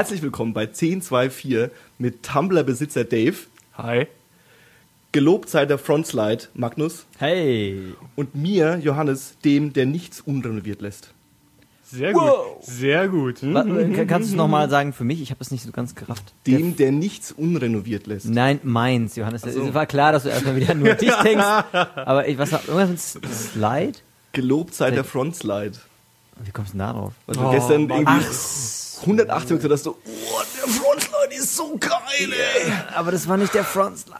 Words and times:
Herzlich 0.00 0.22
willkommen 0.22 0.54
bei 0.54 0.62
1024 0.62 1.68
mit 1.98 2.22
Tumblr-Besitzer 2.22 3.04
Dave. 3.04 3.36
Hi. 3.76 4.06
Gelobt 5.12 5.50
sei 5.50 5.66
der 5.66 5.76
Frontslide 5.76 6.44
Magnus. 6.54 7.04
Hey. 7.18 7.92
Und 8.16 8.34
mir, 8.34 8.78
Johannes, 8.82 9.34
dem, 9.44 9.74
der 9.74 9.84
nichts 9.84 10.22
unrenoviert 10.22 10.80
lässt. 10.80 11.12
Sehr 11.84 12.14
gut. 12.14 12.22
Wow. 12.22 12.56
Sehr 12.62 13.08
gut. 13.08 13.42
Wa- 13.42 13.62
äh, 13.62 14.06
Kannst 14.06 14.30
du 14.30 14.32
es 14.32 14.36
nochmal 14.38 14.70
sagen 14.70 14.94
für 14.94 15.04
mich? 15.04 15.20
Ich 15.20 15.32
habe 15.32 15.42
es 15.42 15.50
nicht 15.50 15.64
so 15.64 15.70
ganz 15.70 15.94
gerafft. 15.94 16.32
Dem, 16.46 16.76
der 16.78 16.92
nichts 16.92 17.30
unrenoviert 17.30 18.06
lässt. 18.06 18.24
Nein, 18.24 18.58
meins, 18.62 19.16
Johannes. 19.16 19.42
so. 19.42 19.48
Es 19.50 19.74
war 19.74 19.84
klar, 19.84 20.12
dass 20.12 20.22
du 20.22 20.30
erstmal 20.30 20.56
wieder 20.56 20.72
nur 20.74 20.94
dich 20.94 21.12
denkst. 21.24 21.44
Aber 21.74 22.26
ich, 22.26 22.38
was, 22.38 22.52
irgendwas 22.52 23.16
mit 23.16 23.30
Slide? 23.30 23.98
Gelobt 24.32 24.72
sei 24.72 24.92
der 24.92 25.04
Frontslide. 25.04 25.76
Wie 26.42 26.52
kommst 26.52 26.72
du 26.72 26.78
denn 26.78 26.86
da 26.86 26.92
drauf? 26.94 27.12
Weil 27.26 27.34
du 27.36 27.42
Oh, 27.42 27.50
gestern 27.50 27.86
Mann. 27.86 27.98
irgendwie 27.98 28.24
Ach, 28.26 28.32
180 29.00 29.56
gesagt 29.56 29.72
hast, 29.72 29.84
so, 29.84 29.98
oh, 30.04 30.40
der 30.56 30.72
Frontslide 30.72 31.34
ist 31.42 31.56
so 31.56 31.76
geil, 31.78 32.32
ey. 32.32 32.72
aber 32.94 33.12
das 33.12 33.28
war 33.28 33.36
nicht 33.36 33.54
der 33.54 33.64
Frontslide. 33.64 34.18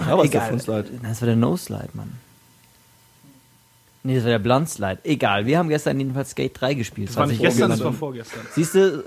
Ja, 0.00 0.18
was 0.18 0.24
ist 0.24 0.34
der 0.34 0.40
Egal. 0.40 0.48
Frontslide? 0.48 0.88
Nein, 1.02 1.10
das 1.10 1.20
war 1.20 1.26
der 1.26 1.36
No-Slide, 1.36 1.90
Mann. 1.94 2.18
Nee, 4.06 4.16
das 4.16 4.24
war 4.24 4.32
der 4.32 4.38
Blunt-Slide. 4.38 4.98
Egal, 5.02 5.46
wir 5.46 5.58
haben 5.58 5.70
gestern 5.70 5.98
jedenfalls 5.98 6.30
Skate 6.30 6.52
3 6.60 6.74
gespielt. 6.74 7.08
Das 7.08 7.16
war 7.16 7.26
nicht 7.26 7.40
gestern, 7.40 7.70
das 7.70 7.82
war 7.82 7.94
vorgestern. 7.94 8.42
Siehst 8.54 8.74
du, 8.74 9.02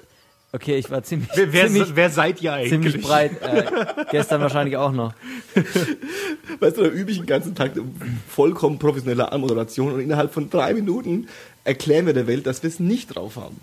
okay, 0.51 0.77
ich 0.77 0.89
war 0.89 1.03
ziemlich, 1.03 1.29
Wer, 1.35 1.53
wer, 1.53 1.67
ziemlich, 1.67 1.95
wer 1.95 2.09
seid 2.09 2.41
ihr 2.41 2.53
eigentlich? 2.53 2.71
ziemlich 2.71 3.01
breit. 3.03 3.39
Äh, 3.43 3.63
gestern 4.09 4.41
wahrscheinlich 4.41 4.75
auch 4.75 4.91
noch. 4.91 5.13
Weißt 6.59 6.77
du, 6.77 6.81
da 6.81 6.89
übe 6.89 7.11
ich 7.11 7.17
den 7.17 7.27
ganzen 7.27 7.53
Tag 7.53 7.73
eine 7.73 7.83
vollkommen 8.27 8.79
professionelle 8.79 9.31
Anmoderation 9.31 9.93
und 9.93 9.99
innerhalb 9.99 10.33
von 10.33 10.49
drei 10.49 10.73
Minuten 10.73 11.27
erklären 11.63 12.07
wir 12.07 12.13
der 12.13 12.25
Welt, 12.25 12.47
dass 12.47 12.63
wir 12.63 12.69
es 12.69 12.79
nicht 12.79 13.15
drauf 13.15 13.35
haben. 13.35 13.57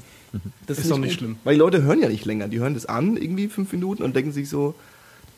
Das 0.66 0.78
Ist 0.78 0.90
doch 0.90 0.98
nicht 0.98 1.10
gut. 1.12 1.18
schlimm. 1.18 1.36
Weil 1.44 1.54
die 1.54 1.60
Leute 1.60 1.82
hören 1.82 2.00
ja 2.00 2.08
nicht 2.08 2.24
länger. 2.24 2.48
Die 2.48 2.58
hören 2.60 2.74
das 2.74 2.86
an, 2.86 3.16
irgendwie 3.16 3.48
fünf 3.48 3.72
Minuten 3.72 4.02
und 4.02 4.14
denken 4.16 4.32
sich 4.32 4.48
so, 4.48 4.74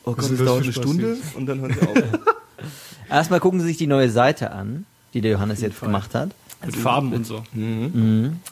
oh 0.03 0.13
Gott, 0.13 0.19
ist 0.19 0.31
das 0.39 0.45
dauert 0.45 0.63
eine 0.63 0.73
Stunde 0.73 1.17
und 1.35 1.45
dann 1.45 1.59
hören 1.61 1.73
sie 1.79 1.87
auf. 1.87 1.97
Erstmal 3.09 3.39
gucken 3.39 3.59
Sie 3.61 3.67
sich 3.67 3.77
die 3.77 3.87
neue 3.87 4.09
Seite 4.09 4.51
an, 4.51 4.85
die 5.13 5.21
der 5.21 5.31
Johannes 5.31 5.61
jetzt 5.61 5.75
Fall. 5.77 5.87
gemacht 5.87 6.13
hat. 6.15 6.31
Mit 6.65 6.75
Farben 6.75 7.13
und 7.13 7.25
so. 7.25 7.43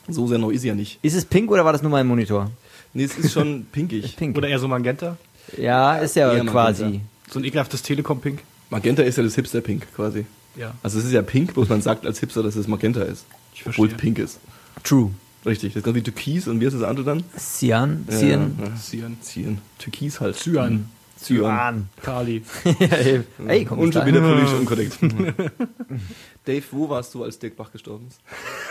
so 0.07 0.27
sehr 0.27 0.37
neu 0.37 0.51
ist 0.51 0.61
sie 0.61 0.67
ja 0.67 0.75
nicht. 0.75 0.99
Ist 1.01 1.15
es 1.15 1.25
pink 1.25 1.49
oder 1.51 1.65
war 1.65 1.73
das 1.73 1.81
nur 1.81 1.91
mein 1.91 2.05
Monitor? 2.07 2.51
Nee, 2.93 3.03
es 3.05 3.17
ist 3.17 3.33
schon 3.33 3.65
pinkig. 3.71 4.15
Pink. 4.15 4.37
Oder 4.37 4.47
eher 4.47 4.59
so 4.59 4.67
Magenta. 4.67 5.17
ja, 5.57 5.97
ist 5.97 6.15
ja 6.15 6.31
eher 6.31 6.45
quasi. 6.45 6.83
Magenta. 6.83 7.05
So 7.31 7.39
ein 7.39 7.45
ekelhaftes 7.45 7.81
Telekom-Pink. 7.81 8.39
Magenta 8.69 9.01
ist 9.03 9.17
ja 9.17 9.23
das 9.23 9.35
Hipster-Pink 9.35 9.87
quasi. 9.95 10.25
Ja. 10.55 10.73
Also 10.83 10.99
es 10.99 11.05
ist 11.05 11.11
ja 11.11 11.21
pink, 11.23 11.53
bloß 11.55 11.67
man 11.67 11.81
sagt 11.81 12.05
als 12.05 12.19
Hipster, 12.19 12.43
dass 12.43 12.55
es 12.55 12.67
Magenta 12.67 13.01
ist. 13.01 13.25
Ich 13.53 13.61
Obwohl 13.65 13.87
es 13.87 13.93
verstehe. 13.93 13.97
pink 14.13 14.19
ist. 14.19 14.39
True. 14.83 15.11
Richtig. 15.45 15.73
Das 15.73 15.81
ist 15.81 15.83
ganz 15.85 15.95
wie 15.95 16.01
Türkis 16.01 16.47
und 16.47 16.59
wie 16.59 16.65
ist 16.65 16.73
das 16.73 16.83
andere 16.83 17.05
dann? 17.05 17.23
Cyan. 17.37 18.05
Cyan. 18.09 18.57
Ja. 18.59 18.75
Cyan. 18.75 19.17
Cyan. 19.21 19.61
Türkis 19.77 20.19
halt. 20.19 20.35
Cyan. 20.37 20.89
Cyan. 21.21 21.89
Kali. 22.01 22.43
Ja, 22.79 22.97
eben. 22.99 23.25
Ey, 23.47 23.65
komm 23.65 23.79
Und 23.79 23.93
schon 23.93 24.05
wieder 24.05 24.21
politisch 24.21 24.53
unkorrekt. 24.53 24.97
Dave, 26.45 26.63
wo 26.71 26.89
warst 26.89 27.13
du, 27.13 27.23
als 27.23 27.39
Dirk 27.39 27.55
Bach 27.55 27.71
gestorben 27.71 28.07
ist? 28.07 28.19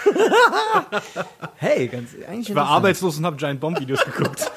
Hey, 1.56 1.88
ganz 1.88 2.10
eigentlich 2.28 2.50
Ich 2.50 2.54
war 2.54 2.66
arbeitslos 2.66 3.18
und 3.18 3.24
habe 3.24 3.36
Giant 3.36 3.60
Bomb 3.60 3.80
Videos 3.80 4.04
geguckt. 4.04 4.50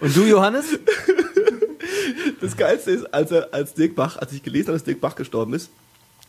Und 0.00 0.16
du, 0.16 0.24
Johannes? 0.24 0.78
Das 2.40 2.56
Geilste 2.56 2.92
ist, 2.92 3.12
als, 3.12 3.30
er, 3.30 3.48
als 3.52 3.74
Dirk 3.74 3.94
Bach, 3.94 4.16
als 4.16 4.32
ich 4.32 4.42
gelesen 4.42 4.68
habe, 4.68 4.78
dass 4.78 4.84
Dirk 4.84 5.00
Bach 5.00 5.14
gestorben 5.16 5.54
ist, 5.54 5.70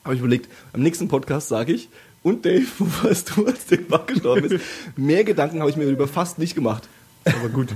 habe 0.04 0.16
ich 0.16 0.20
überlegt, 0.20 0.50
am 0.74 0.82
nächsten 0.82 1.08
Podcast 1.08 1.48
sage 1.50 1.74
ich, 1.74 1.90
und 2.24 2.46
Dave, 2.46 2.66
wo 2.80 2.86
warst 3.04 3.36
du, 3.36 3.46
als 3.46 3.66
Dirk 3.66 3.88
Bach 3.88 4.06
gestorben 4.06 4.46
ist? 4.46 4.64
Mehr 4.96 5.24
Gedanken 5.24 5.60
habe 5.60 5.70
ich 5.70 5.76
mir 5.78 5.86
über 5.86 6.08
fast 6.08 6.38
nicht 6.40 6.56
gemacht. 6.56 6.88
Aber 7.26 7.50
gut. 7.50 7.70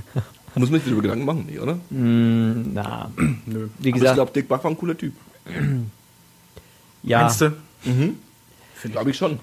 Muss 0.56 0.70
man 0.70 0.78
sich 0.80 0.84
darüber 0.88 1.02
Gedanken 1.02 1.24
machen, 1.24 1.46
nee, 1.50 1.58
oder? 1.58 1.78
Na, 1.90 3.10
Nö. 3.16 3.34
wie 3.46 3.56
Aber 3.56 3.68
ich 3.88 3.92
gesagt, 3.94 4.14
glaube, 4.14 4.32
Dirk 4.32 4.48
Bach 4.48 4.62
war 4.62 4.70
ein 4.70 4.78
cooler 4.78 4.96
Typ. 4.96 5.12
ja. 7.02 7.22
Meinst 7.22 7.40
du? 7.40 7.52
Glaube 8.92 9.10
ich 9.10 9.16
schon. 9.16 9.40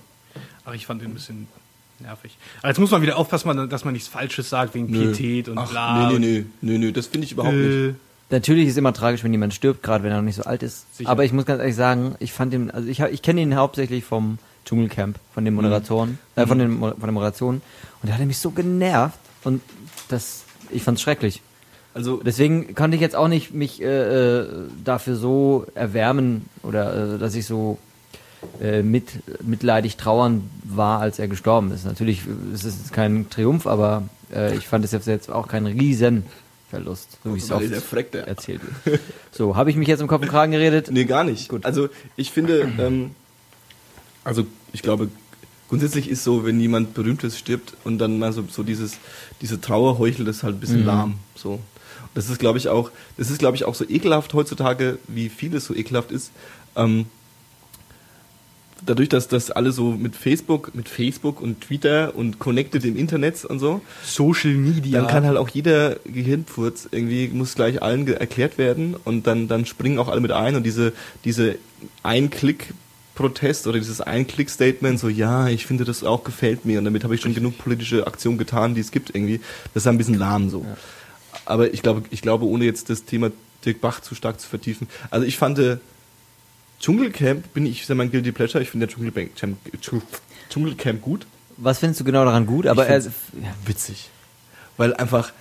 Aber 0.66 0.76
ich 0.76 0.86
fand 0.86 1.02
den 1.02 1.12
ein 1.12 1.14
bisschen 1.14 1.48
nervig. 2.00 2.38
Aber 2.60 2.70
jetzt 2.70 2.80
muss 2.80 2.92
man 2.92 3.02
wieder 3.02 3.18
aufpassen, 3.18 3.70
dass 3.70 3.84
man 3.86 3.94
nichts 3.94 4.08
Falsches 4.08 4.50
sagt 4.50 4.74
wegen 4.74 4.90
Nö. 4.92 5.12
Pietät 5.12 5.50
und 5.50 5.58
Ach, 5.58 5.70
bla. 5.70 6.10
Nee, 6.12 6.20
nee, 6.20 6.46
nee, 6.62 6.78
nee, 6.78 6.92
das 6.92 7.08
finde 7.08 7.26
ich 7.26 7.32
überhaupt 7.34 7.56
nicht. 7.56 7.90
Äh, 7.90 7.94
Natürlich 8.30 8.68
ist 8.70 8.78
immer 8.78 8.94
tragisch, 8.94 9.24
wenn 9.26 9.32
jemand 9.34 9.54
stirbt, 9.54 9.84
gerade 9.84 10.04
wenn 10.06 10.12
er 10.12 10.18
noch 10.18 10.24
nicht 10.24 10.38
so 10.38 10.44
alt 10.44 10.64
ist. 10.64 10.96
Sicher. 10.96 11.10
Aber 11.10 11.26
ich 11.26 11.34
muss 11.34 11.46
ganz 11.46 11.60
ehrlich 11.60 11.76
sagen, 11.76 12.16
ich 12.20 12.32
fand 12.32 12.54
ihn, 12.54 12.72
also 12.72 12.88
ich, 12.88 13.02
ich 13.02 13.22
kenne 13.22 13.42
ihn 13.42 13.56
hauptsächlich 13.56 14.06
vom 14.06 14.38
Dschungelcamp, 14.66 15.18
von 15.34 15.46
den 15.46 15.54
Moderatoren, 15.56 16.18
äh, 16.36 16.46
von, 16.46 16.60
den, 16.60 16.72
Mo- 16.80 16.92
von 16.92 17.00
der 17.02 17.12
Moderation. 17.12 17.56
Und 18.02 18.08
der 18.08 18.18
hat 18.18 18.26
mich 18.26 18.38
so 18.38 18.52
genervt 18.52 19.20
und 19.44 19.62
das, 20.10 20.44
ich 20.70 20.84
fand's 20.84 21.02
schrecklich. 21.02 21.42
Also, 21.94 22.22
Deswegen 22.24 22.74
konnte 22.74 22.96
ich 22.96 23.02
jetzt 23.02 23.16
auch 23.18 23.28
nicht 23.28 23.54
mich 23.54 23.82
äh, 23.82 23.86
äh, 24.40 24.48
dafür 24.84 25.16
so 25.18 25.66
erwärmen 25.76 26.46
oder 26.64 27.16
äh, 27.16 27.18
dass 27.18 27.36
ich 27.36 27.46
so 27.46 27.80
äh, 28.62 28.82
mit, 28.82 29.10
mitleidig 29.46 29.98
trauern 29.98 30.50
war, 30.64 31.02
als 31.02 31.20
er 31.20 31.28
gestorben 31.28 31.72
ist. 31.74 31.86
Natürlich 31.86 32.22
ist 32.54 32.64
es 32.64 32.78
jetzt 32.78 32.94
kein 32.94 33.30
Triumph, 33.30 33.68
aber 33.68 34.04
äh, 34.34 34.56
ich 34.56 34.68
fand 34.70 34.86
es 34.86 34.92
jetzt, 34.94 35.30
auch 35.30 35.50
kein 35.50 35.66
Riesenverlust, 35.66 37.18
so 37.24 37.36
wie 37.36 37.40
es 37.40 37.52
oft 37.52 37.66
Freck, 37.84 38.14
erzählt 38.16 38.62
wird. 38.86 39.00
So, 39.32 39.56
habe 39.58 39.70
ich 39.70 39.76
mich 39.76 39.88
jetzt 39.90 40.00
im 40.00 40.08
Kopf 40.08 40.22
und 40.22 40.30
Kragen 40.30 40.54
geredet? 40.54 40.90
nee, 40.92 41.04
gar 41.06 41.24
nicht. 41.26 41.50
Gut. 41.50 41.66
Also, 41.66 41.90
ich 42.16 42.32
finde, 42.32 42.62
ähm, 42.80 43.12
also, 44.24 44.46
ich 44.74 44.82
glaube, 44.82 45.10
grundsätzlich 45.70 46.10
ist 46.10 46.24
so, 46.24 46.46
wenn 46.46 46.60
jemand 46.60 46.94
Berühmtes 46.94 47.38
stirbt 47.38 47.76
und 47.84 47.98
dann 47.98 48.20
mal 48.20 48.34
so, 48.34 48.44
so 48.50 48.64
dieses, 48.64 48.98
diese 49.42 49.62
Trauer 49.62 49.98
heuchelt, 49.98 50.28
das 50.28 50.38
ist 50.38 50.44
halt 50.44 50.56
ein 50.56 50.60
bisschen 50.60 50.86
lahm, 50.86 51.16
so. 51.36 51.60
Das 52.14 52.30
ist, 52.30 52.40
glaube 52.40 52.58
ich, 52.58 52.68
auch, 52.68 52.92
das 53.18 53.30
ist, 53.30 53.40
glaube 53.40 53.56
ich, 53.56 53.64
auch 53.64 53.74
so 53.74 53.86
ekelhaft 53.88 54.34
heutzutage, 54.34 54.98
wie 55.08 55.30
vieles 55.30 55.66
so 55.66 55.74
ekelhaft 55.74 56.12
ist. 56.12 56.32
Ähm, 56.76 57.06
dadurch, 58.86 59.10
dass 59.10 59.28
das 59.28 59.52
alle 59.52 59.72
so 59.72 59.92
mit 59.92 60.16
Facebook, 60.16 60.74
mit 60.76 60.90
Facebook 60.90 61.42
und 61.42 61.62
Twitter 61.62 62.16
und 62.16 62.40
connected 62.40 62.84
im 62.84 62.98
Internet 62.98 63.46
und 63.46 63.60
so, 63.60 63.82
Social 64.04 64.54
Media. 64.54 65.00
dann 65.00 65.10
kann 65.10 65.26
halt 65.26 65.38
auch 65.38 65.50
jeder 65.50 65.98
Gehirnfurz 66.06 66.90
irgendwie, 66.92 67.28
muss 67.30 67.56
gleich 67.56 67.82
allen 67.82 68.08
erklärt 68.08 68.58
werden 68.58 68.96
und 69.06 69.28
dann, 69.28 69.48
dann 69.48 69.66
springen 69.66 70.00
auch 70.00 70.10
alle 70.10 70.22
mit 70.22 70.32
ein 70.32 70.56
und 70.56 70.64
diese, 70.64 70.94
diese 71.24 71.56
Ein-Klick-Protest 73.12 73.68
oder 73.68 73.80
dieses 73.80 74.02
Ein-Klick-Statement, 74.02 75.00
so, 75.00 75.10
ja, 75.10 75.48
ich 75.48 75.66
finde 75.66 75.86
das 75.86 76.04
auch 76.04 76.24
gefällt 76.24 76.66
mir 76.66 76.80
und 76.80 76.86
damit 76.86 77.04
habe 77.04 77.16
ich 77.16 77.22
schon 77.22 77.34
genug 77.34 77.58
politische 77.58 78.08
Aktionen 78.08 78.38
getan, 78.38 78.76
die 78.76 78.82
es 78.82 78.92
gibt 78.92 79.14
irgendwie, 79.14 79.40
das 79.74 79.84
ist 79.84 79.88
ein 79.88 79.98
bisschen 79.98 80.18
lahm 80.18 80.50
so. 80.50 80.66
Aber 81.46 81.74
ich 81.74 81.82
glaube, 81.82 82.04
ich 82.10 82.22
glaube, 82.22 82.46
ohne 82.46 82.66
jetzt 82.66 82.90
das 82.90 83.06
Thema 83.06 83.32
Dirk 83.66 83.82
Bach 83.82 84.02
zu 84.02 84.16
stark 84.16 84.40
zu 84.40 84.48
vertiefen, 84.48 84.88
also 85.10 85.26
ich 85.26 85.38
fand, 85.38 85.60
äh, 85.60 85.78
Dschungelcamp 86.80 87.54
bin 87.54 87.66
ich, 87.66 87.82
ist 87.82 87.90
ja 87.90 87.96
mein 87.96 88.12
Guilty 88.12 88.32
Pleasure, 88.32 88.62
ich 88.64 88.70
finde 88.70 88.88
der 88.88 88.96
Dschungelcamp, 88.96 89.58
Dschungelcamp 90.50 91.02
gut. 91.02 91.28
Was 91.58 91.80
findest 91.80 92.00
du 92.00 92.04
genau 92.06 92.26
daran 92.26 92.46
gut? 92.48 92.66
Aber 92.66 92.84
Ich 92.84 92.90
er, 92.90 93.02
find's 93.02 93.20
witzig. 93.66 94.10
Weil 94.78 94.96
einfach 94.96 95.32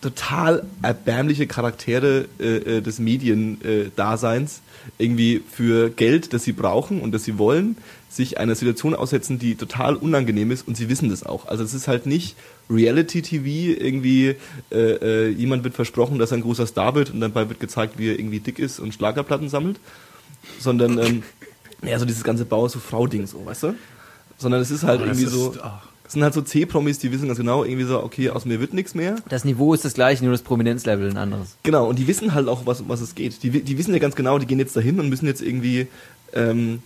total 0.00 0.64
erbärmliche 0.82 1.46
Charaktere 1.46 2.26
äh, 2.38 2.76
äh, 2.78 2.80
des 2.80 2.98
Mediendaseins 2.98 4.60
irgendwie 4.98 5.42
für 5.50 5.90
Geld, 5.90 6.32
das 6.32 6.44
sie 6.44 6.52
brauchen 6.52 7.00
und 7.00 7.12
das 7.12 7.24
sie 7.24 7.38
wollen, 7.38 7.76
sich 8.08 8.38
einer 8.38 8.54
Situation 8.54 8.94
aussetzen, 8.94 9.38
die 9.38 9.56
total 9.56 9.96
unangenehm 9.96 10.50
ist 10.50 10.66
und 10.66 10.76
sie 10.76 10.88
wissen 10.88 11.08
das 11.10 11.24
auch. 11.24 11.46
Also 11.46 11.64
es 11.64 11.74
ist 11.74 11.88
halt 11.88 12.06
nicht 12.06 12.36
Reality-TV, 12.70 13.80
irgendwie 13.80 14.36
äh, 14.70 14.76
äh, 14.76 15.28
jemand 15.28 15.64
wird 15.64 15.74
versprochen, 15.74 16.18
dass 16.18 16.30
er 16.32 16.38
ein 16.38 16.42
großer 16.42 16.66
Star 16.66 16.94
wird 16.94 17.10
und 17.10 17.20
dabei 17.20 17.48
wird 17.48 17.60
gezeigt, 17.60 17.98
wie 17.98 18.08
er 18.10 18.18
irgendwie 18.18 18.40
dick 18.40 18.58
ist 18.58 18.78
und 18.78 18.94
Schlagerplatten 18.94 19.48
sammelt, 19.48 19.78
sondern 20.60 20.98
ähm, 20.98 21.22
ja, 21.82 21.98
so 21.98 22.04
dieses 22.04 22.24
ganze 22.24 22.44
Bauer 22.44 22.68
so 22.68 22.78
weißt 23.44 23.64
du? 23.64 23.74
Sondern 24.38 24.60
es 24.60 24.70
ist 24.70 24.82
halt 24.84 25.00
das 25.00 25.08
irgendwie 25.08 25.26
so, 25.30 25.50
ist- 25.52 25.60
es 26.06 26.12
sind 26.12 26.22
halt 26.22 26.34
so 26.34 26.40
C-Promis, 26.42 26.98
die 26.98 27.10
wissen 27.12 27.26
ganz 27.26 27.38
genau, 27.38 27.64
irgendwie 27.64 27.84
so, 27.84 28.02
okay, 28.02 28.30
aus 28.30 28.44
mir 28.44 28.60
wird 28.60 28.72
nichts 28.74 28.94
mehr. 28.94 29.16
das 29.28 29.44
Niveau 29.44 29.74
ist 29.74 29.84
das 29.84 29.94
gleiche, 29.94 30.24
nur 30.24 30.32
das 30.32 30.42
Prominenzlevel 30.42 31.10
ein 31.10 31.16
anderes. 31.16 31.56
Genau, 31.62 31.88
und 31.88 31.98
die 31.98 32.06
wissen 32.06 32.32
halt 32.34 32.48
auch, 32.48 32.64
was, 32.66 32.80
um 32.80 32.88
was 32.88 33.00
es 33.00 33.14
geht. 33.14 33.42
Die, 33.42 33.50
die 33.50 33.78
wissen 33.78 33.92
ja 33.92 33.98
ganz 33.98 34.14
genau, 34.16 34.38
die 34.38 34.46
gehen 34.46 34.58
jetzt 34.58 34.76
dahin 34.76 35.00
und 35.00 35.08
müssen 35.08 35.26
jetzt 35.26 35.42
irgendwie 35.42 35.88
ähm, 36.32 36.80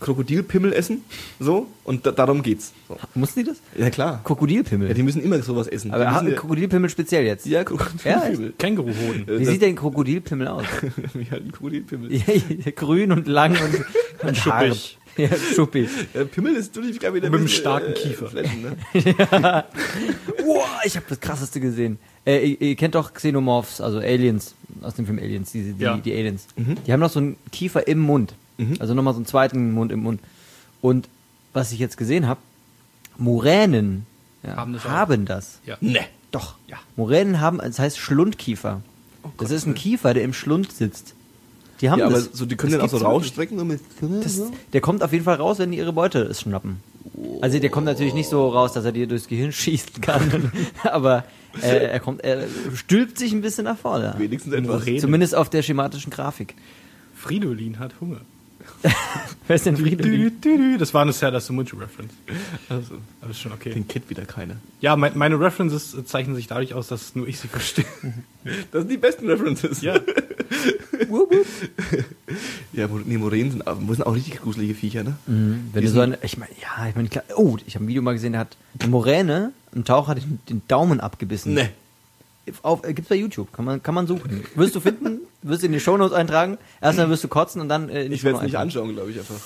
Krokodilpimmel 0.00 0.74
essen, 0.74 1.04
so, 1.40 1.68
und 1.84 2.04
da, 2.04 2.10
darum 2.12 2.42
geht's. 2.42 2.72
So. 2.86 2.98
Mussten 3.14 3.40
die 3.40 3.46
das? 3.46 3.56
Ja, 3.78 3.88
klar. 3.88 4.20
Krokodilpimmel. 4.24 4.88
Ja, 4.88 4.94
die 4.94 5.02
müssen 5.02 5.22
immer 5.22 5.40
sowas 5.42 5.68
essen. 5.68 5.90
aber 5.90 6.04
die 6.04 6.10
ha- 6.10 6.20
müssen 6.22 6.34
ja, 6.34 6.38
Krokodilpimmel 6.40 6.90
speziell 6.90 7.24
jetzt. 7.24 7.46
ja, 7.46 7.64
Krokodilpimmel. 7.64 8.52
Känguruhoden. 8.58 9.22
Äh, 9.26 9.38
Wie 9.38 9.44
das- 9.44 9.52
sieht 9.54 9.62
denn 9.62 9.74
Krokodilpimmel 9.74 10.48
aus? 10.48 10.64
Wie 11.14 11.30
halt 11.30 11.46
ein 11.46 11.52
Krokodilpimmel. 11.52 12.12
Ja, 12.14 12.70
Grün 12.74 13.10
und 13.12 13.26
lang 13.26 13.52
und, 13.52 13.84
und 14.28 14.36
Schuppig. 14.36 14.98
Ja, 15.22 15.28
schuppig. 15.54 15.88
Ja, 16.14 16.24
Pimmel 16.24 16.56
ist 16.56 16.74
natürlich 16.76 17.00
gar 17.00 17.14
wieder 17.14 17.30
mit 17.30 17.38
einem 17.40 17.48
starken 17.48 17.94
Kiefer. 17.94 18.28
Fletten, 18.28 18.62
ne? 18.62 18.76
Wow, 20.44 20.64
ich 20.84 20.96
habe 20.96 21.06
das 21.08 21.20
krasseste 21.20 21.60
gesehen. 21.60 21.98
Äh, 22.26 22.46
ihr, 22.50 22.60
ihr 22.60 22.76
kennt 22.76 22.94
doch 22.94 23.12
Xenomorphs, 23.14 23.80
also 23.80 23.98
Aliens, 23.98 24.54
aus 24.82 24.94
dem 24.94 25.06
Film 25.06 25.18
Aliens, 25.18 25.52
diese, 25.52 25.72
die, 25.72 25.82
Ja. 25.82 25.96
die 25.96 26.12
Aliens. 26.12 26.46
Die 26.56 26.92
haben 26.92 27.00
noch 27.00 27.10
so 27.10 27.18
einen 27.20 27.36
Kiefer 27.52 27.86
im 27.88 27.98
Mund. 28.00 28.34
Also 28.78 28.94
nochmal 28.94 29.12
so 29.14 29.18
einen 29.18 29.26
zweiten 29.26 29.72
Mund 29.72 29.92
im 29.92 30.00
Mund. 30.00 30.20
Und 30.80 31.08
was 31.52 31.72
ich 31.72 31.78
jetzt 31.78 31.96
gesehen 31.96 32.26
habe, 32.26 32.40
Muränen, 33.18 34.06
ja, 34.42 34.56
Haben 34.56 34.72
das 34.74 34.84
haben 34.84 35.24
das. 35.26 35.58
Ja. 35.66 35.76
Ne. 35.80 36.00
Doch. 36.30 36.56
Ja. 36.68 36.76
Moränen 36.96 37.40
haben, 37.40 37.58
das 37.58 37.78
heißt 37.78 37.98
Schlundkiefer. 37.98 38.82
das 39.38 39.50
ist 39.50 39.66
ein 39.66 39.74
Kiefer, 39.74 40.14
der 40.14 40.22
im 40.24 40.32
Schlund 40.32 40.70
sitzt. 40.72 41.14
Die 41.80 41.90
haben 41.90 41.98
Ja, 41.98 42.06
aber 42.06 42.14
das. 42.16 42.30
so, 42.32 42.46
die 42.46 42.56
können 42.56 42.72
Das 42.72 42.90
den 42.90 42.96
auch 42.96 43.00
so 43.00 43.04
rausstrecken. 43.04 43.66
Mit, 43.66 43.80
Das, 44.24 44.40
der 44.72 44.80
kommt 44.80 45.02
auf 45.02 45.12
jeden 45.12 45.24
Fall 45.24 45.36
raus, 45.36 45.58
wenn 45.58 45.70
die 45.72 45.78
ihre 45.78 45.92
Beute 45.92 46.32
schnappen. 46.34 46.78
Also 47.40 47.58
der 47.58 47.70
kommt 47.70 47.86
natürlich 47.86 48.14
nicht 48.14 48.28
so 48.28 48.48
raus, 48.48 48.72
dass 48.72 48.84
er 48.84 48.92
dir 48.92 49.06
durchs 49.06 49.28
Gehirn 49.28 49.52
schießen 49.52 50.00
kann, 50.00 50.52
aber 50.84 51.24
äh, 51.62 51.86
er 51.86 52.00
kommt, 52.00 52.22
er 52.24 52.44
stülpt 52.74 53.18
sich 53.18 53.32
ein 53.32 53.40
bisschen 53.40 53.64
nach 53.64 53.78
vorne. 53.78 54.14
Wenigstens 54.18 54.52
etwas. 54.52 54.84
Zumindest 55.00 55.34
auf 55.34 55.48
der 55.50 55.62
schematischen 55.62 56.10
Grafik. 56.10 56.54
Fridolin 57.14 57.78
hat 57.78 57.94
Hunger. 58.00 58.20
Wer 59.46 59.56
ist 59.56 59.64
denn 59.66 59.76
dü. 59.76 60.76
Das 60.78 60.92
war 60.92 61.02
eine 61.02 61.12
Sarah 61.12 61.40
Sumunchu 61.40 61.76
Reference. 61.76 62.12
Also, 62.68 62.94
Aber 63.20 63.30
ist 63.30 63.38
schon 63.40 63.52
okay. 63.52 63.70
den 63.70 63.86
kennt 63.86 64.10
wieder 64.10 64.24
keiner. 64.24 64.56
Ja, 64.80 64.96
mein, 64.96 65.16
meine 65.16 65.38
References 65.38 65.96
zeichnen 66.06 66.34
sich 66.36 66.46
dadurch 66.48 66.74
aus, 66.74 66.88
dass 66.88 67.14
nur 67.14 67.26
ich 67.28 67.38
sie 67.38 67.48
verstehe. 67.48 67.84
Das 68.70 68.82
sind 68.82 68.90
die 68.92 68.96
besten 68.96 69.28
References. 69.28 69.82
Ja. 69.82 69.98
Ja, 72.72 72.88
Mo- 72.88 73.00
nee, 73.04 73.16
Moränen 73.18 73.50
sind, 73.52 73.66
aber- 73.66 73.80
sind 73.94 74.04
auch 74.06 74.14
richtig 74.14 74.40
gruselige 74.40 74.74
Viecher, 74.74 75.02
ne? 75.04 75.16
Mhm, 75.26 75.70
Wenn 75.72 75.80
Die 75.82 75.86
du 75.88 75.92
so 75.94 76.00
eine, 76.00 76.18
ich 76.22 76.36
meine, 76.36 76.52
ja, 76.60 76.88
ich 76.88 76.94
meine, 76.94 77.08
klar, 77.08 77.24
oh, 77.36 77.56
ich 77.66 77.74
habe 77.74 77.84
ein 77.84 77.88
Video 77.88 78.02
mal 78.02 78.12
gesehen, 78.12 78.32
der 78.32 78.42
hat 78.42 78.56
eine 78.78 78.90
Moräne, 78.90 79.52
ein 79.74 79.84
Taucher 79.84 80.08
hat 80.08 80.18
den, 80.22 80.38
den 80.48 80.62
Daumen 80.68 81.00
abgebissen. 81.00 81.54
Ne. 81.54 81.70
Auf, 82.62 82.84
äh, 82.84 82.92
gibt's 82.94 83.08
bei 83.08 83.16
YouTube, 83.16 83.52
kann 83.52 83.64
man, 83.64 83.82
kann 83.82 83.94
man 83.94 84.06
suchen. 84.06 84.44
Wirst 84.54 84.74
du 84.74 84.80
finden, 84.80 85.20
wirst 85.48 85.62
du 85.62 85.66
in 85.66 85.72
die 85.72 85.80
Shownotes 85.80 86.12
eintragen, 86.14 86.58
erstmal 86.80 87.08
wirst 87.10 87.24
du 87.24 87.28
kotzen 87.28 87.60
und 87.60 87.68
dann 87.68 87.88
äh, 87.88 88.04
in 88.04 88.10
die 88.10 88.16
Ich 88.16 88.24
werde 88.24 88.38
es 88.38 88.44
nicht 88.44 88.56
anschauen, 88.56 88.92
glaube 88.94 89.10
ich 89.10 89.18
einfach. 89.18 89.36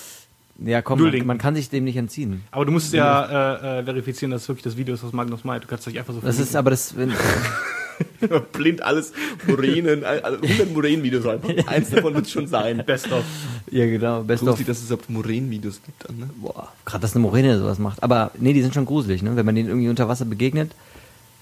Ja, 0.62 0.82
komm, 0.82 1.00
man, 1.00 1.26
man 1.26 1.38
kann 1.38 1.54
sich 1.54 1.70
dem 1.70 1.84
nicht 1.84 1.96
entziehen. 1.96 2.42
Aber 2.50 2.66
du 2.66 2.72
musst 2.72 2.92
ja 2.92 3.54
äh, 3.54 3.78
äh, 3.80 3.84
verifizieren, 3.84 4.30
dass 4.30 4.42
es 4.42 4.48
wirklich 4.48 4.64
das 4.64 4.76
Video 4.76 4.94
ist 4.94 5.02
aus 5.02 5.12
Magnus 5.14 5.42
Mai. 5.42 5.58
Du 5.58 5.66
kannst 5.66 5.86
dich 5.86 5.98
einfach 5.98 6.12
so 6.12 6.20
Das 6.20 6.38
ist 6.38 6.54
aber 6.54 6.70
das, 6.70 6.96
wenn, 6.96 7.14
Blind 8.52 8.82
alles 8.82 9.12
all- 9.46 10.38
100 10.42 10.72
Moränen-Videos 10.72 11.26
einfach. 11.26 11.50
Eins 11.66 11.90
davon 11.90 12.14
wird 12.14 12.26
es 12.26 12.32
schon 12.32 12.46
sein. 12.46 12.82
Best 12.84 13.10
of. 13.12 13.24
ja 13.70 13.86
genau, 13.86 14.22
best 14.22 14.42
of. 14.42 14.50
Gruselig, 14.50 14.66
dass 14.66 14.78
es 14.78 14.86
überhaupt 14.86 15.08
Moränen-Videos 15.10 15.80
gibt 15.84 16.08
dann, 16.08 16.18
ne? 16.18 16.30
Boah, 16.36 16.68
gerade 16.84 17.02
dass 17.02 17.14
eine 17.14 17.22
Moräne 17.22 17.58
sowas 17.58 17.78
macht. 17.78 18.02
Aber 18.02 18.30
nee, 18.38 18.52
die 18.52 18.62
sind 18.62 18.74
schon 18.74 18.86
gruselig, 18.86 19.22
ne? 19.22 19.36
Wenn 19.36 19.46
man 19.46 19.54
denen 19.54 19.68
irgendwie 19.68 19.88
unter 19.88 20.08
Wasser 20.08 20.24
begegnet, 20.24 20.72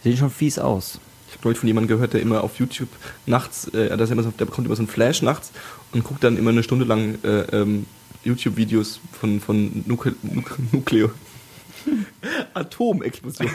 sehen 0.05 0.17
schon 0.17 0.31
fies 0.31 0.59
aus. 0.59 1.01
Ich 1.29 1.35
habe 1.35 1.45
neulich 1.45 1.59
von 1.59 1.67
jemandem 1.69 1.89
gehört, 1.97 2.15
der 2.15 2.23
immer 2.23 2.43
auf 2.43 2.59
YouTube 2.59 2.89
nachts, 3.27 3.69
äh, 3.69 3.89
das 3.97 4.09
ist 4.09 4.13
immer 4.13 4.23
so, 4.23 4.31
der 4.31 4.45
bekommt 4.47 4.67
immer 4.67 4.77
so 4.77 4.83
ein 4.83 4.89
Flash 4.89 5.23
nachts 5.23 5.53
und 5.93 6.03
guckt 6.05 6.25
dann 6.25 6.37
immer 6.37 6.51
eine 6.51 6.63
Stunde 6.63 6.85
lang 6.85 7.19
äh, 7.23 7.41
ähm, 7.57 7.87
YouTube-Videos 8.25 9.01
von, 9.21 9.41
von 9.41 9.85
Nuke, 9.87 10.15
Nuke, 10.23 10.55
Nukleo. 10.73 11.11
Atomexplosion. 12.55 13.49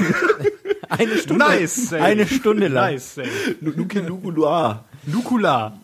Eine 0.89 1.17
Stunde. 1.17 1.45
Nice. 1.45 1.93
Eine 1.93 2.27
Stunde 2.27 2.67
lang. 2.67 2.93
Nice, 2.93 3.17
Nuke 3.61 4.01
Nukular. 4.03 4.85
Nukula. 5.05 5.77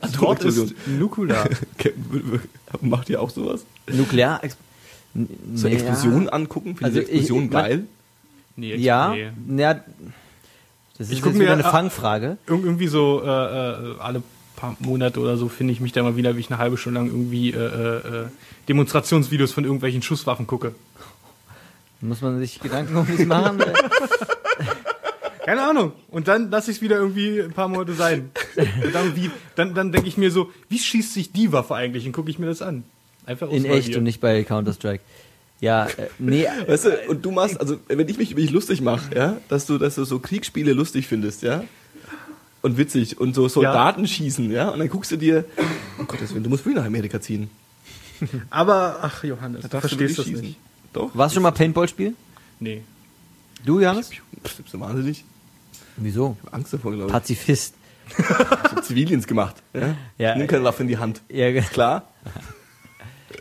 Das 0.00 0.20
Wort 0.20 0.44
ist 0.44 0.58
Atomexplosion. 0.58 0.98
Nukula. 0.98 1.48
Macht 2.80 3.08
ihr 3.10 3.20
auch 3.22 3.30
sowas? 3.30 3.64
Nuklear. 3.90 4.40
So 5.54 5.68
Explosionen 5.68 6.28
angucken? 6.28 6.76
Findet 6.76 6.84
Also 6.84 6.98
ihr 6.98 7.02
Explosionen 7.08 7.44
ich- 7.44 7.50
ich- 7.50 7.56
geil? 7.56 7.84
Nee, 8.56 8.74
Ja, 8.76 9.14
nee. 9.46 9.62
ja. 9.62 9.80
Das 10.98 11.06
ist 11.08 11.12
Ich 11.18 11.24
jetzt 11.24 11.34
mir- 11.36 11.52
eine 11.52 11.62
Fangfrage. 11.62 12.38
Ir 12.48 12.52
irgendwie 12.54 12.88
so 12.88 13.22
äh, 13.24 13.26
äh, 13.28 13.94
alle 14.00 14.22
paar 14.56 14.76
Monate 14.80 15.20
oder 15.20 15.36
so 15.36 15.48
finde 15.48 15.72
ich 15.72 15.80
mich 15.80 15.92
da 15.92 16.02
mal 16.02 16.16
wieder, 16.16 16.34
wie 16.36 16.40
ich 16.40 16.50
eine 16.50 16.58
halbe 16.58 16.76
Stunde 16.76 16.98
lang 17.00 17.06
irgendwie 17.08 17.52
äh, 17.52 17.56
äh, 17.56 18.24
Demonstrationsvideos 18.68 19.52
von 19.52 19.64
irgendwelchen 19.64 20.02
Schusswaffen 20.02 20.46
gucke. 20.48 20.74
Muss 22.00 22.20
man 22.22 22.38
sich 22.40 22.58
Gedanken 22.60 22.96
um 22.96 23.06
das 23.08 23.24
machen? 23.26 23.58
Keine 25.44 25.62
Ahnung. 25.62 25.92
Und 26.10 26.28
dann 26.28 26.50
lasse 26.50 26.70
ich 26.70 26.78
es 26.78 26.82
wieder 26.82 26.96
irgendwie 26.96 27.40
ein 27.40 27.52
paar 27.52 27.68
Monate 27.68 27.94
sein. 27.94 28.30
Und 28.84 28.94
dann, 28.94 29.16
wie- 29.16 29.30
dann, 29.54 29.74
dann 29.74 29.92
denke 29.92 30.08
ich 30.08 30.18
mir 30.18 30.30
so, 30.30 30.50
wie 30.68 30.78
schießt 30.78 31.14
sich 31.14 31.32
die 31.32 31.52
Waffe 31.52 31.74
eigentlich? 31.74 32.04
Und 32.06 32.12
gucke 32.12 32.28
ich 32.30 32.38
mir 32.38 32.46
das 32.46 32.60
an. 32.60 32.84
Einfach 33.24 33.48
aus 33.48 33.54
In 33.54 33.64
echt 33.64 33.86
Neugier. 33.86 33.98
und 33.98 34.04
nicht 34.04 34.20
bei 34.20 34.42
Counter-Strike. 34.44 35.02
Ja, 35.60 35.86
äh, 35.86 36.08
nee, 36.18 36.46
Weißt 36.66 36.84
du, 36.86 36.90
und 37.08 37.24
du 37.24 37.30
machst, 37.30 37.60
also 37.60 37.78
wenn 37.88 38.08
ich 38.08 38.16
mich 38.18 38.30
über 38.32 38.40
dich 38.40 38.50
lustig 38.50 38.80
mache, 38.80 39.14
ja, 39.14 39.36
dass 39.48 39.66
du, 39.66 39.78
dass 39.78 39.96
du 39.96 40.04
so 40.04 40.18
Kriegsspiele 40.20 40.72
lustig 40.72 41.06
findest, 41.08 41.42
ja, 41.42 41.64
und 42.62 42.76
witzig 42.78 43.20
und 43.20 43.34
so 43.34 43.48
Soldaten 43.48 44.06
schießen, 44.06 44.50
ja, 44.50 44.68
und 44.68 44.78
dann 44.78 44.88
guckst 44.88 45.10
du 45.10 45.16
dir, 45.16 45.44
oh 46.00 46.04
Gottes 46.04 46.32
Willen, 46.32 46.44
du 46.44 46.50
musst 46.50 46.64
wirklich 46.64 46.78
nach 46.80 46.86
Amerika 46.86 47.20
ziehen. 47.20 47.50
Aber, 48.50 48.98
ach 49.02 49.22
Johannes, 49.24 49.62
du 49.62 49.68
darfst 49.68 49.88
verstehst 49.90 50.18
du 50.18 50.22
das 50.22 50.30
wirklich 50.30 50.48
nicht. 50.50 50.58
Doch. 50.92 51.10
warst 51.14 51.32
du 51.32 51.36
schon 51.36 51.42
mal 51.42 51.50
Paintball 51.52 51.88
spielen? 51.88 52.16
Nee. 52.60 52.82
Du, 53.64 53.80
Johannes? 53.80 54.10
Pff, 54.10 54.56
bist 54.62 54.72
du 54.74 54.80
wahnsinnig? 54.80 55.24
Wieso? 55.96 56.36
Ich 56.40 56.46
hab 56.46 56.54
Angst 56.54 56.72
davor, 56.72 56.92
glaube 56.92 57.06
ich. 57.08 57.12
Pazifist. 57.12 57.74
Ich 58.18 58.24
hab 58.24 58.84
Ziviliens 58.84 59.26
gemacht. 59.26 59.56
Ja? 59.74 59.94
Ja, 60.16 60.30
ich 60.32 60.38
nimm 60.38 60.46
keine 60.46 60.64
Waffe 60.64 60.82
in 60.82 60.88
die 60.88 60.96
Hand. 60.96 61.20
Ja, 61.28 61.50
ge- 61.52 61.60
Klar? 61.62 62.08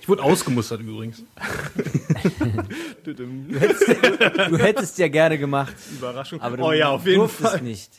Ich 0.07 0.09
wurde 0.09 0.23
ausgemustert 0.23 0.79
übrigens. 0.79 1.21
du 3.03 4.57
hättest 4.57 4.97
ja 4.99 5.09
gerne 5.09 5.37
gemacht, 5.37 5.73
Überraschung. 5.97 6.39
aber 6.39 6.55
du 6.55 6.63
oh 6.63 6.71
ja, 6.71 6.87
auf 6.91 7.05
jeden 7.05 7.27
Fall. 7.27 7.59
nicht. 7.61 7.91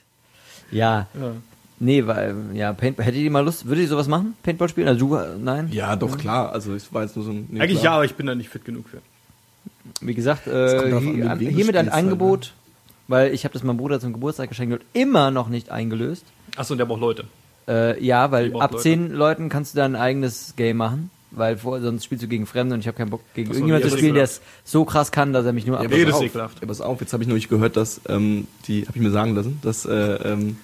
Ja, 0.71 1.07
Ja. 1.12 1.33
nee, 1.79 2.07
weil, 2.07 2.35
ja, 2.55 2.73
Paintball, 2.73 3.05
hättet 3.05 3.21
ihr 3.21 3.31
mal 3.31 3.45
Lust, 3.45 3.67
würdet 3.67 3.83
ihr 3.83 3.88
sowas 3.88 4.09
machen? 4.09 4.37
Paintball 4.43 4.71
spielen? 4.71 4.88
Also 4.88 5.07
du, 5.07 5.17
äh, 5.17 5.37
nein? 5.38 5.69
Ja, 5.71 5.97
doch, 5.97 6.17
klar. 6.17 6.50
Also 6.50 6.73
es 6.75 6.95
war 6.95 7.03
jetzt 7.03 7.15
nur 7.15 7.27
so 7.27 7.31
ein. 7.31 7.47
nee, 7.50 7.61
Eigentlich 7.61 7.75
ja, 7.77 7.81
klar. 7.83 7.95
aber 7.97 8.07
ich 8.07 8.15
bin 8.15 8.27
da 8.27 8.35
nicht 8.35 8.49
fit 8.49 8.65
genug 8.65 8.88
für. 8.88 9.03
Wie 10.00 10.15
gesagt, 10.15 10.47
äh, 10.47 10.88
hier, 10.88 11.00
mit 11.00 11.27
an, 11.29 11.38
du 11.38 11.45
hiermit 11.45 11.77
ein 11.77 11.91
halt, 11.93 12.05
Angebot, 12.05 12.55
weil 13.07 13.35
ich 13.35 13.45
habe 13.45 13.53
das 13.53 13.62
meinem 13.62 13.77
Bruder 13.77 14.00
zum 14.00 14.15
Geburtstag 14.15 14.49
geschenkt 14.49 14.73
und 14.73 14.83
immer 14.95 15.31
noch 15.31 15.50
nicht 15.50 15.71
eingelöst. 15.71 16.25
Achso, 16.57 16.73
und 16.73 16.79
der 16.79 16.87
braucht 16.87 17.03
Leute. 17.03 17.25
Äh, 17.69 18.03
ja, 18.03 18.31
weil 18.31 18.57
ab 18.57 18.73
Leute. 18.73 18.83
zehn 18.83 19.12
Leuten 19.12 19.50
kannst 19.50 19.75
du 19.75 19.77
dein 19.77 19.95
eigenes 19.95 20.55
Game 20.57 20.79
machen, 20.79 21.11
weil 21.30 21.56
vor, 21.58 21.80
sonst 21.80 22.04
spielst 22.04 22.25
du 22.25 22.28
gegen 22.28 22.47
Fremde 22.47 22.75
und 22.75 22.80
ich 22.80 22.87
habe 22.87 22.97
keinen 22.97 23.11
Bock 23.11 23.20
gegen 23.35 23.49
Ach 23.50 23.54
so, 23.54 23.58
irgendjemand 23.61 23.85
nee, 23.85 23.90
zu 23.90 23.97
spielen, 23.97 24.14
der 24.14 24.23
das 24.25 24.40
es 24.64 24.70
so 24.73 24.85
krass 24.85 25.12
kann, 25.12 25.32
dass 25.32 25.44
er 25.47 25.52
mich 25.52 25.66
nur 25.66 25.76
Ja, 25.78 25.85
ab. 25.85 25.90
Nee, 25.90 26.04
pass 26.04 26.06
das 26.06 26.14
ist 26.14 26.16
auf. 26.16 26.25
ekelhaft. 26.25 26.61
Ja, 26.61 26.66
pass 26.66 26.80
auf, 26.80 27.00
jetzt 27.00 27.12
habe 27.12 27.23
ich 27.23 27.28
neulich 27.28 27.49
gehört, 27.49 27.76
dass 27.76 28.00
ähm, 28.08 28.47
die, 28.66 28.82
habe 28.87 28.97
ich 28.97 29.02
mir 29.02 29.11
sagen 29.11 29.35
lassen, 29.35 29.58
dass, 29.62 29.85
äh, 29.85 29.92
ähm, 29.92 30.56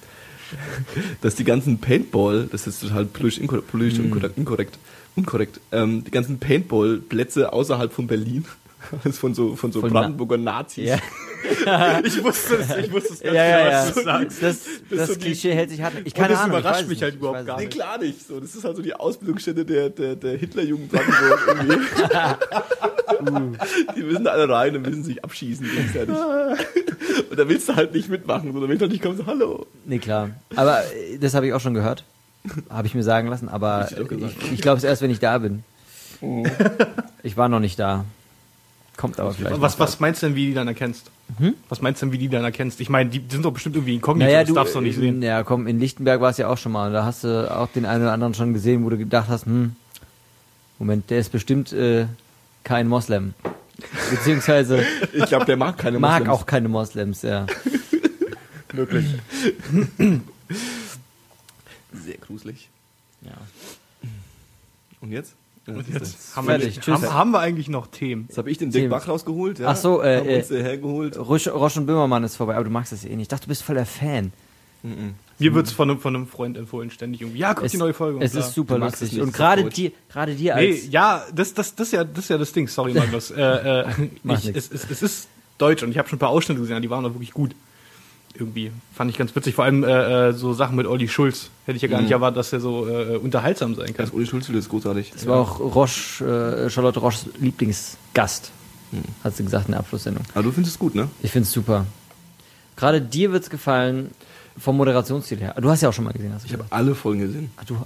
dass 1.20 1.34
die 1.34 1.44
ganzen 1.44 1.78
Paintball, 1.78 2.48
das 2.50 2.66
ist 2.66 2.80
total 2.80 3.04
politisch 3.06 3.38
inkorrekt, 3.40 3.68
politisch 3.70 3.98
Mhm. 3.98 4.04
inkorrekt, 4.06 4.38
inkorrekt, 4.38 4.78
unkorrekt, 5.16 5.60
ähm, 5.72 6.04
die 6.04 6.10
ganzen 6.10 6.38
Paintball-Plätze 6.38 7.52
außerhalb 7.52 7.92
von 7.92 8.06
Berlin, 8.06 8.44
alles 9.04 9.18
von 9.18 9.34
so, 9.34 9.56
von 9.56 9.72
so 9.72 9.80
Von 9.80 9.92
Na- 9.92 10.00
Brandenburger 10.00 10.36
Nazis. 10.38 10.90
Ja, 11.66 12.00
Ich 12.04 12.22
wusste 12.24 12.56
es, 12.56 12.76
ich 12.76 12.92
wusste 12.92 13.12
es 13.14 13.20
ganz 13.20 13.34
ja, 13.34 13.58
genau, 13.58 13.70
ja. 13.70 13.86
was 13.86 13.94
du 13.94 14.02
sagst. 14.02 14.42
Das, 14.42 14.58
das, 14.90 15.08
so 15.08 15.14
die- 15.14 15.20
Klischee 15.20 15.52
hält 15.54 15.70
sich 15.70 15.82
hart. 15.82 15.94
Ich 16.04 16.06
Und 16.06 16.14
keine 16.14 16.28
das 16.34 16.38
Ahnung, 16.40 16.58
überrascht 16.58 16.88
mich 16.88 17.02
halt 17.02 17.14
nicht, 17.14 17.20
überhaupt 17.20 17.46
gar 17.46 17.56
es 17.56 17.60
Nee, 17.60 17.66
nicht. 17.66 17.76
klar 17.76 17.98
nicht. 17.98 18.26
So, 18.26 18.40
das 18.40 18.54
ist 18.54 18.64
halt 18.64 18.76
so 18.76 18.82
die 18.82 18.94
Ausbildungsstätte 18.94 19.64
der, 19.64 19.90
der, 19.90 20.16
der 20.16 20.36
Hitlerjugend 20.36 20.90
Brandenburg 20.90 21.40
irgendwie. 21.46 21.78
Die 23.96 24.02
müssen 24.02 24.24
da 24.24 24.32
alle 24.32 24.48
rein 24.48 24.76
und 24.76 24.82
müssen 24.82 25.04
sich 25.04 25.22
abschießen 25.24 25.66
gegenseitig. 25.66 26.14
Und 27.30 27.38
da 27.38 27.48
willst 27.48 27.68
du 27.68 27.76
halt 27.76 27.94
nicht 27.94 28.08
mitmachen, 28.08 28.52
sondern 28.52 28.68
willst 28.68 28.82
halt 28.82 28.92
nicht 28.92 29.02
kommen 29.02 29.16
so, 29.16 29.26
hallo. 29.26 29.66
Nee, 29.84 29.98
klar. 29.98 30.30
Aber 30.56 30.80
äh, 30.80 31.18
das 31.18 31.34
habe 31.34 31.46
ich 31.46 31.52
auch 31.52 31.60
schon 31.60 31.74
gehört. 31.74 32.04
Habe 32.68 32.86
ich 32.86 32.94
mir 32.94 33.02
sagen 33.02 33.28
lassen, 33.28 33.48
aber 33.48 33.88
ich 33.90 34.52
ich, 34.52 34.60
glaube 34.60 34.78
es 34.78 34.84
erst, 34.84 35.00
wenn 35.00 35.10
ich 35.10 35.20
da 35.20 35.38
bin. 35.38 35.64
Ich 37.22 37.36
war 37.36 37.48
noch 37.48 37.60
nicht 37.60 37.78
da. 37.78 38.04
Kommt 38.96 39.18
aber 39.18 39.32
vielleicht. 39.32 39.60
Was, 39.60 39.78
was 39.78 40.00
meinst 40.00 40.22
du 40.22 40.26
denn, 40.26 40.36
wie 40.36 40.46
die 40.46 40.54
dann 40.54 40.68
erkennst? 40.68 41.10
Was 41.68 41.80
meinst 41.80 42.00
du 42.00 42.06
denn, 42.06 42.12
wie 42.12 42.18
die 42.18 42.28
dann 42.28 42.44
erkennst? 42.44 42.80
Ich 42.80 42.88
meine, 42.88 43.10
die 43.10 43.22
sind 43.28 43.44
doch 43.44 43.52
bestimmt 43.52 43.74
irgendwie 43.76 43.94
inkognito, 43.94 44.26
Naja, 44.26 44.40
das 44.40 44.48
du, 44.48 44.54
darfst 44.54 44.74
du 44.74 44.78
doch 44.78 44.84
nicht 44.84 44.96
äh, 44.98 45.00
sehen. 45.00 45.22
Ja, 45.22 45.42
komm, 45.42 45.66
in 45.66 45.80
Lichtenberg 45.80 46.20
war 46.20 46.30
es 46.30 46.36
ja 46.36 46.48
auch 46.48 46.58
schon 46.58 46.72
mal. 46.72 46.92
Da 46.92 47.04
hast 47.04 47.24
du 47.24 47.50
auch 47.50 47.68
den 47.68 47.86
einen 47.86 48.02
oder 48.04 48.12
anderen 48.12 48.34
schon 48.34 48.52
gesehen, 48.52 48.84
wo 48.84 48.90
du 48.90 48.98
gedacht 48.98 49.28
hast, 49.28 49.46
hm, 49.46 49.74
Moment, 50.78 51.10
der 51.10 51.18
ist 51.18 51.32
bestimmt 51.32 51.72
äh, 51.72 52.06
kein 52.62 52.86
Moslem. 52.88 53.34
Beziehungsweise 54.10 54.84
Ich 55.12 55.26
glaube, 55.26 55.44
der 55.46 55.56
mag 55.56 55.78
keine 55.78 55.98
mag 55.98 56.20
Moslems. 56.24 56.40
auch 56.40 56.46
keine 56.46 56.68
Moslems, 56.68 57.22
ja. 57.22 57.46
Wirklich. 58.72 59.06
Sehr 61.92 62.18
gruselig. 62.18 62.68
ja. 63.22 63.32
Und 65.00 65.10
jetzt? 65.12 65.34
Und 65.66 65.88
jetzt 65.88 66.36
haben 66.36 66.46
wir, 66.46 66.52
Fertig, 66.52 66.76
nicht, 66.76 66.82
tschüss. 66.82 66.94
haben, 66.94 67.14
haben 67.14 67.30
wir 67.30 67.40
eigentlich 67.40 67.68
noch 67.68 67.86
Themen? 67.86 68.26
Jetzt 68.28 68.38
habe 68.38 68.50
ich 68.50 68.58
den 68.58 68.70
Dick 68.70 68.82
Themen. 68.82 68.90
Bach 68.90 69.08
rausgeholt. 69.08 69.58
Ja? 69.58 69.68
Ach 69.68 69.76
so, 69.76 70.02
äh, 70.02 70.18
haben 70.18 70.28
äh, 70.28 70.36
uns 70.36 70.50
hergeholt. 70.50 71.18
Roche, 71.18 71.50
Roche 71.52 71.80
und 71.80 71.86
Böhmermann 71.86 72.24
ist 72.24 72.36
vorbei, 72.36 72.54
aber 72.54 72.64
du 72.64 72.70
magst 72.70 72.92
das 72.92 73.04
eh 73.04 73.08
nicht. 73.10 73.22
Ich 73.22 73.28
dachte, 73.28 73.44
du 73.44 73.48
bist 73.48 73.62
voll 73.62 73.76
der 73.76 73.86
Fan. 73.86 74.32
Mhm. 74.82 75.14
Mir 75.38 75.54
wird's 75.54 75.72
von 75.72 75.90
einem, 75.90 75.98
von 75.98 76.14
einem 76.14 76.26
Freund 76.26 76.56
empfohlen, 76.56 76.90
ständig 76.90 77.22
irgendwie. 77.22 77.40
Ja, 77.40 77.54
guck 77.54 77.64
Es, 77.64 77.72
die 77.72 77.78
neue 77.78 77.94
Folge. 77.94 78.22
es 78.22 78.32
bla. 78.32 78.40
ist 78.40 78.54
super 78.54 78.76
es 78.76 79.00
lustig. 79.00 79.20
Und 79.20 79.32
gerade 79.32 79.64
doch 79.64 79.72
dir, 79.72 79.92
gerade 80.10 80.34
dir 80.34 80.54
Nee, 80.56 80.72
als 80.72 80.90
ja, 80.90 81.24
das, 81.34 81.54
das, 81.54 81.74
das, 81.74 81.88
ist 81.88 81.92
ja, 81.92 82.04
das 82.04 82.24
ist 82.24 82.30
ja 82.30 82.38
das 82.38 82.52
Ding. 82.52 82.68
Sorry, 82.68 82.92
Magnus. 82.92 83.30
äh, 83.36 83.40
äh, 83.42 83.84
ich, 84.24 84.54
es, 84.54 84.70
es, 84.70 84.88
es 84.88 85.02
ist 85.02 85.28
deutsch 85.58 85.82
und 85.82 85.90
ich 85.90 85.98
habe 85.98 86.08
schon 86.08 86.16
ein 86.16 86.20
paar 86.20 86.28
Ausschnitte 86.28 86.60
gesehen, 86.60 86.82
die 86.82 86.90
waren 86.90 87.04
auch 87.04 87.14
wirklich 87.14 87.32
gut. 87.32 87.52
Irgendwie. 88.36 88.72
Fand 88.92 89.10
ich 89.10 89.16
ganz 89.16 89.34
witzig. 89.36 89.54
Vor 89.54 89.64
allem 89.64 89.84
äh, 89.84 90.28
äh, 90.28 90.32
so 90.32 90.52
Sachen 90.54 90.74
mit 90.76 90.86
Olli 90.86 91.06
Schulz. 91.08 91.50
Hätte 91.66 91.76
ich 91.76 91.82
ja 91.82 91.88
gar 91.88 92.00
nicht 92.02 92.10
erwartet, 92.10 92.38
dass 92.38 92.52
er 92.52 92.58
so 92.60 92.88
äh, 92.88 93.16
unterhaltsam 93.16 93.74
sein 93.76 93.86
kann. 93.94 94.06
Das 94.06 94.10
Uli 94.10 94.26
Schulz 94.26 94.48
ist 94.48 94.68
großartig. 94.68 95.12
Das 95.12 95.26
war 95.26 95.38
auch 95.38 95.60
Roche, 95.60 96.64
äh, 96.66 96.70
Charlotte 96.70 96.98
Roches 96.98 97.26
Lieblingsgast. 97.38 98.50
hat 99.22 99.36
sie 99.36 99.44
gesagt 99.44 99.66
in 99.66 99.72
der 99.72 99.80
Abschlusssendung. 99.80 100.24
Aber 100.34 100.42
du 100.42 100.50
findest 100.50 100.74
es 100.74 100.78
gut, 100.80 100.94
ne? 100.96 101.08
Ich 101.22 101.30
finde 101.30 101.46
es 101.46 101.52
super. 101.52 101.86
Gerade 102.76 103.00
dir 103.00 103.30
wird's 103.32 103.50
gefallen 103.50 104.10
vom 104.58 104.76
Moderationsstil 104.76 105.38
her. 105.38 105.54
Du 105.60 105.70
hast 105.70 105.80
ja 105.82 105.88
auch 105.88 105.92
schon 105.92 106.04
mal 106.04 106.12
gesehen. 106.12 106.32
Hast 106.34 106.42
du 106.44 106.48
Ich 106.48 106.52
habe 106.54 106.64
alle 106.70 106.94
Folgen 106.96 107.20
gesehen. 107.20 107.50
Ach, 107.56 107.64
du, 107.64 107.76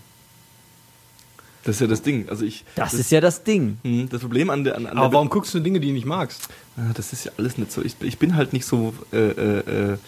Das 1.64 1.76
ist 1.76 1.80
ja 1.80 1.86
das 1.86 2.02
Ding. 2.02 2.28
Also 2.28 2.44
ich. 2.44 2.64
das, 2.74 2.94
ist 2.94 3.10
ja 3.10 3.20
das 3.20 3.42
Ding. 3.44 3.78
Hm, 3.82 4.08
Das 4.08 4.20
Problem 4.22 4.48
an 4.50 4.64
der, 4.64 4.76
an, 4.76 4.86
an 4.86 4.96
Aber 4.96 5.08
der 5.08 5.12
warum 5.14 5.28
guckst 5.28 5.52
du 5.54 5.60
Dinge, 5.60 5.80
die 5.80 5.88
du 5.88 5.92
nicht 5.94 6.06
magst? 6.06 6.48
Ah, 6.76 6.92
Das 6.94 7.12
ist 7.12 7.24
ja 7.24 7.32
alles 7.38 7.58
nicht 7.58 7.70
so. 7.72 7.82
Ich, 7.82 7.96
ich 8.00 8.18
bin 8.18 8.34
halt 8.36 8.52
nicht 8.52 8.64
so 8.64 8.94
äh, 9.12 9.16
äh, 9.16 9.92
äh, 9.92 9.98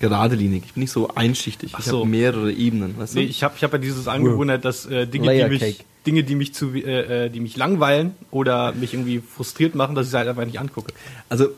geradelinig. 0.00 0.64
Ich 0.66 0.72
bin 0.74 0.82
nicht 0.82 0.90
so 0.90 1.08
einschichtig. 1.14 1.72
Ach 1.74 1.78
ich 1.78 1.84
so. 1.84 2.00
habe 2.00 2.08
mehrere 2.08 2.52
Ebenen. 2.52 2.98
Weißt 2.98 3.14
Nee, 3.14 3.24
du? 3.24 3.30
ich 3.30 3.42
habe 3.44 3.54
ich 3.56 3.62
hab 3.62 3.72
ja 3.72 3.78
dieses 3.78 4.08
Angewohnheit, 4.08 4.64
dass 4.64 4.86
äh, 4.86 5.06
Dinge, 5.06 5.32
die 5.32 5.48
mich. 5.48 5.84
Dinge, 6.06 6.24
die 6.24 6.34
mich 6.34 6.54
zu, 6.54 6.72
äh, 6.72 7.26
äh, 7.26 7.30
die 7.30 7.40
mich 7.40 7.56
langweilen 7.58 8.14
oder 8.30 8.72
mich 8.72 8.94
irgendwie 8.94 9.20
frustriert 9.20 9.74
machen, 9.74 9.94
dass 9.94 10.06
ich 10.06 10.12
sie 10.12 10.16
halt 10.16 10.28
einfach 10.28 10.46
nicht 10.46 10.58
angucke. 10.58 10.94
Also, 11.28 11.48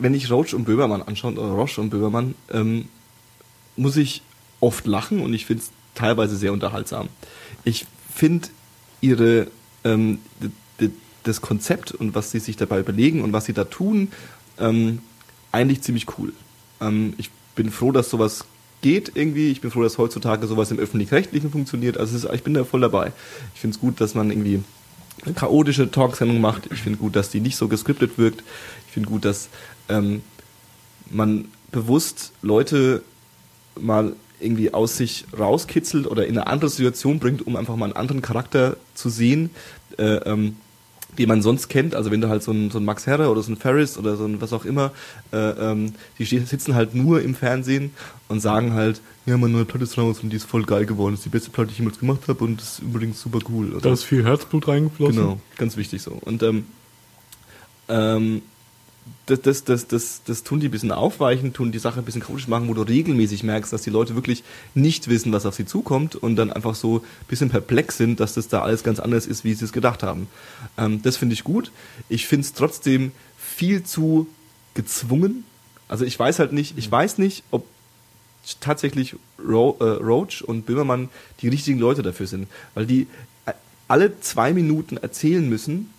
wenn 0.00 0.12
ich 0.12 0.30
Roach 0.30 0.54
und 0.54 0.64
Böhmermann 0.64 1.02
anschaue, 1.02 1.32
oder 1.34 1.52
Roche 1.52 1.80
und 1.80 1.90
Böhmermann, 1.90 2.34
ähm, 2.52 2.88
muss 3.76 3.96
ich 3.96 4.22
oft 4.58 4.86
lachen 4.88 5.20
und 5.20 5.32
ich 5.34 5.46
finde 5.46 5.62
es 5.62 5.70
teilweise 5.94 6.36
sehr 6.36 6.52
unterhaltsam. 6.52 7.08
Ich 7.62 7.86
finde 8.12 8.48
ihre 9.00 9.46
ähm, 9.84 10.18
das 11.22 11.40
Konzept 11.40 11.92
und 11.92 12.14
was 12.14 12.32
sie 12.32 12.40
sich 12.40 12.56
dabei 12.56 12.80
überlegen 12.80 13.22
und 13.22 13.32
was 13.32 13.44
sie 13.44 13.52
da 13.52 13.64
tun, 13.64 14.08
ähm, 14.58 15.00
eigentlich 15.52 15.82
ziemlich 15.82 16.06
cool. 16.18 16.32
Ähm, 16.80 17.14
ich 17.18 17.30
bin 17.54 17.70
froh, 17.70 17.92
dass 17.92 18.10
sowas 18.10 18.44
geht 18.82 19.12
irgendwie. 19.14 19.50
Ich 19.50 19.60
bin 19.60 19.70
froh, 19.70 19.82
dass 19.82 19.98
heutzutage 19.98 20.46
sowas 20.46 20.70
im 20.70 20.78
öffentlich-rechtlichen 20.78 21.50
funktioniert. 21.50 21.96
Also 21.96 22.16
ist, 22.16 22.32
ich 22.32 22.42
bin 22.42 22.54
da 22.54 22.64
voll 22.64 22.80
dabei. 22.80 23.12
Ich 23.54 23.60
finde 23.60 23.74
es 23.74 23.80
gut, 23.80 24.00
dass 24.00 24.14
man 24.14 24.30
irgendwie 24.30 24.62
eine 25.24 25.34
chaotische 25.34 25.90
Talksendung 25.90 26.40
macht. 26.40 26.70
Ich 26.72 26.82
finde 26.82 26.98
gut, 26.98 27.16
dass 27.16 27.30
die 27.30 27.40
nicht 27.40 27.56
so 27.56 27.68
geskriptet 27.68 28.18
wirkt. 28.18 28.42
Ich 28.86 28.92
finde 28.92 29.08
gut, 29.08 29.24
dass 29.24 29.48
ähm, 29.88 30.22
man 31.10 31.46
bewusst 31.72 32.32
Leute 32.42 33.02
mal 33.78 34.14
irgendwie 34.40 34.72
aus 34.72 34.96
sich 34.96 35.26
rauskitzelt 35.36 36.06
oder 36.06 36.26
in 36.26 36.38
eine 36.38 36.46
andere 36.46 36.70
Situation 36.70 37.18
bringt, 37.18 37.46
um 37.46 37.56
einfach 37.56 37.76
mal 37.76 37.86
einen 37.86 37.96
anderen 37.96 38.22
Charakter 38.22 38.76
zu 38.94 39.08
sehen, 39.08 39.50
äh, 39.98 40.04
ähm, 40.04 40.56
den 41.18 41.28
man 41.28 41.42
sonst 41.42 41.68
kennt. 41.68 41.94
Also 41.94 42.10
wenn 42.10 42.20
du 42.20 42.28
halt 42.28 42.42
so 42.42 42.52
ein, 42.52 42.70
so 42.70 42.78
ein 42.78 42.84
Max 42.84 43.06
Herre 43.06 43.28
oder 43.28 43.42
so 43.42 43.52
ein 43.52 43.56
Ferris 43.56 43.98
oder 43.98 44.16
so 44.16 44.24
ein 44.24 44.40
was 44.40 44.52
auch 44.52 44.64
immer, 44.64 44.92
äh, 45.32 45.36
ähm, 45.36 45.92
die 46.18 46.24
sitzen 46.24 46.74
halt 46.74 46.94
nur 46.94 47.20
im 47.22 47.34
Fernsehen 47.34 47.90
und 48.28 48.40
sagen 48.40 48.72
halt, 48.72 49.00
ja, 49.26 49.36
meine 49.36 49.52
neue 49.52 49.64
Platte 49.64 49.84
ist 49.84 49.98
raus 49.98 50.20
und 50.22 50.30
die 50.30 50.36
ist 50.36 50.46
voll 50.46 50.64
geil 50.64 50.86
geworden. 50.86 51.14
Das 51.14 51.20
ist 51.20 51.26
die 51.26 51.30
beste 51.30 51.50
Platte, 51.50 51.68
die 51.68 51.72
ich 51.72 51.78
jemals 51.78 51.98
gemacht 51.98 52.20
habe 52.28 52.44
und 52.44 52.60
ist 52.60 52.78
übrigens 52.78 53.20
super 53.20 53.40
cool. 53.50 53.74
Oder? 53.74 53.96
viel 53.96 54.24
Herzblut 54.24 54.68
reingeflossen. 54.68 55.16
Genau, 55.16 55.40
ganz 55.56 55.76
wichtig 55.76 56.02
so. 56.02 56.12
Und 56.12 56.42
ähm, 56.42 56.64
ähm, 57.88 58.42
das, 59.26 59.42
das, 59.42 59.64
das, 59.64 59.86
das, 59.86 60.22
das 60.24 60.42
tun 60.42 60.60
die 60.60 60.68
ein 60.68 60.70
bisschen 60.70 60.92
aufweichen, 60.92 61.52
tun 61.52 61.72
die 61.72 61.78
Sache 61.78 61.98
ein 61.98 62.04
bisschen 62.04 62.22
chaotisch 62.22 62.48
machen, 62.48 62.68
wo 62.68 62.74
du 62.74 62.82
regelmäßig 62.82 63.42
merkst, 63.42 63.72
dass 63.72 63.82
die 63.82 63.90
Leute 63.90 64.14
wirklich 64.14 64.42
nicht 64.74 65.08
wissen, 65.08 65.32
was 65.32 65.46
auf 65.46 65.54
sie 65.54 65.66
zukommt 65.66 66.16
und 66.16 66.36
dann 66.36 66.52
einfach 66.52 66.74
so 66.74 66.98
ein 66.98 67.26
bisschen 67.28 67.50
perplex 67.50 67.96
sind, 67.96 68.20
dass 68.20 68.34
das 68.34 68.48
da 68.48 68.62
alles 68.62 68.82
ganz 68.82 69.00
anders 69.00 69.26
ist, 69.26 69.44
wie 69.44 69.54
sie 69.54 69.64
es 69.64 69.72
gedacht 69.72 70.02
haben. 70.02 70.28
Ähm, 70.76 71.02
das 71.02 71.16
finde 71.16 71.34
ich 71.34 71.44
gut. 71.44 71.72
Ich 72.08 72.26
finde 72.26 72.46
es 72.46 72.54
trotzdem 72.54 73.12
viel 73.36 73.82
zu 73.82 74.26
gezwungen. 74.74 75.44
Also 75.88 76.04
ich 76.04 76.18
weiß 76.18 76.38
halt 76.38 76.52
nicht, 76.52 76.78
ich 76.78 76.90
weiß 76.90 77.18
nicht, 77.18 77.44
ob 77.50 77.66
tatsächlich 78.60 79.16
Ro 79.38 79.76
äh, 79.80 79.84
Roach 79.84 80.42
und 80.42 80.64
Böhmermann 80.64 81.08
die 81.42 81.48
richtigen 81.48 81.78
Leute 81.78 82.02
dafür 82.02 82.26
sind, 82.26 82.48
weil 82.74 82.86
die 82.86 83.06
äh, 83.46 83.52
alle 83.88 84.20
zwei 84.20 84.52
Minuten 84.52 84.96
erzählen 84.96 85.46
müssen, 85.48 85.90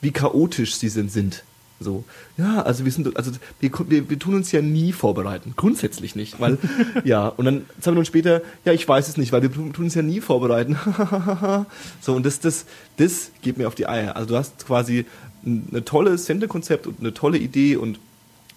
wie 0.00 0.12
chaotisch 0.12 0.76
sie 0.76 0.88
sind. 0.88 1.10
sind. 1.10 1.44
So, 1.80 2.04
ja, 2.36 2.62
also 2.62 2.84
wir 2.84 2.90
sind, 2.90 3.16
also 3.16 3.30
wir, 3.60 3.70
wir, 3.88 4.10
wir 4.10 4.18
tun 4.18 4.34
uns 4.34 4.50
ja 4.50 4.60
nie 4.60 4.92
vorbereiten, 4.92 5.54
grundsätzlich 5.56 6.16
nicht, 6.16 6.40
weil, 6.40 6.58
ja, 7.04 7.28
und 7.28 7.44
dann 7.44 7.66
zwei 7.80 7.92
Minuten 7.92 8.06
später, 8.06 8.42
ja, 8.64 8.72
ich 8.72 8.86
weiß 8.86 9.08
es 9.08 9.16
nicht, 9.16 9.30
weil 9.30 9.42
wir 9.42 9.52
tun 9.52 9.72
uns 9.78 9.94
ja 9.94 10.02
nie 10.02 10.20
vorbereiten. 10.20 10.76
so, 12.00 12.14
und 12.14 12.26
das, 12.26 12.40
das, 12.40 12.66
das 12.96 13.30
geht 13.42 13.58
mir 13.58 13.68
auf 13.68 13.76
die 13.76 13.86
Eier. 13.86 14.16
Also 14.16 14.30
du 14.30 14.36
hast 14.36 14.66
quasi 14.66 15.06
ein, 15.46 15.68
ein 15.72 15.84
tolles 15.84 16.26
Sendekonzept 16.26 16.88
und 16.88 16.98
eine 16.98 17.14
tolle 17.14 17.38
Idee 17.38 17.76
und 17.76 18.00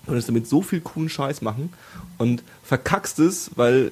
konntest 0.05 0.27
damit 0.27 0.47
so 0.47 0.63
viel 0.63 0.81
coolen 0.81 1.09
Scheiß 1.09 1.41
machen 1.41 1.71
und 2.17 2.43
verkackst 2.63 3.19
es, 3.19 3.51
weil 3.55 3.91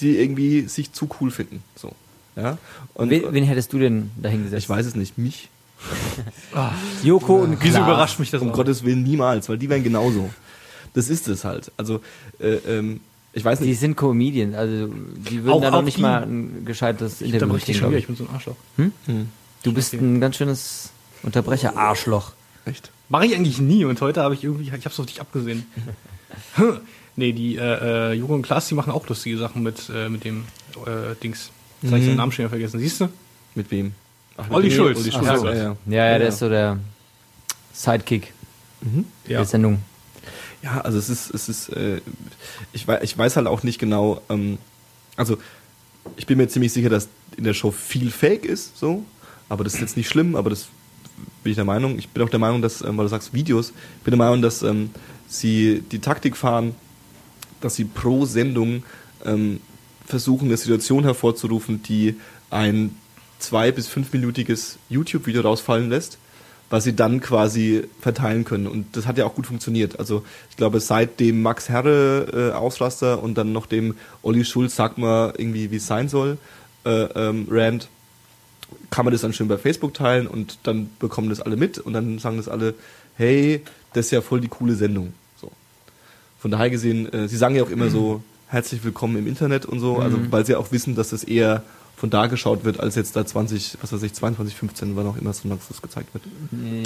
die 0.00 0.18
irgendwie 0.18 0.62
sich 0.62 0.92
zu 0.92 1.08
cool 1.20 1.30
finden. 1.30 1.62
So. 1.76 1.92
Ja? 2.36 2.58
Und, 2.94 3.10
Wen, 3.10 3.32
wen 3.32 3.44
hättest 3.44 3.72
du 3.72 3.78
denn 3.78 4.10
dahingesetzt? 4.20 4.64
ich 4.64 4.68
weiß 4.68 4.86
es 4.86 4.96
nicht, 4.96 5.18
mich. 5.18 5.48
Joko 7.02 7.36
und 7.36 7.58
Wieso 7.60 7.74
Klaas. 7.78 7.88
überrascht 7.88 8.18
mich 8.18 8.30
das 8.30 8.42
Um 8.42 8.50
auch? 8.50 8.54
Gottes 8.54 8.84
Willen 8.84 9.02
niemals, 9.02 9.48
weil 9.48 9.58
die 9.58 9.68
wären 9.68 9.82
genauso. 9.82 10.30
Das 10.94 11.08
ist 11.08 11.28
es 11.28 11.44
halt. 11.44 11.72
Also, 11.76 12.00
äh, 12.40 12.54
ähm, 12.68 13.00
ich 13.32 13.44
weiß 13.44 13.58
Die 13.58 13.66
nicht. 13.66 13.80
sind 13.80 13.96
Comedians, 13.96 14.54
also 14.54 14.86
die 15.28 15.42
würden 15.42 15.52
Auch- 15.54 15.60
da 15.60 15.70
noch 15.72 15.82
nicht 15.82 15.96
die- 15.98 16.02
mal 16.02 16.22
ein 16.22 16.64
gescheites 16.64 17.20
Ich 17.20 17.32
Interview 17.34 17.58
kriegen, 17.58 17.78
schon 17.78 17.88
wieder, 17.88 17.98
ich. 17.98 18.04
ich 18.04 18.06
bin 18.06 18.16
so 18.16 18.24
ein 18.24 18.30
Arschloch. 18.34 18.56
Du 19.64 19.72
bist 19.72 19.92
ein 19.94 20.20
ganz 20.20 20.36
schönes 20.36 20.90
Unterbrecher-Arschloch. 21.24 22.32
Echt? 22.64 22.90
Mache 23.08 23.26
ich 23.26 23.34
eigentlich 23.34 23.58
nie 23.60 23.84
und 23.84 24.00
heute 24.00 24.22
habe 24.22 24.34
ich 24.34 24.44
irgendwie, 24.44 24.64
ich 24.64 24.70
habe 24.70 24.88
es 24.88 25.00
auf 25.00 25.06
dich 25.06 25.20
abgesehen. 25.20 25.66
Hm. 26.56 26.78
nee, 27.16 27.32
die 27.32 27.56
äh, 27.56 28.10
äh, 28.10 28.12
Joko 28.14 28.34
und 28.34 28.42
Klaas, 28.42 28.66
die 28.68 28.74
machen 28.74 28.92
auch 28.92 29.06
lustige 29.08 29.38
Sachen 29.38 29.62
mit, 29.62 29.88
äh, 29.94 30.08
mit 30.08 30.24
dem 30.24 30.44
äh, 30.84 31.14
Dings. 31.22 31.50
Jetzt 31.80 31.90
habe 31.92 32.00
ich 32.00 32.06
seinen 32.06 32.16
Namen 32.16 32.32
schon 32.32 32.44
wieder 32.44 32.50
vergessen. 32.50 32.80
Siehst 32.80 33.00
du? 33.00 33.08
Mit 33.54 33.70
wem? 33.70 33.92
Ach, 34.36 34.50
Olli 34.50 34.68
mit- 34.68 34.76
Schulz. 34.76 34.98
Olli 34.98 35.10
Ach 35.14 35.24
Schulz, 35.26 35.40
so. 35.40 35.46
ja, 35.48 35.54
ja. 35.54 35.76
Ja, 35.86 36.06
ja, 36.12 36.18
der 36.18 36.28
ist 36.28 36.38
so 36.38 36.48
der 36.48 36.78
Sidekick 37.72 38.32
der 39.28 39.44
Sendung. 39.44 39.78
Ja, 40.62 40.80
also 40.80 40.98
es 40.98 41.08
ist, 41.10 41.32
es 41.34 41.48
ist, 41.48 41.68
äh, 41.70 42.00
ich, 42.72 42.86
weiß, 42.88 43.02
ich 43.02 43.16
weiß 43.16 43.36
halt 43.36 43.46
auch 43.46 43.62
nicht 43.62 43.78
genau, 43.78 44.22
ähm, 44.30 44.58
also 45.16 45.36
ich 46.16 46.26
bin 46.26 46.38
mir 46.38 46.48
ziemlich 46.48 46.72
sicher, 46.72 46.88
dass 46.88 47.08
in 47.36 47.44
der 47.44 47.54
Show 47.54 47.70
viel 47.70 48.10
Fake 48.10 48.44
ist, 48.44 48.78
so, 48.78 49.04
aber 49.48 49.64
das 49.64 49.74
ist 49.74 49.80
jetzt 49.80 49.96
nicht 49.96 50.08
schlimm, 50.08 50.36
aber 50.36 50.50
das 50.50 50.68
bin 51.42 51.50
ich 51.50 51.56
der 51.56 51.64
Meinung. 51.66 51.98
Ich 51.98 52.08
bin 52.08 52.22
auch 52.22 52.30
der 52.30 52.38
Meinung, 52.38 52.62
dass, 52.62 52.80
ähm, 52.80 52.96
weil 52.96 53.04
du 53.04 53.08
sagst 53.10 53.34
Videos, 53.34 53.70
ich 53.98 54.04
bin 54.04 54.12
der 54.12 54.18
Meinung, 54.18 54.40
dass 54.42 54.62
ähm, 54.62 54.90
sie 55.28 55.82
die 55.92 55.98
Taktik 55.98 56.36
fahren, 56.36 56.74
dass 57.60 57.76
sie 57.76 57.84
pro 57.84 58.24
Sendung 58.26 58.82
ähm, 59.24 59.60
versuchen, 60.06 60.46
eine 60.48 60.56
Situation 60.56 61.04
hervorzurufen, 61.04 61.82
die 61.82 62.16
ein 62.50 62.96
zwei- 63.44 63.72
bis 63.72 63.86
fünfminütiges 63.88 64.78
YouTube-Video 64.88 65.42
rausfallen 65.42 65.88
lässt, 65.90 66.18
was 66.70 66.84
sie 66.84 66.94
dann 66.96 67.20
quasi 67.20 67.84
verteilen 68.00 68.44
können. 68.44 68.66
Und 68.66 68.96
das 68.96 69.06
hat 69.06 69.18
ja 69.18 69.26
auch 69.26 69.34
gut 69.34 69.46
funktioniert. 69.46 69.98
Also 69.98 70.24
ich 70.50 70.56
glaube, 70.56 70.80
seit 70.80 71.20
dem 71.20 71.42
Max 71.42 71.68
Herre 71.68 72.50
äh, 72.52 72.56
Ausraster 72.56 73.22
und 73.22 73.36
dann 73.36 73.52
noch 73.52 73.66
dem 73.66 73.94
Olli 74.22 74.44
Schulz, 74.44 74.74
sag 74.76 74.98
mal 74.98 75.34
irgendwie, 75.36 75.70
wie 75.70 75.76
es 75.76 75.86
sein 75.86 76.08
soll, 76.08 76.38
äh, 76.84 76.90
ähm, 76.90 77.46
Rand, 77.50 77.88
kann 78.90 79.04
man 79.04 79.12
das 79.12 79.20
dann 79.20 79.32
schön 79.32 79.48
bei 79.48 79.58
Facebook 79.58 79.94
teilen 79.94 80.26
und 80.26 80.58
dann 80.64 80.90
bekommen 80.98 81.28
das 81.28 81.40
alle 81.40 81.56
mit 81.56 81.78
und 81.78 81.92
dann 81.92 82.18
sagen 82.18 82.38
das 82.38 82.48
alle, 82.48 82.74
hey, 83.16 83.62
das 83.92 84.06
ist 84.06 84.10
ja 84.10 84.20
voll 84.20 84.40
die 84.40 84.48
coole 84.48 84.74
Sendung. 84.74 85.12
So. 85.40 85.50
Von 86.38 86.50
daher 86.50 86.70
gesehen, 86.70 87.12
äh, 87.12 87.28
sie 87.28 87.36
sagen 87.36 87.54
ja 87.54 87.62
auch 87.62 87.70
immer 87.70 87.88
so, 87.90 88.22
herzlich 88.48 88.84
willkommen 88.84 89.16
im 89.16 89.26
Internet 89.26 89.66
und 89.66 89.80
so, 89.80 89.98
also 89.98 90.18
weil 90.30 90.46
sie 90.46 90.54
auch 90.54 90.72
wissen, 90.72 90.94
dass 90.94 91.10
das 91.10 91.24
eher 91.24 91.62
von 91.96 92.10
da 92.10 92.26
geschaut 92.26 92.64
wird, 92.64 92.80
als 92.80 92.96
jetzt 92.96 93.14
da 93.16 93.24
20, 93.24 93.78
was 93.80 93.92
weiß 93.92 94.02
ich, 94.02 94.12
22, 94.12 94.54
15, 94.56 94.96
wann 94.96 95.06
auch 95.06 95.16
immer 95.16 95.32
sonntags 95.32 95.68
das 95.68 95.80
gezeigt 95.80 96.08
wird. 96.12 96.24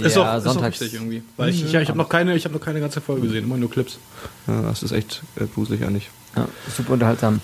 Ist 0.02 0.16
ja, 0.16 0.22
auch, 0.34 0.38
ist 0.38 0.46
auch 0.46 0.52
sonntags. 0.52 0.80
wichtig 0.80 0.94
irgendwie. 1.00 1.22
Weil 1.36 1.48
ich, 1.48 1.64
ich, 1.64 1.72
ja, 1.72 1.80
ich 1.80 1.88
habe 1.88 1.98
noch 1.98 2.08
keine, 2.08 2.34
ich 2.36 2.44
habe 2.44 2.54
noch 2.54 2.60
keine 2.60 2.80
ganze 2.80 3.00
Folge 3.00 3.22
gesehen, 3.22 3.44
immer 3.44 3.56
nur 3.56 3.70
Clips. 3.70 3.98
Ja, 4.46 4.62
das 4.62 4.82
ist 4.82 4.92
echt 4.92 5.22
äh, 5.36 5.46
gruselig 5.46 5.82
eigentlich. 5.84 6.10
Ja, 6.36 6.46
super 6.76 6.92
unterhaltsam. 6.92 7.40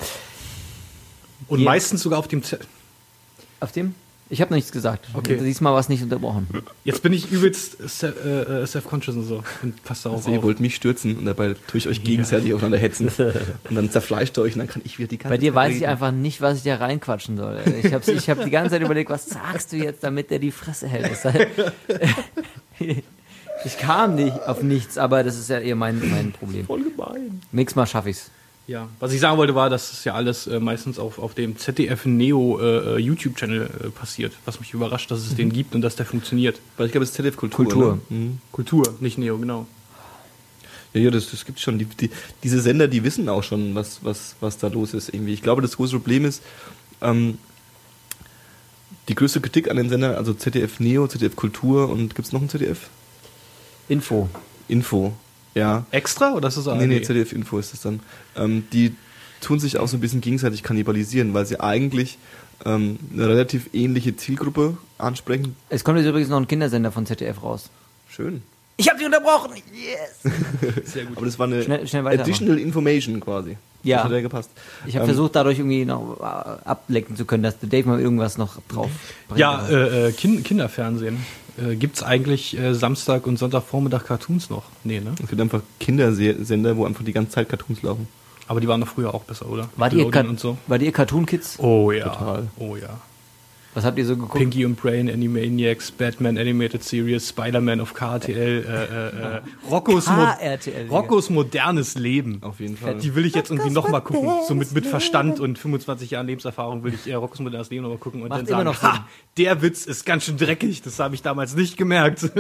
Und 1.49 1.61
Ja. 1.61 1.65
meistens 1.65 2.03
sogar 2.03 2.19
auf 2.19 2.29
dem 2.29 2.43
Z 2.43 2.61
Auf 3.61 3.73
dem? 3.73 3.95
Ich 4.31 4.41
habe 4.41 4.51
noch 4.51 4.57
nichts 4.57 4.73
gesagt. 4.73 5.07
Okay. 5.13 5.37
Diesmal 5.37 5.73
war 5.75 5.81
es 5.81 5.89
nicht 5.89 6.03
unterbrochen. 6.03 6.49
Jetzt 6.85 7.03
bin 7.03 7.13
ich 7.13 7.31
übelst 7.31 7.77
äh, 8.03 8.07
äh, 8.07 8.67
self-conscious 8.67 9.17
und 9.17 9.25
so. 9.25 9.45
Und 9.63 9.85
passt 9.85 10.07
da 10.07 10.11
auch 10.11 10.15
Also 10.17 10.31
ihr 10.31 10.43
wollt 10.43 10.61
mich 10.61 10.75
stürzen 10.77 11.17
und 11.19 11.27
dabei 11.27 11.55
tue 11.67 11.79
ich 11.79 11.89
euch 11.89 12.03
gegenseitig 12.03 12.55
aufeinander 12.55 12.79
hetzen. 12.79 13.09
Und 13.69 13.75
dann 13.77 13.91
zerfleischt 13.91 14.37
ihr 14.39 14.43
euch 14.43 14.55
und 14.55 14.61
dann 14.61 14.69
kann 14.69 14.83
ich 14.85 14.99
wieder 14.99 15.09
die 15.09 15.19
ganze 15.19 15.29
Bei 15.35 15.39
dir 15.39 15.53
Zeit 15.53 15.57
weiß 15.57 15.71
ich 15.71 15.81
reden. 15.83 15.91
einfach 15.91 16.11
nicht, 16.13 16.41
was 16.41 16.59
ich 16.59 16.65
da 16.65 16.77
reinquatschen 16.77 17.37
soll. 17.37 17.61
Ich 17.83 17.93
habe 17.93 18.11
ich 18.13 18.31
hab 18.31 18.43
die 18.45 18.51
ganze 18.51 18.71
Zeit 18.73 18.83
überlegt, 18.83 19.11
was 19.11 19.27
sagst 19.27 19.73
du 19.73 19.77
jetzt, 19.77 20.03
damit 20.05 20.31
der 20.31 20.39
die 20.39 20.51
Fresse 20.51 20.89
hält. 20.89 21.11
Ich 23.65 23.79
kam 23.79 24.15
nicht 24.17 24.43
auf 24.47 24.63
nichts, 24.63 24.99
aber 24.99 25.23
das 25.25 25.39
ist 25.39 25.49
ja 25.49 25.59
eher 25.59 25.77
mein, 25.77 25.99
mein 26.11 26.33
Problem. 26.33 26.67
Voll 26.67 26.83
gemein. 26.85 27.41
Nächstes 27.51 27.77
Mal 27.77 27.87
schaffe 27.87 28.11
ich's. 28.11 28.31
Ja, 28.67 28.89
was 28.99 29.13
ich 29.13 29.21
sagen 29.21 29.37
wollte 29.37 29.55
war, 29.55 29.69
dass 29.69 29.93
es 29.93 30.05
ja 30.05 30.15
alles 30.15 30.47
äh, 30.47 30.59
meistens 30.59 30.99
auf, 30.99 31.19
auf 31.19 31.35
dem 31.35 31.59
ZDF 31.59 32.07
Neo 32.07 32.59
äh, 32.59 32.95
äh, 32.95 32.99
YouTube-Channel 32.99 33.63
äh, 33.63 33.89
passiert. 33.91 34.33
Was 34.47 34.59
mich 34.59 34.73
überrascht, 34.73 35.11
dass 35.11 35.21
es 35.21 35.35
den 35.35 35.53
gibt 35.53 35.75
und 35.75 35.83
dass 35.83 35.97
der 35.97 36.07
funktioniert. 36.07 36.59
Weil 36.79 36.87
ich 36.87 36.93
glaube, 36.93 37.05
es 37.05 37.11
ist 37.11 37.17
ZDF 37.17 37.37
Kultur. 37.37 37.67
Kultur. 37.67 38.01
Ne? 38.09 38.17
Mhm. 38.17 38.39
Kultur, 38.53 38.95
nicht 39.01 39.19
Neo, 39.19 39.37
genau. 39.37 39.67
Ja, 40.95 41.01
ja, 41.01 41.11
das, 41.11 41.31
das 41.31 41.45
gibt 41.45 41.61
schon. 41.61 41.79
Die, 41.79 41.85
die, 41.85 42.09
diese 42.43 42.61
Sender, 42.61 42.89
die 42.89 43.05
wissen 43.05 43.29
auch 43.29 43.43
schon, 43.43 43.75
was, 43.75 44.03
was, 44.03 44.37
was 44.41 44.57
da 44.57 44.69
los 44.69 44.95
ist 44.95 45.13
irgendwie. 45.13 45.35
Ich 45.35 45.43
glaube, 45.43 45.61
das 45.61 45.77
große 45.77 45.97
Problem 45.97 46.25
ist, 46.25 46.43
ähm, 47.03 47.37
die 49.09 49.15
größte 49.15 49.43
Kritik 49.43 49.71
an 49.71 49.77
den 49.77 49.91
Sendern, 49.91 50.15
also 50.15 50.33
ZDF 50.33 50.81
Neo, 50.81 51.07
ZDF 51.07 51.37
Kultur 51.37 51.91
und 51.91 52.15
gibt 52.15 52.27
es 52.27 52.33
noch 52.33 52.41
ein 52.41 52.49
ZDF? 52.49 52.89
Info. 53.89 54.31
Info. 54.69 55.13
Ja. 55.55 55.85
Extra 55.91 56.33
oder 56.35 56.49
ist 56.49 56.57
das 56.57 56.67
ARD? 56.69 56.79
Nee, 56.81 56.87
nee, 56.87 57.03
ZDF-Info 57.03 57.59
ist 57.59 57.73
das 57.73 57.81
dann. 57.83 58.01
Ähm, 58.37 58.65
die 58.73 58.95
tun 59.41 59.61
sich 59.61 59.79
auch 59.79 59.89
so 59.89 59.97
ein 59.97 60.01
bisschen 60.01 60.21
gegenseitig 60.21 60.63
kannibalisieren, 60.63 61.35
weil 61.35 61.47
sie 61.47 61.61
eigentlich 61.61 62.19
ähm, 62.65 62.99
eine 63.13 63.29
relativ 63.29 63.71
ähnliche 63.73 64.17
Zielgruppe 64.17 64.77
ansprechen. 64.99 65.55
Es 65.69 65.85
kommt 65.85 65.99
jetzt 65.99 66.09
übrigens 66.09 66.31
noch 66.31 66.39
ein 66.39 66.49
Kindersender 66.49 66.91
von 66.91 67.07
ZDF 67.07 67.43
raus. 67.43 67.71
Schön. 68.09 68.43
Ich 68.77 68.89
habe 68.89 68.99
dich 68.99 69.07
unterbrochen. 69.07 69.53
Yes. 69.73 70.33
Sehr 70.93 71.05
gut. 71.05 71.17
Aber 71.19 71.27
das 71.27 71.39
war 71.39 71.47
eine 71.47 71.63
Schnell- 71.63 71.87
schnell. 71.87 72.07
Additional 72.09 72.59
Information 72.59 73.21
quasi. 73.21 73.57
Ja. 73.85 73.99
Das 73.99 74.05
hat 74.07 74.13
ja 74.13 74.21
gepasst. 74.23 74.51
Ich 74.87 74.97
habe 74.97 75.05
Ähm, 75.05 75.11
versucht, 75.11 75.37
dadurch 75.37 75.59
irgendwie 75.59 75.85
noch 75.85 76.19
äh, 76.19 76.69
ablenken 76.69 77.17
zu 77.17 77.25
können, 77.27 77.43
dass 77.45 77.59
der 77.61 77.69
Dave 77.69 77.89
mal 77.89 78.01
irgendwas 78.01 78.39
noch 78.39 78.57
drauf 78.67 78.91
bringt. 79.29 79.39
Ja, 79.39 79.65
äh, 79.69 80.09
äh, 80.09 80.13
kind 80.13 80.43
Kinderfernsehen. 80.45 81.19
Äh, 81.57 81.77
Gibt 81.77 81.97
es 81.97 82.03
eigentlich 82.03 82.59
äh, 82.59 82.75
Samstag 82.75 83.27
und 83.27 83.39
Sonntagvormittag 83.39 84.05
Cartoons 84.05 84.51
noch? 84.51 84.65
Nee, 84.83 85.01
ne? 85.01 85.15
Es 85.23 85.29
gibt 85.29 85.41
einfach 85.41 85.63
Kindersender, 85.81 86.77
wo 86.77 86.85
einfach 86.85 87.05
die 87.05 87.13
ganze 87.13 87.33
Zeit 87.33 87.49
Cartoons 87.49 87.83
laufen. 87.83 88.09
Aber 88.47 88.61
die 88.61 88.69
waren 88.69 88.81
doch 88.81 88.89
früher 88.89 89.15
auch 89.15 89.25
besser, 89.25 89.49
oder? 89.49 89.69
Wart 89.77 89.95
ihr, 89.95 90.07
und 90.07 90.41
so. 90.41 90.59
wart 90.67 90.83
ihr 90.83 90.93
Cartoon 90.93 91.25
Kids? 91.27 91.59
Oh 91.59 91.93
ja. 91.93 92.09
Total. 92.09 92.49
Oh 92.59 92.77
ja. 92.77 93.01
Was 93.75 93.85
habt 93.85 93.99
ihr 93.99 94.07
so 94.07 94.15
geguckt? 94.15 94.39
Pinky 94.39 94.65
und 94.65 94.77
Brain, 94.77 95.11
Animaniacs, 95.11 95.91
Batman 95.91 96.39
Animated 96.39 96.85
Series, 96.85 97.29
Spider-Man 97.29 97.81
auf 97.81 97.93
KRTL, 97.93 98.33
äh, 98.33 98.85
äh, 98.85 99.37
äh, 99.39 99.41
Roccos, 99.69 100.07
Mo. 100.07 100.27
Roccos 100.91 101.29
modernes 101.29 101.97
Leben. 101.97 102.41
Auf 102.43 102.61
jeden 102.61 102.77
Fall. 102.77 102.95
Die 102.99 103.17
will 103.17 103.27
ich 103.27 103.35
jetzt 103.35 103.51
irgendwie 103.51 103.71
nochmal 103.71 104.01
gucken. 104.01 104.31
So 104.47 104.55
mit, 104.55 104.71
mit 104.73 104.87
Verstand 104.87 105.41
und 105.41 105.59
25 105.59 106.13
Jahren 106.13 106.27
Lebenserfahrung 106.27 106.85
will 106.85 106.95
ich 106.95 107.11
äh, 107.11 107.15
Roccos 107.15 107.41
modernes 107.41 107.69
Leben 107.71 107.83
nochmal 107.83 107.99
gucken 107.99 108.23
und 108.23 108.29
Macht 108.29 108.49
dann 108.49 108.65
sagen, 108.65 108.83
ha, 108.83 109.07
der 109.37 109.61
Witz 109.61 109.87
ist 109.87 110.07
ganz 110.07 110.25
schön 110.25 110.37
dreckig, 110.37 110.83
das 110.83 111.01
habe 111.01 111.17
ich 111.17 111.23
damals 111.23 111.57
nicht 111.57 111.77
gemerkt. 111.77 112.31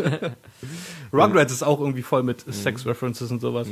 Rugrats 1.12 1.52
ist 1.52 1.64
auch 1.64 1.80
irgendwie 1.80 2.02
voll 2.02 2.22
mit 2.22 2.44
Sex-References 2.48 3.30
und 3.32 3.40
sowas. 3.40 3.66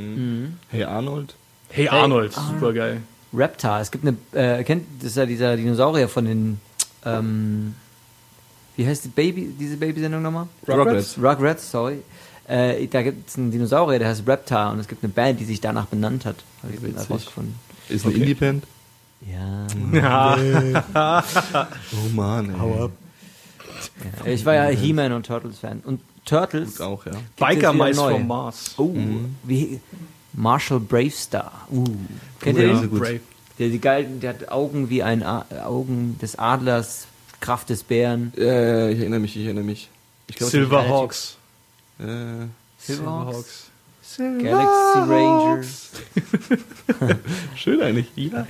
Hey 0.69 0.85
Arnold. 0.85 1.35
Hey 1.69 1.89
Arnold, 1.89 2.33
super 2.33 2.73
geil. 2.73 3.03
Reptar. 3.35 3.81
Es 3.81 3.91
gibt 3.91 4.05
eine, 4.07 4.17
äh, 4.33 4.63
kennt, 4.65 4.87
das 4.99 5.13
ist 5.13 5.17
ja 5.17 5.27
dieser 5.27 5.57
Dinosaurier 5.57 6.09
von 6.09 6.25
den, 6.25 6.61
ähm, 7.05 7.75
wie 8.77 8.87
heißt 8.87 9.05
die 9.05 9.09
Baby, 9.09 9.55
diese 9.59 9.77
Babysendung 9.77 10.23
nochmal? 10.23 10.47
Rugrats. 10.69 11.17
Rugrats, 11.19 11.71
sorry. 11.71 11.99
Äh, 12.49 12.87
da 12.89 13.03
gibt 13.03 13.29
es 13.29 13.37
einen 13.39 13.51
Dinosaurier, 13.51 13.99
der 13.99 14.09
heißt 14.09 14.27
Reptar 14.27 14.73
und 14.73 14.81
es 14.81 14.89
gibt 14.89 15.05
eine 15.05 15.13
Band, 15.13 15.39
die 15.41 15.45
sich 15.45 15.61
danach 15.61 15.87
benannt 15.87 16.25
hat. 16.25 16.37
Habe 16.63 16.75
ich 16.75 16.83
Witzig. 16.83 17.11
rausgefunden. 17.11 17.55
Ist 17.89 18.05
eine 18.05 18.15
Okay. 18.15 18.21
Indie-Band. 18.23 18.65
Ja. 19.31 19.67
Ja. 19.93 21.25
Oh 21.93 22.09
Mann, 22.15 22.51
ey. 22.53 22.59
Hau 22.59 22.85
ab. 22.87 22.91
ja. 24.25 24.33
Ich 24.33 24.45
war 24.45 24.55
ja 24.55 24.65
He-Man 24.67 25.13
und 25.13 25.27
Turtles-Fan. 25.27 25.81
Und 25.85 26.01
Turtles. 26.25 26.77
Gut 26.79 26.87
auch, 26.87 27.07
ja. 27.07 27.13
Biker 27.37 27.73
Mice 27.73 27.99
from 27.99 28.27
Mars. 28.27 28.75
Oh, 28.79 28.95
wie 29.45 29.81
Marshall 30.33 30.81
Bravestar. 30.81 31.67
Uh. 31.71 31.85
Kennt 32.41 32.59
ihr 32.59 32.69
ja. 32.69 32.81
den? 32.81 32.91
Brave. 32.91 33.21
Der, 33.59 33.69
die 33.69 33.81
geil, 33.81 34.07
der 34.23 34.31
hat 34.31 34.49
Augen 34.51 34.89
wie 34.91 35.03
ein 35.03 35.23
A 35.23 35.45
Augen 35.65 36.19
des 36.21 36.37
Adlers, 36.39 37.07
Kraft 37.41 37.69
des 37.71 37.83
Bären. 37.83 38.33
Äh, 38.37 38.93
ich 38.93 39.01
erinnere 39.01 39.21
mich, 39.21 39.37
ich 39.37 39.45
erinnere 39.45 39.65
mich. 39.65 39.89
Ich 40.29 40.37
glaub, 40.37 40.51
Silverhawks. 40.51 41.37
Äh, 41.99 42.05
Silverhawks. 42.79 43.71
Galaxy 44.19 44.99
Rangers. 44.99 45.91
schön 47.57 47.81
eigentlich. 47.83 48.07
Ja. 48.17 48.47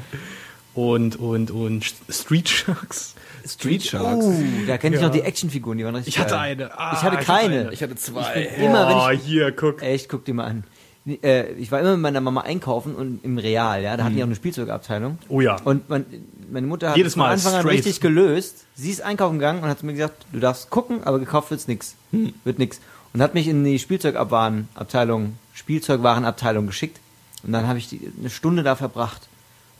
Und, 0.74 1.16
und, 1.16 1.50
und 1.50 1.84
Street 2.08 2.48
Sharks. 2.48 3.14
Street 3.46 3.82
Sharks. 3.82 4.24
Uh, 4.24 4.44
da 4.66 4.78
kenne 4.78 4.96
ich 4.96 5.02
Ja. 5.02 5.08
noch 5.08 5.14
die 5.14 5.20
Actionfiguren, 5.22 5.76
die 5.78 5.84
waren 5.84 5.94
richtig 5.94 6.14
Ich 6.14 6.20
hatte 6.20 6.32
geil. 6.34 6.52
eine. 6.52 6.78
Ah, 6.78 6.94
Ich 6.96 7.02
hatte 7.02 7.16
keine. 7.18 7.60
eine. 7.60 7.72
Ich 7.72 7.82
hatte 7.82 7.94
zwei. 7.96 8.42
Immer 8.58 8.88
wenn 8.88 8.96
oh, 8.96 9.10
ich, 9.10 9.20
hier, 9.22 9.52
guck. 9.52 9.82
echt, 9.82 10.08
guck 10.08 10.24
dir 10.24 10.34
mal 10.34 10.46
an. 10.46 10.64
Äh, 11.06 11.52
ich 11.54 11.72
war 11.72 11.80
immer 11.80 11.92
mit 11.92 12.00
meiner 12.00 12.20
Mama 12.20 12.42
einkaufen 12.42 12.94
und 12.94 13.24
im 13.24 13.36
Real, 13.38 13.82
ja, 13.82 13.96
da 13.96 14.04
hatten 14.04 14.14
die 14.14 14.22
auch 14.22 14.26
eine 14.26 14.36
Spielzeugabteilung. 14.36 15.18
Oh 15.28 15.40
ja. 15.40 15.56
Und 15.64 15.88
mein, 15.88 16.06
meine 16.50 16.66
Mutter 16.66 16.90
hat 16.90 16.96
Jedes 16.96 17.10
es 17.12 17.14
von 17.14 17.22
Mal 17.24 17.32
Anfang 17.32 17.54
an 17.54 17.60
straight. 17.62 17.78
richtig 17.78 18.00
gelöst. 18.00 18.64
Sie 18.76 18.90
ist 18.90 19.02
einkaufen 19.02 19.38
gegangen 19.38 19.62
und 19.64 19.68
hat 19.68 19.80
zu 19.80 19.86
mir 19.86 19.94
gesagt, 19.94 20.26
du 20.32 20.38
darfst 20.38 20.70
gucken, 20.70 21.02
aber 21.04 21.18
gekauft 21.18 21.50
wird's 21.50 21.66
nix. 21.66 21.96
Wird 22.44 22.58
nix. 22.60 22.80
Und 23.14 23.20
hat 23.20 23.34
mich 23.34 23.48
in 23.48 23.64
die 23.64 23.78
Spielzeugwarenabteilung, 23.78 25.36
Spielzeugwarenabteilung 25.54 26.66
geschickt. 26.66 26.98
Und 27.42 27.52
dann 27.52 27.66
habe 27.66 27.78
ich 27.78 27.88
die, 27.88 28.00
eine 28.18 28.30
Stunde 28.30 28.62
da 28.62 28.76
verbracht 28.76 29.22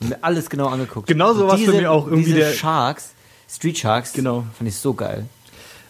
und 0.01 0.09
mir 0.09 0.17
alles 0.21 0.49
genau 0.49 0.67
angeguckt. 0.67 1.07
Genau 1.07 1.33
so 1.33 1.47
war's 1.47 1.61
für 1.61 1.71
mir 1.71 1.91
auch 1.91 2.07
irgendwie 2.07 2.25
diese 2.33 2.39
der- 2.39 2.53
Sharks, 2.53 3.11
Street 3.49 3.77
Sharks, 3.77 4.11
Genau. 4.13 4.43
fand 4.57 4.67
ich 4.67 4.75
so 4.75 4.93
geil. 4.93 5.25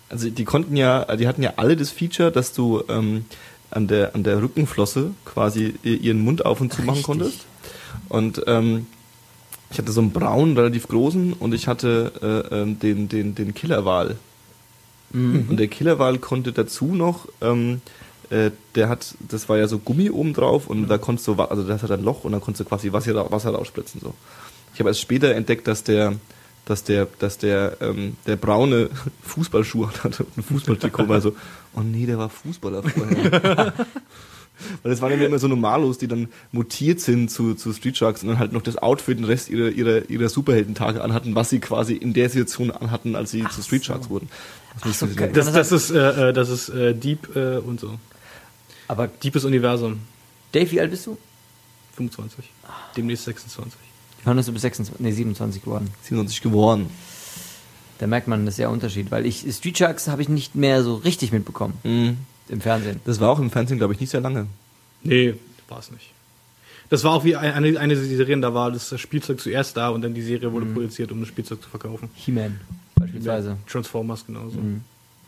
Also 0.10 0.30
die 0.30 0.46
konnten 0.46 0.76
ja, 0.78 1.16
die 1.16 1.28
hatten 1.28 1.42
ja 1.42 1.54
alle 1.56 1.76
das 1.76 1.90
Feature, 1.90 2.32
dass 2.32 2.54
du 2.54 2.84
ähm, 2.88 3.26
an 3.76 3.88
der 3.88 4.16
an 4.16 4.24
der 4.24 4.42
Rückenflosse 4.42 5.12
quasi 5.26 5.76
ihren 5.84 6.22
Mund 6.22 6.46
auf 6.46 6.62
und 6.62 6.74
zu 6.74 6.82
machen 6.84 7.04
konntest. 7.04 7.46
Und 8.10 8.44
ähm, 8.48 8.88
ich 9.72 9.78
hatte 9.80 9.92
so 9.92 10.02
einen 10.02 10.12
braunen, 10.12 10.58
relativ 10.58 10.88
großen 10.88 11.34
und 11.34 11.54
ich 11.54 11.68
hatte 11.68 12.12
äh, 12.52 12.62
ähm, 12.62 12.80
den 12.80 13.10
den 13.10 13.36
den 13.36 13.54
Killerwal. 13.54 14.18
Und 15.16 15.58
der 15.58 15.68
Killerwal 15.68 16.18
konnte 16.18 16.54
dazu 16.54 16.86
noch 16.86 17.28
ähm, 17.40 17.82
äh, 18.34 18.52
der 18.74 18.90
hat, 18.90 19.16
das 19.20 19.48
war 19.48 19.58
ja 19.58 19.68
so 19.68 19.78
Gummi 19.78 20.10
oben 20.10 20.34
drauf 20.34 20.68
und 20.68 20.88
da 20.88 20.98
konntest 20.98 21.28
du, 21.28 21.36
also 21.36 21.64
das 21.64 21.84
hat 21.84 21.92
ein 21.92 22.04
Loch 22.04 22.24
und 22.24 22.32
dann 22.32 22.42
konntest 22.42 22.62
du 22.62 22.66
quasi 22.66 22.92
Wasser, 22.92 23.32
Wasser 23.32 23.52
rausspritzen 23.52 24.02
so. 24.02 24.16
Ich 24.74 24.80
habe 24.80 24.90
erst 24.90 25.02
später 25.02 25.36
entdeckt, 25.36 25.68
dass 25.68 25.84
der, 25.84 26.16
dass 26.66 26.84
der, 26.84 27.08
dass 27.20 27.38
der, 27.38 27.78
ähm, 27.82 28.18
der 28.26 28.38
braune 28.38 28.90
Fußballschuh 29.22 29.88
hatte 30.04 30.24
und 30.24 30.38
ein 30.38 30.44
Fußballtrikot 30.44 31.08
war 31.08 31.22
so, 31.22 31.36
oh 31.76 31.82
nee, 31.82 32.06
der 32.06 32.18
war 32.18 32.30
Fußballer 32.30 32.84
vorher. 32.84 33.74
Weil 34.84 34.92
das 34.92 35.02
waren 35.02 35.20
ja 35.20 35.26
immer 35.26 35.40
so 35.40 35.48
Normalos, 35.48 35.98
die 35.98 36.08
dann 36.08 36.30
mutiert 36.52 37.00
sind 37.00 37.30
zu, 37.30 37.56
zu 37.56 37.74
Street 37.74 37.98
Sharks 37.98 38.22
und 38.22 38.30
dann 38.30 38.40
halt 38.40 38.54
noch 38.54 38.62
das 38.62 38.78
Outfit 38.78 39.18
den 39.18 39.26
Rest 39.26 39.50
ihrer, 39.50 39.70
ihrer, 39.70 40.10
ihrer 40.10 40.30
Superheldentage 40.30 41.04
anhatten, 41.04 41.36
was 41.36 41.50
sie 41.50 41.60
quasi 41.60 41.96
in 41.96 42.14
der 42.14 42.30
Situation 42.30 42.72
anhatten, 42.72 43.16
als 43.16 43.32
sie 43.32 43.44
zu 43.50 43.62
Street 43.64 43.84
Sharks 43.84 44.10
wurden. 44.10 44.30
Das 44.84 45.00
so, 45.00 45.08
geil. 45.08 45.32
Das, 45.34 45.52
das 45.52 45.72
ist, 45.72 45.92
äh, 45.92 46.30
äh, 46.30 46.34
das 46.34 46.50
ist 46.50 46.70
äh, 46.70 46.94
Deep 46.94 47.36
äh, 47.36 47.58
und 47.58 47.80
so. 47.80 47.98
Aber 48.88 49.08
Deepes 49.08 49.44
Universum. 49.44 50.02
Dave, 50.52 50.72
wie 50.72 50.80
alt 50.80 50.92
bist 50.92 51.08
du? 51.08 51.18
25. 51.96 52.46
Demnächst 52.96 53.26
26. 53.26 53.80
Wann 54.24 54.38
bist 54.38 54.48
du 54.48 54.54
bis 54.54 54.62
26, 54.62 55.02
nee, 55.02 55.12
27 55.12 55.64
geworden? 55.64 55.90
27 56.04 56.42
geworden. 56.42 56.90
Da 58.04 58.08
merkt 58.08 58.28
man 58.28 58.46
das 58.46 58.56
ist 58.56 58.58
ja 58.60 58.68
Unterschied, 58.68 59.12
weil 59.12 59.26
ich 59.26 59.46
Street 59.50 59.78
Sharks 59.78 60.10
habe 60.10 60.22
ich 60.22 60.28
nicht 60.28 60.56
mehr 60.56 60.84
so 60.84 60.96
richtig 60.96 61.32
mitbekommen 61.32 61.76
Mhm. 61.86 62.18
im 62.50 62.60
Fernsehen. 62.60 63.00
Das 63.06 63.22
war 63.22 63.30
auch 63.30 63.40
im 63.40 63.50
Fernsehen, 63.50 63.78
glaube 63.78 63.94
ich, 63.94 64.02
nicht 64.02 64.10
sehr 64.10 64.20
lange. 64.20 64.48
Nee, 65.04 65.36
war 65.70 65.80
es 65.80 65.90
nicht. 65.90 66.10
Das 66.90 67.06
war 67.06 67.14
auch 67.14 67.24
wie 67.24 67.38
eine, 67.38 67.80
eine 67.80 67.96
Serien, 67.96 68.42
da 68.42 68.54
war 68.54 68.72
das 68.74 69.00
Spielzeug 69.00 69.40
zuerst 69.40 69.78
da 69.78 69.88
und 69.88 70.02
dann 70.02 70.14
die 70.14 70.22
Serie 70.22 70.52
wurde 70.52 70.66
produziert, 70.66 71.14
um 71.14 71.22
das 71.22 71.30
Spielzeug 71.30 71.64
zu 71.64 71.70
verkaufen. 71.70 72.10
He-Man 72.14 72.60
beispielsweise. 72.96 73.56
Transformers 73.68 74.26
genauso. 74.26 74.58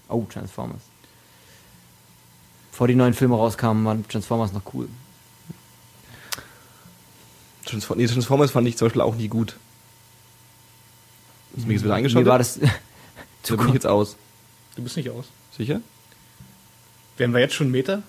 Oh, 0.10 0.26
Transformers. 0.30 0.82
Bevor 2.72 2.90
die 2.90 2.96
neuen 2.96 3.14
Filme 3.14 3.36
rauskamen, 3.36 3.86
waren 3.86 4.06
Transformers 4.06 4.52
noch 4.52 4.64
cool. 4.74 4.90
Transform 7.66 8.00
nee, 8.00 8.08
Transformers 8.08 8.52
fand 8.52 8.68
ich 8.68 8.76
zum 8.76 8.88
Beispiel 8.88 9.02
auch 9.02 9.16
nie 9.16 9.30
gut. 9.30 9.56
Hast 11.56 11.64
du 11.64 11.68
mir 11.68 11.74
jetzt 11.74 11.84
wieder 11.84 11.96
eingeschaut? 11.96 12.24
Mir 12.24 12.30
war 12.30 12.38
das 12.38 12.60
da 13.48 13.56
bin 13.56 13.68
ich 13.70 13.74
jetzt 13.74 13.88
aus. 13.88 14.16
Du 14.76 14.84
bist 14.84 14.98
nicht 14.98 15.10
aus. 15.10 15.26
Sicher? 15.56 15.82
Wären 17.18 17.34
wir 17.34 17.40
jetzt 17.40 17.54
schon 17.54 17.72
Meter? 17.72 18.04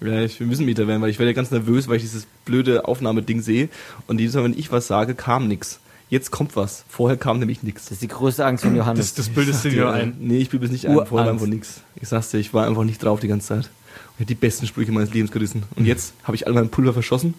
Ja, 0.00 0.22
ich, 0.22 0.40
wir 0.40 0.46
müssen 0.46 0.64
Mieter 0.64 0.86
werden, 0.86 1.02
weil 1.02 1.10
ich 1.10 1.18
werde 1.18 1.30
ja 1.30 1.34
ganz 1.34 1.50
nervös, 1.50 1.86
weil 1.88 1.96
ich 1.96 2.02
dieses 2.02 2.26
blöde 2.46 2.86
Aufnahmeding 2.86 3.42
sehe. 3.42 3.68
Und 4.06 4.18
jedes 4.18 4.34
Mal, 4.34 4.44
wenn 4.44 4.58
ich 4.58 4.72
was 4.72 4.86
sage, 4.86 5.14
kam 5.14 5.46
nix. 5.46 5.78
Jetzt 6.08 6.30
kommt 6.30 6.56
was. 6.56 6.84
Vorher 6.88 7.18
kam 7.18 7.38
nämlich 7.38 7.62
nix. 7.62 7.84
Das 7.84 7.92
ist 7.92 8.02
die 8.02 8.08
größte 8.08 8.44
Angst 8.44 8.64
von 8.64 8.74
Johannes. 8.74 9.14
Das, 9.14 9.26
das 9.26 9.34
bildest 9.34 9.64
du 9.64 9.70
dir 9.70 9.90
ein. 9.90 10.16
Nee, 10.18 10.38
ich 10.38 10.48
bilde 10.48 10.66
es 10.66 10.72
nicht 10.72 10.88
ein. 10.88 10.94
Vorher 10.94 11.26
war 11.26 11.32
einfach 11.32 11.46
nix. 11.46 11.82
Ich 12.00 12.08
sag's 12.08 12.30
dir, 12.30 12.38
ich 12.38 12.54
war 12.54 12.66
einfach 12.66 12.84
nicht 12.84 13.02
drauf 13.02 13.20
die 13.20 13.28
ganze 13.28 13.48
Zeit. 13.48 13.66
Und 13.66 14.14
ich 14.16 14.20
hab 14.20 14.26
die 14.26 14.34
besten 14.34 14.66
Sprüche 14.66 14.90
meines 14.90 15.12
Lebens 15.12 15.30
gerissen. 15.30 15.64
Und 15.76 15.84
jetzt 15.84 16.14
habe 16.24 16.34
ich 16.34 16.46
all 16.46 16.54
mein 16.54 16.70
Pulver 16.70 16.94
verschossen. 16.94 17.34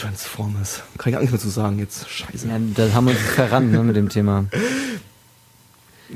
Transformers. 0.00 0.82
Kann 0.98 1.10
ich 1.10 1.12
gar 1.14 1.20
nichts 1.20 1.32
mehr 1.32 1.40
zu 1.40 1.48
sagen 1.48 1.78
jetzt. 1.78 2.08
Scheiße. 2.08 2.48
ja, 2.48 2.58
da 2.74 2.92
haben 2.92 3.06
wir 3.06 3.12
uns 3.12 3.20
verrannt 3.20 3.72
ne, 3.72 3.82
mit 3.82 3.96
dem 3.96 4.08
Thema. 4.08 4.46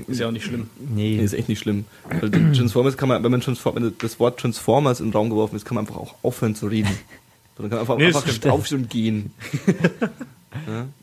Ist 0.08 0.18
ja 0.20 0.26
auch 0.26 0.32
nicht 0.32 0.44
schlimm. 0.44 0.68
Nee, 0.78 1.16
Nee. 1.16 1.22
ist 1.22 1.34
echt 1.34 1.48
nicht 1.48 1.60
schlimm. 1.60 1.84
Weil 2.20 2.30
Transformers 2.30 2.96
kann 2.96 3.08
man, 3.08 3.22
wenn 3.22 3.30
man 3.30 3.40
Transform, 3.40 3.76
wenn 3.76 3.94
das 3.98 4.18
Wort 4.18 4.40
Transformers 4.40 5.00
in 5.00 5.06
den 5.06 5.12
Raum 5.12 5.30
geworfen 5.30 5.54
ist, 5.56 5.64
kann 5.64 5.76
man 5.76 5.84
einfach 5.86 6.00
auch 6.00 6.14
aufhören 6.22 6.54
zu 6.56 6.66
reden. 6.66 6.90
Dann 7.56 7.70
kann 7.70 7.78
man 7.78 7.80
einfach, 7.80 7.96
Nee, 7.98 8.10
das 8.10 8.24
einfach 8.24 8.50
aufstehen 8.50 8.78
und 8.82 8.90
gehen. 8.90 9.32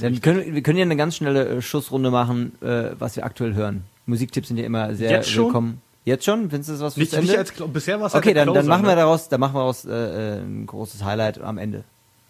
Dann 0.00 0.20
können, 0.20 0.54
wir 0.54 0.62
können 0.62 0.78
ja 0.78 0.84
eine 0.84 0.96
ganz 0.96 1.16
schnelle 1.16 1.48
äh, 1.48 1.62
Schussrunde 1.62 2.10
machen, 2.10 2.52
äh, 2.62 2.90
was 2.98 3.16
wir 3.16 3.24
aktuell 3.24 3.54
hören. 3.54 3.84
Musiktipps 4.04 4.48
sind 4.48 4.56
ja 4.58 4.64
immer 4.64 4.94
sehr 4.94 5.10
Jetzt 5.10 5.30
schon? 5.30 5.46
willkommen. 5.46 5.80
Jetzt 6.04 6.24
schon? 6.24 6.50
Findest 6.50 6.68
du 6.68 6.72
das 6.74 6.82
was 6.82 6.94
fürs 6.94 7.10
Nicht, 7.10 7.14
Ende? 7.14 7.26
nicht 7.28 7.38
als 7.38 7.52
bisher 7.72 7.98
war 7.98 8.06
es 8.06 8.14
halt 8.14 8.24
okay, 8.24 8.34
der 8.34 8.44
dann, 8.44 8.54
dann 8.54 8.66
machen 8.66 8.84
wir 8.84 8.90
ne? 8.90 8.96
daraus, 8.96 9.28
dann 9.28 9.40
machen 9.40 9.54
wir 9.54 9.60
daraus 9.60 9.84
äh, 9.84 9.90
äh, 9.90 10.38
ein 10.40 10.66
großes 10.66 11.02
Highlight 11.02 11.40
am 11.40 11.58
Ende. 11.58 11.82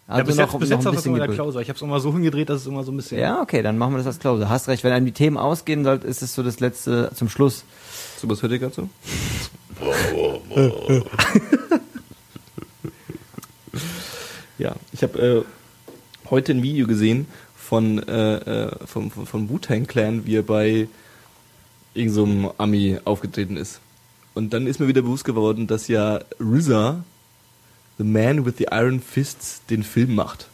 Ja, 0.07 0.13
Also 0.13 0.25
bis 0.25 0.35
noch, 0.37 0.53
jetzt, 0.53 0.59
bis 0.59 0.69
noch 0.69 0.77
jetzt 0.77 0.79
ein 0.79 0.85
war 0.85 0.93
das 0.93 1.03
bisschen 1.03 1.15
immer 1.15 1.27
der. 1.27 1.35
Closer. 1.35 1.61
Ich 1.61 1.69
habe 1.69 1.75
es 1.75 1.81
immer 1.81 1.99
so 1.99 2.13
hingedreht, 2.13 2.49
dass 2.49 2.61
es 2.61 2.67
immer 2.67 2.83
so 2.83 2.91
ein 2.91 2.97
bisschen. 2.97 3.19
Ja, 3.19 3.41
okay, 3.41 3.61
dann 3.61 3.77
machen 3.77 3.93
wir 3.93 3.97
das 3.97 4.07
als 4.07 4.19
Closer. 4.19 4.49
Hast 4.49 4.67
recht, 4.67 4.83
wenn 4.83 4.93
einem 4.93 5.05
die 5.05 5.11
Themen 5.11 5.37
ausgehen 5.37 5.83
sollten, 5.83 6.07
ist 6.07 6.21
es 6.21 6.33
so 6.33 6.43
das 6.43 6.59
letzte 6.59 7.11
zum 7.13 7.29
Schluss. 7.29 7.65
So, 8.17 8.29
was 8.29 8.41
hört 8.41 8.51
ihr 8.53 8.59
gerade 8.59 8.73
so? 8.73 8.89
Ja, 14.57 14.75
ich 14.91 15.03
habe 15.03 15.19
äh, 15.19 16.29
heute 16.29 16.53
ein 16.53 16.63
Video 16.63 16.87
gesehen 16.87 17.27
von, 17.55 17.99
äh, 18.07 18.37
äh, 18.37 18.71
vom, 18.85 19.11
vom, 19.11 19.27
vom 19.27 19.49
Wu-Tang 19.49 19.85
Clan, 19.85 20.25
wie 20.25 20.35
er 20.35 20.43
bei 20.43 20.87
irgendeinem 21.93 22.43
so 22.43 22.55
Ami 22.57 22.97
aufgetreten 23.05 23.57
ist. 23.57 23.79
Und 24.33 24.53
dann 24.53 24.67
ist 24.67 24.79
mir 24.79 24.87
wieder 24.87 25.01
bewusst 25.01 25.25
geworden, 25.25 25.67
dass 25.67 25.87
ja 25.87 26.21
RZA, 26.39 27.03
The 27.97 28.03
Man 28.03 28.45
with 28.45 28.55
the 28.57 28.67
Iron 28.71 29.01
Fists, 29.01 29.61
den 29.69 29.83
Film 29.83 30.15
macht. 30.15 30.47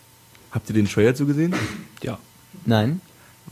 Habt 0.51 0.69
ihr 0.69 0.75
den 0.75 0.87
Trailer 0.87 1.15
zugesehen? 1.15 1.53
Ja. 2.01 2.17
Nein. 2.65 3.01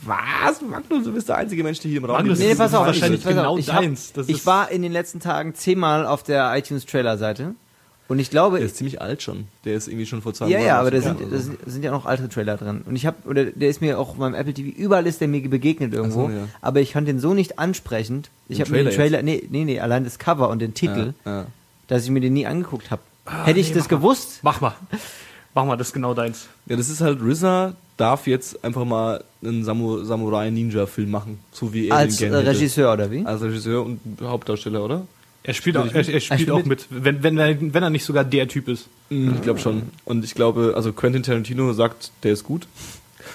Was? 0.04 0.62
Magnus, 0.62 1.04
du 1.04 1.14
bist 1.14 1.30
der 1.30 1.38
einzige 1.38 1.64
Mensch, 1.64 1.80
der 1.80 1.90
hier 1.90 2.00
im 2.00 2.06
Raum 2.06 2.18
Magnus, 2.18 2.40
ist. 2.40 2.44
Nee, 2.44 2.50
das 2.50 2.58
pass 2.58 2.74
auf, 2.74 2.86
wahrscheinlich 2.86 3.20
ich, 3.20 3.26
pass 3.26 3.34
genau 3.36 3.54
auf, 3.54 3.60
ich, 3.60 3.72
hab, 3.72 3.82
deins. 3.82 4.14
Das 4.14 4.30
ich 4.30 4.46
war 4.46 4.72
in 4.72 4.82
den 4.82 4.92
letzten 4.92 5.20
Tagen 5.20 5.54
zehnmal 5.54 6.06
auf 6.06 6.24
der 6.24 6.56
iTunes 6.56 6.86
Trailer 6.86 7.18
Seite 7.18 7.54
und 8.08 8.20
ich 8.20 8.30
glaube, 8.30 8.58
Der 8.58 8.66
ist 8.66 8.78
ziemlich 8.78 9.02
alt 9.02 9.22
schon. 9.22 9.48
Der 9.64 9.76
ist 9.76 9.88
irgendwie 9.88 10.06
schon 10.06 10.22
vor 10.22 10.34
zwei 10.34 10.48
ja, 10.48 10.58
Monaten 10.58 10.68
ja, 10.68 10.80
aber 10.80 10.92
da 10.92 11.02
sind, 11.02 11.20
so. 11.20 11.38
sind, 11.38 11.58
sind 11.66 11.84
ja 11.84 11.92
noch 11.92 12.06
alte 12.06 12.28
Trailer 12.30 12.58
drin 12.58 12.82
und 12.86 12.96
ich 12.96 13.06
habe 13.06 13.18
oder 13.26 13.46
der 13.46 13.70
ist 13.70 13.82
mir 13.82 14.00
auch 14.00 14.18
meinem 14.18 14.34
Apple 14.34 14.54
TV 14.54 14.70
überall 14.76 15.06
ist 15.08 15.22
der 15.22 15.28
mir 15.28 15.48
begegnet 15.48 15.94
irgendwo, 15.94 16.28
so, 16.28 16.34
ja. 16.34 16.48
aber 16.62 16.82
ich 16.82 16.94
fand 16.94 17.08
den 17.08 17.20
so 17.20 17.34
nicht 17.34 17.60
ansprechend. 17.60 18.30
Ich 18.48 18.60
habe 18.60 18.72
mir 18.72 18.84
den 18.84 18.94
Trailer 18.94 19.20
Trailer, 19.20 19.24
nee, 19.24 19.48
nee, 19.50 19.66
nee, 19.66 19.80
allein 19.80 20.04
das 20.04 20.20
Cover 20.20 20.50
und 20.50 20.60
den 20.60 20.74
Titel, 20.74 21.14
Ja, 21.26 21.32
ja. 21.32 21.46
dass 21.88 22.04
ich 22.04 22.10
mir 22.10 22.22
den 22.22 22.34
nie 22.34 22.46
angeguckt 22.46 22.92
habe. 22.92 23.02
Hätte 23.26 23.60
ich 23.60 23.70
nee, 23.70 23.76
das 23.76 23.84
mach 23.86 23.92
mal. 23.92 23.98
gewusst, 23.98 24.40
Mach 24.42 24.62
mal. 24.62 24.76
Mach 25.54 25.66
mal, 25.66 25.76
das 25.76 25.88
ist 25.88 25.94
genau 25.94 26.14
deins. 26.14 26.48
Ja, 26.66 26.78
das 26.78 26.90
ist 26.90 27.02
halt, 27.02 27.20
RZA 27.22 27.74
darf 27.98 28.26
jetzt 28.26 28.64
einfach 28.64 28.86
mal 28.86 29.24
einen 29.44 29.64
Samu 29.66 30.04
Samurai-Ninja-Film 30.04 31.12
machen, 31.12 31.40
so 31.52 31.74
wie 31.74 31.90
er 31.90 31.96
als 31.98 32.18
den 32.18 32.30
gerne 32.32 32.44
hätte. 32.48 32.58
Regisseur 32.58 32.94
oder 32.94 33.12
wie? 33.12 33.26
Als 33.26 33.42
Regisseur 33.42 33.84
und 33.86 34.00
Hauptdarsteller, 34.22 34.84
oder? 34.84 35.06
Er 35.44 35.54
spielt, 35.54 35.76
auch, 35.76 35.88
er, 35.88 35.96
er 35.96 36.04
spielt 36.04 36.24
spielt 36.24 36.52
auch 36.52 36.64
mit, 36.66 36.86
wenn, 36.90 37.22
wenn, 37.24 37.38
er, 37.38 37.58
wenn 37.60 37.84
er 37.84 37.90
nicht 37.90 38.06
sogar 38.06 38.24
der 38.24 38.48
Typ 38.48 38.68
ist. 38.68 38.88
Mhm, 39.10 39.34
Ich 39.36 39.42
glaube 39.42 39.60
schon. 39.60 39.84
Und 40.06 40.24
ich 40.24 40.36
glaube, 40.36 40.74
also 40.76 40.94
Quentin 40.94 41.24
Tarantino 41.24 41.74
sagt, 41.74 42.12
der 42.24 42.32
ist 42.34 42.44
gut. 42.44 42.68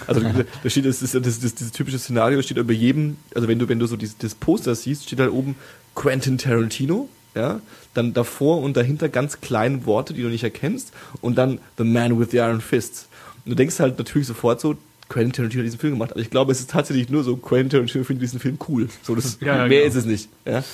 Also 0.06 0.20
da 0.62 0.70
steht, 0.70 0.86
das 0.86 1.02
ist 1.02 1.14
das, 1.14 1.22
das, 1.22 1.40
das, 1.40 1.54
dieses 1.54 1.72
typische 1.72 1.98
Szenario 1.98 2.40
steht 2.42 2.56
über 2.56 2.72
jedem, 2.72 3.18
also 3.34 3.46
wenn 3.48 3.58
du, 3.58 3.68
wenn 3.68 3.78
du 3.78 3.86
so 3.86 3.96
dieses, 3.96 4.16
das 4.18 4.34
Poster 4.34 4.74
siehst, 4.74 5.04
steht 5.04 5.20
halt 5.20 5.32
oben 5.32 5.56
Quentin 5.94 6.38
Tarantino, 6.38 7.08
ja, 7.34 7.60
dann 7.96 8.14
davor 8.14 8.60
und 8.60 8.76
dahinter 8.76 9.08
ganz 9.08 9.40
kleine 9.40 9.86
Worte, 9.86 10.14
die 10.14 10.22
du 10.22 10.28
nicht 10.28 10.44
erkennst, 10.44 10.92
und 11.20 11.36
dann 11.36 11.58
The 11.78 11.84
Man 11.84 12.18
with 12.18 12.30
the 12.30 12.38
Iron 12.38 12.60
Fists. 12.60 13.08
Und 13.44 13.50
du 13.50 13.56
denkst 13.56 13.78
halt 13.80 13.98
natürlich 13.98 14.26
sofort 14.26 14.60
so, 14.60 14.76
Quentin 15.08 15.32
Tarantino 15.32 15.60
hat 15.60 15.66
diesen 15.66 15.78
Film 15.78 15.92
gemacht, 15.94 16.12
aber 16.12 16.20
ich 16.20 16.30
glaube, 16.30 16.52
es 16.52 16.60
ist 16.60 16.70
tatsächlich 16.70 17.10
nur 17.10 17.22
so, 17.22 17.36
Quentin 17.36 17.70
Tarantino 17.70 18.04
findet 18.04 18.22
diesen 18.22 18.40
Film 18.40 18.58
cool. 18.68 18.88
So, 19.02 19.14
das, 19.14 19.38
Ja, 19.40 19.58
ja, 19.58 19.66
mehr 19.66 19.80
genau. 19.80 19.88
ist 19.88 19.94
es 19.94 20.04
nicht, 20.04 20.28
ja. 20.44 20.64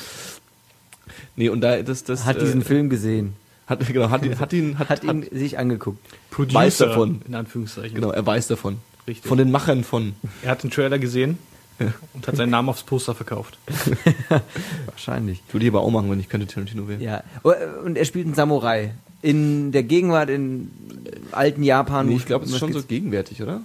Nee, 1.37 1.49
und 1.49 1.61
da, 1.61 1.83
das, 1.83 2.05
das, 2.05 2.25
Hat 2.25 2.37
äh, 2.37 2.41
diesen 2.41 2.63
Film 2.63 2.89
gesehen, 2.91 3.35
hat, 3.67 3.87
genau, 3.93 4.11
hat 4.11 4.25
ihn, 4.25 4.39
hat 4.39 4.53
ihn, 4.53 4.79
hat, 4.79 4.89
hat 4.89 5.05
ihn 5.05 5.27
sich 5.33 5.59
angeguckt. 5.59 5.99
Producer, 6.31 6.59
Weiß 6.59 6.79
davon. 6.79 7.23
in 7.27 7.35
Anführungszeichen. 7.35 7.95
Genau, 7.95 8.11
er 8.11 8.25
weiß 8.25 8.49
davon. 8.49 8.79
Richtig. 9.07 9.29
Von 9.29 9.39
den 9.39 9.51
Machern 9.51 9.85
von. 9.85 10.15
Er 10.43 10.53
hat 10.53 10.63
den 10.63 10.71
Trailer 10.71 10.99
gesehen 10.99 11.39
und 12.15 12.27
hat 12.27 12.37
seinen 12.37 12.51
Namen 12.51 12.69
aufs 12.69 12.83
Poster 12.83 13.15
verkauft. 13.15 13.59
Wahrscheinlich. 14.87 15.43
Ich 15.47 15.55
würde 15.55 15.65
die 15.65 15.71
aber 15.71 15.81
auch 15.81 15.91
machen, 15.91 16.11
wenn 16.11 16.21
ich 16.21 16.29
könnte 16.29 16.47
Tarantino 16.47 16.89
wäre. 16.89 17.03
Ja. 17.03 17.23
Oh, 17.43 17.53
Und 17.85 17.97
er 17.97 18.05
spielt 18.05 18.27
einen 18.27 18.35
Samurai. 18.35 18.93
In 19.23 19.71
der 19.71 19.85
Gegenwart, 19.85 20.31
in 20.31 20.71
alten 21.31 21.63
Japan. 21.63 22.09
Nee, 22.09 22.17
ich 22.17 22.27
glaube, 22.27 22.45
es 22.45 22.51
ist 22.51 22.59
schon 22.59 22.73
so 22.73 22.81
geht's? 22.81 22.89
gegenwärtig, 22.89 23.41
oder? 23.43 23.61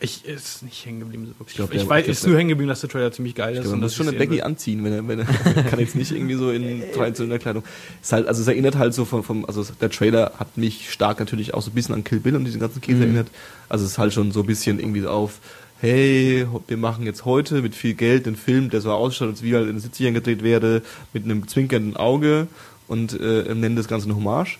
Ich 0.00 0.24
ist 0.24 0.64
nicht 0.64 0.84
hängen 0.84 0.98
geblieben. 0.98 1.26
So 1.26 1.38
wirklich. 1.38 1.50
Ich 1.50 1.54
glaub, 1.56 1.72
ich 1.72 1.80
der- 1.82 1.88
weiß, 1.88 2.00
ich 2.00 2.04
glaub, 2.06 2.12
ist 2.16 2.26
nur 2.26 2.36
hängen 2.36 2.48
geblieben, 2.48 2.68
dass 2.68 2.80
der 2.80 2.90
Trailer 2.90 3.12
ziemlich 3.12 3.36
geil 3.36 3.54
ist. 3.54 3.60
Ich 3.60 3.64
und 3.66 3.70
man 3.70 3.80
muss 3.80 3.94
schon 3.94 4.06
ich 4.06 4.10
eine 4.10 4.18
Becky 4.18 4.42
anziehen, 4.42 4.82
wenn 4.82 4.92
er, 4.92 5.06
wenn 5.06 5.20
er 5.54 5.62
kann 5.62 5.78
jetzt 5.78 5.94
nicht 5.94 6.10
irgendwie 6.10 6.34
so 6.34 6.50
in 6.50 6.82
traditioneller 6.92 7.38
Kleidung. 7.38 7.62
Ist 8.02 8.12
halt, 8.12 8.26
also 8.26 8.42
es 8.42 8.48
erinnert 8.48 8.76
halt 8.76 8.92
so 8.92 9.04
vom, 9.04 9.22
vom, 9.22 9.44
also 9.44 9.64
der 9.80 9.90
Trailer 9.90 10.32
hat 10.36 10.56
mich 10.58 10.90
stark 10.90 11.20
natürlich 11.20 11.54
auch 11.54 11.62
so 11.62 11.70
ein 11.70 11.74
bisschen 11.74 11.94
an 11.94 12.02
Kill 12.02 12.18
Bill 12.18 12.34
und 12.34 12.44
diesen 12.44 12.60
ganzen 12.60 12.80
Käse 12.80 13.04
erinnert. 13.04 13.28
Also 13.68 13.84
es 13.84 13.92
ist 13.92 13.98
halt 13.98 14.12
schon 14.12 14.32
so 14.32 14.40
ein 14.40 14.46
bisschen 14.46 14.80
irgendwie 14.80 15.00
so 15.02 15.10
auf, 15.10 15.38
hey, 15.84 16.46
wir 16.66 16.76
machen 16.78 17.04
jetzt 17.04 17.26
heute 17.26 17.60
mit 17.60 17.74
viel 17.74 17.92
Geld 17.92 18.26
einen 18.26 18.36
Film, 18.36 18.70
der 18.70 18.80
so 18.80 18.90
ausschaut, 18.90 19.28
als 19.28 19.42
wie 19.42 19.54
halt 19.54 19.68
in 19.68 19.78
den 19.78 19.82
70ern 19.82 20.12
gedreht 20.12 20.42
werde, 20.42 20.82
mit 21.12 21.24
einem 21.24 21.46
zwinkernden 21.46 21.94
Auge 21.96 22.48
und 22.88 23.18
äh, 23.20 23.54
nennen 23.54 23.76
das 23.76 23.86
Ganze 23.86 24.06
eine 24.06 24.16
Hommage. 24.16 24.58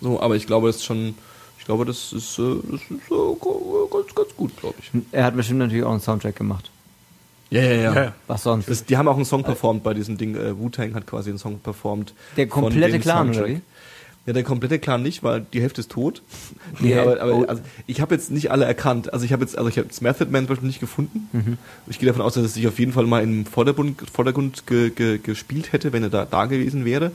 So, 0.00 0.20
aber 0.20 0.34
ich 0.34 0.46
glaube, 0.46 0.66
das 0.66 0.76
ist 0.76 0.84
schon, 0.84 1.14
ich 1.58 1.64
glaube, 1.64 1.84
das 1.84 2.12
ist, 2.12 2.38
äh, 2.40 2.56
das 2.68 2.80
ist 2.80 2.90
äh, 2.90 3.92
ganz, 3.92 4.14
ganz 4.14 4.36
gut, 4.36 4.56
glaube 4.56 4.74
ich. 4.80 4.90
Er 5.12 5.24
hat 5.24 5.36
bestimmt 5.36 5.60
natürlich 5.60 5.84
auch 5.84 5.92
einen 5.92 6.00
Soundtrack 6.00 6.34
gemacht. 6.34 6.68
Ja, 7.50 7.62
ja, 7.62 7.94
Ja. 7.94 8.12
Was 8.26 8.42
sonst? 8.42 8.68
Das, 8.68 8.84
die 8.84 8.96
haben 8.96 9.06
auch 9.06 9.14
einen 9.14 9.24
Song 9.24 9.44
performt 9.44 9.84
bei 9.84 9.94
diesem 9.94 10.18
Ding. 10.18 10.34
Äh, 10.34 10.58
Wu-Tang 10.58 10.94
hat 10.94 11.06
quasi 11.06 11.30
einen 11.30 11.38
Song 11.38 11.60
performt. 11.60 12.12
Der 12.36 12.48
komplette 12.48 12.98
Clan, 12.98 13.30
oder 13.30 13.46
wie? 13.46 13.60
Ja, 14.26 14.32
der 14.32 14.42
komplette 14.42 14.78
Clan 14.78 15.02
nicht, 15.02 15.22
weil 15.22 15.44
die 15.52 15.60
Hälfte 15.60 15.80
ist 15.82 15.90
tot. 15.90 16.22
Nee, 16.80 16.94
Ja. 16.94 17.02
aber, 17.02 17.20
aber 17.20 17.34
Oh. 17.34 17.44
also, 17.44 17.62
ich 17.86 18.00
habe 18.00 18.14
jetzt 18.14 18.30
nicht 18.30 18.50
alle 18.50 18.64
erkannt. 18.64 19.12
Also 19.12 19.24
ich 19.26 19.32
habe 19.32 19.42
jetzt, 19.44 19.56
also 19.58 19.68
ich 19.68 19.76
habe 19.78 19.88
Method 20.00 20.30
Man 20.30 20.44
zum 20.44 20.48
Beispiel 20.48 20.66
nicht 20.68 20.80
gefunden. 20.80 21.28
Mhm. 21.32 21.58
Ich 21.86 21.98
gehe 21.98 22.06
davon 22.06 22.22
aus, 22.22 22.34
dass 22.34 22.44
es 22.44 22.54
sich 22.54 22.66
auf 22.66 22.78
jeden 22.78 22.92
Fall 22.92 23.04
mal 23.06 23.22
im 23.22 23.44
Vordergrund, 23.46 24.00
Vordergrund 24.10 24.66
ge, 24.66 24.90
ge, 24.90 25.18
gespielt 25.18 25.72
hätte, 25.72 25.92
wenn 25.92 26.02
er 26.02 26.10
da, 26.10 26.24
da 26.24 26.46
gewesen 26.46 26.84
wäre. 26.84 27.12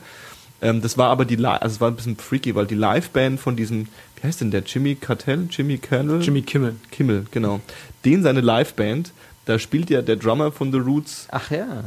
Ähm, 0.62 0.82
das 0.82 0.96
war 0.98 1.08
aber 1.08 1.24
die, 1.24 1.44
also 1.44 1.74
es 1.74 1.80
war 1.80 1.88
ein 1.90 1.96
bisschen 1.96 2.16
freaky, 2.16 2.54
weil 2.54 2.66
die 2.66 2.74
Liveband 2.76 3.40
von 3.40 3.56
diesem, 3.56 3.88
wie 4.20 4.26
heißt 4.28 4.40
denn 4.42 4.50
der, 4.50 4.62
Jimmy 4.62 4.94
Cartell, 4.94 5.48
Jimmy 5.50 5.78
Kernel? 5.78 6.20
Jimmy 6.22 6.42
Kimmel. 6.42 6.76
Kimmel, 6.92 7.24
genau. 7.30 7.60
Den 8.04 8.22
seine 8.22 8.40
Liveband, 8.40 9.12
da 9.46 9.58
spielt 9.58 9.90
ja 9.90 10.02
der 10.02 10.16
Drummer 10.16 10.52
von 10.52 10.70
The 10.70 10.78
Roots 10.78 11.26
Ach 11.30 11.50
ja. 11.50 11.82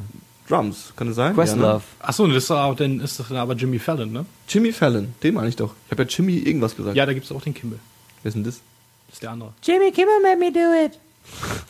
Drums, 0.49 0.93
kann 0.95 1.07
es 1.07 1.15
sein? 1.15 1.33
Questlove. 1.33 1.63
Ja, 1.63 1.73
ne? 1.77 1.81
Achso, 1.99 2.27
das 2.27 2.43
ist 2.43 2.51
aber, 2.51 2.75
dann 2.75 2.99
ist 2.99 3.19
das 3.19 3.31
aber 3.31 3.53
Jimmy 3.53 3.79
Fallon, 3.79 4.11
ne? 4.11 4.25
Jimmy 4.49 4.71
Fallon, 4.73 5.13
den 5.23 5.33
meine 5.35 5.47
ich 5.49 5.55
doch. 5.55 5.73
Ich 5.85 5.91
habe 5.91 6.03
ja 6.03 6.09
Jimmy 6.09 6.37
irgendwas 6.37 6.75
gesagt. 6.75 6.95
Ja, 6.95 7.05
da 7.05 7.13
gibt 7.13 7.25
es 7.25 7.31
auch 7.31 7.41
den 7.41 7.53
Kimmel. 7.53 7.79
Wer 8.21 8.29
ist 8.29 8.35
denn 8.35 8.43
das? 8.43 8.59
Das 9.07 9.15
ist 9.15 9.23
der 9.23 9.31
andere. 9.31 9.53
Jimmy 9.63 9.91
Kimmel 9.91 10.13
made 10.21 10.37
me 10.39 10.51
do 10.51 10.85
it. 10.85 10.99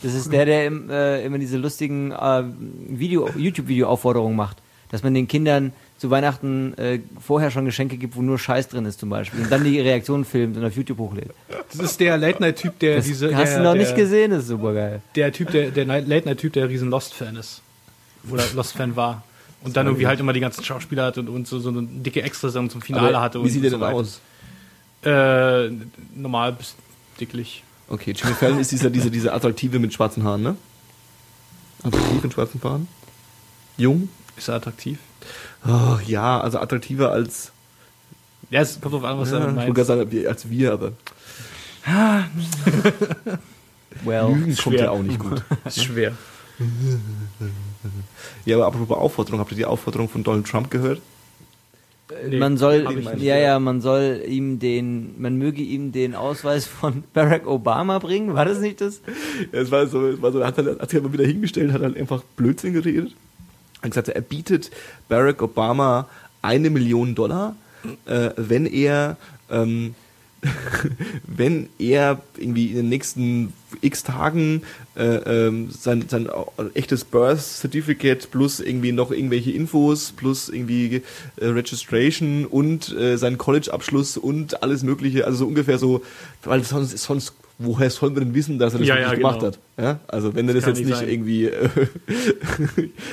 Das 0.02 0.14
ist 0.14 0.32
der, 0.32 0.44
der 0.44 0.66
im, 0.66 0.90
äh, 0.90 1.24
immer 1.24 1.38
diese 1.38 1.56
lustigen 1.58 2.10
äh, 2.10 2.42
Video, 2.88 3.30
YouTube-Video-Aufforderungen 3.36 4.34
macht. 4.36 4.56
Dass 4.90 5.02
man 5.02 5.14
den 5.14 5.26
Kindern 5.28 5.72
zu 5.98 6.10
Weihnachten 6.10 6.74
äh, 6.76 7.00
vorher 7.20 7.50
schon 7.50 7.64
Geschenke 7.64 7.96
gibt, 7.96 8.16
wo 8.16 8.22
nur 8.22 8.38
Scheiß 8.38 8.68
drin 8.68 8.84
ist 8.84 9.00
zum 9.00 9.10
Beispiel. 9.10 9.40
Und 9.42 9.50
dann 9.50 9.64
die 9.64 9.80
Reaktionen 9.80 10.24
filmt 10.24 10.56
und 10.56 10.64
auf 10.64 10.76
YouTube 10.76 10.98
hochlädt. 10.98 11.30
Das 11.72 11.80
ist 11.80 12.00
der 12.00 12.16
Late-Night-Typ, 12.16 12.78
der 12.78 12.96
Das 12.96 13.06
diese. 13.06 13.34
hast 13.34 13.50
der, 13.50 13.58
du 13.58 13.64
noch 13.64 13.72
der, 13.72 13.82
nicht 13.82 13.96
gesehen, 13.96 14.30
das 14.32 14.42
ist 14.42 14.48
super 14.48 14.74
geil. 14.74 15.02
Der 15.14 15.32
Typ, 15.32 15.50
der, 15.50 15.70
der 15.70 15.84
Late-Night-Typ, 15.86 16.52
der 16.52 16.68
riesen 16.68 16.90
Lost-Fan 16.90 17.36
ist. 17.36 17.62
Oder 18.30 18.44
Lost-Fan 18.54 18.96
war. 18.96 19.22
Und 19.62 19.76
dann 19.76 19.86
irgendwie 19.86 20.06
halt 20.06 20.20
immer 20.20 20.32
die 20.32 20.40
ganzen 20.40 20.62
Schauspieler 20.64 21.06
hat 21.06 21.18
und, 21.18 21.28
und 21.28 21.46
so, 21.46 21.58
so 21.58 21.70
eine 21.70 21.82
dicke 21.82 22.22
Extrasendung 22.22 22.70
zum 22.70 22.82
Finale 22.82 23.18
hatte. 23.20 23.38
wie 23.38 23.44
und 23.44 23.48
sieht 23.50 23.62
der 23.64 23.70
so 23.70 23.78
denn 23.78 23.86
aus? 23.86 24.20
Äh, 25.02 25.70
normal 26.14 26.52
bis 26.52 26.74
dicklich. 27.20 27.62
Okay, 27.88 28.12
Jimmy 28.12 28.34
Fallon 28.34 28.58
ist 28.58 28.72
dieser, 28.72 28.90
diese, 28.90 29.10
diese 29.10 29.32
Attraktive 29.32 29.78
mit 29.78 29.92
schwarzen 29.94 30.22
Haaren, 30.24 30.42
ne? 30.42 30.56
Attraktiv 31.82 32.22
mit 32.22 32.32
schwarzen 32.32 32.60
Haaren? 32.62 32.88
Jung? 33.76 34.08
Ist 34.36 34.48
er 34.48 34.54
attraktiv? 34.56 34.98
Oh, 35.66 35.98
ja, 36.06 36.40
also 36.40 36.58
attraktiver 36.58 37.10
als, 37.12 37.52
Ja, 38.50 38.60
es 38.60 38.80
kommt 38.80 38.94
drauf 38.94 39.04
an, 39.04 39.18
was 39.18 39.30
ja, 39.30 39.38
er 39.38 39.48
ich 39.48 39.54
meint. 39.54 39.68
wollte 39.68 39.84
gerade 39.84 40.06
sagen, 40.10 40.26
als 40.28 40.48
wir, 40.50 40.72
aber 40.72 40.92
Well. 44.04 44.28
Lügen 44.34 44.56
kommt 44.56 44.78
ja 44.80 44.90
auch 44.90 45.02
nicht 45.02 45.18
gut. 45.18 45.42
ist 45.64 45.84
schwer. 45.84 46.12
Ja, 48.44 48.56
aber 48.56 48.66
apropos 48.66 48.96
Aufforderung, 48.96 49.40
habt 49.40 49.50
ihr 49.52 49.56
die 49.56 49.64
Aufforderung 49.64 50.08
von 50.08 50.22
Donald 50.22 50.46
Trump 50.46 50.70
gehört? 50.70 51.00
Nee, 52.28 52.36
man 52.38 52.58
soll, 52.58 52.86
ja, 53.18 53.38
ja, 53.38 53.58
man 53.58 53.80
soll 53.80 54.22
ihm 54.28 54.58
den, 54.58 55.20
man 55.20 55.36
möge 55.36 55.62
ihm 55.62 55.90
den 55.90 56.14
Ausweis 56.14 56.66
von 56.66 57.02
Barack 57.14 57.46
Obama 57.46 57.98
bringen. 57.98 58.34
War 58.34 58.44
das 58.44 58.60
nicht 58.60 58.80
das? 58.80 59.00
Ja, 59.52 59.60
es 59.60 59.70
war 59.70 59.86
so, 59.86 60.06
es 60.06 60.20
war 60.20 60.30
so, 60.30 60.40
er 60.40 60.48
hat, 60.48 60.58
halt, 60.58 60.80
hat 60.80 60.90
sich 60.90 61.00
aber 61.00 61.12
wieder 61.12 61.24
hingestellt, 61.24 61.72
hat 61.72 61.80
halt 61.80 61.96
einfach 61.96 62.22
Blödsinn 62.36 62.74
geredet. 62.74 63.14
Hat 63.82 63.90
gesagt, 63.90 64.08
er 64.08 64.20
bietet 64.20 64.70
Barack 65.08 65.42
Obama 65.42 66.08
eine 66.42 66.68
Million 66.68 67.14
Dollar, 67.14 67.56
äh, 68.04 68.30
wenn 68.36 68.66
er, 68.66 69.16
ähm, 69.50 69.94
wenn 71.26 71.70
er 71.78 72.20
irgendwie 72.36 72.66
in 72.66 72.76
den 72.76 72.88
nächsten 72.90 73.54
x 73.80 74.02
Tagen 74.02 74.62
äh, 74.96 75.02
ähm, 75.04 75.70
sein, 75.70 76.04
sein 76.08 76.28
echtes 76.74 77.04
Birth 77.04 77.40
Certificate 77.40 78.30
plus 78.30 78.60
irgendwie 78.60 78.92
noch 78.92 79.10
irgendwelche 79.10 79.52
Infos 79.52 80.12
plus 80.12 80.48
irgendwie 80.48 81.02
äh, 81.36 81.46
Registration 81.46 82.46
und 82.46 82.92
äh, 82.96 83.16
seinen 83.16 83.38
College-Abschluss 83.38 84.16
und 84.16 84.62
alles 84.62 84.82
mögliche, 84.82 85.26
also 85.26 85.38
so 85.38 85.46
ungefähr 85.46 85.78
so, 85.78 86.02
weil 86.42 86.62
sonst, 86.64 86.96
sonst 86.98 87.34
woher 87.58 87.88
sollen 87.90 88.14
wir 88.16 88.24
denn 88.24 88.34
wissen, 88.34 88.58
dass 88.58 88.72
er 88.72 88.80
das 88.80 88.88
Ja, 88.88 88.96
wirklich 88.96 89.10
ja, 89.10 89.16
gemacht 89.16 89.40
genau. 89.40 89.52
hat? 89.52 89.58
Ja? 89.78 90.00
Also 90.08 90.34
wenn 90.34 90.48
er 90.48 90.54
das, 90.54 90.64
Das 90.64 90.78
jetzt 90.78 90.86
nicht 90.86 91.00
nicht 91.00 91.10
irgendwie, 91.10 91.46
äh, 91.46 91.68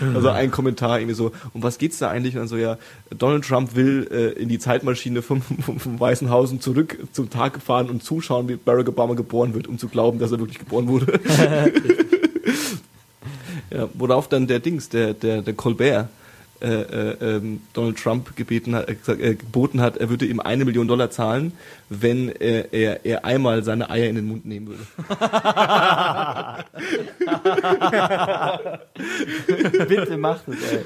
also 0.16 0.30
ein 0.30 0.52
Kommentar 0.52 1.00
irgendwie 1.00 1.16
so, 1.16 1.32
um 1.54 1.62
was 1.64 1.78
geht's 1.78 2.00
da 2.00 2.10
eigentlich? 2.10 2.36
Und 2.36 2.42
dann 2.42 2.48
so, 2.48 2.58
ja, 2.58 2.78
Donald 3.18 3.46
Trump 3.46 3.76
will 3.76 4.08
äh, 4.12 4.42
in 4.42 4.50
die 4.50 4.60
Zeitmaschine 4.60 5.22
vom, 5.22 5.42
vom, 5.42 5.80
vom 5.80 6.00
Weißen 6.00 6.30
Haus 6.30 6.52
und 6.52 6.64
zurück 6.64 6.98
zum 7.12 7.30
Tag 7.30 7.62
fahren 7.62 7.90
und 7.90 8.04
zuschauen, 8.04 8.50
wie 8.50 8.56
Barack 8.56 8.90
Obama 8.90 9.14
geboren 9.14 9.54
wird, 9.54 9.68
um 9.68 9.78
zu 9.78 9.88
glauben, 9.88 10.20
dass 10.20 10.32
er 10.32 10.40
wirklich 10.40 10.60
geboren 10.60 10.88
wurde. 10.88 11.20
ja, 13.72 13.88
worauf 13.94 14.28
dann 14.28 14.48
der 14.48 14.60
Dings, 14.60 14.90
der, 14.90 15.14
der, 15.14 15.42
der 15.42 15.54
Colbert, 15.54 16.10
äh, 16.62 16.82
äh, 16.82 17.36
ähm, 17.36 17.62
Donald 17.74 17.98
Trump 17.98 18.34
gebeten 18.36 18.76
hat, 18.76 18.88
äh, 18.88 18.94
äh, 19.14 19.34
geboten 19.36 19.82
hat, 19.82 19.98
er 19.98 20.10
würde 20.10 20.26
ihm 20.26 20.40
eine 20.40 20.66
Million 20.66 20.88
Dollar 20.88 21.10
zahlen, 21.10 21.54
wenn 21.90 22.30
äh, 22.30 22.68
er, 22.72 23.04
er 23.06 23.26
einmal 23.26 23.64
seine 23.64 23.90
Eier 23.90 24.10
in 24.10 24.16
den 24.16 24.28
Mund 24.28 24.46
nehmen 24.46 24.68
würde. 24.68 24.84
Bitte 29.88 30.18
macht 30.18 30.48
es, 30.48 30.58
ey. 30.72 30.82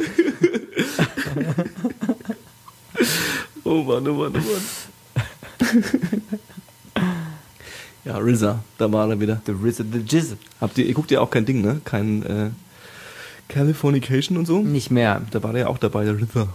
Oh 3.66 3.84
Mann, 3.84 4.08
oh 4.08 4.14
Mann, 4.14 4.34
oh 4.36 4.38
Mann. 4.38 4.62
ja, 8.06 8.18
RZA, 8.20 8.64
da 8.78 8.92
war 8.92 9.10
er 9.10 9.20
wieder. 9.20 9.42
The 9.46 9.54
Riz 9.54 9.78
the 9.78 10.04
Jizz. 10.08 10.36
Habt 10.62 10.78
ihr, 10.78 10.86
ihr 10.86 10.94
guckt 10.94 11.10
ja 11.10 11.20
auch 11.20 11.32
kein 11.32 11.46
Ding, 11.46 11.62
ne? 11.62 11.82
Kein 11.84 12.22
äh, 12.24 12.52
Californication 13.48 14.38
und 14.38 14.46
so? 14.46 14.60
Nicht 14.62 14.92
mehr. 14.92 15.22
Da 15.32 15.42
war 15.44 15.52
der 15.54 15.62
ja 15.64 15.68
auch 15.68 15.78
dabei, 15.78 16.04
der 16.06 16.16
RZA. 16.16 16.48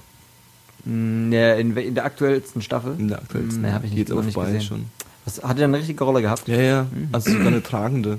Mm, 0.84 1.32
ja, 1.32 1.54
in, 1.54 1.76
in 1.76 1.94
der 1.94 2.04
aktuellsten 2.04 2.62
Staffel. 2.62 2.94
In 2.98 3.08
der 3.08 3.18
aktuellsten. 3.18 3.62
Nee, 3.62 3.70
hab 3.70 3.84
ich 3.84 3.90
nicht, 3.90 3.98
Geht's 3.98 4.10
noch 4.10 4.18
auch 4.18 4.24
nicht 4.24 4.34
gesehen. 4.38 4.60
schon. 4.62 4.84
Was, 5.24 5.42
hat 5.42 5.58
er 5.58 5.64
eine 5.64 5.78
richtige 5.78 6.02
Rolle 6.04 6.22
gehabt? 6.22 6.48
Ja, 6.48 6.60
ja. 6.60 6.86
Also 7.12 7.30
sogar 7.30 7.48
eine 7.48 7.62
tragende. 7.62 8.18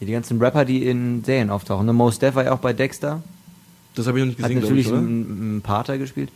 Ja, 0.00 0.06
die 0.06 0.12
ganzen 0.12 0.40
Rapper, 0.42 0.64
die 0.64 0.86
in 0.86 1.22
Serien 1.24 1.50
auftauchen. 1.50 1.84
Ne, 1.86 1.92
Mos 1.92 2.18
Def 2.18 2.34
war 2.34 2.44
ja 2.44 2.52
auch 2.52 2.58
bei 2.60 2.72
Dexter. 2.72 3.22
Das 3.94 4.06
habe 4.06 4.18
ich 4.18 4.24
noch 4.24 4.28
nicht 4.30 4.38
Hat 4.42 4.48
gesehen, 4.48 4.60
glaub 4.60 4.70
natürlich 4.70 4.86
ich, 4.86 4.92
oder? 4.92 5.00
einen, 5.00 5.40
einen 5.40 5.60
Pater 5.62 5.98
gespielt. 5.98 6.30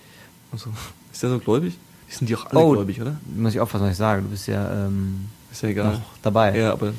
Also, 0.52 0.70
ist 1.12 1.22
der 1.22 1.30
so 1.30 1.38
gläubig? 1.38 1.78
Die 2.10 2.14
sind 2.14 2.28
die 2.28 2.36
auch 2.36 2.46
alle 2.46 2.60
Oh. 2.60 2.72
gläubig, 2.72 3.00
oder? 3.00 3.16
Muss 3.36 3.54
ich 3.54 3.60
aufpassen, 3.60 3.84
was 3.84 3.92
ich 3.92 3.96
sage. 3.98 4.22
Du 4.22 4.28
bist 4.28 4.46
ja 4.46 4.86
ähm, 4.86 5.28
Ist 5.50 5.62
ja 5.62 5.70
egal. 5.70 5.94
noch 5.94 6.02
dabei. 6.22 6.58
Ja, 6.58 6.72
aber 6.72 6.92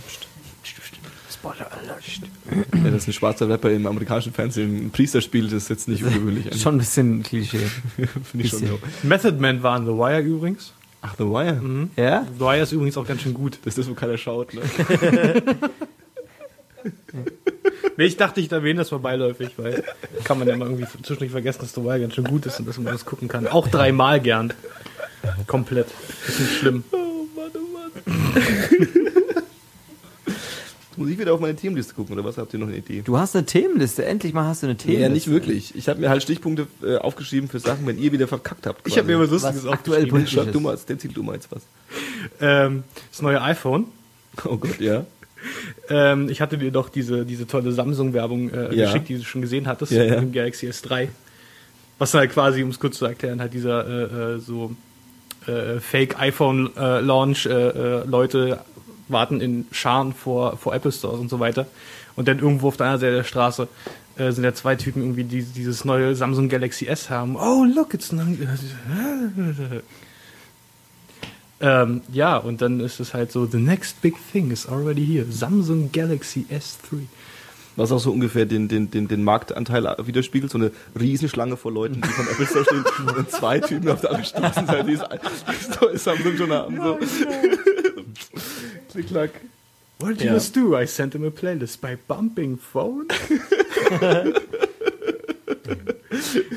Spoiler 1.43 1.69
Alert. 1.73 2.03
ja, 2.86 2.91
dass 2.91 3.06
ein 3.06 3.12
schwarzer 3.12 3.49
Rapper 3.49 3.69
im 3.69 3.86
amerikanischen 3.86 4.32
Fernsehen 4.32 4.86
ein 4.86 4.91
Priester 4.91 5.19
spielt, 5.19 5.51
ist 5.51 5.69
jetzt 5.69 5.89
nicht 5.89 6.01
ungewöhnlich. 6.01 6.45
eigentlich. 6.45 6.62
Schon 6.62 6.75
ein 6.75 6.77
bisschen 6.77 7.21
Klischee. 7.21 7.58
Finde 7.97 8.45
ich 8.45 8.49
schon. 8.49 8.62
bisschen. 8.62 8.77
Ja. 8.82 8.89
Method 9.03 9.38
Man 9.39 9.62
war 9.62 9.75
in 9.77 9.86
The 9.86 9.91
Wire 9.91 10.21
übrigens. 10.21 10.71
Ach, 11.01 11.15
The 11.17 11.25
Wire. 11.25 11.56
Mhm. 11.62 11.89
Ja? 11.97 12.25
The 12.34 12.39
Wire 12.39 12.62
ist 12.62 12.71
übrigens 12.71 12.95
auch 12.95 13.06
ganz 13.06 13.23
schön 13.23 13.34
gut. 13.34 13.60
Das 13.65 13.73
ist 13.73 13.79
das, 13.79 13.89
wo 13.89 13.93
keiner 13.93 14.17
schaut, 14.17 14.53
ne? 14.53 14.62
Nee, 17.95 18.06
ich 18.06 18.17
dachte, 18.17 18.41
ich 18.41 18.51
erwähne 18.51 18.79
das 18.79 18.91
mal 18.91 18.97
beiläufig, 18.97 19.51
weil 19.58 19.84
kann 20.23 20.39
man 20.39 20.47
ja 20.47 20.58
mal 20.58 20.67
irgendwie 20.67 20.86
zwischendurch 20.86 21.32
vergessen, 21.32 21.60
dass 21.62 21.73
The 21.73 21.84
Wire 21.84 21.99
ganz 21.99 22.15
schön 22.15 22.23
gut 22.23 22.45
ist 22.45 22.60
und 22.60 22.67
dass 22.67 22.77
man 22.77 22.91
das 22.91 23.06
gucken 23.06 23.27
kann. 23.27 23.47
Auch 23.47 23.67
dreimal 23.67 24.19
gern. 24.19 24.51
Komplett. 25.45 25.88
Ist 26.27 26.39
nicht 26.39 26.53
schlimm. 26.58 26.84
Oh 26.91 27.27
Mann, 27.36 27.51
oh 27.53 27.60
Mann. 27.71 29.22
Muss 30.97 31.10
ich 31.10 31.17
wieder 31.17 31.34
auf 31.34 31.39
meine 31.39 31.56
Themenliste 31.56 31.93
gucken, 31.93 32.13
oder 32.13 32.23
was? 32.25 32.38
Habt 32.38 32.53
ihr 32.53 32.60
noch 32.60 32.67
eine 32.67 32.77
Idee? 32.77 33.01
Du 33.03 33.17
hast 33.17 33.36
eine 33.36 33.45
Themenliste. 33.45 34.06
Endlich 34.06 34.34
mal 34.34 34.45
hast 34.45 34.63
du 34.63 34.67
eine 34.67 34.75
Themenliste. 34.77 35.03
Ja, 35.03 35.10
nicht 35.10 35.27
wirklich. 35.29 35.75
Ich 35.75 35.88
habe 35.89 35.99
mir 35.99 36.10
halt 36.10 36.21
Stichpunkte 36.23 36.67
äh, 36.84 36.97
aufgeschrieben 36.97 37.49
für 37.49 37.60
Sachen, 37.60 37.86
wenn 37.88 37.97
ihr 37.97 38.12
wieder 38.12 38.27
verkackt 38.27 38.65
habt. 38.67 38.88
Ich 38.88 38.97
habe 38.97 39.08
mir 39.08 39.19
was 39.19 39.32
Was 39.32 39.43
Lustiges 39.43 39.67
aktuell 39.71 40.08
politisch 40.08 40.34
Schreib 40.34 40.47
ist. 40.47 40.56
du 40.56 40.60
mal, 40.60 40.77
erzähl 40.88 41.12
du 41.12 41.23
mal 41.23 41.34
jetzt 41.36 41.49
was. 41.51 41.62
Ähm, 42.41 42.84
das 43.12 43.21
neue 43.21 43.41
iPhone. 43.41 43.86
Oh 44.45 44.58
Gott, 44.58 44.79
ja. 44.79 45.06
Ähm, 45.89 46.29
ich 46.29 46.39
hatte 46.39 46.58
dir 46.58 46.71
doch 46.71 46.88
diese, 46.88 47.25
diese 47.25 47.45
tolle 47.45 47.73
Samsung-Werbung 47.73 48.49
äh, 48.51 48.73
Ja. 48.73 48.86
geschickt, 48.86 49.10
die 49.10 49.17
du 49.17 49.23
schon 49.23 49.41
gesehen 49.41 49.67
hattest, 49.67 49.91
Ja, 49.91 50.03
ja. 50.03 50.12
mit 50.15 50.21
dem 50.21 50.32
Galaxy 50.32 50.69
S3. 50.69 51.10
Was 51.99 52.13
halt 52.13 52.32
quasi, 52.32 52.63
um 52.63 52.69
es 52.69 52.79
kurz 52.79 52.97
zu 52.97 53.06
erklären, 53.06 53.41
halt 53.41 53.53
dieser 53.53 53.86
äh, 53.86 54.36
äh, 54.36 54.39
so 54.39 54.73
äh, 55.45 55.79
Äh, 59.13 59.13
äh, 59.13 59.19
warten 59.19 59.41
in 59.41 59.65
Scharen 59.71 60.13
vor, 60.13 60.58
vor 60.58 60.73
Apple 60.73 60.91
Stores 60.91 61.19
und 61.19 61.30
so 61.30 61.39
weiter. 61.39 61.67
Und 62.15 62.28
dann 62.28 62.39
irgendwo 62.39 62.67
auf 62.67 62.78
der 62.78 62.88
anderen 62.88 63.02
Seite 63.02 63.15
der 63.15 63.23
Straße 63.23 63.67
äh, 64.17 64.32
sind 64.32 64.43
ja 64.43 64.54
zwei 64.54 64.76
Typen 64.76 65.02
irgendwie, 65.02 65.23
die 65.23 65.43
dieses 65.43 65.86
neue 65.86 66.15
Samsung 66.15 66.49
Galaxy 66.49 66.86
S 66.88 67.10
haben. 67.10 67.36
Oh, 67.36 67.63
look, 67.63 67.93
it's 67.93 68.12
not... 68.12 68.28
Ähm, 71.62 72.02
ja, 72.12 72.36
und 72.38 72.62
dann 72.62 72.82
ist 72.82 72.99
es 72.99 73.13
halt 73.13 73.32
so, 73.32 73.45
the 73.45 73.58
next 73.58 74.02
big 74.02 74.15
thing 74.34 74.52
is 74.52 74.67
already 74.67 75.06
here. 75.06 75.26
Samsung 75.30 75.91
Galaxy 75.93 76.45
S3. 76.52 77.04
Was 77.78 77.91
auch 77.91 77.99
so 77.99 78.12
ungefähr 78.12 78.45
den, 78.45 78.67
den, 78.67 78.91
den, 78.91 79.08
den 79.08 79.23
Marktanteil 79.23 79.95
widerspiegelt. 80.04 80.52
So 80.52 80.58
eine 80.58 80.71
Riesenschlange 80.99 81.56
vor 81.56 81.71
Leuten, 81.71 82.02
die 82.02 82.10
vom 82.10 82.28
Apple 82.28 82.45
Store 82.45 82.65
stehen 82.65 82.84
und 83.17 83.32
zwei 83.32 83.60
Typen 83.62 83.89
auf 83.89 84.02
der 84.02 84.12
anderen 84.12 84.26
Straßenseite, 84.26 84.84
die 84.84 84.97
das 84.97 85.82
neue 85.82 85.97
Samsung 85.97 86.38
schon 86.38 86.52
haben. 86.52 86.76
So. 86.76 86.99
Klick, 88.91 89.08
klack. 89.08 89.32
What 89.99 90.10
did 90.17 90.21
you 90.21 90.32
just 90.34 90.56
do? 90.56 90.78
I 90.78 90.86
sent 90.86 91.13
him 91.15 91.23
a 91.26 91.30
playlist 91.30 91.80
by 91.82 91.95
bumping 92.08 92.58
phone. 92.58 93.06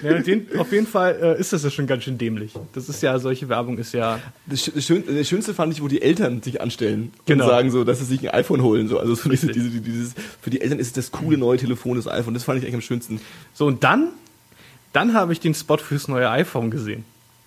ja, 0.03 0.19
den, 0.21 0.47
auf 0.59 0.73
jeden 0.73 0.87
Fall 0.87 1.16
äh, 1.21 1.40
ist 1.40 1.53
das 1.53 1.62
ja 1.62 1.71
schon 1.71 1.87
ganz 1.87 2.05
schön 2.05 2.19
dämlich. 2.19 2.53
Das 2.75 2.88
ist 2.88 3.03
ja, 3.03 3.19
solche 3.19 3.49
Werbung 3.49 3.79
ist 3.79 3.92
ja. 3.95 4.21
Das, 4.47 4.61
Sch- 4.66 4.73
das, 4.75 4.85
Schön, 4.85 5.05
das 5.07 5.29
Schönste 5.29 5.55
fand 5.55 5.73
ich, 5.73 5.83
wo 5.83 5.88
die 5.88 6.03
Eltern 6.03 6.42
sich 6.42 6.61
anstellen 6.61 7.12
Genau. 7.27 7.45
und 7.45 7.51
sagen 7.51 7.71
so, 7.71 7.85
dass 7.85 7.99
sie 8.01 8.05
sich 8.05 8.21
ein 8.29 8.35
iPhone 8.35 8.62
holen. 8.62 8.88
So. 8.88 8.99
Also 8.99 9.14
so 9.14 9.29
diese, 9.29 9.49
diese, 9.49 9.81
dieses, 9.81 10.14
für 10.40 10.51
die 10.51 10.61
Eltern 10.61 10.79
ist 10.79 10.88
es 10.88 10.92
das 10.95 11.11
coole 11.12 11.38
neue 11.38 11.59
Telefon, 11.59 11.97
das 11.97 12.09
iPhone. 12.09 12.35
Das 12.35 12.45
fand 12.45 12.59
ich 12.59 12.64
eigentlich 12.64 12.75
am 12.77 12.81
schönsten. 12.83 13.21
So, 13.55 13.66
und 13.66 13.85
dann, 13.85 14.09
dann 14.92 15.14
habe 15.14 15.33
ich 15.33 15.40
den 15.40 15.55
Spot 15.55 15.79
fürs 15.79 16.09
neue 16.09 16.29
iPhone 16.31 16.71
gesehen. 16.71 17.05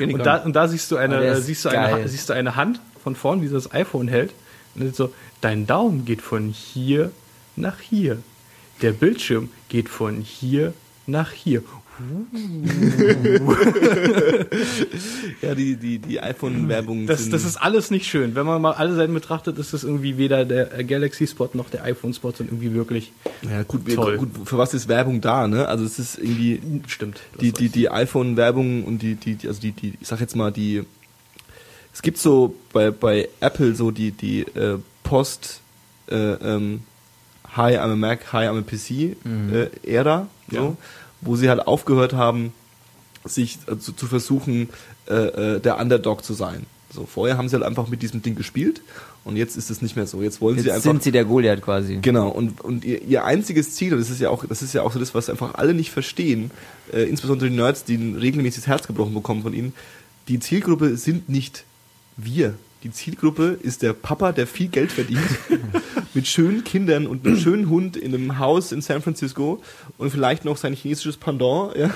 Und 0.00 0.26
da, 0.26 0.36
und 0.36 0.54
da 0.54 0.68
siehst 0.68 0.90
du 0.90 0.96
eine, 0.96 1.20
der 1.20 1.32
äh, 1.32 1.40
siehst 1.40 1.64
du 1.64 1.70
geil. 1.70 1.94
eine, 1.94 2.08
siehst 2.08 2.28
du 2.28 2.32
eine 2.32 2.56
Hand 2.56 2.80
von 3.02 3.16
vorn, 3.16 3.42
wie 3.42 3.48
sie 3.48 3.54
das 3.54 3.72
iPhone 3.72 4.08
hält. 4.08 4.32
Und 4.74 4.84
dann 4.84 4.92
so, 4.92 5.12
dein 5.40 5.66
Daumen 5.66 6.04
geht 6.04 6.22
von 6.22 6.48
hier 6.48 7.10
nach 7.56 7.80
hier. 7.80 8.18
Der 8.82 8.92
Bildschirm 8.92 9.50
geht 9.68 9.88
von 9.88 10.20
hier 10.20 10.72
nach 11.06 11.32
hier. 11.32 11.62
Ja, 15.42 15.54
die, 15.54 15.76
die, 15.76 15.98
die 15.98 16.20
iPhone-Werbung. 16.20 17.06
Das, 17.06 17.28
das 17.30 17.44
ist 17.44 17.56
alles 17.56 17.90
nicht 17.90 18.06
schön. 18.06 18.34
Wenn 18.34 18.46
man 18.46 18.60
mal 18.60 18.72
alle 18.72 18.94
Seiten 18.94 19.14
betrachtet, 19.14 19.58
ist 19.58 19.72
das 19.72 19.84
irgendwie 19.84 20.18
weder 20.18 20.44
der 20.44 20.76
äh, 20.76 20.84
Galaxy-Spot 20.84 21.50
noch 21.54 21.70
der 21.70 21.84
iPhone-Spot 21.84 22.32
sind 22.32 22.48
irgendwie 22.48 22.74
wirklich 22.74 23.12
ja, 23.42 23.62
gut, 23.62 23.92
toll. 23.94 24.18
gut, 24.18 24.30
für 24.44 24.58
was 24.58 24.74
ist 24.74 24.88
Werbung 24.88 25.20
da, 25.20 25.46
ne? 25.46 25.68
Also 25.68 25.84
es 25.84 25.98
ist 25.98 26.18
irgendwie 26.18 26.60
stimmt. 26.86 27.20
die, 27.40 27.52
die, 27.52 27.68
die 27.68 27.90
iPhone-Werbung 27.90 28.84
und 28.84 29.02
die, 29.02 29.14
die, 29.14 29.46
also 29.46 29.60
die, 29.60 29.72
die, 29.72 29.94
ich 30.00 30.08
sag 30.08 30.20
jetzt 30.20 30.36
mal, 30.36 30.50
die, 30.50 30.82
es 31.92 32.02
gibt 32.02 32.18
so 32.18 32.54
bei, 32.72 32.90
bei 32.90 33.28
Apple 33.40 33.74
so 33.74 33.90
die, 33.90 34.10
die 34.10 34.42
äh, 34.42 34.78
Post, 35.04 35.60
äh, 36.10 36.14
ähm, 36.16 36.80
Hi, 37.56 37.78
I'm 37.78 37.92
a 37.92 37.96
Mac, 37.96 38.32
Hi, 38.32 38.46
I'm 38.46 38.58
a 38.58 38.62
PC 38.62 39.16
äh, 39.26 39.70
Ära, 39.82 40.28
so, 40.50 40.56
Ja. 40.56 40.76
Wo 41.20 41.36
sie 41.36 41.48
halt 41.48 41.66
aufgehört 41.66 42.12
haben, 42.12 42.52
sich 43.24 43.58
äh, 43.66 43.78
zu, 43.78 43.92
zu 43.92 44.06
versuchen, 44.06 44.68
äh, 45.08 45.14
äh, 45.56 45.60
der 45.60 45.78
Underdog 45.78 46.24
zu 46.24 46.34
sein. 46.34 46.66
So, 46.90 47.04
vorher 47.04 47.36
haben 47.36 47.48
sie 47.48 47.56
halt 47.56 47.64
einfach 47.64 47.88
mit 47.88 48.00
diesem 48.02 48.22
Ding 48.22 48.34
gespielt 48.34 48.80
und 49.24 49.36
jetzt 49.36 49.56
ist 49.58 49.70
es 49.70 49.82
nicht 49.82 49.94
mehr 49.94 50.06
so. 50.06 50.22
Jetzt 50.22 50.40
wollen 50.40 50.58
sie 50.58 50.64
Jetzt 50.64 50.76
einfach 50.76 50.90
sind 50.90 51.02
sie 51.02 51.12
der 51.12 51.26
Goliath 51.26 51.60
quasi. 51.60 51.98
Genau, 52.00 52.28
und, 52.28 52.62
und 52.62 52.84
ihr, 52.84 53.02
ihr 53.02 53.24
einziges 53.24 53.74
Ziel, 53.74 53.92
und 53.92 53.98
das 54.00 54.08
ist 54.08 54.20
ja 54.20 54.30
auch, 54.30 54.44
das 54.46 54.62
ist 54.62 54.72
ja 54.72 54.82
auch 54.82 54.92
so 54.92 54.98
das, 54.98 55.14
was 55.14 55.28
einfach 55.28 55.54
alle 55.54 55.74
nicht 55.74 55.90
verstehen, 55.90 56.50
äh, 56.92 57.02
insbesondere 57.02 57.50
die 57.50 57.56
Nerds, 57.56 57.84
die 57.84 57.96
ein 57.96 58.16
regelmäßiges 58.16 58.66
Herz 58.66 58.86
gebrochen 58.86 59.12
bekommen 59.12 59.42
von 59.42 59.52
ihnen, 59.52 59.74
die 60.28 60.40
Zielgruppe 60.40 60.96
sind 60.96 61.28
nicht 61.28 61.64
wir. 62.16 62.54
Die 62.84 62.92
Zielgruppe 62.92 63.58
ist 63.60 63.82
der 63.82 63.92
Papa, 63.92 64.30
der 64.30 64.46
viel 64.46 64.68
Geld 64.68 64.92
verdient, 64.92 65.20
mit 66.14 66.28
schönen 66.28 66.62
Kindern 66.62 67.08
und 67.08 67.26
einem 67.26 67.36
schönen 67.36 67.68
Hund 67.68 67.96
in 67.96 68.14
einem 68.14 68.38
Haus 68.38 68.70
in 68.70 68.82
San 68.82 69.02
Francisco 69.02 69.60
und 69.98 70.10
vielleicht 70.10 70.44
noch 70.44 70.56
sein 70.56 70.74
chinesisches 70.74 71.16
Pendant. 71.16 71.74
Ja? 71.76 71.90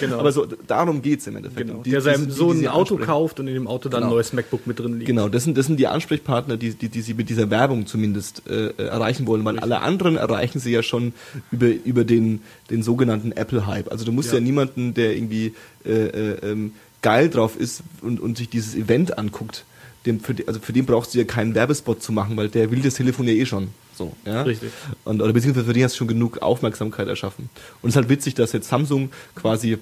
Genau. 0.00 0.18
Aber 0.18 0.32
so, 0.32 0.44
darum 0.66 1.02
geht's 1.02 1.28
im 1.28 1.36
Endeffekt. 1.36 1.68
Genau. 1.68 1.82
Die- 1.82 1.90
der 1.90 2.00
seinem 2.00 2.30
Sohn 2.32 2.58
ein 2.58 2.66
Auto 2.66 2.96
kauft 2.96 3.38
und 3.38 3.46
in 3.46 3.54
dem 3.54 3.68
Auto 3.68 3.88
dann 3.88 4.00
Genau. 4.00 4.10
ein 4.12 4.14
neues 4.16 4.32
MacBook 4.32 4.66
mit 4.66 4.80
drin 4.80 4.94
liegt. 4.94 5.06
Genau, 5.06 5.28
das 5.28 5.44
sind, 5.44 5.56
das 5.56 5.66
sind 5.66 5.78
die 5.78 5.86
Ansprechpartner, 5.86 6.56
die, 6.56 6.74
die, 6.74 6.88
die 6.88 7.00
sie 7.02 7.14
mit 7.14 7.28
dieser 7.28 7.48
Werbung 7.50 7.86
zumindest 7.86 8.42
äh, 8.48 8.70
äh, 8.70 8.86
erreichen 8.86 9.28
wollen, 9.28 9.44
weil 9.44 9.60
alle 9.60 9.82
anderen 9.82 10.16
erreichen 10.16 10.58
sie 10.58 10.72
ja 10.72 10.82
schon 10.82 11.12
über, 11.52 11.68
über 11.68 12.02
den, 12.04 12.40
den 12.70 12.82
sogenannten 12.82 13.30
Apple-Hype. 13.30 13.90
Also 13.92 14.04
du 14.04 14.10
musst 14.10 14.30
ja, 14.30 14.34
Ja. 14.38 14.40
niemanden, 14.40 14.94
der 14.94 15.14
irgendwie 15.16 15.54
äh, 15.86 15.90
äh, 15.92 16.50
ähm, 16.50 16.72
geil 17.02 17.30
drauf 17.30 17.56
ist 17.56 17.82
und, 18.02 18.18
und 18.18 18.36
sich 18.36 18.48
dieses 18.48 18.74
Event 18.74 19.16
anguckt, 19.16 19.64
dem, 20.06 20.20
für 20.20 20.34
also 20.46 20.60
für 20.60 20.72
den 20.72 20.86
brauchst 20.86 21.14
du 21.14 21.18
ja 21.18 21.24
keinen 21.24 21.54
Werbespot 21.54 22.02
zu 22.02 22.12
machen, 22.12 22.36
weil 22.36 22.48
der 22.48 22.70
will 22.70 22.80
das 22.80 22.94
Telefon 22.94 23.26
ja 23.26 23.34
eh 23.34 23.46
schon. 23.46 23.68
So, 23.96 24.12
ja? 24.26 24.42
Richtig. 24.42 24.70
Und, 25.04 25.22
oder 25.22 25.32
beziehungsweise 25.32 25.66
für 25.66 25.72
den 25.72 25.84
hast 25.84 25.94
du 25.94 25.98
schon 25.98 26.08
genug 26.08 26.38
Aufmerksamkeit 26.38 27.08
erschaffen. 27.08 27.48
Und 27.80 27.88
es 27.88 27.94
ist 27.94 27.96
halt 27.96 28.08
witzig, 28.08 28.34
dass 28.34 28.52
jetzt 28.52 28.68
Samsung 28.68 29.10
quasi 29.34 29.78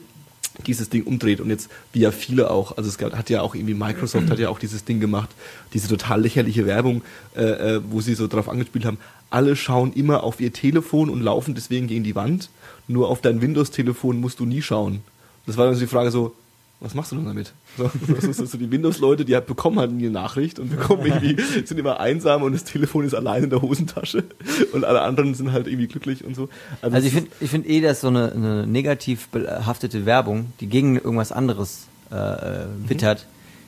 dieses 0.67 0.91
Ding 0.91 1.05
umdreht 1.05 1.41
und 1.41 1.49
jetzt, 1.49 1.71
wie 1.93 2.01
ja 2.01 2.11
viele 2.11 2.51
auch, 2.51 2.77
also 2.77 2.89
es 2.89 2.99
gab, 2.99 3.17
hat 3.17 3.31
ja 3.31 3.41
auch 3.41 3.55
irgendwie 3.55 3.75
Microsoft 3.75 4.31
hat 4.31 4.39
ja 4.39 4.51
auch 4.51 4.59
dieses 4.59 4.85
Ding 4.85 5.01
gemacht, 5.01 5.31
diese 5.73 5.89
total 5.89 6.21
lächerliche 6.21 6.67
Werbung, 6.67 7.03
äh, 7.35 7.43
äh, 7.77 7.81
wo 7.89 8.03
sie 8.03 8.15
so 8.15 8.29
drauf 8.29 8.51
angespielt 8.51 8.85
haben, 8.85 8.99
alle 9.31 9.57
schauen 9.57 9.95
immer 9.95 10.23
auf 10.23 10.41
ihr 10.41 10.53
Telefon 10.53 11.09
und 11.09 11.23
laufen 11.23 11.55
deswegen 11.55 11.87
gegen 11.87 12.05
die 12.05 12.15
Wand, 12.15 12.51
nur 12.87 13.09
auf 13.09 13.23
dein 13.23 13.41
Windows-Telefon 13.41 14.21
musst 14.21 14.41
du 14.41 14.45
nie 14.45 14.61
schauen. 14.61 15.01
Das 15.47 15.57
war 15.57 15.65
dann 15.65 15.75
so 15.75 15.81
die 15.81 15.87
Frage 15.87 16.11
so, 16.11 16.35
was 16.83 16.95
machst 16.95 17.13
du 17.13 17.17
denn 17.17 17.27
damit? 17.27 17.53
So, 17.79 17.91
das 18.09 18.25
ist 18.25 18.51
so 18.51 18.59
die 18.59 18.71
Windows-Leute, 18.71 19.25
die 19.25 19.35
halt 19.35 19.47
bekommen 19.47 19.79
halt 19.79 19.93
nie 19.93 20.05
eine 20.05 20.13
Nachricht 20.13 20.59
und 20.59 20.71
bekommen 20.71 21.07
irgendwie, 21.07 21.41
sind 21.65 21.79
immer 21.79 22.01
einsam 22.01 22.43
und 22.43 22.53
das 22.53 22.65
Telefon 22.65 23.05
ist 23.05 23.15
allein 23.15 23.45
in 23.45 23.51
der 23.51 23.63
Hosentasche 23.63 24.25
und 24.73 24.85
alle 24.85 25.03
anderen 25.03 25.35
sind 25.35 25.53
halt 25.53 25.67
irgendwie 25.67 25.87
glücklich 25.87 26.25
und 26.25 26.35
so. 26.35 26.49
Also 26.81 26.99
ich 26.99 27.07
es 27.07 27.13
finde, 27.13 27.31
ich 27.41 27.51
finde 27.51 27.69
eh, 27.69 27.81
dass 27.81 28.01
so 28.01 28.09
eine, 28.09 28.33
eine 28.33 28.67
negativ 28.67 29.29
behaftete 29.29 30.07
Werbung, 30.07 30.53
die 30.61 30.67
gegen 30.67 30.97
irgendwas 30.97 31.33
anderes 31.33 31.87
äh, 32.11 32.17
äh, 32.17 32.67
wittert, 32.87 33.27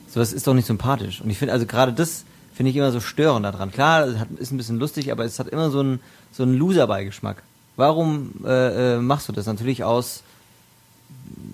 sowas 0.08 0.32
ist 0.32 0.46
doch 0.46 0.54
nicht 0.54 0.66
sympathisch. 0.66 1.20
Und 1.20 1.30
ich 1.30 1.38
finde, 1.38 1.52
also 1.52 1.66
gerade 1.66 1.92
das 1.92 2.24
finde 2.52 2.70
ich 2.70 2.76
immer 2.76 2.92
so 2.92 3.00
störend 3.00 3.44
daran. 3.44 3.70
Klar, 3.70 4.06
es 4.06 4.18
hat, 4.18 4.28
ist 4.38 4.52
ein 4.52 4.56
bisschen 4.56 4.78
lustig, 4.78 5.10
aber 5.12 5.24
es 5.24 5.38
hat 5.38 5.48
immer 5.48 5.70
so 5.70 5.80
einen, 5.80 6.00
so 6.32 6.42
einen 6.42 6.54
Loser-Beigeschmack. 6.54 7.42
Warum 7.76 8.30
äh, 8.44 8.94
äh, 8.94 8.98
machst 8.98 9.28
du 9.28 9.32
das? 9.32 9.46
Natürlich 9.46 9.82
aus, 9.82 10.22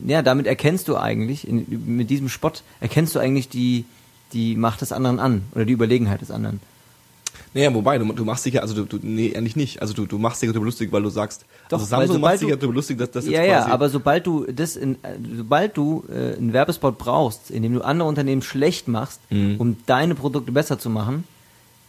ja, 0.06 0.22
damit 0.22 0.46
erkennst 0.46 0.88
du 0.88 0.96
eigentlich, 0.96 1.46
in, 1.46 1.66
mit 1.96 2.10
diesem 2.10 2.28
Spott 2.28 2.62
erkennst 2.80 3.14
du 3.14 3.18
eigentlich 3.18 3.48
die, 3.48 3.84
die 4.32 4.56
Macht 4.56 4.80
des 4.80 4.92
anderen 4.92 5.18
an 5.20 5.42
oder 5.54 5.64
die 5.64 5.72
Überlegenheit 5.72 6.20
des 6.20 6.30
anderen. 6.30 6.60
Naja, 7.52 7.74
wobei, 7.74 7.98
du, 7.98 8.04
du 8.12 8.24
machst 8.24 8.46
dich 8.46 8.54
ja, 8.54 8.62
also 8.62 8.74
du, 8.74 8.84
du, 8.84 8.98
nee, 9.04 9.34
eigentlich 9.36 9.56
nicht. 9.56 9.82
Also 9.82 9.92
du, 9.92 10.06
du 10.06 10.18
machst 10.18 10.40
dich 10.40 10.48
darüber 10.50 10.66
lustig, 10.66 10.92
weil 10.92 11.02
du 11.02 11.08
sagst, 11.10 11.44
Doch, 11.68 11.78
also 11.78 11.90
Samsung 11.90 12.14
sobald 12.16 12.22
macht 12.22 12.38
sich 12.38 12.46
du- 12.46 12.50
ja 12.50 12.56
darüber 12.56 12.74
lustig, 12.74 12.98
dass 12.98 13.10
das 13.10 13.24
jetzt 13.24 13.34
ja, 13.34 13.42
ja, 13.44 13.66
aber 13.66 13.88
sobald 13.88 14.24
du 14.26 14.46
das 14.52 14.76
in, 14.76 14.96
sobald 15.36 15.76
du 15.76 16.04
äh, 16.08 16.36
einen 16.36 16.52
Werbespot 16.52 16.96
brauchst, 16.96 17.50
in 17.50 17.64
dem 17.64 17.74
du 17.74 17.82
andere 17.82 18.08
Unternehmen 18.08 18.42
schlecht 18.42 18.86
machst, 18.86 19.20
Mhm. 19.30 19.56
um 19.58 19.76
deine 19.86 20.14
Produkte 20.14 20.52
besser 20.52 20.78
zu 20.78 20.90
machen, 20.90 21.24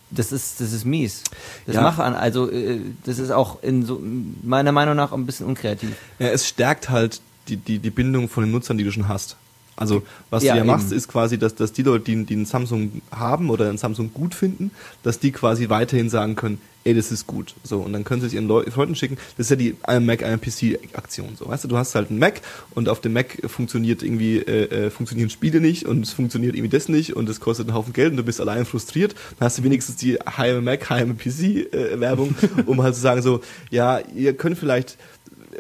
das 0.10 0.32
ist, 0.32 0.60
das 0.62 0.74
ist 0.74 0.84
mies. 0.84 1.24
Das 1.68 1.76
Ja. 1.76 1.84
macht 1.84 2.00
an, 2.00 2.16
also 2.16 2.50
äh, 2.50 2.80
das 3.06 3.20
ist 3.20 3.30
auch 3.30 3.62
in 3.62 3.86
so 3.86 4.02
meiner 4.44 4.72
Meinung 4.72 4.96
nach 4.96 5.12
ein 5.14 5.28
bisschen 5.28 5.46
unkreativ. 5.46 5.92
ja, 6.18 6.28
es 6.30 6.48
stärkt 6.48 6.90
halt 6.90 7.22
die, 7.52 7.58
die, 7.58 7.80
die 7.80 7.90
Bindung 7.92 8.30
von 8.30 8.44
den 8.44 8.52
Nutzern, 8.52 8.78
die 8.78 8.84
du 8.84 8.92
schon 8.92 9.08
hast. 9.08 9.36
Also 9.78 10.04
was 10.30 10.44
Ja, 10.44 10.54
du 10.54 10.60
ja 10.60 10.64
machst, 10.64 10.92
eben. 10.92 10.98
ist 10.98 11.08
quasi, 11.08 11.38
dass, 11.40 11.56
dass 11.56 11.74
die 11.74 11.82
Leute, 11.84 12.06
die, 12.06 12.24
die 12.26 12.34
einen 12.36 12.46
Samsung 12.46 13.02
haben 13.12 13.50
oder 13.50 13.68
einen 13.70 13.78
Samsung 13.78 14.12
gut 14.14 14.36
finden, 14.36 14.72
dass 15.02 15.20
die 15.20 15.32
quasi 15.32 15.70
weiterhin 15.70 16.10
sagen 16.10 16.36
können, 16.36 16.60
ey, 16.84 16.94
das 16.94 17.12
ist 17.12 17.26
gut. 17.26 17.56
So, 17.64 17.80
und 17.80 17.94
dann 17.94 18.04
können 18.04 18.22
sie 18.22 18.28
es 18.28 18.34
ihren 18.34 18.48
Leu 18.48 18.64
Freunden 18.70 18.96
schicken. 18.96 19.18
Das 19.38 19.46
ist 19.48 19.50
ja 19.52 19.56
die 19.56 19.76
I'm 19.88 20.02
Mac, 20.02 20.24
I'm 20.24 20.38
PC-Aktion. 20.38 21.36
So, 21.38 21.48
weißt 21.48 21.64
du, 21.64 21.68
du 21.68 21.78
hast 21.78 21.96
halt 21.96 22.10
einen 22.10 22.20
Mac 22.20 22.42
und 22.76 22.90
auf 22.90 23.02
dem 23.02 23.14
Mac 23.14 23.38
funktioniert 23.50 24.04
irgendwie, 24.04 24.38
äh, 24.40 24.88
äh, 24.88 24.90
funktionieren 24.92 25.30
Spiele 25.30 25.62
nicht 25.62 25.86
und 25.86 26.02
es 26.04 26.12
funktioniert 26.14 26.56
irgendwie 26.56 26.76
das 26.76 26.90
nicht 26.90 27.16
und 27.16 27.30
es 27.30 27.40
kostet 27.40 27.68
einen 27.68 27.76
Haufen 27.76 27.94
Geld 27.94 28.12
und 28.12 28.18
du 28.18 28.24
bist 28.24 28.42
allein 28.42 28.66
frustriert. 28.66 29.16
Dann 29.40 29.46
hast 29.46 29.58
du 29.58 29.64
wenigstens 29.64 29.96
die 29.96 30.16
Hi 30.18 30.50
I'm 30.52 30.62
Mac, 30.62 30.90
Hi 30.90 31.02
I'm 31.04 31.16
PC-Werbung, 31.16 32.36
um 32.66 32.82
halt 32.84 32.96
zu 32.96 33.02
sagen 33.02 33.22
so, 33.22 33.42
ja, 33.70 34.00
ihr 34.16 34.36
könnt 34.36 34.58
vielleicht 34.58 34.98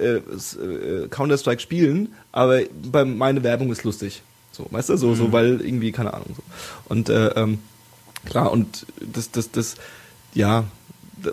äh, 0.01 0.17
äh, 0.17 1.07
Counter-Strike 1.07 1.61
spielen, 1.61 2.13
aber 2.31 2.61
bei 2.91 3.05
meine 3.05 3.43
Werbung 3.43 3.71
ist 3.71 3.83
lustig. 3.83 4.21
So, 4.51 4.67
weißt 4.69 4.89
du, 4.89 4.97
so, 4.97 5.15
so, 5.15 5.31
weil 5.31 5.61
irgendwie, 5.61 5.91
keine 5.91 6.13
Ahnung, 6.13 6.35
so. 6.35 6.43
Und 6.89 7.09
äh, 7.09 7.27
ähm, 7.29 7.59
klar, 8.25 8.51
und 8.51 8.85
das, 8.99 9.31
das, 9.31 9.51
das, 9.51 9.75
ja, 10.33 10.65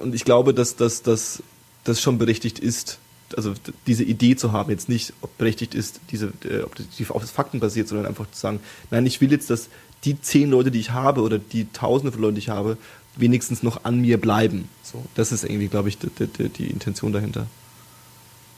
und 0.01 0.15
ich 0.15 0.25
glaube, 0.25 0.55
dass 0.55 0.77
dass 0.77 1.03
dass 1.03 1.43
das 1.85 2.01
schon 2.01 2.19
berechtigt 2.19 2.59
ist, 2.59 2.99
also 3.37 3.55
diese 3.87 4.05
Idee 4.05 4.37
zu 4.37 4.53
haben, 4.53 4.71
jetzt 4.71 4.89
nicht, 4.89 5.13
ob 5.21 5.37
berechtigt 5.39 5.75
ist, 5.75 6.01
diese, 6.11 6.33
äh, 6.45 6.63
ob 6.63 6.75
die 6.77 7.07
auf 7.09 7.23
Fakten 7.31 7.61
basiert, 7.61 7.89
sondern 7.89 8.07
einfach 8.07 8.31
zu 8.31 8.39
sagen, 8.39 8.61
nein, 8.91 9.07
ich 9.07 9.21
will 9.21 9.31
jetzt, 9.31 9.51
dass 9.51 9.69
die 10.05 10.21
zehn 10.21 10.51
Leute, 10.51 10.71
die 10.71 10.81
ich 10.81 10.93
habe, 10.93 11.23
oder 11.23 11.39
die 11.39 11.67
Tausende 11.73 12.13
von 12.13 12.23
Leuten, 12.23 12.37
die 12.37 12.41
ich 12.41 12.49
habe, 12.49 12.79
wenigstens 13.17 13.63
noch 13.63 13.85
an 13.85 14.01
mir 14.01 14.19
bleiben. 14.19 14.69
So, 14.83 15.05
das 15.15 15.33
ist 15.33 15.45
irgendwie, 15.45 15.69
glaube 15.69 15.89
ich, 15.89 15.99
die, 15.99 16.09
die, 16.09 16.49
die 16.49 16.71
Intention 16.71 17.13
dahinter. 17.13 17.47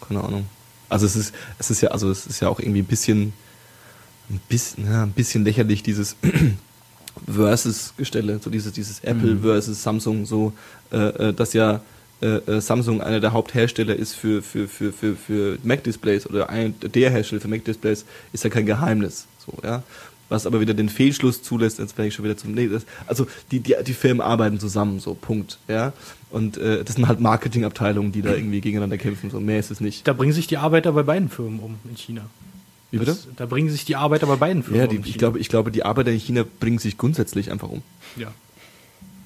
Keine 0.07 0.23
Ahnung. 0.23 0.47
Also 0.89 1.07
es 1.07 1.17
ist, 1.17 1.35
es 1.59 1.71
ist 1.71 1.81
ja, 1.81 1.91
also 1.91 2.11
es 2.11 2.27
ist 2.27 2.41
ja 2.41 2.49
auch 2.49 2.59
irgendwie 2.59 2.81
ein 2.81 2.87
bisschen, 2.87 3.33
ein 4.29 4.41
bisschen, 4.49 4.87
ja, 4.87 5.05
ein 5.05 5.13
bisschen 5.13 5.45
lächerlich, 5.45 5.83
dieses 5.83 6.17
Versus-Gestelle, 7.27 8.41
so 8.43 8.51
dieses, 8.51 8.73
dieses 8.73 9.01
Apple 9.01 9.39
versus 9.43 9.83
Samsung, 9.83 10.27
so, 10.27 10.53
äh, 10.93 11.29
äh, 11.29 11.33
dass 11.33 11.53
ja 11.53 11.81
äh, 12.23 12.27
äh, 12.27 12.61
Samsung 12.61 13.01
einer 13.01 13.21
der 13.21 13.33
Haupthersteller 13.33 13.97
ist 13.97 14.15
für, 14.15 14.43
für, 14.43 14.69
für, 14.69 14.93
für, 14.93 15.17
für 15.17 15.59
Mac-Displays 15.63 16.27
oder 16.27 16.51
ein, 16.51 16.75
der 16.81 17.11
Hersteller 17.11 17.41
für 17.41 17.49
Mac-Displays, 17.49 18.05
ist 18.33 18.45
ja 18.45 18.51
kein 18.51 18.67
Geheimnis. 18.67 19.27
So, 19.47 19.55
ja. 19.65 19.83
Was 20.31 20.47
aber 20.47 20.61
wieder 20.61 20.73
den 20.75 20.89
Fehlschluss 20.89 21.43
zulässt, 21.43 21.79
jetzt 21.81 21.99
wäre 21.99 22.09
ich 22.09 22.15
schon 22.15 22.25
wieder 22.25 22.37
zum. 22.37 22.53
Nee, 22.53 22.69
das, 22.69 22.87
also 23.07 23.27
die, 23.51 23.61
die, 23.61 23.75
die 23.85 23.93
Firmen 23.93 24.23
arbeiten 24.23 24.59
zusammen, 24.59 24.99
so 25.01 25.13
Punkt. 25.15 25.59
Ja. 25.69 25.93
Und 26.31 26.57
äh, 26.57 26.85
das 26.85 26.95
sind 26.97 27.09
halt 27.09 27.21
Marketingabteilungen, 27.21 28.13
die 28.13 28.23
da 28.23 28.31
irgendwie 28.33 28.61
gegeneinander 28.61 28.97
kämpfen. 28.97 29.29
So 29.31 29.41
mehr 29.41 29.59
ist 29.59 29.71
es 29.73 29.81
nicht. 29.81 30.07
Da 30.07 30.13
bringen 30.13 30.33
sich 30.33 30.47
die 30.47 30.57
Arbeiter 30.57 30.93
bei 30.93 31.03
beiden 31.03 31.29
Firmen 31.29 31.59
um 31.61 31.75
in 31.89 31.97
China. 31.97 32.23
Wie 32.93 32.99
bitte? 32.99 33.11
Das, 33.11 33.29
da 33.37 33.47
bringen 33.47 33.69
sich 33.71 33.85
die 33.85 33.97
Arbeiter 33.97 34.27
bei 34.27 34.37
beiden 34.37 34.63
Firmen 34.63 34.79
Ja, 34.81 34.85
um. 34.87 34.91
die, 34.91 34.97
in 34.97 35.03
ich, 35.03 35.07
China. 35.09 35.19
glaube, 35.19 35.39
ich 35.41 35.49
glaube, 35.49 35.71
die 35.73 35.85
Arbeiter 35.85 36.13
in 36.13 36.19
China 36.21 36.45
bringen 36.61 36.79
sich 36.79 36.97
grundsätzlich 36.97 37.51
einfach 37.51 37.69
um. 37.69 37.83
Ja. 38.17 38.33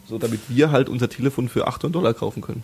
So, 0.08 0.18
damit 0.18 0.40
wir 0.48 0.70
halt 0.70 0.88
unser 0.88 1.08
Telefon 1.08 1.48
für 1.48 1.66
800 1.66 1.94
Dollar 1.94 2.14
kaufen 2.14 2.40
können. 2.42 2.62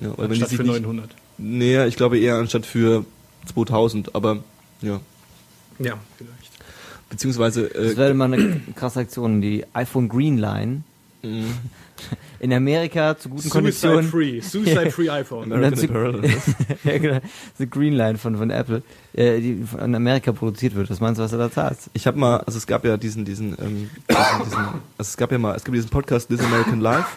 Ja, 0.00 0.16
weil 0.16 0.30
wenn 0.30 0.36
die 0.36 0.42
Anstatt 0.42 0.50
für 0.50 0.62
nicht, 0.62 0.82
900. 0.82 1.10
Nee, 1.38 1.84
ich 1.86 1.96
glaube 1.96 2.18
eher 2.18 2.36
anstatt 2.36 2.64
für 2.66 3.04
2000, 3.52 4.14
aber 4.14 4.42
ja. 4.82 5.00
Ja, 5.78 5.98
vielleicht. 6.16 6.39
Beziehungsweise, 7.10 7.68
Das 7.68 7.92
äh, 7.92 7.96
wäre 7.96 8.14
mal 8.14 8.32
eine 8.32 8.60
krasse 8.76 9.00
Aktion, 9.00 9.40
die 9.40 9.64
iPhone 9.74 10.08
Green 10.08 10.38
Line 10.38 10.82
mh, 11.22 11.44
in 12.38 12.52
Amerika 12.52 13.18
zu 13.18 13.28
guten 13.28 13.42
Suicide 13.42 13.52
Konditionen. 13.60 14.10
Free. 14.10 14.40
Suicide 14.40 14.90
Free 14.90 15.10
iPhone. 15.10 15.52
American 15.52 15.76
zu- 15.78 15.86
Apparel. 15.88 16.22
ja, 16.84 16.98
genau. 16.98 17.20
The 17.58 17.68
Green 17.68 17.92
Line 17.94 18.16
von, 18.16 18.36
von 18.36 18.50
Apple, 18.50 18.82
äh, 19.12 19.40
die 19.40 19.62
in 19.84 19.94
Amerika 19.94 20.32
produziert 20.32 20.74
wird. 20.74 20.88
Was 20.88 21.00
meinst 21.00 21.18
du, 21.18 21.24
was 21.24 21.30
du 21.32 21.36
da 21.36 21.50
zahlst? 21.50 21.90
ich 21.92 22.06
habe 22.06 22.18
mal, 22.18 22.38
also 22.38 22.56
es 22.56 22.66
gab 22.66 22.84
ja 22.84 22.96
diesen, 22.96 23.24
diesen, 23.24 23.50
ähm, 23.60 23.90
diesen, 24.08 24.44
diesen 24.44 24.58
also 24.58 24.80
es 24.98 25.16
gab 25.16 25.30
ja 25.32 25.38
mal, 25.38 25.54
es 25.56 25.64
gibt 25.64 25.76
diesen 25.76 25.90
Podcast 25.90 26.28
This 26.28 26.40
American 26.40 26.80
Life 26.80 27.08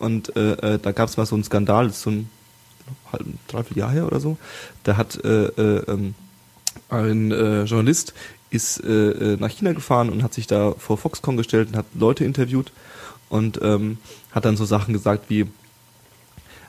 und 0.00 0.34
äh, 0.36 0.74
äh, 0.74 0.78
da 0.82 0.92
gab 0.92 1.08
es 1.08 1.16
mal 1.16 1.24
so 1.24 1.34
einen 1.36 1.44
Skandal, 1.44 1.86
das 1.86 1.96
ist 1.98 2.02
so 2.02 2.10
ein 2.10 2.28
halb, 3.12 3.22
ein 3.22 3.38
Dreivierteljahr 3.48 3.90
her 3.92 4.06
oder 4.06 4.20
so. 4.20 4.36
Da 4.84 4.96
hat 4.96 5.18
äh, 5.24 5.46
äh, 5.46 5.82
ähm, 5.88 6.14
ein 6.90 7.32
äh, 7.32 7.62
Journalist 7.64 8.12
ist 8.50 8.82
äh, 8.84 9.10
äh, 9.10 9.36
nach 9.38 9.50
China 9.50 9.72
gefahren 9.72 10.10
und 10.10 10.22
hat 10.22 10.34
sich 10.34 10.46
da 10.46 10.72
vor 10.78 10.98
Foxconn 10.98 11.36
gestellt 11.36 11.68
und 11.68 11.76
hat 11.76 11.86
Leute 11.94 12.24
interviewt 12.24 12.72
und 13.28 13.60
ähm, 13.62 13.98
hat 14.32 14.44
dann 14.44 14.56
so 14.56 14.64
Sachen 14.64 14.92
gesagt 14.92 15.24
wie 15.28 15.46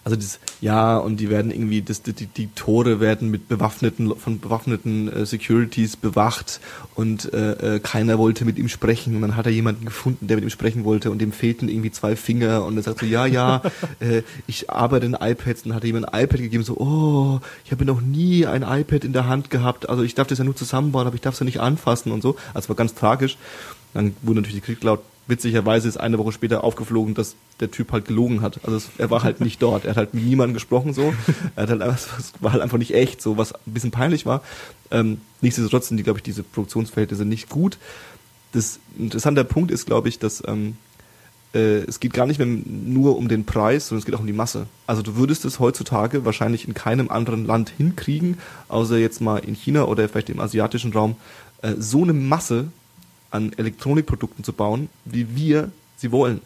also 0.08 0.16
das 0.16 0.40
ja 0.62 0.98
und 0.98 1.18
die 1.18 1.30
werden 1.30 1.52
irgendwie 1.52 1.82
das, 1.82 2.02
die, 2.02 2.14
die, 2.14 2.48
Tore 2.56 3.02
werden 3.02 3.30
mit 3.30 3.50
bewaffneten 3.50 4.16
von 4.16 4.40
bewaffneten 4.40 5.12
äh, 5.12 5.26
Securities 5.26 5.98
bewacht 5.98 6.62
und 6.96 7.34
äh, 7.34 7.76
äh, 7.76 7.80
keiner 7.80 8.18
wollte 8.18 8.46
mit 8.46 8.58
ihm 8.58 8.70
sprechen. 8.70 9.18
Und 9.18 9.22
dann 9.22 9.36
hat 9.36 9.48
er 9.48 9.52
jemanden 9.52 9.84
gefunden, 9.84 10.28
der 10.28 10.38
mit 10.38 10.46
ihm 10.46 10.50
sprechen 10.50 10.86
wollte 10.86 11.12
und 11.12 11.20
dem 11.20 11.34
fehlten 11.34 11.68
irgendwie 11.68 11.92
zwei 11.92 12.16
Finger. 12.16 12.64
Und 12.64 12.78
er 12.78 12.84
sagt 12.84 13.00
so 13.02 13.06
ja 13.06 13.26
ja 13.26 13.62
äh, 14.00 14.22
ich 14.48 14.70
arbeite 14.70 15.06
in 15.06 15.14
iPads. 15.14 15.64
Und 15.64 15.70
dann 15.70 15.76
hat 15.76 15.84
er 15.84 15.90
ihm 15.90 15.98
ein 15.98 16.06
iPad 16.06 16.40
gegeben 16.40 16.64
so 16.64 16.78
oh 16.78 17.42
ich 17.66 17.74
habe 17.74 17.84
noch 17.84 18.00
nie 18.00 18.46
ein 18.46 18.64
iPad 18.64 19.04
in 19.04 19.12
der 19.12 19.28
Hand 19.28 19.50
gehabt. 19.50 19.90
Also 19.90 20.04
ich 20.04 20.16
darf 20.16 20.28
das 20.28 20.38
ja 20.38 20.46
nur 20.46 20.56
zusammenbauen 20.56 21.06
aber 21.06 21.16
ich 21.16 21.22
darf 21.22 21.34
es 21.34 21.42
ja 21.42 21.46
nicht 21.46 21.60
anfassen 21.60 22.14
und 22.14 22.22
so. 22.22 22.38
Also 22.54 22.70
war 22.70 22.78
ganz 22.78 22.96
tragisch. 22.96 23.38
Dann 23.94 24.16
wurde 24.22 24.40
natürlich 24.40 24.62
die 24.62 24.66
Krieg 24.74 24.82
laut 24.86 25.02
witzigerweise 25.28 25.88
ist 25.88 25.98
eine 25.98 26.18
Woche 26.18 26.32
später 26.32 26.64
aufgeflogen, 26.64 27.14
dass 27.14 27.36
der 27.60 27.70
Typ 27.70 27.92
halt 27.92 28.06
gelogen 28.06 28.42
hat. 28.42 28.60
Also 28.64 28.78
es, 28.78 28.90
er 28.98 29.10
war 29.10 29.24
halt 29.24 29.42
nicht 29.42 29.62
dort. 29.62 29.86
Er 29.86 29.92
hat 29.92 29.98
halt 29.98 30.14
mit 30.14 30.24
niemandem 30.24 30.54
gesprochen 30.54 30.94
so. 30.94 31.14
Er 31.56 31.64
hat 31.64 31.70
halt 31.70 31.82
es 31.82 32.34
war 32.40 32.54
halt 32.54 32.62
einfach 32.62 32.78
nicht 32.78 32.94
echt, 32.94 33.22
so 33.22 33.38
was 33.38 33.54
ein 33.54 33.74
bisschen 33.74 33.92
peinlich 33.92 34.26
war. 34.26 34.42
Ähm, 34.92 35.22
nichtsdestotrotz 35.42 35.90
sind 35.90 35.98
die, 35.98 36.04
glaube 36.04 36.20
ich, 36.20 36.24
diese 36.24 36.44
Produktionsverhältnisse 36.44 37.26
nicht 37.26 37.50
gut. 37.50 37.78
Das 38.54 38.80
interessante 38.98 39.44
Punkt 39.44 39.72
ist, 39.72 39.86
glaube 39.86 40.08
ich, 40.08 40.20
dass 40.20 40.42
ähm, 40.48 40.78
äh, 41.54 41.80
es 41.80 42.00
geht 42.00 42.14
gar 42.14 42.26
nicht 42.26 42.38
mehr 42.38 42.48
nur 42.48 43.18
um 43.18 43.28
den 43.28 43.46
Preis, 43.46 43.88
sondern 43.88 44.00
es 44.00 44.06
geht 44.06 44.16
auch 44.16 44.22
um 44.22 44.28
die 44.28 44.34
Masse. 44.34 44.68
Also 44.86 45.02
du 45.02 45.16
würdest 45.16 45.46
es 45.46 45.60
heutzutage 45.60 46.26
wahrscheinlich 46.26 46.68
in 46.68 46.74
keinem 46.74 47.10
anderen 47.10 47.46
Land 47.46 47.72
hinkriegen, 47.78 48.38
außer 48.70 48.98
jetzt 48.98 49.22
mal 49.22 49.38
in 49.40 49.56
China 49.56 49.86
oder 49.86 50.08
vielleicht 50.08 50.30
im 50.30 50.40
asiatischen 50.40 50.94
Raum, 50.94 51.16
äh, 51.62 51.74
so 51.78 52.04
eine 52.04 52.14
Masse 52.14 52.68
an 53.32 53.54
Elektronikprodukten 53.54 54.44
zu 54.44 54.54
bauen, 54.54 54.90
wie 55.06 55.36
wir 55.36 55.72
sie 55.98 56.12
wollen. 56.12 56.42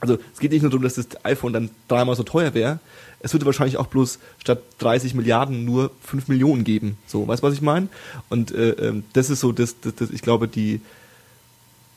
Also 0.00 0.18
es 0.32 0.40
geht 0.40 0.50
nicht 0.50 0.62
nur 0.62 0.70
darum, 0.70 0.82
dass 0.82 0.94
das 0.94 1.06
iPhone 1.24 1.52
dann 1.52 1.70
dreimal 1.86 2.16
so 2.16 2.24
teuer 2.24 2.54
wäre. 2.54 2.80
Es 3.20 3.32
würde 3.32 3.46
wahrscheinlich 3.46 3.76
auch 3.76 3.86
bloß 3.86 4.18
statt 4.38 4.60
30 4.78 5.14
Milliarden 5.14 5.64
nur 5.64 5.92
5 6.02 6.26
Millionen 6.26 6.64
geben. 6.64 6.98
So, 7.06 7.28
weißt 7.28 7.40
du, 7.40 7.46
was 7.46 7.54
ich 7.54 7.62
meine? 7.62 7.88
Und 8.28 8.50
äh, 8.50 8.70
ähm, 8.70 9.04
das 9.12 9.30
ist 9.30 9.38
so, 9.38 9.52
das, 9.52 9.76
das, 9.80 9.94
das, 9.94 10.10
ich 10.10 10.22
glaube, 10.22 10.48
die 10.48 10.80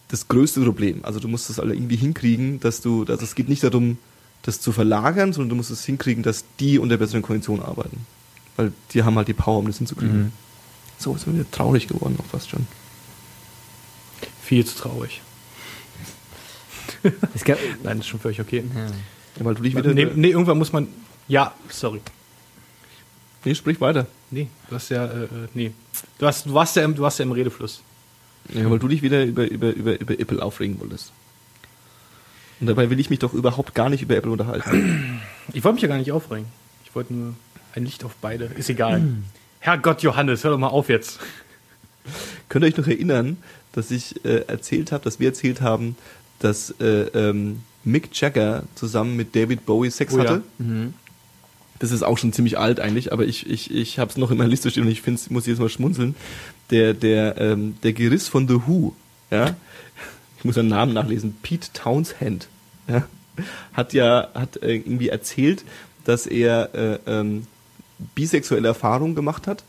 das 0.10 0.28
größte 0.28 0.62
Problem. 0.62 1.00
Also 1.04 1.20
du 1.20 1.28
musst 1.28 1.50
das 1.50 1.60
alle 1.60 1.74
irgendwie 1.74 1.96
hinkriegen, 1.96 2.60
dass 2.60 2.82
du, 2.82 3.06
also 3.06 3.24
es 3.24 3.34
geht 3.34 3.50
nicht 3.50 3.64
darum, 3.64 3.98
das 4.44 4.62
zu 4.62 4.72
verlagern, 4.72 5.34
sondern 5.34 5.50
du 5.50 5.56
musst 5.56 5.72
es 5.72 5.84
hinkriegen, 5.84 6.22
dass 6.22 6.46
die 6.60 6.78
unter 6.78 6.98
besseren 6.98 7.24
Konditionen 7.24 7.66
arbeiten. 7.66 8.06
Weil 8.56 8.72
die 8.94 9.04
haben 9.04 9.16
halt 9.16 9.28
die 9.28 9.34
Power, 9.34 9.58
um 9.58 9.66
das 9.66 9.80
hinzukriegen. 9.80 10.26
Mhm. 10.26 10.32
So, 11.00 11.16
ist 11.16 11.28
wieder 11.28 11.50
traurig 11.50 11.88
geworden, 11.88 12.18
auch 12.20 12.26
fast 12.26 12.50
schon. 12.52 12.68
Viel 14.46 14.64
zu 14.64 14.78
traurig. 14.78 15.22
Nein, 17.84 18.00
ist 18.00 18.08
schon 18.08 18.20
völlig 18.20 18.40
okay. 18.40 18.64
ja. 18.76 18.86
Ja, 19.38 19.46
weil 19.46 19.56
du 19.56 19.64
dich 19.64 19.76
wieder. 19.76 19.94
Nee, 19.94 20.08
nee, 20.14 20.30
irgendwann 20.30 20.58
muss 20.58 20.72
man. 20.72 20.88
Ja, 21.28 21.54
sorry. 21.70 22.00
nee, 23.44 23.56
sprich 23.56 23.82
weiter. 23.82 24.06
Nee, 24.30 24.48
du 24.70 24.76
hast 24.76 24.90
ja. 24.90 25.06
Äh, 25.06 25.24
äh, 25.24 25.28
nee. 25.56 25.72
Du, 26.20 26.28
hast, 26.28 26.46
du, 26.46 26.54
warst 26.54 26.76
ja 26.76 26.84
im, 26.84 26.96
du 26.96 27.02
warst 27.02 27.18
ja 27.20 27.26
im 27.26 27.32
Redefluss. 27.32 27.82
Ja, 28.54 28.70
weil 28.70 28.78
du 28.78 28.88
dich 28.88 29.02
wieder 29.02 29.24
über, 29.24 29.50
über, 29.50 29.74
über, 29.74 30.00
über 30.00 30.20
Apple 30.20 30.42
aufregen 30.42 30.80
wolltest. 30.80 31.12
Und 32.60 32.68
dabei 32.68 32.92
will 32.92 33.00
ich 33.00 33.10
mich 33.10 33.20
doch 33.20 33.34
überhaupt 33.34 33.74
gar 33.74 33.90
nicht 33.90 34.04
über 34.04 34.16
Apple 34.16 34.32
unterhalten. 34.32 35.22
Ich 35.54 35.64
wollte 35.64 35.76
mich 35.76 35.82
ja 35.82 35.88
gar 35.88 35.98
nicht 35.98 36.12
aufregen. 36.12 36.46
Ich 36.86 36.94
wollte 36.96 37.14
nur 37.14 37.34
ein 37.74 37.84
Licht 37.84 38.04
auf 38.04 38.16
beide. 38.22 38.46
Ist 38.46 38.70
egal. 38.70 39.02
Herrgott, 39.60 40.04
Johannes, 40.04 40.44
hör 40.44 40.52
doch 40.52 40.60
mal 40.60 40.68
auf 40.68 40.88
jetzt. 40.88 41.20
Könnt 42.48 42.64
ihr 42.64 42.68
euch 42.68 42.78
noch 42.78 42.88
erinnern, 42.88 43.38
dass 43.76 43.92
ich 43.92 44.24
äh, 44.26 44.46
erzählt 44.48 44.92
habe, 44.92 45.04
dass 45.04 45.20
wir 45.20 45.28
erzählt 45.28 45.62
haben, 45.62 45.96
dass 46.40 46.74
äh, 46.80 47.08
ähm, 47.14 47.62
Mick 47.84 48.10
Jagger 48.20 48.64
zusammen 48.74 49.16
mit 49.16 49.36
David 49.36 49.66
Bowie 49.66 49.92
Sex 49.92 50.14
Oh 50.14 50.18
ja. 50.18 50.24
hatte? 50.24 50.44
Das 51.80 51.92
ist 51.92 52.04
auch 52.04 52.18
schon 52.18 52.32
ziemlich 52.32 52.58
alt 52.58 52.80
eigentlich, 52.80 53.12
aber 53.12 53.26
ich, 53.26 53.50
ich, 53.50 53.70
ich 53.70 54.00
habe 54.00 54.10
es 54.10 54.18
noch 54.18 54.32
in 54.32 54.38
meiner 54.38 54.50
Liste 54.50 54.72
stehen 54.72 54.84
und 54.84 54.92
ich 54.92 55.02
finde, 55.02 55.22
muss 55.30 55.46
jetzt 55.46 55.60
mal 55.60 55.70
schmunzeln. 55.70 56.16
Der, 56.72 56.94
der, 56.94 57.38
ähm, 57.38 57.76
der 57.84 57.94
Geriss 57.94 58.28
von 58.28 58.48
The 58.48 58.62
Who, 58.66 58.96
ja, 59.30 59.56
ich 60.38 60.46
muss 60.46 60.56
seinen 60.56 60.70
Namen 60.70 60.94
nachlesen, 60.94 61.36
Pete 61.44 61.68
Townsend, 61.74 62.48
ja, 62.88 63.06
hat 63.74 63.94
ja, 63.94 64.30
hat 64.34 64.58
äh, 64.64 64.76
irgendwie 64.76 65.10
erzählt, 65.10 65.66
dass 66.06 66.26
er 66.26 66.74
äh, 66.74 67.00
ähm, 67.06 67.46
bisexuelle 68.16 68.70
Erfahrungen 68.70 69.16
gemacht 69.16 69.46
hat, 69.46 69.64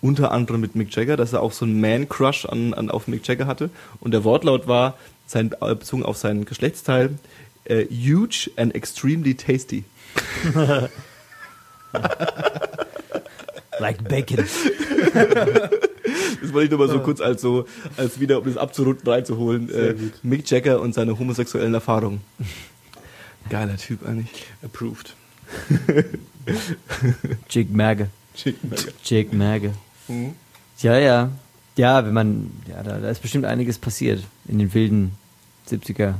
unter 0.00 0.32
anderem 0.32 0.60
mit 0.60 0.74
Mick 0.74 0.94
Jagger, 0.94 1.16
dass 1.16 1.32
er 1.32 1.42
auch 1.42 1.52
so 1.52 1.64
einen 1.64 1.80
Man-Crush 1.80 2.46
an, 2.46 2.74
an, 2.74 2.90
auf 2.90 3.08
Mick 3.08 3.26
Jagger 3.26 3.46
hatte. 3.46 3.70
Und 4.00 4.12
der 4.12 4.24
Wortlaut 4.24 4.68
war, 4.68 4.96
sein, 5.26 5.50
äh, 5.60 5.74
bezogen 5.74 6.04
auf 6.04 6.16
seinen 6.16 6.44
Geschlechtsteil, 6.44 7.18
äh, 7.64 7.84
huge 7.86 8.50
and 8.56 8.74
extremely 8.74 9.34
tasty. 9.34 9.84
Like 13.80 14.08
bacon. 14.08 14.44
Das 16.40 16.52
wollte 16.52 16.64
ich 16.64 16.70
nur 16.70 16.78
mal 16.78 16.88
so 16.88 17.00
kurz 17.00 17.20
als 17.20 17.40
so, 17.40 17.66
als 17.96 18.18
wieder, 18.18 18.38
um 18.38 18.44
das 18.44 18.56
abzurunden, 18.56 19.08
reinzuholen. 19.08 19.70
Äh, 19.70 19.94
Mick 20.22 20.50
Jagger 20.50 20.80
und 20.80 20.94
seine 20.94 21.18
homosexuellen 21.18 21.74
Erfahrungen. 21.74 22.20
Geiler 23.50 23.76
Typ 23.76 24.06
eigentlich. 24.06 24.46
Approved. 24.62 25.14
Jig 27.48 27.70
Merge. 27.70 28.10
Chicken 28.34 28.70
Nugget. 28.70 28.94
Jig 29.04 29.32
Merge. 29.32 29.72
Mhm. 30.08 30.34
Ja, 30.80 30.98
ja. 30.98 31.30
Ja, 31.76 32.04
wenn 32.04 32.12
man, 32.14 32.50
ja, 32.68 32.82
da, 32.82 32.98
da 32.98 33.08
ist 33.08 33.22
bestimmt 33.22 33.44
einiges 33.44 33.78
passiert 33.78 34.24
in 34.48 34.58
den 34.58 34.74
wilden 34.74 35.12
70er 35.70 36.14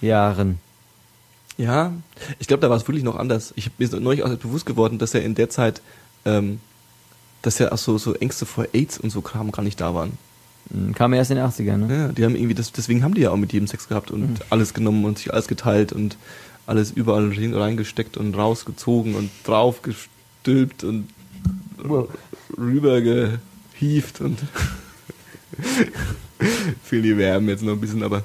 Jahren. 0.00 0.58
Ja, 1.56 1.92
ich 2.38 2.46
glaube, 2.46 2.60
da 2.60 2.70
war 2.70 2.76
es 2.76 2.86
wirklich 2.86 3.02
noch 3.02 3.16
anders. 3.16 3.52
Ich 3.56 3.70
mir 3.78 3.84
ist 3.84 3.92
neulich 3.92 4.22
auch 4.22 4.32
bewusst 4.36 4.66
geworden, 4.66 4.98
dass 4.98 5.14
er 5.14 5.24
in 5.24 5.34
der 5.34 5.50
Zeit, 5.50 5.82
ähm, 6.24 6.60
dass 7.42 7.58
ja 7.58 7.72
auch 7.72 7.78
so, 7.78 7.98
so 7.98 8.14
Ängste 8.14 8.46
vor 8.46 8.66
AIDS 8.72 8.98
und 8.98 9.10
so 9.10 9.20
Kram 9.20 9.50
gar 9.50 9.62
nicht 9.64 9.80
da 9.80 9.92
waren. 9.94 10.12
Hm, 10.70 10.94
Kam 10.94 11.12
erst 11.12 11.32
in 11.32 11.38
den 11.38 11.46
80ern, 11.46 11.76
ne? 11.78 11.96
Ja, 11.96 12.08
die 12.12 12.24
haben 12.24 12.36
irgendwie, 12.36 12.54
das, 12.54 12.70
deswegen 12.70 13.02
haben 13.02 13.14
die 13.14 13.22
ja 13.22 13.30
auch 13.32 13.36
mit 13.36 13.52
jedem 13.52 13.66
Sex 13.66 13.88
gehabt 13.88 14.12
und 14.12 14.38
alles 14.50 14.72
genommen 14.74 15.04
und 15.04 15.18
sich 15.18 15.32
alles 15.32 15.48
geteilt 15.48 15.92
und 15.92 16.16
alles 16.66 16.92
überall 16.92 17.32
rein- 17.32 17.54
reingesteckt 17.54 18.16
und 18.16 18.36
rausgezogen 18.36 19.16
und 19.16 19.30
draufgestülpt 19.44 20.84
und 20.84 21.08
rübergehieft 22.56 24.20
und 24.20 24.38
fehlen 26.82 27.02
die 27.02 27.14
Verben 27.14 27.48
jetzt 27.48 27.62
noch 27.62 27.72
ein 27.72 27.80
bisschen, 27.80 28.02
aber 28.02 28.22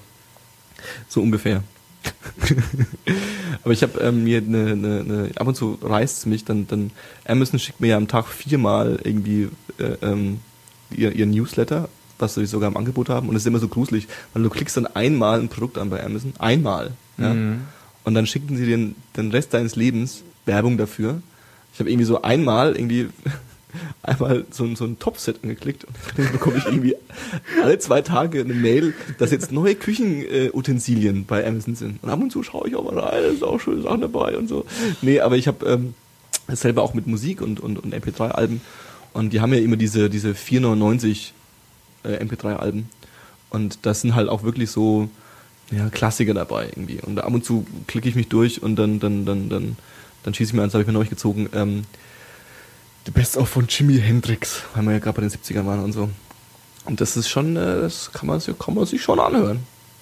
so 1.08 1.22
ungefähr. 1.22 1.64
aber 3.64 3.72
ich 3.74 3.82
habe 3.82 4.00
ähm, 4.02 4.24
mir 4.26 4.40
eine, 4.40 4.72
eine, 4.72 5.00
eine, 5.00 5.32
ab 5.36 5.48
und 5.48 5.56
zu 5.56 5.78
reißt 5.82 6.20
es 6.20 6.26
mich, 6.26 6.44
dann, 6.44 6.68
dann 6.68 6.92
Amazon 7.26 7.60
schickt 7.60 7.80
mir 7.80 7.88
ja 7.88 7.98
am 7.98 8.08
Tag 8.10 8.28
viermal 8.28 9.00
irgendwie 9.04 9.50
äh, 9.80 9.96
ähm, 10.02 10.40
ihr, 10.92 11.14
ihr 11.14 11.26
Newsletter, 11.26 11.88
was 12.20 12.36
sie 12.36 12.46
sogar 12.46 12.70
im 12.70 12.78
Angebot 12.78 13.10
haben 13.10 13.30
und 13.30 13.36
es 13.36 13.44
ist 13.44 13.48
immer 13.48 13.60
so 13.60 13.70
gruselig, 13.70 14.08
weil 14.34 14.44
du 14.44 14.50
klickst 14.50 14.76
dann 14.76 14.88
einmal 14.88 15.40
ein 15.40 15.48
Produkt 15.50 15.78
an 15.78 15.90
bei 15.90 16.04
Amazon, 16.04 16.34
einmal, 16.40 16.92
ja, 17.18 17.34
Mhm. 17.34 17.62
und 18.04 18.16
dann 18.16 18.28
schicken 18.28 18.58
sie 18.58 18.66
dir 18.66 18.76
den, 18.78 18.96
den 19.16 19.32
Rest 19.32 19.54
deines 19.54 19.76
Lebens 19.76 20.24
Werbung 20.46 20.78
dafür. 20.78 21.22
Ich 21.74 21.80
habe 21.80 21.90
irgendwie 21.90 22.06
so 22.06 22.22
einmal 22.22 22.76
irgendwie 22.76 23.08
einmal 24.04 24.46
so, 24.52 24.74
so 24.76 24.86
ein 24.86 25.00
Topset 25.00 25.44
angeklickt 25.44 25.86
und 25.86 25.96
dann 26.18 26.32
bekomme 26.32 26.58
ich 26.58 26.66
irgendwie 26.66 26.96
alle 27.62 27.80
zwei 27.80 28.02
Tage 28.02 28.42
eine 28.42 28.54
Mail, 28.54 28.94
dass 29.18 29.32
jetzt 29.32 29.52
neue 29.52 29.76
Küchenutensilien 29.76 31.22
äh, 31.22 31.26
bei 31.28 31.46
Amazon 31.46 31.76
sind. 31.76 32.04
Und 32.04 32.10
ab 32.10 32.22
und 32.22 32.32
zu 32.32 32.44
schaue 32.44 32.68
ich 32.68 32.76
auch 32.76 32.84
mal 32.84 33.00
rein, 33.00 33.24
da 33.24 33.30
ist 33.30 33.44
auch 33.44 33.60
schöne 33.60 33.82
Sachen 33.82 34.02
dabei 34.02 34.38
und 34.38 34.48
so. 34.48 34.66
Nee, 35.02 35.20
aber 35.20 35.38
ich 35.38 35.48
habe 35.48 35.66
ähm, 35.66 35.94
selber 36.48 36.82
auch 36.82 36.94
mit 36.94 37.08
Musik 37.08 37.42
und, 37.42 37.60
und, 37.60 37.84
und 37.84 37.94
MP3-Alben 37.94 38.62
und 39.14 39.34
die 39.34 39.42
haben 39.42 39.54
ja 39.54 39.60
immer 39.60 39.78
diese, 39.78 40.10
diese 40.10 40.32
4,99 40.32 41.32
äh, 42.04 42.24
MP3-Alben 42.24 42.90
und 43.50 43.80
das 43.84 44.02
sind 44.02 44.16
halt 44.16 44.30
auch 44.30 44.44
wirklich 44.44 44.72
so 44.72 45.10
ja, 45.72 45.90
Klassiker 45.90 46.34
dabei 46.34 46.66
irgendwie. 46.66 47.00
Und 47.02 47.20
ab 47.20 47.34
und 47.34 47.46
zu 47.46 47.66
klicke 47.88 48.10
ich 48.10 48.16
mich 48.16 48.28
durch 48.28 48.62
und 48.62 48.76
dann, 48.76 49.00
dann, 49.00 49.26
dann, 49.26 49.50
dann, 49.50 49.78
dann 50.24 50.34
schieße 50.34 50.50
ich 50.50 50.54
mir 50.54 50.64
eins, 50.64 50.74
habe 50.74 50.82
ich 50.82 50.88
mir 50.88 50.94
neulich 50.94 51.10
gezogen, 51.10 51.50
ähm, 51.54 51.84
The 53.06 53.12
Best 53.12 53.38
of 53.38 53.50
von 53.50 53.68
Jimi 53.68 54.00
Hendrix, 54.00 54.64
weil 54.74 54.84
wir 54.84 54.94
ja 54.94 55.00
gerade 55.00 55.16
bei 55.16 55.22
den 55.22 55.30
70ern 55.32 55.66
waren 55.66 55.80
und 55.84 55.92
so. 55.94 56.10
Und 56.86 57.02
das 57.02 57.18
ist 57.18 57.30
schon, 57.30 57.56
äh, 57.56 57.82
das 57.82 58.12
kann 58.12 58.28
man, 58.28 58.40
sich- 58.40 58.58
kann 58.58 58.76
man 58.76 58.86
sich 58.86 59.02
schon 59.02 59.20
anhören. 59.20 59.60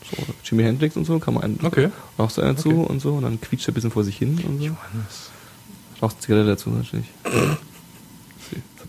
So, 0.09 0.17
Jimi 0.43 0.63
Hendrix 0.63 0.95
und 0.95 1.05
so, 1.05 1.17
kann 1.19 1.33
man 1.35 1.43
einen 1.43 1.59
Okay. 1.63 1.89
rauchst 2.17 2.37
du 2.37 2.41
einen 2.41 2.55
dazu 2.55 2.69
Okay. 2.69 2.89
und 2.91 2.99
so 3.01 3.13
und 3.13 3.23
dann 3.23 3.39
quietscht 3.39 3.67
er 3.67 3.71
ein 3.71 3.75
bisschen 3.75 3.91
vor 3.91 4.03
sich 4.03 4.17
hin 4.17 4.39
und 4.47 4.59
so. 4.59 4.65
Johannes. 4.65 5.29
Rauchst 6.01 6.21
Zigarette 6.21 6.47
dazu 6.47 6.69
natürlich. 6.71 7.05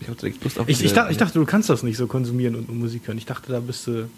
Ich 0.01 0.09
auch 0.09 0.15
direkt 0.15 0.43
Lust 0.43 0.59
auf 0.59 0.67
Ich, 0.69 0.83
ich, 0.83 0.93
dachte, 0.93 1.11
ich 1.11 1.17
dachte, 1.17 1.39
du 1.39 1.45
kannst 1.45 1.69
das 1.69 1.83
nicht 1.83 1.97
so 1.97 2.07
konsumieren 2.07 2.55
und, 2.55 2.69
Musik 2.77 3.07
hören. 3.07 3.17
Ich 3.17 3.25
dachte, 3.25 3.51
da 3.51 3.59
bist 3.59 3.87
du. 3.87 4.09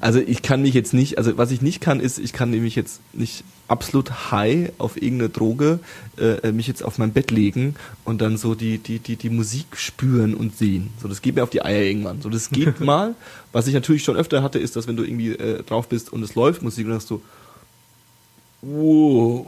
Also 0.00 0.20
ich 0.20 0.42
kann 0.42 0.62
mich 0.62 0.74
jetzt 0.74 0.94
nicht, 0.94 1.18
also 1.18 1.36
was 1.38 1.50
ich 1.50 1.60
nicht 1.60 1.80
kann, 1.80 1.98
ist, 1.98 2.18
ich 2.18 2.32
kann 2.32 2.50
nämlich 2.50 2.76
jetzt 2.76 3.00
nicht 3.12 3.42
absolut 3.66 4.30
high 4.30 4.70
auf 4.78 4.96
irgendeine 4.96 5.28
Droge 5.28 5.80
äh, 6.18 6.52
mich 6.52 6.68
jetzt 6.68 6.84
auf 6.84 6.98
mein 6.98 7.12
Bett 7.12 7.32
legen 7.32 7.74
und 8.04 8.20
dann 8.20 8.36
so 8.36 8.54
die, 8.54 8.78
die, 8.78 9.00
die, 9.00 9.16
die 9.16 9.28
Musik 9.28 9.66
spüren 9.76 10.34
und 10.34 10.56
sehen. 10.56 10.90
So, 11.02 11.08
das 11.08 11.20
geht 11.20 11.34
mir 11.34 11.42
auf 11.42 11.50
die 11.50 11.62
Eier 11.62 11.82
irgendwann. 11.82 12.22
So, 12.22 12.28
das 12.28 12.50
geht 12.50 12.78
mal. 12.84 13.16
Was 13.50 13.66
ich 13.66 13.74
natürlich 13.74 14.04
schon 14.04 14.16
öfter 14.16 14.42
hatte, 14.44 14.60
ist, 14.60 14.76
dass 14.76 14.86
wenn 14.86 14.96
du 14.96 15.02
irgendwie 15.02 15.32
äh, 15.32 15.64
drauf 15.64 15.88
bist 15.88 16.12
und 16.12 16.22
es 16.22 16.36
läuft 16.36 16.62
Musik 16.62 16.84
und 16.84 16.90
dann 16.90 17.00
hast 17.00 17.10
du, 17.10 17.20
wow, 18.62 19.46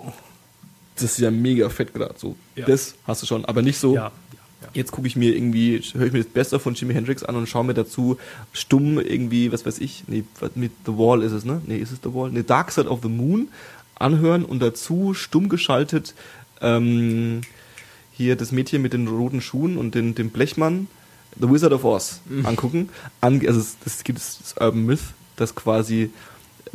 das 0.97 1.05
ist 1.05 1.19
ja 1.19 1.31
mega 1.31 1.69
fett 1.69 1.95
gerade. 1.95 2.15
So, 2.19 2.37
Ja. 2.57 2.67
das 2.67 2.95
hast 3.07 3.23
du 3.23 3.27
schon, 3.27 3.45
aber 3.45 3.63
nicht 3.63 3.79
so. 3.79 3.95
Ja. 3.95 4.11
Jetzt 4.73 4.93
gucke 4.93 5.07
ich 5.07 5.17
mir 5.17 5.35
irgendwie, 5.35 5.81
höre 5.95 6.07
ich 6.07 6.13
mir 6.13 6.23
das 6.23 6.33
Beste 6.33 6.61
von 6.61 6.75
Jimi 6.75 6.95
Hendrix 6.95 7.23
an 7.23 7.35
und 7.37 7.49
schaue 7.49 7.65
mir 7.65 7.75
dazu 7.75 8.19
stumm 8.53 9.01
irgendwie, 9.01 9.53
was 9.53 9.67
weiß 9.67 9.79
ich, 9.79 10.05
nee, 10.07 10.25
mit 10.55 10.73
The 10.87 10.93
Wall 10.93 11.23
ist 11.23 11.33
es, 11.33 11.45
ne? 11.45 11.61
Nee, 11.67 11.79
ist 11.79 11.93
es 11.93 12.01
The 12.03 12.13
Wall? 12.15 12.31
Nee, 12.31 12.43
Dark 12.43 12.71
Side 12.71 12.89
of 12.89 13.01
the 13.03 13.09
Moon 13.09 13.49
anhören 13.95 14.45
und 14.45 14.61
dazu 14.61 15.15
stumm 15.15 15.49
geschaltet 15.49 16.15
ähm, 16.61 17.41
hier 18.13 18.37
das 18.37 18.53
Mädchen 18.53 18.83
mit 18.83 18.93
den 18.93 19.09
roten 19.09 19.41
Schuhen 19.41 19.77
und 19.77 19.95
den, 19.95 20.15
dem 20.15 20.31
Blechmann, 20.31 20.89
The 21.41 21.51
Wizard 21.51 21.73
of 21.73 21.85
Oz, 21.85 22.21
angucken. 22.43 22.91
An, 23.21 23.41
also 23.47 23.61
es, 23.61 23.77
es 23.85 24.05
gibt 24.05 24.19
das 24.19 24.55
Urban 24.61 24.85
Myth, 24.85 25.01
dass 25.37 25.55
quasi 25.55 26.11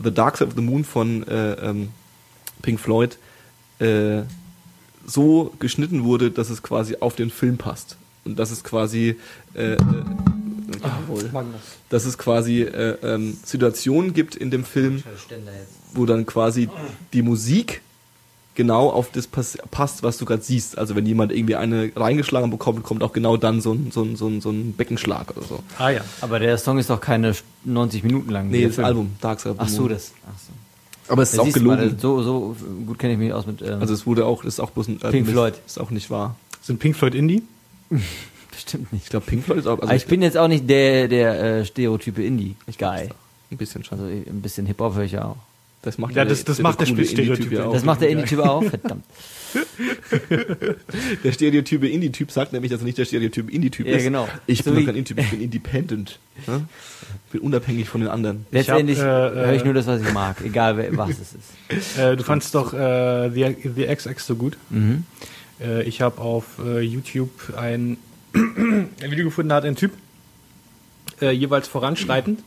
The 0.03 0.11
Dark 0.11 0.37
Side 0.37 0.47
of 0.47 0.55
the 0.55 0.61
Moon 0.61 0.83
von 0.83 1.27
äh, 1.27 1.53
ähm, 1.53 1.89
Pink 2.61 2.79
Floyd 2.79 3.17
äh, 3.79 4.23
so 5.05 5.53
geschnitten 5.59 6.03
wurde, 6.03 6.31
dass 6.31 6.49
es 6.49 6.63
quasi 6.63 6.97
auf 6.99 7.15
den 7.15 7.29
Film 7.29 7.57
passt. 7.57 7.97
Und 8.23 8.39
dass 8.39 8.49
es 8.49 8.63
quasi 8.63 9.17
äh, 9.53 9.73
äh, 9.73 9.77
jawohl, 10.83 11.29
dass 11.89 12.05
es 12.05 12.17
quasi 12.17 12.61
äh, 12.61 12.97
ähm, 13.03 13.37
Situationen 13.43 14.13
gibt 14.13 14.35
in 14.35 14.49
dem 14.49 14.63
Film, 14.63 15.03
wo 15.93 16.05
dann 16.05 16.25
quasi 16.25 16.69
die 17.13 17.21
Musik 17.21 17.81
genau 18.55 18.89
auf 18.89 19.11
das 19.11 19.27
pass 19.27 19.57
passt, 19.69 20.01
was 20.01 20.17
du 20.17 20.25
gerade 20.25 20.41
siehst. 20.41 20.77
Also 20.77 20.95
wenn 20.95 21.05
jemand 21.05 21.31
irgendwie 21.31 21.55
eine 21.55 21.91
reingeschlagen 21.95 22.49
bekommt, 22.49 22.83
kommt 22.83 23.03
auch 23.03 23.13
genau 23.13 23.37
dann 23.37 23.61
so 23.61 23.73
ein, 23.73 23.91
so 23.91 24.01
ein, 24.01 24.15
so 24.15 24.27
ein, 24.27 24.41
so 24.41 24.49
ein 24.49 24.73
Beckenschlag 24.73 25.35
oder 25.37 25.45
so. 25.45 25.63
Ah 25.77 25.89
ja. 25.89 26.01
Aber 26.21 26.39
der 26.39 26.57
Song 26.57 26.79
ist 26.79 26.89
doch 26.89 27.01
keine 27.01 27.35
90 27.65 28.03
Minuten 28.03 28.31
lang. 28.31 28.49
Nee, 28.49 28.65
das 28.65 28.75
Film. 28.75 28.85
Album, 28.85 29.15
Dark 29.21 29.39
Side 29.39 29.51
of 29.51 29.57
the 29.59 29.65
Ach 29.65 29.69
so, 29.69 29.87
das. 29.87 30.13
Ach 30.25 30.39
so. 30.39 30.53
Aber 31.07 31.21
es 31.23 31.33
ist 31.33 31.39
auch 31.39 31.47
du 31.51 31.59
mal, 31.61 31.77
gelogen. 31.77 31.99
So, 31.99 32.21
so 32.23 32.55
gut 32.85 32.97
kenne 32.99 33.13
ich 33.13 33.19
mich 33.19 33.31
aus 33.33 33.45
mit. 33.45 33.61
Ähm, 33.61 33.79
Also 33.81 33.93
es 33.93 34.05
wurde 34.05 34.25
auch, 34.25 34.43
ist 34.43 34.59
auch 34.59 34.71
bloß 34.71 34.87
ein 34.87 34.95
Urban 34.95 35.11
Pink. 35.11 35.27
Floyd. 35.29 35.53
Ist 35.65 35.79
auch 35.79 35.91
nicht 35.91 36.09
wahr. 36.09 36.35
Sind 36.61 36.79
Pink 36.79 36.95
Floyd 36.95 37.13
Indie? 37.15 37.43
bestimmt 38.51 38.91
nicht. 38.93 39.03
Ich 39.05 39.09
glaube, 39.09 39.25
Pink 39.25 39.43
Floyd 39.43 39.59
ist 39.59 39.67
auch, 39.67 39.73
also 39.73 39.83
Aber 39.83 39.95
ich 39.95 40.07
bin 40.07 40.21
jetzt 40.21 40.37
auch 40.37 40.47
nicht 40.47 40.69
der, 40.69 41.07
der 41.07 41.43
äh, 41.59 41.65
Stereotype 41.65 42.23
Indie-Guy. 42.23 43.09
ein 43.51 43.57
bisschen 43.57 43.83
schon. 43.83 43.99
Also 43.99 44.09
ein 44.11 44.41
bisschen 44.41 44.65
Hip-Hop 44.65 44.95
höre 44.95 45.03
ich 45.03 45.11
ja 45.13 45.25
auch. 45.25 45.37
Das 45.85 45.97
macht 45.97 46.15
Ja, 46.15 46.25
das- 46.25 46.43
das 46.43 46.59
macht 46.59 46.79
der 46.81 46.87
coole 46.87 47.05
Stereotyp 47.05 47.59
auch. 47.59 47.71
Das 47.73 47.85
macht 47.85 48.01
der 48.01 48.09
Indie-Typ 48.09 48.39
auch, 48.39 48.63
verdammt. 48.69 49.05
Der 51.23 51.31
stereotype 51.31 51.87
Indie-Typ 51.87 52.31
sagt 52.31 52.53
nämlich, 52.53 52.71
dass 52.71 52.81
er 52.81 52.85
nicht 52.85 52.97
der 52.97 53.05
stereotype 53.05 53.51
Indie-Typ 53.51 53.85
Ja, 53.87 53.95
ist. 53.97 54.03
genau. 54.03 54.27
Ich 54.47 54.59
So 54.63 54.71
bin 54.71 54.79
doch 54.79 54.85
kein 54.87 54.95
Indie-Typ, 54.95 55.19
ich 55.19 55.29
bin 55.29 55.41
independent. 55.41 56.19
Ne? 56.47 56.65
Ich 57.27 57.31
bin 57.33 57.41
unabhängig 57.41 57.87
von 57.87 58.01
den 58.01 58.09
anderen. 58.09 58.45
Letztendlich 58.51 58.97
äh, 58.97 59.01
höre 59.03 59.53
ich 59.53 59.61
äh, 59.61 59.65
nur 59.65 59.73
das, 59.73 59.87
was 59.87 60.01
ich 60.01 60.11
mag, 60.13 60.37
egal 60.43 60.77
wer, 60.77 60.95
was 60.97 61.11
es 61.11 61.19
ist. 61.33 61.97
Äh, 61.99 62.15
du 62.15 62.23
fandst 62.23 62.53
doch 62.55 62.73
äh, 62.73 63.29
The, 63.31 63.55
The 63.75 63.85
XX 63.87 64.25
so 64.25 64.35
gut. 64.35 64.57
Mhm. 64.69 65.03
Äh, 65.61 65.83
ich 65.83 66.01
habe 66.01 66.19
auf 66.21 66.45
äh, 66.63 66.81
YouTube 66.81 67.31
ein, 67.57 67.97
ein 68.33 68.89
Video 69.11 69.25
gefunden, 69.25 69.49
da 69.49 69.55
hat 69.55 69.65
ein 69.65 69.75
Typ 69.75 69.91
äh, 71.21 71.31
jeweils 71.31 71.67
voranschreitend 71.67 72.41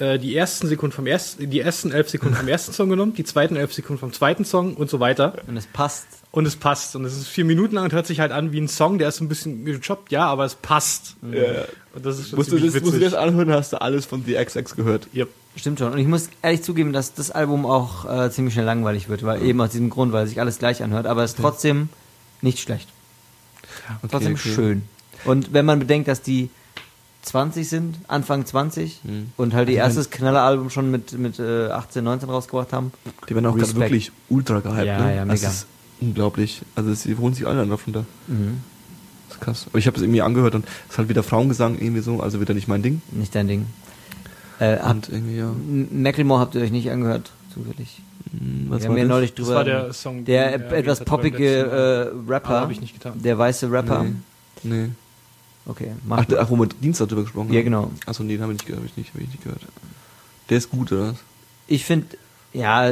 äh, 0.00 0.18
die 0.18 0.34
ersten 0.34 0.66
Sekunden 0.66 0.94
vom 0.94 1.06
ersten, 1.06 1.50
die 1.50 1.60
ersten 1.60 1.92
elf 1.92 2.08
Sekunden 2.08 2.34
vom 2.34 2.48
ersten 2.48 2.72
Song 2.72 2.88
genommen, 2.88 3.12
die 3.14 3.24
zweiten 3.24 3.56
elf 3.56 3.72
Sekunden 3.72 4.00
vom 4.00 4.12
zweiten 4.12 4.44
Song 4.44 4.74
und 4.74 4.88
so 4.88 4.98
weiter. 4.98 5.34
Und 5.46 5.56
es 5.56 5.66
passt. 5.66 6.06
Und 6.32 6.46
es 6.46 6.56
passt. 6.56 6.96
Und 6.96 7.04
es 7.04 7.16
ist 7.16 7.28
vier 7.28 7.44
Minuten 7.44 7.74
lang 7.74 7.84
und 7.84 7.92
hört 7.92 8.06
sich 8.06 8.20
halt 8.20 8.32
an 8.32 8.52
wie 8.52 8.60
ein 8.60 8.68
Song, 8.68 8.98
der 8.98 9.08
ist 9.08 9.20
ein 9.20 9.28
bisschen 9.28 9.64
gechoppt, 9.64 10.10
ja, 10.10 10.26
aber 10.26 10.44
es 10.44 10.54
passt. 10.54 11.16
Ja. 11.30 11.64
Und 11.94 12.06
das 12.06 12.18
ist 12.18 12.30
schon 12.30 12.38
Musst 12.38 12.50
du, 12.50 12.56
das, 12.56 12.64
musst 12.64 12.76
du 12.76 12.86
witzig. 12.92 13.02
das 13.02 13.14
anhören, 13.14 13.50
hast 13.50 13.72
du 13.72 13.80
alles 13.80 14.06
von 14.06 14.24
The 14.24 14.34
XX 14.42 14.74
gehört. 14.74 15.08
Yep. 15.14 15.28
Stimmt 15.56 15.78
schon. 15.80 15.92
Und 15.92 15.98
ich 15.98 16.06
muss 16.06 16.30
ehrlich 16.42 16.62
zugeben, 16.62 16.92
dass 16.92 17.12
das 17.12 17.30
Album 17.30 17.66
auch 17.66 18.04
äh, 18.10 18.30
ziemlich 18.30 18.54
schnell 18.54 18.66
langweilig 18.66 19.08
wird, 19.08 19.24
weil 19.24 19.42
eben 19.42 19.60
aus 19.60 19.70
diesem 19.70 19.90
Grund, 19.90 20.12
weil 20.12 20.26
sich 20.26 20.40
alles 20.40 20.58
gleich 20.58 20.82
anhört, 20.82 21.06
aber 21.06 21.24
es 21.24 21.32
ist 21.32 21.40
trotzdem 21.40 21.88
nicht 22.40 22.60
schlecht. 22.60 22.88
trotzdem 24.08 24.34
okay. 24.34 24.54
schön. 24.54 24.82
Und 25.24 25.52
wenn 25.52 25.66
man 25.66 25.80
bedenkt, 25.80 26.08
dass 26.08 26.22
die 26.22 26.48
20 27.22 27.68
sind, 27.68 27.96
Anfang 28.08 28.46
20 28.46 29.00
Mhm. 29.04 29.32
und 29.36 29.52
halt 29.54 29.68
die 29.68 29.80
Also 29.80 29.98
erstes 30.00 30.10
Knalleralbum 30.10 30.70
schon 30.70 30.90
mit, 30.90 31.12
mit 31.18 31.38
äh, 31.38 31.68
18, 31.68 32.02
19 32.04 32.28
rausgebracht 32.30 32.72
haben. 32.72 32.92
Die 33.28 33.34
werden 33.34 33.46
auch 33.46 33.56
gerade 33.56 33.74
wirklich 33.76 34.10
ultra 34.28 34.60
gehypt. 34.60 34.86
Ja, 34.86 34.98
ne? 35.04 35.16
ja, 35.16 35.24
Das 35.24 35.40
mega. 35.40 35.50
ist 35.52 35.66
unglaublich. 36.00 36.62
Also 36.74 36.92
sie 36.94 37.14
holen 37.16 37.34
sich 37.34 37.46
alle 37.46 37.66
davon 37.66 37.92
da. 37.92 38.04
Mhm. 38.26 38.60
Das 39.28 39.36
ist 39.36 39.42
krass. 39.42 39.66
Aber 39.68 39.78
ich 39.78 39.86
habe 39.86 39.96
es 39.96 40.02
irgendwie 40.02 40.22
angehört 40.22 40.54
und 40.54 40.64
es 40.86 40.92
ist 40.94 40.98
halt 40.98 41.08
wieder 41.08 41.22
Frauengesang 41.22 41.78
irgendwie 41.78 42.00
so, 42.00 42.20
also 42.20 42.40
wieder 42.40 42.54
nicht 42.54 42.68
mein 42.68 42.82
Ding. 42.82 43.02
Nicht 43.12 43.34
dein 43.34 43.48
Ding. 43.48 43.66
Äh, 44.58 44.78
habt, 44.78 45.08
Und 45.08 45.08
irgendwie, 45.10 45.36
ja. 45.38 45.50
Macklemore 45.92 46.40
habt 46.40 46.54
ihr 46.54 46.62
euch 46.62 46.70
nicht 46.72 46.90
angehört, 46.90 47.30
zufällig. 47.54 48.00
Hm, 48.32 48.66
Was 48.68 48.82
Wir 48.82 48.88
war 48.88 48.90
haben 48.90 48.96
ja 48.98 49.04
das? 49.04 49.08
neulich 49.10 49.34
Das 49.34 49.44
drüber. 49.46 49.56
war 49.58 49.64
der 49.64 49.92
Song, 49.92 50.24
der 50.24 50.52
er 50.52 50.72
äh, 50.72 50.78
etwas 50.80 51.00
poppige 51.04 51.48
äh, 52.26 52.30
Rapper, 52.30 52.48
Aber 52.50 52.60
hab 52.62 52.70
ich 52.70 52.80
nicht 52.80 52.94
getan. 52.94 53.14
der 53.22 53.38
weiße 53.38 53.70
Rapper. 53.70 54.04
Nee. 54.04 54.14
Nee. 54.62 54.88
Okay, 55.70 55.92
Ach, 56.08 56.24
der- 56.24 56.40
ach, 56.40 56.50
wo 56.50 56.56
wir 56.56 56.66
Dienstag 56.66 57.08
drüber 57.08 57.22
gesprochen 57.22 57.52
Ja, 57.52 57.58
haben. 57.60 57.64
genau. 57.64 57.90
Achso, 58.06 58.22
nee, 58.24 58.32
den 58.32 58.42
habe 58.42 58.52
ich 58.52 58.58
nicht 58.58 58.66
gehört. 58.66 58.82
Hab 58.82 58.90
ich 58.90 58.96
nicht, 58.96 59.14
hab 59.14 59.20
ich 59.20 59.28
nicht 59.28 59.42
gehört. 59.44 59.60
Der 60.48 60.58
ist 60.58 60.68
gut, 60.70 60.90
oder? 60.90 61.14
Ich 61.68 61.84
finde, 61.84 62.06
ja, 62.52 62.90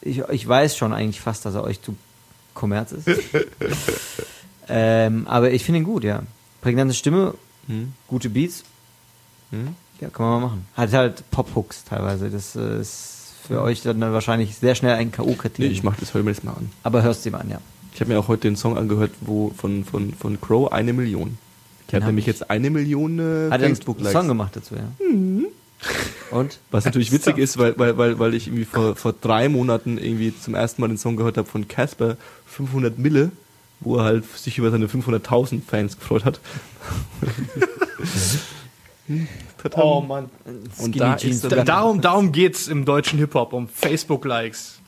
ich, 0.00 0.18
ich 0.28 0.48
weiß 0.48 0.76
schon 0.76 0.92
eigentlich 0.92 1.20
fast, 1.20 1.44
dass 1.46 1.54
er 1.54 1.62
euch 1.62 1.80
zu 1.80 1.94
Kommerz 2.54 2.90
ist. 2.92 3.06
ähm, 4.68 5.26
aber 5.28 5.52
ich 5.52 5.64
finde 5.64 5.78
ihn 5.80 5.84
gut, 5.84 6.04
ja. 6.04 6.22
Prägnante 6.60 6.94
Stimme, 6.94 7.34
Hm? 7.66 7.92
gute 8.08 8.28
Beats, 8.28 8.64
Hm? 9.50 9.74
ja, 10.00 10.08
kann 10.10 10.26
man 10.26 10.40
mal 10.40 10.46
machen. 10.48 10.66
Hat 10.76 10.92
halt 10.92 11.30
Pop-Hooks 11.30 11.84
teilweise. 11.84 12.28
Das 12.30 12.56
äh, 12.56 12.80
ist 12.80 13.32
für 13.46 13.62
euch 13.62 13.82
dann 13.82 14.00
wahrscheinlich 14.00 14.56
sehr 14.56 14.74
schnell 14.74 14.94
ein 14.96 15.08
Nee, 15.08 15.12
K.O.-Kriterium. 15.16 15.70
ich 15.70 15.82
mach 15.82 15.96
das, 15.96 16.12
hör 16.14 16.22
mir 16.22 16.32
das 16.34 16.42
mal 16.42 16.52
an. 16.52 16.70
aber 16.82 17.02
hörst 17.02 17.24
du 17.24 17.28
ihm 17.30 17.34
an, 17.36 17.48
ja. 17.50 17.60
Ich 17.94 18.00
habe 18.00 18.12
mir 18.12 18.18
auch 18.18 18.26
heute 18.28 18.42
den 18.48 18.56
Song 18.56 18.76
angehört, 18.76 19.12
wo 19.20 19.50
von, 19.56 19.84
von, 19.84 20.12
von 20.14 20.40
Crow 20.40 20.72
eine 20.72 20.92
Million. 20.92 21.38
Habe 21.88 21.98
hab 22.02 22.06
nämlich 22.06 22.24
ich- 22.24 22.26
jetzt 22.38 22.50
eine 22.50 22.70
Million 22.70 23.18
äh, 23.18 23.50
Hat 23.50 23.60
er 23.60 23.66
einen. 23.66 23.76
Song 23.76 24.28
gemacht 24.28 24.56
dazu, 24.56 24.74
ja. 24.74 24.88
Und? 26.30 26.58
Was 26.70 26.84
natürlich 26.86 27.12
witzig 27.12 27.36
ist, 27.44 27.58
weil, 27.58 27.78
weil, 27.78 27.96
weil, 27.98 28.18
weil 28.18 28.34
ich 28.34 28.46
irgendwie 28.46 28.64
vor, 28.64 28.96
vor 28.96 29.12
drei 29.20 29.48
Monaten 29.48 29.98
irgendwie 29.98 30.32
zum 30.38 30.54
ersten 30.54 30.80
Mal 30.80 30.88
den 30.88 30.96
Song 30.98 31.16
gehört 31.16 31.36
habe 31.36 31.48
von 31.48 31.68
Casper, 31.68 32.16
500 32.46 32.98
Mille, 32.98 33.30
wo 33.80 33.96
er 33.98 34.04
halt 34.04 34.24
sich 34.36 34.56
über 34.58 34.70
seine 34.70 34.86
500.000 34.86 35.60
Fans 35.66 35.98
gefreut 35.98 36.24
hat. 36.24 36.40
Total. 39.62 39.84
Oh 39.84 40.00
Mann. 40.00 40.30
Und 40.78 40.98
da 40.98 41.14
ist 41.14 41.44
Da, 41.44 41.48
dann- 41.48 41.66
darum, 41.66 42.00
darum 42.00 42.32
geht's 42.32 42.68
im 42.68 42.84
deutschen 42.84 43.18
Hip-Hop, 43.18 43.52
um 43.52 43.68
Facebook-Likes. 43.68 44.80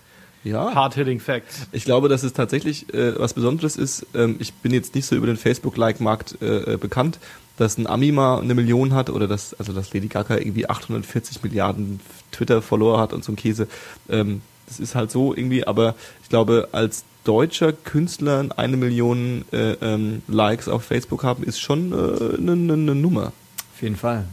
Ja, 0.47 0.75
Hard-hitting 0.75 1.19
Facts. 1.19 1.67
ich 1.73 1.85
glaube, 1.85 2.09
dass 2.09 2.23
es 2.23 2.33
tatsächlich 2.33 2.93
äh, 2.95 3.19
was 3.19 3.35
Besonderes 3.35 3.77
ist. 3.77 4.07
Ähm, 4.15 4.37
ich 4.39 4.55
bin 4.55 4.73
jetzt 4.73 4.95
nicht 4.95 5.07
so 5.07 5.17
über 5.17 5.27
den 5.27 5.37
Facebook-Like-Markt 5.37 6.41
äh, 6.41 6.75
äh, 6.75 6.77
bekannt, 6.77 7.19
dass 7.57 7.79
ein 7.79 7.89
Ami 7.89 8.13
mal 8.13 8.41
eine 8.41 8.55
Million 8.55 8.95
hat 8.95 9.11
oder 9.11 9.27
dass, 9.27 9.55
also 9.55 9.73
dass 9.73 9.93
Lady 9.93 10.07
Gaga 10.07 10.37
irgendwie 10.37 10.69
840 10.69 11.43
Milliarden 11.43 11.99
Twitter-Follower 12.31 13.01
hat 13.01 13.13
und 13.13 13.25
so 13.25 13.33
ein 13.33 13.37
Käse. 13.37 13.67
Ähm, 14.09 14.41
das 14.69 14.79
ist 14.79 14.95
halt 14.95 15.11
so 15.11 15.35
irgendwie, 15.35 15.67
aber 15.67 15.97
ich 16.23 16.29
glaube, 16.29 16.69
als 16.71 17.05
deutscher 17.25 17.73
Künstler 17.73 18.47
eine 18.57 18.77
Million 18.77 19.45
äh, 19.53 19.73
ähm, 19.73 20.23
Likes 20.29 20.69
auf 20.69 20.85
Facebook 20.85 21.25
haben, 21.25 21.43
ist 21.43 21.61
schon 21.61 21.93
äh, 21.93 22.37
eine 22.37 22.55
ne, 22.55 22.77
ne 22.77 22.95
Nummer. 22.95 23.33
Auf 23.75 23.83
jeden 23.83 23.97
Fall. 23.97 24.27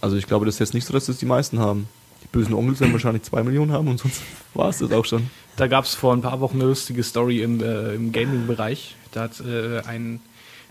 Also 0.00 0.16
ich 0.16 0.26
glaube, 0.26 0.46
das 0.46 0.54
ist 0.56 0.60
jetzt 0.60 0.74
nicht 0.74 0.86
so, 0.86 0.94
dass 0.94 1.06
das 1.06 1.18
die 1.18 1.26
meisten 1.26 1.58
haben. 1.58 1.88
Bösen 2.32 2.54
Onkels 2.54 2.80
werden 2.80 2.92
wahrscheinlich 2.92 3.22
zwei 3.22 3.42
Millionen 3.42 3.72
haben 3.72 3.88
und 3.88 3.98
sonst 3.98 4.22
war 4.54 4.70
es 4.70 4.78
das 4.78 4.90
auch 4.90 5.04
schon. 5.04 5.30
Da 5.56 5.66
gab's 5.66 5.94
vor 5.94 6.14
ein 6.14 6.22
paar 6.22 6.40
Wochen 6.40 6.56
eine 6.56 6.68
lustige 6.68 7.02
Story 7.02 7.42
im, 7.42 7.62
äh, 7.62 7.94
im 7.94 8.10
Gaming-Bereich. 8.10 8.96
Da 9.12 9.22
hat 9.22 9.40
äh, 9.40 9.80
ein, 9.86 10.20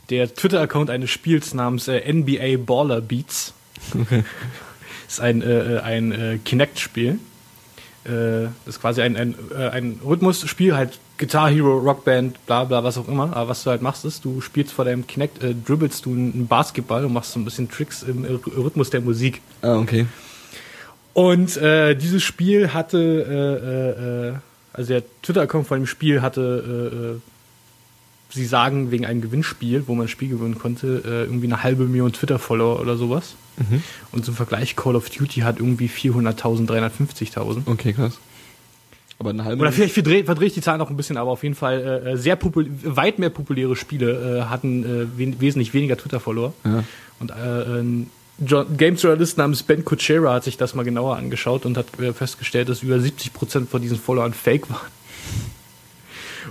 der 0.10 0.34
Twitter-Account 0.34 0.90
eines 0.90 1.12
Spiels 1.12 1.54
namens 1.54 1.88
äh, 1.88 2.12
NBA 2.12 2.58
Baller 2.66 3.00
Beats. 3.00 3.54
Okay. 3.94 4.24
Das 5.06 5.14
ist 5.14 5.20
ein, 5.22 5.44
äh, 5.44 5.82
ein 5.84 6.12
äh, 6.12 6.40
Kinect-Spiel. 6.44 7.20
Äh, 8.04 8.50
das 8.66 8.76
ist 8.76 8.82
quasi 8.82 9.04
ein, 9.04 9.16
ein, 9.16 9.36
äh, 9.56 9.70
ein 9.70 10.00
Rhythmusspiel, 10.04 10.76
halt 10.76 11.00
Guitar 11.20 11.52
Hero, 11.52 11.78
Rockband, 11.78 12.44
bla 12.48 12.64
bla, 12.64 12.84
was 12.84 12.98
auch 12.98 13.08
immer. 13.08 13.36
Aber 13.36 13.50
was 13.50 13.64
du 13.64 13.70
halt 13.70 13.84
machst, 13.84 14.06
ist, 14.06 14.26
du 14.26 14.42
spielst 14.42 14.74
vor 14.74 14.86
deinem 14.86 15.06
Kinect, 15.06 15.44
äh, 15.44 15.54
dribbelst 15.54 16.08
du 16.08 16.14
einen 16.14 16.48
Basketball 16.48 17.06
und 17.06 17.14
machst 17.14 17.34
so 17.34 17.40
ein 17.40 17.46
bisschen 17.46 17.70
Tricks 17.70 18.02
im 18.02 18.26
äh, 18.26 18.30
Rhythmus 18.58 18.90
der 18.90 19.02
Musik. 19.02 19.42
Ah, 19.62 19.78
okay. 19.78 20.08
Und 21.14 21.58
äh, 21.58 21.96
dieses 21.96 22.24
Spiel 22.24 22.74
hatte, 22.74 22.98
äh, 22.98 24.30
äh, 24.30 24.30
äh, 24.30 24.34
also 24.74 24.94
der 24.94 25.04
Twitter-Account 25.22 25.68
von 25.68 25.80
dem 25.80 25.88
Spiel 25.88 26.22
hatte, 26.22 27.20
äh, 27.20 28.34
sie 28.34 28.46
sagen, 28.46 28.92
wegen 28.92 29.06
einem 29.06 29.22
Gewinnspiel, 29.22 29.84
wo 29.88 29.96
man 29.96 30.06
ein 30.06 30.10
Spiel 30.10 30.30
gewinnen 30.30 30.58
konnte, 30.58 31.04
irgendwie 31.06 31.48
eine 31.48 31.64
halbe 31.64 31.84
Million 31.84 32.14
Twitter-Follower 32.14 32.80
oder 32.80 32.96
sowas. 32.96 33.36
Und 34.14 34.24
zum 34.24 34.36
Vergleich, 34.36 34.78
Call 34.78 34.96
of 34.96 35.10
Duty 35.10 35.42
hat 35.42 35.60
irgendwie 35.60 35.90
400.000, 35.90 36.66
350.000. 36.66 37.64
Okay, 37.66 37.92
krass. 37.92 38.18
Aber 39.20 39.32
eine 39.32 39.44
halbe 39.44 39.62
Oder 39.62 39.72
vielleicht 39.72 39.94
verdrehe 39.94 40.24
verdreh 40.24 40.46
ich 40.48 40.54
die 40.54 40.62
Zahlen 40.62 40.80
noch 40.80 40.90
ein 40.90 40.98
bisschen, 40.98 41.18
aber 41.18 41.30
auf 41.30 41.44
jeden 41.44 41.54
Fall 41.56 42.06
äh, 42.08 42.18
sehr 42.18 42.40
weit 42.42 43.20
mehr 43.20 43.30
populäre 43.30 43.76
Spiele 43.76 44.40
äh, 44.40 44.50
hatten 44.50 44.84
äh, 44.84 45.08
wen 45.16 45.40
wesentlich 45.40 45.74
weniger 45.76 45.96
Twitter-Follower. 45.96 46.54
Ja. 46.64 46.84
Und 47.20 47.32
Games-Journalist 48.40 49.38
namens 49.38 49.64
Ben 49.64 49.86
Kuchera 49.86 50.34
hat 50.34 50.44
sich 50.44 50.58
das 50.58 50.74
mal 50.74 50.84
genauer 50.84 51.16
angeschaut 51.18 51.66
und 51.66 51.78
hat 51.78 52.00
äh, 52.00 52.14
festgestellt, 52.14 52.70
dass 52.70 52.82
über 52.82 52.96
70% 52.96 53.68
von 53.68 53.82
diesen 53.82 54.00
Followern 54.00 54.34
fake 54.34 54.70
waren. 54.70 54.92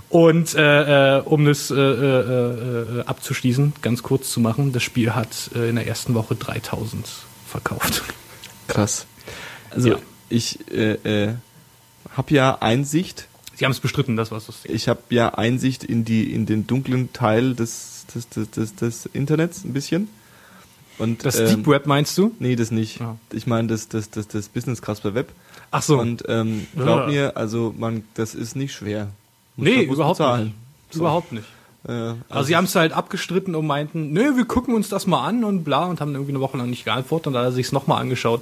Und 0.07 0.55
äh, 0.55 1.17
äh, 1.17 1.21
um 1.21 1.45
das 1.45 1.69
äh, 1.69 1.75
äh, 1.75 3.03
abzuschließen, 3.05 3.73
ganz 3.81 4.03
kurz 4.03 4.31
zu 4.31 4.39
machen, 4.39 4.71
das 4.71 4.83
Spiel 4.83 5.13
hat 5.15 5.51
in 5.53 5.75
der 5.75 5.85
ersten 5.87 6.13
Woche 6.13 6.35
3000 6.35 7.05
verkauft. 7.47 8.03
Krass. 8.67 9.05
Also 9.69 9.89
Ja. 9.89 9.99
ich 10.29 10.59
habe 12.15 12.33
ja 12.33 12.57
Einsicht, 12.61 13.27
Sie 13.55 13.65
haben 13.65 13.73
es 13.73 13.79
bestritten, 13.79 14.15
das 14.15 14.31
war's 14.31 14.47
ich 14.63 14.87
habe 14.87 15.01
ja 15.09 15.35
Einsicht 15.35 15.83
in 15.83 16.03
die 16.03 16.33
in 16.33 16.45
den 16.45 16.67
dunklen 16.67 17.13
Teil 17.13 17.53
des 17.53 18.05
des, 18.13 18.29
des, 18.29 18.49
des, 18.51 18.75
des 18.75 19.05
Internets 19.13 19.63
ein 19.63 19.73
bisschen. 19.73 20.09
Und 21.01 21.25
Das 21.25 21.39
ähm, 21.39 21.47
Deep 21.47 21.67
Web 21.67 21.85
meinst 21.87 22.17
du? 22.17 22.31
Nee, 22.39 22.55
das 22.55 22.71
nicht. 22.71 22.99
Ja. 22.99 23.17
Ich 23.33 23.47
meine 23.47 23.67
das 23.67 23.87
das 23.87 24.09
das 24.09 24.27
das 24.27 24.47
Business 24.49 24.81
Casper 24.81 25.13
Web. 25.13 25.31
Ach 25.71 25.81
so. 25.81 25.99
Und 25.99 26.23
ähm, 26.27 26.67
glaub 26.75 27.01
Ja. 27.01 27.07
mir, 27.07 27.37
also 27.37 27.73
man 27.77 28.03
das 28.13 28.35
ist 28.35 28.55
nicht 28.55 28.73
schwer. 28.73 29.07
Muss 29.55 29.65
nee, 29.67 29.83
überhaupt 29.83 30.17
bezahlen. 30.19 30.53
nicht. 30.89 30.95
Überhaupt 30.95 31.31
nicht. 31.31 31.45
Äh, 31.87 31.91
also 31.91 32.15
Also 32.29 32.47
sie 32.47 32.55
haben 32.55 32.65
es 32.65 32.75
halt 32.75 32.91
abgestritten 32.93 33.55
und 33.55 33.65
meinten, 33.65 34.13
nö, 34.13 34.35
wir 34.37 34.45
gucken 34.45 34.75
uns 34.75 34.89
das 34.89 35.07
mal 35.07 35.25
an 35.25 35.43
und 35.43 35.63
bla 35.63 35.85
und 35.85 35.99
haben 36.01 36.13
irgendwie 36.13 36.31
eine 36.33 36.39
Woche 36.41 36.57
lang 36.57 36.69
nicht 36.69 36.85
geantwortet 36.85 37.27
und 37.27 37.33
dann 37.33 37.43
hat 37.43 37.49
er 37.51 37.53
sich 37.53 37.67
es 37.67 37.71
nochmal 37.71 38.01
angeschaut 38.01 38.41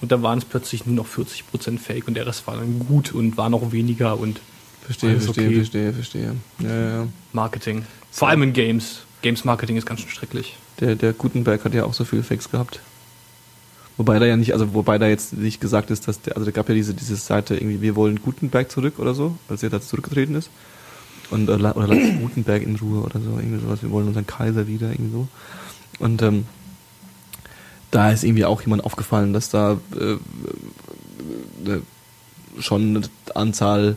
und 0.00 0.12
dann 0.12 0.22
waren 0.22 0.38
es 0.38 0.44
plötzlich 0.44 0.84
nur 0.86 0.94
noch 0.96 1.06
40% 1.06 1.78
Fake 1.78 2.06
und 2.08 2.14
der 2.14 2.26
Rest 2.26 2.46
war 2.46 2.56
dann 2.56 2.80
gut 2.86 3.12
und 3.12 3.36
war 3.36 3.48
noch 3.48 3.72
weniger 3.72 4.18
und 4.18 4.40
verstehe, 4.84 5.18
verstehe, 5.20 5.46
okay. 5.46 5.56
verstehe, 5.56 5.92
verstehe. 5.92 6.34
Ja, 6.60 6.68
ja. 6.98 7.06
Marketing. 7.32 7.84
Vor 8.10 8.28
allem 8.28 8.42
in 8.42 8.52
Games. 8.52 9.00
Games 9.22 9.44
Marketing 9.44 9.76
ist 9.76 9.86
ganz 9.86 10.00
schön 10.00 10.10
schrecklich. 10.10 10.56
Der, 10.80 10.94
der 10.94 11.12
Gutenberg 11.12 11.64
hat 11.64 11.74
ja 11.74 11.84
auch 11.84 11.94
so 11.94 12.04
viele 12.04 12.22
Fakes 12.22 12.50
gehabt. 12.50 12.80
Wobei 13.96 14.20
da 14.20 14.26
ja 14.26 14.36
nicht, 14.36 14.52
also 14.52 14.74
wobei 14.74 14.98
da 14.98 15.08
jetzt 15.08 15.32
nicht 15.32 15.60
gesagt 15.60 15.90
ist, 15.90 16.06
dass 16.06 16.20
der, 16.20 16.36
also 16.36 16.44
da 16.46 16.52
gab 16.52 16.68
ja 16.68 16.74
diese, 16.74 16.94
diese 16.94 17.16
Seite 17.16 17.56
irgendwie, 17.56 17.80
wir 17.80 17.96
wollen 17.96 18.22
Gutenberg 18.22 18.70
zurück 18.70 18.98
oder 18.98 19.12
so, 19.12 19.36
als 19.48 19.64
er 19.64 19.70
da 19.70 19.80
zurückgetreten 19.80 20.36
ist. 20.36 20.50
Und, 21.30 21.50
oder, 21.50 21.76
oder 21.76 21.88
lasst 21.88 22.18
Gutenberg 22.20 22.62
in 22.62 22.76
Ruhe 22.76 23.02
oder 23.02 23.20
so, 23.20 23.30
irgendwie 23.38 23.60
sowas, 23.60 23.82
wir 23.82 23.90
wollen 23.90 24.06
unseren 24.06 24.26
Kaiser 24.26 24.68
wieder, 24.68 24.90
irgendwie 24.90 25.12
so. 25.12 25.28
Und, 25.98 26.22
ähm, 26.22 26.46
da 27.90 28.10
ist 28.12 28.22
irgendwie 28.22 28.44
auch 28.44 28.62
jemand 28.62 28.84
aufgefallen, 28.84 29.32
dass 29.32 29.50
da, 29.50 29.78
äh, 29.98 30.12
äh, 31.68 31.80
schon 32.60 32.96
eine 32.96 33.08
Anzahl, 33.34 33.96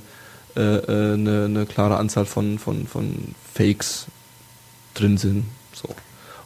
äh, 0.55 0.61
äh, 0.61 1.13
eine, 1.13 1.45
eine 1.45 1.65
klare 1.65 1.97
Anzahl 1.97 2.25
von, 2.25 2.57
von, 2.57 2.87
von 2.87 3.35
Fakes 3.53 4.07
drin 5.01 5.17
sind, 5.17 5.45
so. 5.73 5.89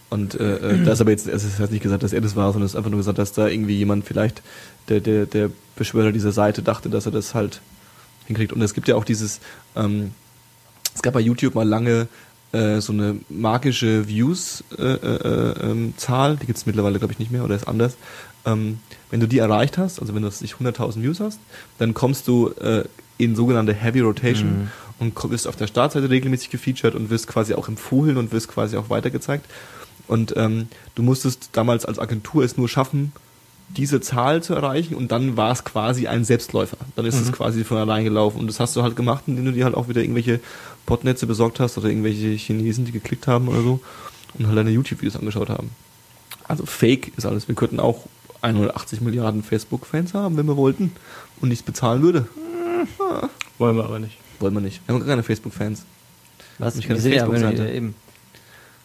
Und 0.10 0.40
äh, 0.40 0.56
äh, 0.58 0.84
da 0.86 0.94
ist 0.94 1.02
aber 1.02 1.12
jetzt, 1.12 1.28
es 1.28 1.44
ist 1.44 1.60
halt 1.60 1.72
nicht 1.72 1.84
gesagt, 1.84 2.04
dass 2.04 2.14
er 2.14 2.22
das 2.22 2.36
war, 2.36 2.52
sondern 2.52 2.66
es 2.66 2.72
ist 2.72 2.78
einfach 2.78 2.92
nur 2.92 3.00
gesagt, 3.00 3.18
dass 3.18 3.34
da 3.34 3.48
irgendwie 3.48 3.76
jemand 3.76 4.06
vielleicht, 4.06 4.42
der, 4.90 5.00
der, 5.00 5.26
der 5.26 5.50
Beschwörer 5.76 6.12
dieser 6.12 6.32
Seite 6.32 6.62
dachte, 6.62 6.90
dass 6.90 7.06
er 7.06 7.12
das 7.12 7.34
halt 7.34 7.62
hinkriegt. 8.26 8.54
Und 8.54 8.62
es 8.62 8.74
gibt 8.74 8.88
ja 8.88 8.96
auch 8.96 9.06
dieses, 9.06 9.40
ähm, 9.76 10.12
es 10.94 11.02
gab 11.02 11.14
bei 11.14 11.20
YouTube 11.20 11.56
mal 11.56 11.68
lange 11.68 12.08
äh, 12.52 12.80
so 12.80 12.94
eine 12.94 13.18
magische 13.30 14.08
Views-Zahl, 14.08 15.00
äh, 15.04 15.66
äh, 15.66 15.72
ähm, 15.72 15.94
Zahl. 15.98 16.38
die 16.38 16.46
gibt 16.46 16.58
es 16.58 16.66
mittlerweile, 16.66 17.00
glaube 17.00 17.14
ich, 17.14 17.20
nicht 17.20 17.32
mehr 17.32 17.44
oder 17.44 17.56
ist 17.56 17.68
anders. 17.68 17.98
Ähm, 18.46 18.80
wenn 19.12 19.20
du 19.20 19.28
die 19.28 19.40
erreicht 19.40 19.78
hast, 19.78 20.00
also 20.00 20.16
wenn 20.16 20.22
du 20.22 20.30
nicht 20.30 20.56
100.000 20.56 21.02
Views 21.02 21.20
hast, 21.20 21.40
dann 21.80 21.94
kommst 21.94 22.28
du 22.28 22.50
äh, 22.60 22.86
in 23.18 23.36
sogenannte 23.36 23.74
Heavy 23.74 24.02
Rotation 24.02 24.64
Mhm. 24.64 24.68
Und 25.00 25.16
wirst 25.30 25.48
auf 25.48 25.56
der 25.56 25.68
Startseite 25.68 26.10
regelmäßig 26.10 26.50
gefeatured 26.50 26.96
und 26.96 27.10
wirst 27.10 27.28
quasi 27.28 27.54
auch 27.54 27.68
empfohlen 27.68 28.18
und 28.18 28.32
wirst 28.32 28.48
quasi 28.48 28.78
auch 28.78 28.90
weitergezeigt. 28.90 29.46
Und 30.08 30.36
ähm, 30.38 30.68
du 30.94 31.04
musstest 31.04 31.50
damals 31.54 31.86
als 31.86 32.00
Agentur 32.00 32.44
es 32.44 32.58
nur 32.58 32.70
schaffen, 32.70 33.12
diese 33.70 34.00
Zahl 34.00 34.44
zu 34.44 34.54
erreichen 34.54 34.96
und 34.96 35.12
dann 35.12 35.38
war 35.38 35.52
es 35.52 35.64
quasi 35.64 36.08
ein 36.08 36.24
Selbstläufer. 36.24 36.78
Dann 36.96 37.06
ist 37.06 37.20
es 37.20 37.32
quasi 37.32 37.64
von 37.64 37.78
allein 37.78 38.04
gelaufen 38.04 38.40
und 38.40 38.48
das 38.48 38.60
hast 38.60 38.76
du 38.76 38.84
halt 38.84 38.96
gemacht, 38.96 39.24
indem 39.28 39.46
du 39.46 39.52
dir 39.52 39.66
halt 39.66 39.76
auch 39.76 39.90
wieder 39.90 40.02
irgendwelche 40.02 40.40
Botnetze 40.86 41.26
besorgt 41.26 41.60
hast 41.60 41.78
oder 41.78 41.90
irgendwelche 41.90 42.28
Chinesen, 42.28 42.86
die 42.86 42.92
geklickt 42.92 43.28
haben 43.28 43.48
oder 43.48 43.62
so 43.62 43.80
und 44.38 44.48
halt 44.48 44.58
deine 44.58 44.70
YouTube-Videos 44.70 45.16
angeschaut 45.16 45.50
haben. 45.50 45.72
Also 46.48 46.66
Fake 46.66 47.12
ist 47.18 47.26
alles. 47.26 47.48
Wir 47.48 47.56
könnten 47.56 47.80
auch 47.80 48.06
180 48.42 49.02
Milliarden 49.02 49.42
Facebook-Fans 49.42 50.14
haben, 50.14 50.38
wenn 50.38 50.46
wir 50.46 50.58
wollten 50.58 50.92
und 51.42 51.50
nichts 51.50 51.64
bezahlen 51.64 52.04
würde. 52.04 52.28
Wollen 53.58 53.78
wir 53.78 53.86
aber 53.86 54.00
nicht. 54.00 54.18
Wollen 54.40 54.54
wir 54.54 54.62
nicht. 54.62 54.82
Wir 54.88 54.94
haben 54.94 55.00
gar 55.02 55.10
keine 55.10 55.24
Facebook-Fans. 55.24 55.84
Was? 56.60 56.76
Ich 56.78 56.88
kann 56.88 56.98
ja 56.98 57.02
Facebook-Seite. 57.02 57.58
wenn 57.60 57.66
wir- 57.68 57.74
eben. 57.74 57.96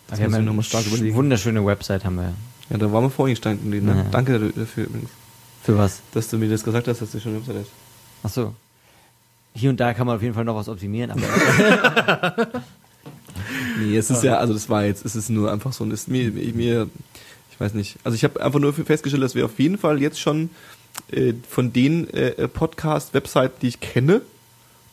Das 0.09 0.19
wir 0.19 0.25
haben 0.25 0.33
wir 0.33 0.39
ja 0.41 0.45
noch 0.45 0.55
mal 0.55 0.63
stark 0.63 0.87
überlegen. 0.87 1.15
wunderschöne 1.15 1.65
Website 1.65 2.05
haben 2.05 2.17
wir. 2.17 2.35
Ja, 2.69 2.79
da 2.79 2.93
waren 2.93 3.05
wir 3.05 3.11
vorhin 3.11 3.35
gestanden. 3.35 3.71
Ne? 3.71 3.81
Ja. 3.97 4.05
Danke 4.11 4.39
dafür 4.55 4.85
übrigens, 4.87 5.11
Für 5.63 5.79
was? 5.79 6.01
dass 6.13 6.29
du 6.29 6.39
mir 6.39 6.49
das 6.49 6.65
gesagt 6.65 6.89
hast, 6.89 7.01
dass 7.03 7.11
du 7.13 7.21
schon 7.21 7.33
eine 7.33 7.41
Website 7.41 7.63
hast. 7.63 7.71
Ach 8.25 8.31
so. 8.31 8.55
Hier 9.55 9.71
und 9.71 9.79
da 9.81 9.95
kann 9.95 10.07
man 10.07 10.17
auf 10.17 10.23
jeden 10.23 10.35
Fall 10.35 10.45
noch 10.45 10.55
was 10.57 10.69
optimieren, 10.69 11.11
aber 11.13 11.23
Nee, 13.81 13.97
es 13.97 14.11
ist 14.11 14.23
ja, 14.23 14.37
also 14.39 14.53
das 14.53 14.69
war 14.69 14.85
jetzt, 14.85 15.05
es 15.05 15.17
ist 15.17 15.31
nur 15.31 15.51
einfach 15.53 15.73
so, 15.73 15.85
ist 15.87 16.09
mir, 16.09 16.31
mir, 16.31 16.89
ich 17.51 17.61
weiß 17.61 17.75
nicht. 17.75 17.97
Also 18.05 18.15
ich 18.15 18.25
habe 18.25 18.43
einfach 18.43 18.61
nur 18.61 18.73
festgestellt, 18.73 19.23
dass 19.23 19.35
wir 19.35 19.45
auf 19.45 19.59
jeden 19.59 19.79
Fall 19.79 20.01
jetzt 20.01 20.21
schon 20.21 20.51
äh, 21.11 21.33
von 21.49 21.73
den 21.73 22.09
äh, 22.13 22.47
Podcast-Webseiten, 22.49 23.55
die 23.63 23.69
ich 23.69 23.81
kenne, 23.81 24.21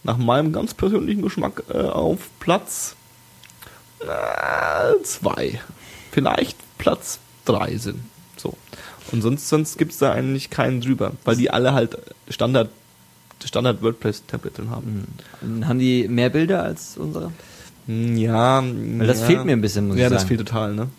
nach 0.08 0.18
meinem 0.18 0.52
ganz 0.54 0.74
persönlichen 0.74 1.22
Geschmack 1.22 1.64
äh, 1.70 1.78
auf 1.78 2.30
Platz 2.40 2.96
äh, 4.00 5.04
zwei, 5.04 5.60
vielleicht 6.12 6.58
Platz 6.78 7.20
drei 7.46 7.78
sind. 7.78 8.00
So. 8.38 8.56
Und 9.12 9.22
sonst, 9.22 9.48
sonst 9.50 9.78
gibt's 9.78 9.98
da 10.00 10.12
eigentlich 10.12 10.50
keinen 10.50 10.82
drüber, 10.82 11.14
weil 11.26 11.36
die 11.36 11.50
alle 11.52 11.74
halt 11.74 11.98
Standard, 12.30 12.70
Standard 13.44 13.82
WordPress-Template 13.82 14.62
drin 14.62 14.72
haben. 14.72 15.08
haben 15.66 15.80
die 15.80 16.08
mehr 16.08 16.30
Bilder 16.30 16.64
als 16.64 16.98
unsere? 16.98 17.32
Hm, 17.86 18.18
Ja, 18.18 18.64
Weil 18.64 19.08
das 19.08 19.22
ja. 19.22 19.26
fehlt 19.28 19.46
mir 19.46 19.54
ein 19.54 19.62
bisschen, 19.62 19.88
muss 19.88 19.98
ja, 19.98 20.08
ich 20.08 20.14
das 20.14 20.22
sagen. 20.24 20.28
fehlt 20.36 20.48
total, 20.48 20.74
ne? 20.74 20.90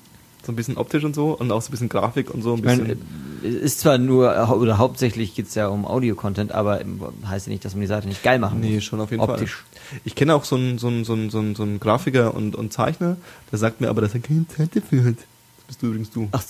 So 0.49 0.53
ein 0.53 0.57
bisschen 0.57 0.79
optisch 0.79 1.05
und 1.05 1.15
so 1.15 1.33
und 1.33 1.53
auch 1.53 1.61
so 1.61 1.69
ein 1.69 1.73
bisschen 1.73 1.91
Grafik 1.91 2.31
und 2.33 2.41
so 2.41 2.53
ein 2.55 2.61
Ich 2.61 2.63
bisschen. 2.63 2.87
meine, 2.87 2.97
es 3.45 3.55
ist 3.55 3.81
zwar 3.81 3.99
nur, 3.99 4.51
oder 4.59 4.79
hauptsächlich 4.79 5.35
geht's 5.35 5.55
ja 5.55 5.69
um 5.69 5.85
Audio-Content, 5.85 6.53
aber 6.53 6.81
heißt 7.27 7.49
ja 7.49 7.53
nicht, 7.53 7.67
dass 7.67 7.75
man 7.75 7.83
die 7.83 7.87
Seite 7.87 8.09
nicht 8.09 8.23
geil 8.23 8.39
machen 8.39 8.61
nee, 8.61 8.77
muss. 8.77 8.85
schon 8.85 8.99
auf 8.99 9.11
jeden 9.11 9.23
Optisch. 9.23 9.57
Fall. 9.57 10.01
Ich 10.07 10.15
kenne 10.15 10.35
auch 10.35 10.45
so 10.45 10.57
einen, 10.57 10.79
so 10.79 10.87
einen, 10.87 11.05
so 11.05 11.13
einen, 11.13 11.29
so 11.29 11.39
einen, 11.39 11.55
so 11.55 11.63
einen 11.65 11.81
Grafiker 11.81 12.33
und, 12.33 12.57
und 12.57 12.73
Zeichner, 12.73 13.19
der 13.53 13.59
sagt 13.59 13.83
mir 13.83 13.91
aber, 13.91 14.01
dass 14.01 14.15
er 14.15 14.21
keine 14.21 14.49
Zeit 14.49 14.75
dafür 14.75 15.05
hat. 15.05 15.17
Das 15.19 15.67
bist 15.67 15.83
du 15.83 15.89
übrigens 15.89 16.11
du. 16.13 16.29
Ach, 16.33 16.43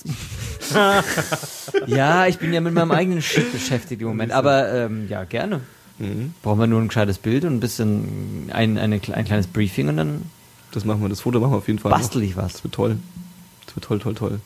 ja, 1.87 2.25
ich 2.27 2.37
bin 2.37 2.53
ja 2.53 2.61
mit 2.61 2.73
meinem 2.73 2.91
eigenen 2.91 3.21
Shit 3.21 3.51
beschäftigt 3.51 4.01
im 4.01 4.07
Moment, 4.07 4.31
aber 4.31 4.71
ähm, 4.73 5.07
ja, 5.09 5.25
gerne. 5.25 5.59
Mhm. 5.97 6.33
Brauchen 6.41 6.59
wir 6.61 6.67
nur 6.67 6.79
ein 6.79 6.87
gescheites 6.87 7.17
Bild 7.17 7.43
und 7.43 7.55
ein 7.55 7.59
bisschen 7.59 8.49
ein, 8.53 8.77
eine, 8.77 8.95
ein 9.11 9.25
kleines 9.25 9.47
Briefing 9.47 9.89
und 9.89 9.97
dann 9.97 10.21
Das 10.71 10.85
machen 10.85 11.01
wir, 11.01 11.09
das 11.09 11.19
Foto 11.19 11.41
machen 11.41 11.51
wir 11.51 11.57
auf 11.57 11.67
jeden 11.67 11.79
Fall. 11.79 11.91
bastel 11.91 12.21
noch. 12.21 12.29
ich 12.29 12.37
was. 12.37 12.53
Das 12.53 12.63
wird 12.63 12.73
toll. 12.73 12.97
Das 13.69 13.75
wird 13.75 13.85
toll, 13.85 13.99
toll, 13.99 14.15
toll. 14.15 14.39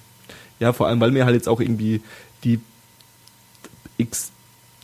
Ja, 0.60 0.74
vor 0.74 0.88
allem, 0.88 1.00
weil 1.00 1.14
wir 1.14 1.26
halt 1.26 1.36
jetzt 1.36 1.48
auch 1.48 1.62
irgendwie 1.62 2.02
die 2.44 2.60
X 3.98 4.32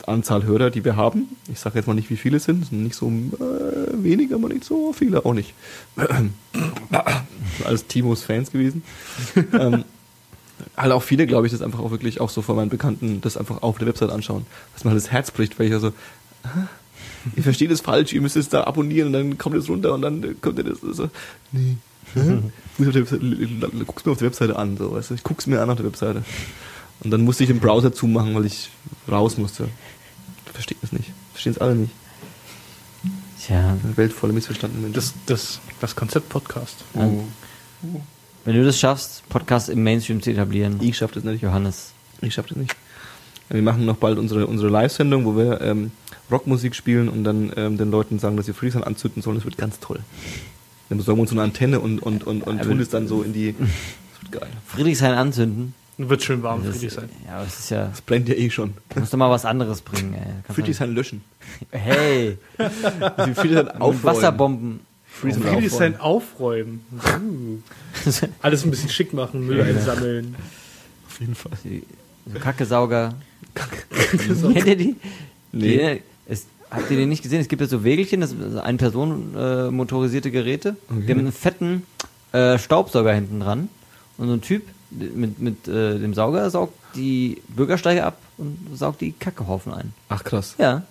Anzahl 0.06 0.44
Hörer, 0.44 0.70
die 0.70 0.82
wir 0.84 0.96
haben, 0.96 1.28
ich 1.52 1.60
sage 1.60 1.78
jetzt 1.78 1.86
mal 1.86 1.92
nicht, 1.94 2.08
wie 2.08 2.16
viele 2.16 2.38
es 2.38 2.44
sind, 2.44 2.62
es 2.62 2.70
sind 2.70 2.82
nicht 2.82 2.96
so 2.96 3.08
äh, 3.08 4.02
wenige, 4.02 4.34
aber 4.34 4.48
nicht 4.48 4.64
so 4.64 4.94
viele, 4.94 5.24
auch 5.26 5.34
nicht. 5.34 5.52
Alles 7.64 7.86
Timos 7.86 8.22
Fans 8.22 8.50
gewesen. 8.50 8.82
ähm, 9.52 9.84
halt 10.76 10.92
auch 10.92 11.02
viele, 11.02 11.26
glaube 11.26 11.46
ich, 11.46 11.52
das 11.52 11.60
einfach 11.60 11.80
auch 11.80 11.90
wirklich 11.90 12.20
auch 12.20 12.30
so 12.30 12.40
von 12.40 12.56
meinen 12.56 12.70
Bekannten 12.70 13.20
das 13.20 13.36
einfach 13.36 13.62
auf 13.62 13.78
der 13.78 13.88
Website 13.88 14.10
anschauen, 14.10 14.46
dass 14.74 14.84
man 14.84 14.92
halt 14.94 15.02
das 15.04 15.12
Herz 15.12 15.30
bricht, 15.30 15.58
weil 15.58 15.66
ich 15.66 15.72
also 15.74 15.92
"Ah, 16.44 16.68
ihr 17.36 17.42
versteht 17.42 17.70
es 17.70 17.82
falsch, 17.82 18.14
ihr 18.14 18.22
müsst 18.22 18.36
es 18.36 18.48
da 18.48 18.64
abonnieren 18.64 19.08
und 19.08 19.12
dann 19.12 19.38
kommt 19.38 19.56
es 19.56 19.68
runter 19.68 19.92
und 19.94 20.02
dann 20.02 20.40
kommt 20.40 20.58
ihr 20.58 20.64
das 20.64 20.80
so, 20.80 21.10
nee. 21.52 21.76
L- 22.16 23.84
guck's 23.86 24.04
mir 24.04 24.12
auf 24.12 24.18
der 24.18 24.26
Webseite 24.28 24.56
an, 24.56 24.76
so, 24.76 24.92
weißt 24.92 25.10
du, 25.10 25.14
ich 25.14 25.22
guck's 25.22 25.46
mir 25.46 25.60
an 25.60 25.70
auf 25.70 25.76
der 25.76 25.86
Webseite. 25.86 26.24
Und 27.02 27.10
dann 27.10 27.22
musste 27.22 27.44
ich 27.44 27.48
den 27.48 27.60
Browser 27.60 27.92
zumachen, 27.92 28.34
weil 28.34 28.46
ich 28.46 28.70
raus 29.10 29.38
musste. 29.38 29.68
Versteht 30.52 30.78
es 30.82 30.92
nicht. 30.92 31.10
Verstehen 31.32 31.52
es 31.52 31.58
alle 31.58 31.74
nicht. 31.74 31.92
Tja, 33.42 33.76
Eine 33.82 33.96
Welt 33.96 34.12
voller 34.12 34.32
missverstandenen 34.34 34.82
Menschen. 34.92 34.94
Das, 34.94 35.14
das, 35.26 35.60
das 35.80 35.96
Konzept 35.96 36.28
Podcast. 36.28 36.84
Oh. 36.94 37.22
wenn 38.44 38.54
du 38.54 38.64
das 38.64 38.78
schaffst, 38.78 39.26
Podcast 39.30 39.70
im 39.70 39.82
Mainstream 39.82 40.20
zu 40.22 40.30
etablieren, 40.30 40.78
Ich 40.82 40.98
schaff 40.98 41.12
das 41.12 41.24
nicht. 41.24 41.42
Johannes. 41.42 41.92
Ich 42.20 42.34
schaff 42.34 42.46
das 42.46 42.56
nicht. 42.58 42.76
Wir 43.48 43.62
machen 43.62 43.84
noch 43.86 43.96
bald 43.96 44.18
unsere, 44.18 44.46
unsere 44.46 44.68
Live-Sendung, 44.70 45.24
wo 45.24 45.36
wir 45.36 45.60
ähm, 45.62 45.90
Rockmusik 46.30 46.74
spielen 46.76 47.08
und 47.08 47.24
dann 47.24 47.50
ähm, 47.56 47.78
den 47.78 47.90
Leuten 47.90 48.18
sagen, 48.18 48.36
dass 48.36 48.46
sie 48.46 48.52
Freestyle 48.52 48.86
anzünden 48.86 49.22
sollen. 49.22 49.36
Das 49.36 49.44
wird 49.44 49.56
ganz 49.56 49.80
toll. 49.80 50.00
Dann 50.90 50.98
besorgen 50.98 51.18
wir 51.18 51.22
uns 51.22 51.30
so 51.30 51.36
eine 51.36 51.44
Antenne 51.44 51.80
und, 51.80 52.00
und, 52.00 52.24
und, 52.24 52.42
und 52.42 52.62
tun 52.62 52.78
es 52.80 52.90
dann 52.90 53.08
so 53.08 53.22
in 53.22 53.32
die. 53.32 53.54
Das 54.20 54.32
wird 54.32 54.42
geil. 54.42 54.50
Friedrichshain 54.66 55.14
anzünden. 55.14 55.72
Wird 55.96 56.22
schön 56.22 56.42
warm 56.42 56.62
für 56.62 56.68
Das, 56.68 56.80
dich 56.80 56.92
sein. 56.92 57.08
ja, 57.26 57.36
aber 57.36 57.46
es 57.46 57.58
ist 57.58 57.70
ja, 57.70 57.86
Das 57.86 58.00
blendet 58.02 58.36
ja 58.38 58.44
eh 58.44 58.50
schon. 58.50 58.74
du 58.90 59.00
musst 59.00 59.12
doch 59.12 59.18
mal 59.18 59.30
was 59.30 59.44
anderes 59.46 59.80
bringen, 59.80 60.14
ey. 60.14 60.20
Kannst 60.44 60.54
Friedrichshain 60.56 60.94
löschen. 60.94 61.22
Hey, 61.70 62.36
Friedrichshain 63.34 63.68
aufräumen. 63.68 64.02
Wasserbomben. 64.04 64.80
Friedrichshain 65.06 65.94
ist 65.94 66.00
aufräumen. 66.00 66.80
aufräumen? 66.90 67.62
Uh. 68.06 68.18
Alles 68.42 68.64
ein 68.64 68.70
bisschen 68.70 68.90
schick 68.90 69.12
machen, 69.12 69.46
Müll 69.46 69.60
einsammeln. 69.62 70.34
Auf 71.06 71.20
jeden 71.20 71.34
Fall. 71.34 71.52
So 72.32 72.38
Kackesauger. 72.38 73.14
Kennt 73.54 74.66
ihr 74.66 74.76
die? 74.76 74.96
Nee. 75.52 75.94
Die, 75.94 76.02
es, 76.32 76.46
habt 76.70 76.90
ihr 76.90 76.96
den 76.96 77.08
nicht 77.08 77.22
gesehen? 77.22 77.40
Es 77.40 77.48
gibt 77.48 77.60
ja 77.62 77.68
so 77.68 77.84
Wägelchen, 77.84 78.20
das 78.20 78.30
sind 78.30 78.58
ein 78.58 78.76
Person 78.76 79.34
äh, 79.36 79.70
motorisierte 79.70 80.30
Geräte. 80.30 80.76
Die 80.90 81.10
haben 81.10 81.18
einen 81.20 81.32
fetten 81.32 81.82
äh, 82.32 82.58
Staubsauger 82.58 83.12
hinten 83.12 83.40
dran. 83.40 83.68
Und 84.18 84.28
so 84.28 84.34
ein 84.34 84.40
Typ 84.40 84.62
mit, 84.90 85.38
mit 85.38 85.68
äh, 85.68 85.98
dem 85.98 86.14
Sauger 86.14 86.48
saugt 86.50 86.74
die 86.94 87.42
Bürgersteige 87.48 88.04
ab 88.04 88.18
und 88.38 88.58
saugt 88.74 89.00
die 89.00 89.12
Kackehaufen 89.12 89.72
ein. 89.72 89.92
Ach 90.08 90.24
krass. 90.24 90.54
Ja. 90.58 90.82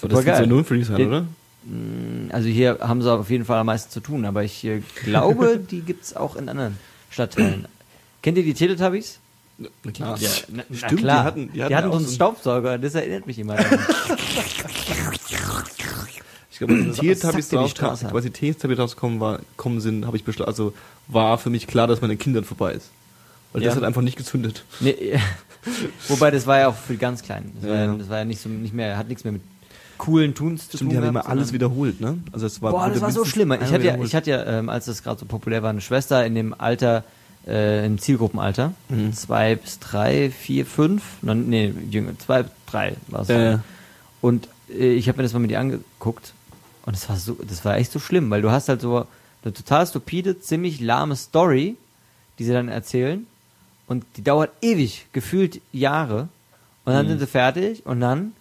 So, 0.00 0.06
das 0.06 0.18
Supergeil. 0.18 0.34
ist 0.34 0.40
ja 0.40 0.46
nur 0.46 0.58
in 0.60 0.64
Friedrichshain, 0.64 0.96
Den- 0.96 1.08
oder? 1.08 1.20
Mm, 1.64 2.30
Also 2.32 2.48
hier 2.48 2.78
haben 2.80 3.02
sie 3.02 3.12
auf 3.12 3.28
jeden 3.30 3.44
Fall 3.44 3.58
am 3.58 3.66
meisten 3.66 3.90
zu 3.90 4.00
tun, 4.00 4.24
aber 4.24 4.44
ich 4.44 4.64
äh, 4.64 4.80
glaube, 5.04 5.58
die 5.70 5.80
gibt's 5.80 6.14
auch 6.14 6.36
in 6.36 6.48
anderen 6.48 6.78
Stadtteilen. 7.10 7.66
Kennt 8.22 8.38
ihr 8.38 8.44
die 8.44 8.54
Teletubbies? 8.54 9.18
Na 9.58 9.90
klar. 9.90 10.18
Ja, 10.20 10.28
na, 10.48 10.62
na 10.68 10.76
Stimmt, 10.76 11.00
klar. 11.00 11.22
die 11.22 11.26
hatten, 11.26 11.52
die 11.52 11.62
hatten, 11.62 11.68
die 11.70 11.76
hatten 11.76 11.86
ja 11.88 11.92
so 11.92 12.04
einen 12.04 12.14
Staubsauger, 12.14 12.78
das 12.78 12.94
erinnert 12.94 13.26
mich 13.26 13.38
immer 13.38 13.56
daran. 13.56 13.78
Ich 16.50 16.58
glaube, 16.66 16.74
als 16.88 16.96
Teletubbies 16.96 17.70
Straße? 17.70 18.12
als 18.12 18.24
die 18.24 18.30
Teletubbies 18.30 18.78
rausgekommen 18.80 19.20
war, 19.20 19.38
kommen 19.56 19.80
sind, 19.80 20.06
habe 20.06 20.16
ich 20.16 20.24
beschl- 20.24 20.42
also 20.42 20.72
war 21.06 21.38
für 21.38 21.50
mich 21.50 21.68
klar, 21.68 21.86
dass 21.86 22.00
meine 22.00 22.16
Kindern 22.16 22.42
vorbei 22.44 22.72
ist. 22.72 22.90
Weil 23.52 23.62
Ja. 23.62 23.68
das 23.68 23.76
hat 23.76 23.84
einfach 23.84 24.02
nicht 24.02 24.16
gezündet. 24.16 24.64
nee, 24.80 25.18
wobei, 26.08 26.32
das 26.32 26.46
war 26.48 26.58
ja 26.58 26.68
auch 26.68 26.74
für 26.74 26.94
die 26.94 26.98
ganz 26.98 27.22
Kleinen. 27.22 27.52
Das, 27.60 27.64
Ja, 27.64 27.70
war, 27.70 27.84
ja, 27.86 27.94
das 27.94 28.08
war 28.08 28.18
ja 28.18 28.24
nicht 28.24 28.40
so, 28.40 28.48
nicht 28.48 28.74
mehr, 28.74 28.96
hat 28.96 29.06
nichts 29.08 29.22
mehr 29.22 29.32
mit 29.34 29.42
coolen 29.98 30.34
Tuns 30.34 30.68
zu 30.68 30.78
Stimmt, 30.78 30.90
tun. 30.92 31.00
die 31.00 31.06
haben 31.06 31.08
immer 31.16 31.28
alles 31.28 31.52
wiederholt, 31.52 32.00
ne? 32.00 32.18
Also 32.32 32.46
es 32.46 32.60
war 32.60 32.72
Boah, 32.72 32.88
das 32.90 33.00
war 33.00 33.10
so 33.12 33.24
schlimm. 33.24 33.52
Ich 33.52 33.60
hatte 33.72 33.84
ja, 33.84 33.96
ich 34.02 34.14
hatte 34.14 34.30
ja, 34.30 34.44
ähm, 34.44 34.68
als 34.68 34.86
das 34.86 35.02
gerade 35.04 35.20
so 35.20 35.26
populär 35.26 35.62
war, 35.62 35.70
eine 35.70 35.80
Schwester 35.80 36.24
in 36.26 36.34
dem 36.34 36.54
Alter, 36.58 37.04
äh, 37.48 37.86
im 37.86 37.98
Zielgruppenalter. 37.98 38.74
Mhm. 38.88 39.12
Zwei 39.12 39.56
bis 39.56 39.78
drei, 39.78 40.30
vier, 40.30 40.66
fünf. 40.66 41.02
Nein, 41.22 41.48
nee, 41.48 41.72
jünger. 41.90 42.18
Zwei, 42.18 42.44
drei 42.66 42.96
war 43.08 43.22
es. 43.22 43.28
Ja. 43.28 43.60
Und 44.20 44.48
äh, 44.70 44.92
ich 44.92 45.08
habe 45.08 45.18
mir 45.18 45.22
das 45.22 45.32
mal 45.32 45.38
mit 45.40 45.50
ihr 45.50 45.60
angeguckt. 45.60 46.32
Und 46.84 46.94
das 46.94 47.08
war 47.08 47.16
so, 47.16 47.34
das 47.34 47.64
war 47.64 47.76
echt 47.76 47.92
so 47.92 47.98
schlimm, 47.98 48.30
weil 48.30 48.42
du 48.42 48.50
hast 48.50 48.68
halt 48.68 48.80
so 48.80 49.06
eine 49.42 49.52
total 49.52 49.86
stupide, 49.86 50.40
ziemlich 50.40 50.80
lahme 50.80 51.16
Story, 51.16 51.76
die 52.38 52.44
sie 52.44 52.52
dann 52.52 52.68
erzählen. 52.68 53.26
Und 53.86 54.04
die 54.16 54.22
dauert 54.22 54.50
ewig, 54.60 55.06
gefühlt 55.12 55.60
Jahre. 55.72 56.28
Und 56.84 56.92
dann 56.94 57.08
sind 57.08 57.18
sie 57.18 57.26
fertig 57.26 57.84
und 57.84 58.00
dann 58.00 58.32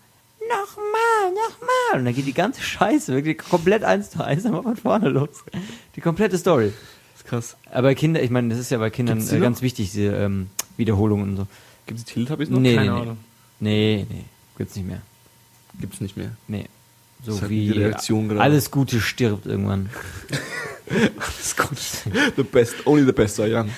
nochmal, 0.41 1.33
nochmal. 1.33 1.99
Und 1.99 2.05
dann 2.05 2.13
geht 2.13 2.25
die 2.25 2.33
ganze 2.33 2.61
Scheiße 2.61 3.13
wirklich 3.13 3.37
komplett 3.37 3.83
eins 3.83 4.11
zu 4.11 4.23
eins 4.23 4.43
nochmal 4.43 4.63
von 4.63 4.77
vorne 4.77 5.09
los. 5.09 5.43
Die 5.95 6.01
komplette 6.01 6.37
Story. 6.37 6.73
Krass. 7.27 7.57
Aber 7.71 7.93
Kinder, 7.93 8.23
ich 8.23 8.29
meine, 8.29 8.49
das 8.49 8.57
ist 8.57 8.71
ja 8.71 8.77
bei 8.77 8.89
Kindern 8.89 9.19
die 9.19 9.35
äh, 9.35 9.39
ganz 9.39 9.61
wichtig, 9.61 9.91
diese 9.91 10.15
ähm, 10.15 10.47
Wiederholungen 10.77 11.29
und 11.29 11.35
so. 11.37 11.47
Gibt 11.85 11.99
es 11.99 12.05
Teletubbies 12.05 12.49
noch? 12.49 12.59
Nee, 12.59 12.75
Keine 12.75 12.89
nee, 12.89 12.95
nee. 12.95 13.01
Ahnung. 13.01 13.17
Nee, 13.59 14.05
nee. 14.09 14.23
Gibt's 14.57 14.75
nicht 14.75 14.87
mehr. 14.87 15.01
Gibt's 15.79 16.01
nicht 16.01 16.15
mehr. 16.15 16.31
Nee. 16.47 16.65
So 17.25 17.41
halt 17.41 17.49
wie 17.49 17.67
die 17.67 17.79
Reaktion 17.79 18.29
gerade. 18.29 18.41
alles 18.41 18.71
Gute 18.71 19.01
stirbt 19.01 19.45
irgendwann. 19.45 19.89
ist 21.39 21.57
gut. 21.57 21.77
The 22.35 22.43
best, 22.43 22.75
only 22.85 23.05
the 23.05 23.11
best 23.11 23.39
are 23.39 23.49
young. 23.49 23.69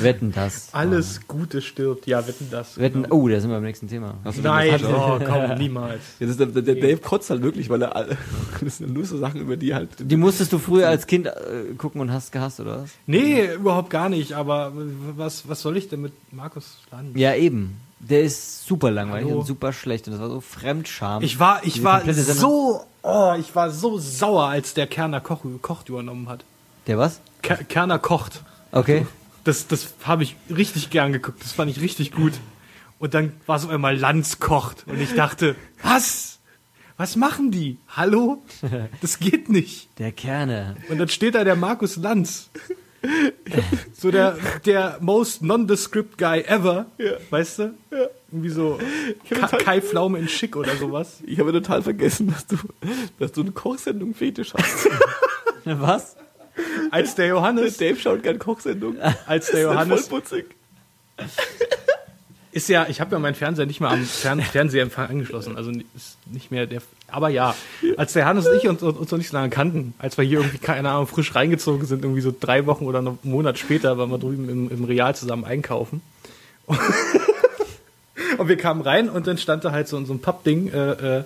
Wetten 0.00 0.32
das. 0.32 0.68
Alles 0.72 1.20
Gute 1.26 1.60
stirbt. 1.60 2.06
Ja, 2.06 2.26
wetten 2.26 2.48
das. 2.50 2.78
Wetten, 2.78 3.04
genau. 3.04 3.14
oh, 3.16 3.28
da 3.28 3.40
sind 3.40 3.50
wir 3.50 3.56
beim 3.56 3.64
nächsten 3.64 3.88
Thema. 3.88 4.14
Nein, 4.42 4.80
oh, 4.84 5.18
komm, 5.24 5.58
niemals. 5.58 6.00
Ja, 6.20 6.26
das 6.26 6.30
ist 6.30 6.40
der, 6.40 6.46
der, 6.46 6.62
der 6.62 6.74
Dave 6.76 6.98
kotzt 6.98 7.30
halt 7.30 7.42
wirklich, 7.42 7.68
weil 7.68 7.82
er 7.82 7.96
alle, 7.96 8.16
das 8.60 8.78
sind 8.78 8.92
nur 8.92 9.04
so 9.04 9.18
Sachen, 9.18 9.40
über 9.40 9.56
die 9.56 9.74
halt. 9.74 9.88
Die 9.98 10.16
musstest 10.16 10.52
du 10.52 10.58
früher 10.58 10.88
als 10.88 11.06
Kind 11.06 11.26
äh, 11.26 11.74
gucken 11.76 12.00
und 12.00 12.12
hast 12.12 12.30
gehasst, 12.32 12.60
oder 12.60 12.82
was? 12.82 12.90
Nee, 13.06 13.54
überhaupt 13.54 13.90
gar 13.90 14.08
nicht. 14.08 14.34
Aber 14.34 14.72
was, 15.16 15.48
was 15.48 15.60
soll 15.60 15.76
ich 15.76 15.88
denn 15.88 16.02
mit 16.02 16.12
Markus 16.32 16.78
Land? 16.92 17.16
Ja, 17.16 17.34
eben. 17.34 17.80
Der 18.00 18.22
ist 18.22 18.66
super 18.66 18.90
langweilig 18.90 19.28
Hallo. 19.28 19.40
und 19.40 19.46
super 19.46 19.72
schlecht 19.72 20.06
und 20.06 20.14
das 20.14 20.20
war 20.20 20.30
so 20.30 20.40
Fremdscham. 20.40 21.22
Ich 21.22 21.38
war, 21.38 21.64
ich 21.64 21.84
war 21.84 22.02
so, 22.12 22.84
oh, 23.02 23.34
ich 23.38 23.54
war 23.54 23.70
so 23.70 23.98
sauer, 23.98 24.46
als 24.46 24.72
der 24.74 24.86
Kerner 24.86 25.20
Koch, 25.20 25.40
kocht 25.60 25.90
übernommen 25.90 26.28
hat. 26.28 26.44
Der 26.86 26.98
was? 26.98 27.20
Ker 27.42 27.56
Kerner 27.56 27.98
kocht. 27.98 28.42
Okay. 28.72 29.06
Das, 29.44 29.66
das 29.66 29.94
habe 30.04 30.22
ich 30.22 30.36
richtig 30.54 30.90
gern 30.90 31.12
geguckt. 31.12 31.42
Das 31.42 31.52
fand 31.52 31.70
ich 31.70 31.80
richtig 31.80 32.12
gut. 32.12 32.32
Und 32.98 33.14
dann 33.14 33.32
war 33.46 33.56
es 33.56 33.64
auf 33.64 33.70
einmal 33.70 33.96
Lanz 33.96 34.38
kocht. 34.38 34.86
Und 34.86 35.00
ich 35.00 35.14
dachte, 35.14 35.56
was? 35.82 36.38
Was 36.96 37.16
machen 37.16 37.50
die? 37.50 37.78
Hallo? 37.88 38.42
Das 39.00 39.18
geht 39.18 39.48
nicht. 39.48 39.88
Der 39.98 40.12
Kerne. 40.12 40.76
Und 40.90 40.98
dann 40.98 41.08
steht 41.08 41.34
da 41.34 41.44
der 41.44 41.56
Markus 41.56 41.96
Lanz. 41.96 42.50
So 43.92 44.10
der, 44.10 44.36
der 44.66 44.98
most 45.00 45.42
nondescript 45.42 46.18
guy 46.18 46.42
ever. 46.42 46.86
Weißt 47.30 47.58
du? 47.60 47.74
Irgendwie 48.30 48.50
so 48.50 48.78
Ka 49.28 49.48
Kai 49.48 49.80
Pflaume 49.80 50.18
in 50.18 50.28
Schick 50.28 50.56
oder 50.56 50.76
sowas. 50.76 51.18
Ich 51.26 51.38
habe 51.40 51.52
total 51.52 51.82
vergessen, 51.82 52.28
dass 52.32 52.46
du, 52.46 52.56
dass 53.18 53.32
du 53.32 53.40
eine 53.42 53.52
Kochsendung 53.52 54.14
Fetisch 54.14 54.54
hast. 54.54 54.88
Was? 55.64 56.16
Als 56.90 57.14
der 57.14 57.26
Johannes, 57.28 57.76
Dave 57.76 57.98
schaut 57.98 58.22
gern 58.22 58.38
Kochsendungen. 58.38 59.00
als 59.26 59.50
der 59.50 59.62
Johannes 59.62 60.08
Voll 60.08 60.20
putzig. 60.20 60.46
ist 62.52 62.68
ja, 62.68 62.86
ich 62.88 63.00
habe 63.00 63.12
ja 63.12 63.18
meinen 63.18 63.34
Fernseher 63.34 63.66
nicht 63.66 63.80
mehr 63.80 63.90
am 63.90 64.04
Fern 64.04 64.40
Fernsehempfang 64.40 65.08
angeschlossen, 65.10 65.56
also 65.56 65.70
ist 65.70 66.18
nicht 66.26 66.50
mehr 66.50 66.66
der. 66.66 66.82
Aber 67.12 67.28
ja, 67.28 67.54
als 67.96 68.12
der 68.12 68.26
Hannes 68.26 68.46
und 68.46 68.56
ich 68.56 68.68
uns, 68.68 68.82
uns 68.82 69.10
noch 69.10 69.18
nicht 69.18 69.30
so 69.30 69.36
lange 69.36 69.50
kannten, 69.50 69.94
als 69.98 70.16
wir 70.18 70.24
hier 70.24 70.38
irgendwie 70.38 70.58
keine 70.58 70.90
Ahnung 70.90 71.06
frisch 71.06 71.34
reingezogen 71.34 71.86
sind, 71.86 72.04
irgendwie 72.04 72.20
so 72.20 72.34
drei 72.38 72.66
Wochen 72.66 72.86
oder 72.86 72.98
einen 72.98 73.18
Monat 73.22 73.58
später, 73.58 73.98
waren 73.98 74.10
wir 74.10 74.18
drüben 74.18 74.48
im, 74.48 74.70
im 74.70 74.84
Real 74.84 75.14
zusammen 75.14 75.44
einkaufen. 75.44 76.02
Und 78.38 78.48
wir 78.48 78.56
kamen 78.56 78.80
rein 78.80 79.08
und 79.08 79.26
dann 79.26 79.38
stand 79.38 79.64
da 79.64 79.72
halt 79.72 79.88
so, 79.88 80.02
so 80.04 80.14
ein 80.14 80.20
Pappding, 80.20 80.72
äh, 80.72 81.18
äh, 81.18 81.24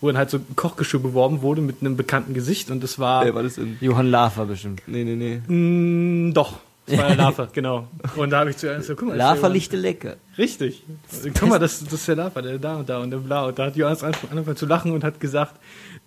wo 0.00 0.08
dann 0.08 0.16
halt 0.16 0.30
so 0.30 0.40
Kochgeschirr 0.56 1.00
beworben 1.00 1.42
wurde 1.42 1.60
mit 1.60 1.76
einem 1.80 1.96
bekannten 1.96 2.32
Gesicht 2.34 2.70
und 2.70 2.82
das 2.82 2.98
war. 2.98 3.24
Ey, 3.24 3.34
war 3.34 3.42
das 3.42 3.58
in. 3.58 3.76
Johann 3.80 4.06
Lafer 4.10 4.46
bestimmt. 4.46 4.82
Nee, 4.86 5.04
nee, 5.04 5.14
nee. 5.14 5.52
Mm, 5.52 6.32
doch. 6.32 6.60
Das 6.86 6.98
war 6.98 7.06
der 7.08 7.16
Lava, 7.24 7.48
genau. 7.52 7.88
Und 8.16 8.30
da 8.30 8.40
habe 8.40 8.50
ich 8.50 8.56
zuerst 8.58 8.86
so, 8.88 8.94
guck 8.94 9.08
mal. 9.08 9.16
der 9.16 9.26
Johannes- 9.34 9.52
lichte 9.52 9.76
lecker. 9.76 10.16
Richtig. 10.36 10.82
Guck 11.38 11.48
mal, 11.48 11.58
das, 11.58 11.82
das 11.82 11.92
ist 11.92 12.08
der 12.08 12.16
Lava, 12.16 12.42
der 12.42 12.58
da 12.58 12.76
und 12.76 12.88
da 12.88 12.98
und 12.98 13.10
der 13.10 13.18
bla. 13.18 13.46
Und 13.46 13.58
da 13.58 13.66
hat 13.66 13.76
Johannes 13.76 14.02
angefangen 14.02 14.56
zu 14.56 14.66
lachen 14.66 14.92
und 14.92 15.02
hat 15.04 15.18
gesagt, 15.20 15.54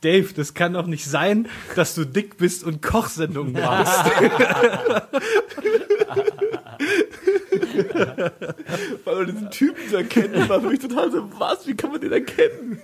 Dave, 0.02 0.32
das 0.36 0.54
kann 0.54 0.74
doch 0.74 0.86
nicht 0.86 1.06
sein, 1.06 1.48
dass 1.76 1.96
du 1.96 2.06
dick 2.06 2.38
bist 2.38 2.64
und 2.64 2.84
Kochsendungen 2.84 3.54
machst. 3.62 4.00
Weil 9.06 9.16
man 9.16 9.26
diesen 9.26 9.50
Typen 9.52 9.90
zu 9.90 9.98
erkennen, 9.98 10.48
war 10.50 10.62
für 10.62 10.68
mich 10.70 10.80
total 10.80 11.12
so, 11.12 11.28
was? 11.40 11.66
Wie 11.68 11.76
kann 11.76 11.92
man 11.92 12.02
den 12.02 12.12
erkennen? 12.12 12.80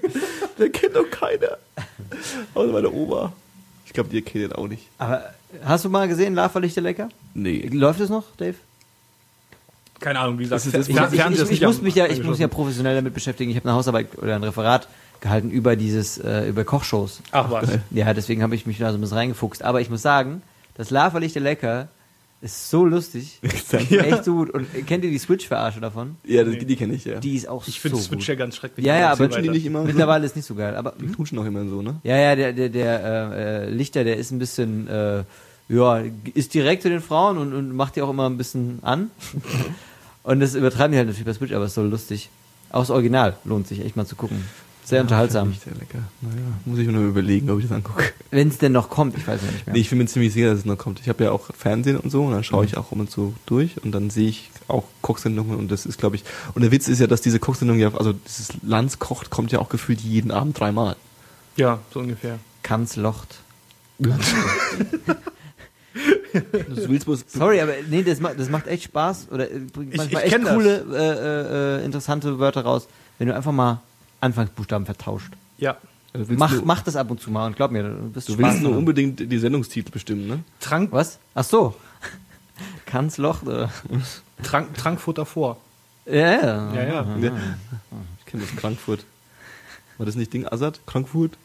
Den 0.58 0.72
kennt 0.72 0.96
doch 0.96 1.10
keiner. 1.10 1.58
Außer 2.54 2.72
meine 2.72 2.92
Oma. 2.92 3.34
Ich 3.94 3.96
glaube, 3.96 4.10
die 4.10 4.24
kennt 4.24 4.46
ihn 4.46 4.52
auch 4.54 4.68
nicht. 4.68 4.88
Aber 4.98 5.22
hast 5.64 5.86
du 5.86 5.90
mal 5.90 6.08
gesehen, 6.08 6.34
Lafer 6.34 6.60
lichte 6.60 6.82
lecker? 6.82 7.10
Nee. 7.36 7.70
Läuft 7.72 8.00
es 8.00 8.10
noch, 8.10 8.24
Dave? 8.38 8.56
Keine 10.00 10.20
Ahnung, 10.20 10.40
wie 10.40 10.44
gesagt, 10.46 10.58
Das 10.58 10.66
ist 10.66 10.74
das- 10.74 10.88
Ich, 10.90 10.96
ich, 10.96 11.42
ich, 11.52 11.52
ich, 11.52 11.62
muss 11.62 11.80
mich 11.80 11.94
ja, 11.94 12.06
ich 12.06 12.10
muss 12.10 12.16
angeschlossen. 12.18 12.42
ja 12.42 12.48
professionell 12.48 12.96
damit 12.96 13.14
beschäftigen. 13.14 13.52
Ich 13.52 13.58
habe 13.58 13.70
eine 13.70 13.78
Hausarbeit 13.78 14.18
oder 14.18 14.36
ein 14.36 14.44
Referat 14.44 14.88
gehalten 15.22 15.52
über 15.52 15.76
dieses, 15.76 16.18
äh, 16.18 16.50
über 16.50 16.64
Kochshows. 16.64 17.22
Ach 17.32 17.52
was. 17.52 17.70
Ja, 17.92 18.14
deswegen 18.16 18.42
habe 18.42 18.56
ich 18.56 18.66
mich 18.66 18.80
da 18.80 18.92
so 18.92 18.98
ein 18.98 19.02
bisschen 19.02 19.16
reingefuchst. 19.18 19.62
Aber 19.62 19.80
ich 19.80 19.92
muss 19.92 20.02
sagen, 20.02 20.42
das 20.76 20.90
Lava 20.90 21.20
lichte 21.20 21.40
lecker 21.40 21.88
ist 22.44 22.70
so 22.70 22.86
lustig. 22.86 23.40
Ja. 23.90 24.02
Echt 24.02 24.26
so 24.26 24.36
gut. 24.36 24.50
Und 24.52 24.68
kennt 24.86 25.04
ihr 25.04 25.10
die 25.10 25.18
Switch-Verarsche 25.18 25.80
davon? 25.80 26.18
Ja, 26.26 26.44
das, 26.44 26.58
die 26.58 26.76
kenne 26.76 26.94
ich, 26.94 27.06
ja. 27.06 27.20
Die 27.20 27.36
ist 27.36 27.48
auch 27.48 27.68
Ich 27.68 27.80
finde 27.80 27.98
so 27.98 28.04
Switch 28.04 28.20
gut. 28.20 28.28
ja 28.28 28.36
ganz 28.36 28.56
schrecklich. 28.56 28.86
Ja, 28.86 28.98
ja, 29.00 29.12
aber 29.12 29.28
die 29.28 29.50
nicht 29.50 29.66
immer 29.66 29.82
so? 29.82 29.88
Mittlerweile 29.88 30.26
ist 30.26 30.36
nicht 30.36 30.46
so 30.46 30.54
geil. 30.54 30.76
Aber 30.76 30.94
Die 31.00 31.08
knutschen 31.08 31.40
auch 31.40 31.46
immer 31.46 31.68
so, 31.68 31.82
ne? 31.82 32.00
ja, 32.04 32.18
ja, 32.18 32.36
der, 32.36 32.54
der, 32.54 32.70
der 32.70 33.04
äh, 33.04 33.64
äh, 33.66 33.70
Lichter, 33.70 34.04
der 34.04 34.18
ist 34.18 34.32
ein 34.32 34.40
bisschen, 34.40 34.88
äh, 34.88 35.24
ja, 35.70 36.04
ist 36.34 36.54
direkt 36.54 36.84
zu 36.84 36.90
den 36.90 37.02
Frauen 37.02 37.38
und, 37.38 37.54
und 37.54 37.76
macht 37.76 37.96
die 37.96 38.02
auch 38.02 38.10
immer 38.10 38.30
ein 38.30 38.38
bisschen 38.38 38.80
an. 38.84 39.10
und 40.24 40.40
das 40.40 40.54
übertreiben 40.54 40.92
die 40.92 40.98
halt 40.98 41.08
natürlich 41.08 41.26
bei 41.26 41.34
Switch, 41.34 41.54
aber 41.54 41.66
ist 41.66 41.74
so 41.74 41.84
lustig. 41.84 42.30
Auch 42.70 42.82
das 42.82 42.90
Original 42.92 43.38
lohnt 43.46 43.68
sich 43.68 43.80
echt 43.84 43.96
mal 43.96 44.06
zu 44.06 44.16
gucken. 44.16 44.44
Sehr 44.86 45.02
unterhaltsam. 45.02 45.50
Nicht 45.50 45.64
sehr 45.64 45.74
lecker. 45.74 46.00
Naja, 46.22 46.36
muss 46.66 46.78
ich 46.80 46.86
mir 46.88 46.92
nur 46.94 47.08
überlegen, 47.08 47.50
ob 47.50 47.60
ich 47.60 47.66
das 47.68 47.72
angucke. 47.78 48.04
Wenn 48.32 48.50
es 48.50 48.58
denn 48.58 48.74
noch 48.74 48.90
kommt, 48.90 49.18
ich 49.18 49.26
weiß 49.26 49.40
ja 49.46 49.52
nicht 49.52 49.66
mehr. 49.66 49.74
Nee, 49.74 49.80
ich 49.82 49.90
bin 49.90 49.98
mir 49.98 50.06
ziemlich 50.08 50.34
sicher, 50.34 50.50
dass 50.50 50.60
es 50.60 50.66
noch 50.66 50.78
kommt. 50.78 51.00
Ich 51.00 51.08
habe 51.08 51.24
ja 51.24 51.32
auch 51.32 51.50
Fernsehen 51.58 51.98
und 51.98 52.10
so 52.12 52.24
und 52.26 52.34
dann 52.34 52.44
schaue 52.44 52.66
ich 52.66 52.76
auch 52.76 52.92
um 52.92 53.00
und 53.00 53.10
so 53.10 53.34
durch 53.46 53.82
und 53.84 53.92
dann 53.94 54.10
sehe 54.10 54.28
ich 54.28 54.50
auch 54.68 54.84
Kochsendungen 55.02 55.58
und 55.58 55.72
das 55.72 55.86
ist, 55.86 56.00
glaube 56.00 56.18
ich, 56.18 56.24
und 56.54 56.62
der 56.64 56.72
Witz 56.72 56.88
ist 56.90 57.00
ja, 57.00 57.08
dass 57.08 57.22
diese 57.22 57.40
Kochsendung 57.40 57.80
ja, 57.80 57.94
also 57.96 58.14
dieses 58.14 58.50
Lanz 58.62 59.00
kocht, 59.00 59.30
kommt 59.30 59.52
ja 59.54 59.60
auch 59.60 59.70
gefühlt 59.70 60.02
jeden 60.02 60.32
Abend 60.32 60.60
dreimal. 60.60 60.96
Ja, 61.56 61.80
so 61.94 62.00
ungefähr. 62.02 62.40
Willst 66.88 67.06
bloß 67.06 67.26
Sorry, 67.28 67.62
aber 67.62 67.74
nee, 67.90 68.02
das 68.04 68.20
macht, 68.20 68.40
das 68.40 68.50
macht 68.50 68.68
echt 68.68 68.84
Spaß 68.86 69.28
oder 69.32 69.50
äh, 69.52 69.60
bringt 69.60 69.92
Ich- 69.94 69.98
manchmal 69.98 70.22
ich 70.26 70.34
echt 70.34 70.36
kenn 70.36 70.46
das. 70.46 70.54
coole, 70.56 70.86
äh, 70.92 71.82
äh, 71.82 71.86
interessante 71.86 72.40
Wörter 72.40 72.62
raus, 72.62 72.88
wenn 73.20 73.28
du 73.28 73.36
einfach 73.36 73.52
mal 73.52 73.82
Anfangsbuchstaben 74.24 74.86
vertauscht. 74.86 75.32
Ja. 75.58 75.78
willst 76.14 76.32
Mach, 76.38 76.54
mach 76.64 76.82
das 76.82 76.96
ab 76.96 77.10
und 77.12 77.20
zu 77.20 77.30
mal 77.32 77.46
und 77.48 77.56
glaub 77.56 77.72
mir, 77.72 77.84
du 77.84 78.16
wirst 78.16 78.30
du 78.30 78.38
willst 78.38 78.62
nur 78.62 78.72
haben. 78.72 78.80
unbedingt 78.80 79.20
die 79.32 79.38
Sendungstitel 79.38 79.92
bestimmen, 79.92 80.28
ne? 80.28 80.40
Trank, 80.60 80.92
Was? 80.92 81.20
Ach 81.36 81.44
so. 81.44 81.76
Kanzlocht 82.86 83.44
oder? 83.48 83.70
Trank, 84.44 84.74
Trankfutter 84.76 85.26
vor. 85.26 85.58
Ja, 86.06 86.14
ja. 86.16 86.74
Ja, 86.74 86.84
ja. 86.84 87.18
Ja. 87.20 87.32
Ich 88.20 88.26
kenne 88.26 88.44
das 88.44 88.52
Frankfurt. 88.60 89.06
War 89.98 90.06
das 90.06 90.16
nicht 90.16 90.34
Ding 90.34 90.46
Assad? 90.48 90.80
Frankfurt? 90.86 91.38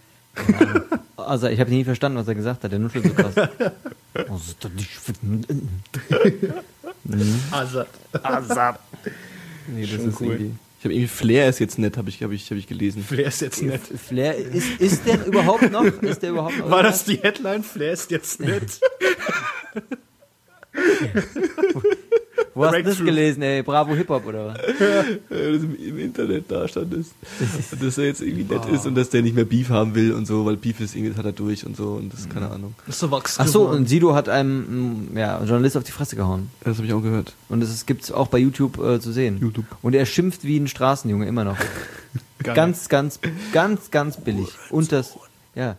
Also 1.16 1.48
ich 1.48 1.58
habe 1.60 1.70
nie 1.70 1.84
verstanden, 1.84 2.18
was 2.18 2.28
er 2.28 2.34
gesagt 2.34 2.64
hat. 2.64 2.70
Der 2.72 2.78
nuschelt 2.78 3.04
so 3.06 3.12
krass. 3.14 3.34
Ist 4.14 4.64
doch 4.64 4.70
nicht 4.70 4.90
für- 4.90 5.12
Azad. 7.50 7.88
Azad. 8.22 8.78
Nee, 9.70 9.82
das 9.82 9.90
Schon 9.90 10.08
ist 10.08 10.20
cool. 10.22 10.26
irgendwie. 10.28 10.54
Ich 10.78 10.84
habe 10.84 10.94
irgendwie 10.94 11.08
Flair 11.08 11.48
ist 11.48 11.58
jetzt 11.58 11.78
nett, 11.78 11.96
habe 11.96 12.08
ich, 12.08 12.22
hab 12.22 12.30
ich, 12.30 12.48
hab 12.50 12.56
ich 12.56 12.68
gelesen. 12.68 13.02
Flair 13.02 13.26
ist 13.26 13.40
jetzt 13.40 13.62
nett. 13.62 13.80
Flair, 13.80 14.36
ist, 14.36 14.80
ist 14.80 15.06
der 15.06 15.26
überhaupt 15.26 15.72
noch? 15.72 15.84
Ist 15.84 16.22
der 16.22 16.30
überhaupt 16.30 16.56
noch? 16.58 16.70
War 16.70 16.84
das 16.84 17.04
die 17.04 17.16
Headline? 17.16 17.64
Flair 17.64 17.92
ist 17.92 18.10
jetzt 18.12 18.40
nett. 18.40 18.80
Wo 22.54 22.66
hast 22.66 22.76
du 22.76 22.82
das 22.82 22.98
gelesen, 22.98 23.42
ey? 23.42 23.62
Bravo 23.62 23.94
Hip 23.94 24.08
Hop 24.08 24.26
oder 24.26 24.48
was? 24.48 24.58
Äh, 24.58 25.18
das 25.28 25.62
im, 25.62 25.76
im 25.76 25.98
Internet 25.98 26.44
da 26.48 26.66
stand 26.66 26.92
es. 26.94 27.12
Und 27.72 27.82
dass 27.82 27.98
er 27.98 28.04
jetzt 28.04 28.20
irgendwie 28.20 28.44
nett 28.52 28.66
ist 28.66 28.86
und 28.86 28.94
dass 28.94 29.10
der 29.10 29.22
nicht 29.22 29.34
mehr 29.34 29.44
Beef 29.44 29.68
haben 29.70 29.94
will 29.94 30.12
und 30.12 30.26
so, 30.26 30.44
weil 30.44 30.56
Beef 30.56 30.80
ist 30.80 30.94
irgendwie, 30.94 31.10
das 31.10 31.18
hat 31.18 31.26
er 31.26 31.32
durch 31.32 31.64
und 31.64 31.76
so 31.76 31.92
und 31.92 32.12
das 32.12 32.20
ist 32.20 32.30
keine 32.30 32.50
Ahnung. 32.50 32.74
Ist 32.86 32.98
so 32.98 33.10
Wachs 33.10 33.38
Ach 33.38 33.46
so, 33.46 33.60
geworden. 33.60 33.78
und 33.78 33.88
Sido 33.88 34.14
hat 34.14 34.28
einem 34.28 35.08
ja, 35.14 35.38
Journalist 35.44 35.76
auf 35.76 35.84
die 35.84 35.92
Fresse 35.92 36.16
gehauen. 36.16 36.50
Das 36.64 36.76
habe 36.76 36.86
ich 36.86 36.92
auch 36.92 37.02
gehört. 37.02 37.34
Und 37.48 37.60
das 37.60 37.86
gibt 37.86 38.02
es 38.04 38.12
auch 38.12 38.28
bei 38.28 38.38
YouTube 38.38 38.78
äh, 38.78 39.00
zu 39.00 39.12
sehen. 39.12 39.38
YouTube. 39.40 39.66
Und 39.82 39.94
er 39.94 40.06
schimpft 40.06 40.44
wie 40.44 40.58
ein 40.58 40.68
Straßenjunge 40.68 41.26
immer 41.26 41.44
noch. 41.44 41.56
Ganz, 42.42 42.88
ganz, 42.88 43.18
ganz, 43.52 43.90
ganz 43.90 44.16
billig. 44.20 44.48
Und 44.70 44.92
das, 44.92 45.18
ja. 45.56 45.76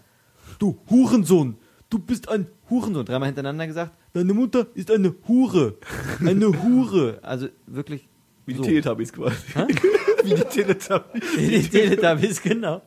Du 0.60 0.78
Hurensohn, 0.90 1.56
du 1.90 2.00
bist 2.00 2.30
ein 2.30 2.48
Hurensohn. 2.70 3.06
Dreimal 3.06 3.28
hintereinander 3.28 3.68
gesagt, 3.68 3.92
deine 4.14 4.34
Mutter 4.34 4.68
ist 4.74 4.92
eine 4.92 5.14
Hure. 5.28 5.76
Eine 6.20 6.48
Hure. 6.64 7.20
Also 7.22 7.48
wirklich. 7.68 8.08
Wie 8.46 8.54
die 8.54 8.58
so. 8.60 8.64
Teletubbies 8.64 9.14
quasi. 9.14 9.36
wie 10.24 10.34
die 10.34 10.42
Teletubbies. 10.42 11.24
Die 11.38 11.70
Teletubbies, 11.70 12.42
genau. 12.42 12.82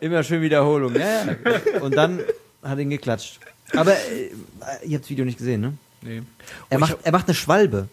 Immer 0.00 0.22
schön 0.22 0.42
Wiederholung. 0.42 0.94
Ja, 0.94 1.24
ja. 1.26 1.80
Und 1.80 1.96
dann 1.96 2.20
hat 2.62 2.78
ihn 2.78 2.90
geklatscht. 2.90 3.40
Aber 3.74 3.92
äh, 3.92 4.30
ihr 4.86 4.94
habt 4.94 5.04
das 5.04 5.10
Video 5.10 5.24
nicht 5.24 5.38
gesehen, 5.38 5.60
ne? 5.60 5.72
Nee. 6.02 6.22
Er 6.70 6.76
Oh, 6.76 6.80
macht, 6.80 6.96
er 7.02 7.12
macht 7.12 7.26
eine 7.26 7.34
Schwalbe. 7.34 7.88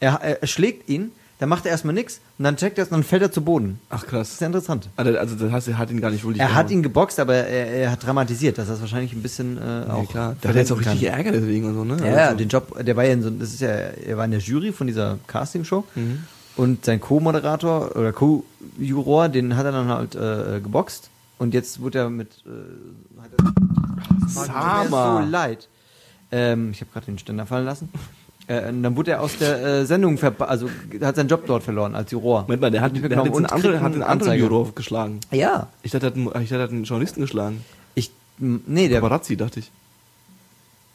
Er, 0.00 0.14
er 0.14 0.46
schlägt 0.46 0.88
ihn, 0.88 1.12
dann 1.38 1.48
macht 1.48 1.64
er 1.66 1.70
erstmal 1.72 1.94
nichts 1.94 2.20
und 2.38 2.44
dann 2.44 2.56
checkt 2.56 2.78
er 2.78 2.82
es 2.84 2.90
und 2.90 2.96
dann 2.96 3.02
fällt 3.04 3.22
er 3.22 3.30
zu 3.32 3.42
Boden. 3.42 3.78
Ach 3.90 3.96
Das 4.00 4.02
ist 4.04 4.08
krass. 4.10 4.38
sehr 4.38 4.46
interessant. 4.46 4.88
Also, 4.96 5.16
also 5.18 5.36
das 5.36 5.52
heißt, 5.52 5.68
er 5.68 5.78
hat 5.78 5.90
ihn 5.90 6.00
gar 6.00 6.10
nicht 6.10 6.24
wirklich 6.24 6.40
Er 6.40 6.54
hat 6.54 6.70
ihn 6.70 6.82
geboxt, 6.82 7.20
aber 7.20 7.34
er, 7.34 7.66
er 7.68 7.90
hat 7.92 8.04
dramatisiert, 8.04 8.58
dass 8.58 8.68
er 8.68 8.74
es 8.74 8.80
wahrscheinlich 8.80 9.12
ein 9.12 9.22
bisschen 9.22 9.56
äh, 9.58 9.60
ja, 9.86 9.94
auch. 9.94 10.08
klar. 10.08 10.36
Der 10.42 10.50
hat 10.50 10.56
jetzt 10.56 10.72
auch 10.72 10.80
richtig. 10.80 11.04
Ärger 11.04 11.32
deswegen 11.32 11.66
und 11.66 11.74
so, 11.74 11.84
ne? 11.84 11.96
Ja, 12.00 12.06
ja, 12.06 12.24
also, 12.26 12.38
den 12.38 12.48
Job, 12.48 12.84
der 12.84 12.96
war 12.96 13.04
ja 13.04 13.12
in 13.12 13.22
so, 13.22 13.30
das 13.30 13.50
ist 13.50 13.60
ja, 13.60 13.68
er 13.68 14.16
war 14.16 14.24
in 14.24 14.32
der 14.32 14.40
Jury 14.40 14.72
von 14.72 14.86
dieser 14.86 15.18
Castingshow 15.26 15.84
Mhm. 15.94 16.24
Und 16.56 16.84
sein 16.86 16.98
Co-Moderator 17.00 17.94
oder 17.94 18.12
Co-Juror, 18.12 19.28
den 19.28 19.56
hat 19.56 19.64
er 19.64 19.70
dann 19.70 19.86
halt 19.88 20.16
äh, 20.16 20.58
geboxt. 20.60 21.08
Und 21.38 21.54
jetzt 21.54 21.80
wurde 21.80 21.98
er 21.98 22.10
mit. 22.10 22.42
Äh, 22.46 23.20
hat 23.22 23.30
er, 23.38 23.44
tut 23.44 24.22
mir 24.22 24.28
Sama. 24.28 25.22
so 25.22 25.30
leid. 25.30 25.68
Ähm, 26.32 26.72
ich 26.72 26.80
habe 26.80 26.90
gerade 26.92 27.06
den 27.06 27.18
Ständer 27.18 27.46
fallen 27.46 27.64
lassen. 27.64 27.88
Äh, 28.48 28.62
dann 28.62 28.96
wurde 28.96 29.10
er 29.12 29.20
aus 29.20 29.36
der 29.36 29.62
äh, 29.62 29.86
Sendung, 29.86 30.16
verba- 30.16 30.46
also 30.46 30.70
hat 31.02 31.16
seinen 31.16 31.28
Job 31.28 31.44
dort 31.46 31.62
verloren 31.62 31.94
als 31.94 32.10
Juror. 32.10 32.42
Moment 32.42 32.62
mal, 32.62 32.70
der 32.70 32.80
hat, 32.80 32.96
der 32.96 33.16
hat 33.16 33.26
jetzt 33.26 33.36
einen 33.36 33.46
anderen, 33.46 33.80
hat 33.80 33.84
einen 33.92 34.02
eine 34.02 34.06
anderen. 34.06 34.38
Juror 34.38 34.74
geschlagen. 34.74 35.20
Ja. 35.30 35.68
Ich 35.82 35.90
dachte, 35.92 36.06
er 36.06 36.10
hat 36.10 36.16
einen, 36.16 36.42
ich 36.42 36.48
dachte, 36.48 36.62
hat 36.62 36.70
einen 36.70 36.84
Journalisten 36.84 37.20
geschlagen. 37.20 37.62
Ich, 37.94 38.10
nee, 38.38 38.88
der, 38.88 39.00
Paparazzi, 39.00 39.36
dachte 39.36 39.60
ich. 39.60 39.70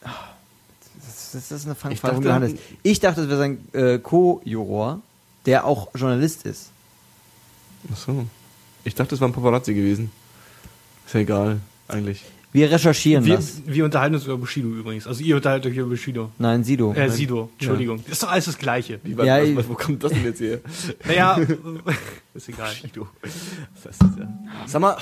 das, 0.01 1.31
das 1.33 1.51
ist 1.51 1.65
eine 1.65 1.75
Fangfrage 1.75 2.15
von 2.15 2.23
Johannes. 2.23 2.53
Ich 2.81 2.99
dachte, 2.99 3.21
das 3.21 3.29
wäre 3.29 3.37
sein 3.39 3.67
äh, 3.73 3.99
Co-Juror, 3.99 5.01
der 5.45 5.65
auch 5.65 5.89
Journalist 5.95 6.45
ist. 6.45 6.69
Ach 7.91 7.97
so. 7.97 8.25
Ich 8.83 8.95
dachte, 8.95 9.15
es 9.15 9.21
war 9.21 9.27
ein 9.29 9.33
Paparazzi 9.33 9.73
gewesen. 9.73 10.11
Ist 11.05 11.13
ja 11.13 11.19
egal, 11.21 11.59
eigentlich. 11.87 12.23
Wir 12.53 12.71
recherchieren 12.71 13.25
Wir, 13.25 13.35
das. 13.37 13.63
wir 13.65 13.83
unterhalten 13.83 14.13
uns 14.15 14.25
über 14.25 14.37
Bushido 14.37 14.67
übrigens. 14.69 15.07
Also 15.07 15.23
ihr 15.23 15.35
unterhaltet 15.35 15.71
euch 15.71 15.77
über 15.77 15.89
Bushido. 15.89 16.29
Nein, 16.37 16.63
Sido. 16.63 16.93
Äh, 16.93 17.09
Sido, 17.09 17.49
Entschuldigung. 17.57 17.97
Das 18.03 18.13
ist 18.13 18.23
doch 18.23 18.31
alles 18.31 18.45
das 18.45 18.57
Gleiche. 18.59 18.99
Wie, 19.03 19.11
Ja, 19.25 19.41
was, 19.41 19.55
was, 19.55 19.69
wo 19.69 19.73
kommt 19.73 20.03
das 20.03 20.11
denn 20.11 20.23
jetzt 20.23 20.39
her? 20.39 20.59
Naja, 21.05 21.39
ist 22.35 22.49
egal. 22.49 22.71
Bushido. 22.79 23.07
Das 23.83 23.97
ja? 23.99 24.27
Sag 24.67 24.81
mal, 24.81 24.97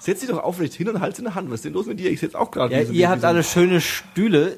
setz 0.00 0.20
dich 0.20 0.30
doch 0.30 0.42
aufrecht 0.42 0.72
hin 0.72 0.88
und 0.88 1.00
halt 1.00 1.18
in 1.18 1.24
der 1.24 1.34
Hand. 1.34 1.50
Was 1.50 1.56
ist 1.56 1.66
denn 1.66 1.74
los 1.74 1.84
mit 1.86 2.00
dir? 2.00 2.10
Ich 2.10 2.20
sitze 2.20 2.38
auch 2.38 2.50
gerade. 2.50 2.74
Ja, 2.74 2.90
ihr 2.90 3.08
habt 3.10 3.24
alle 3.24 3.44
schöne 3.44 3.82
Stühle, 3.82 4.56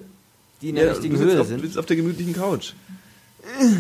die 0.62 0.68
in 0.68 0.76
der 0.76 0.84
ja, 0.86 0.91
richtigen 0.93 1.18
Höhe 1.18 1.41
auf, 1.41 1.47
Du 1.49 1.53
sind. 1.55 1.61
sitzt 1.62 1.76
auf 1.76 1.86
der 1.86 1.97
gemütlichen 1.97 2.34
Couch. 2.34 2.72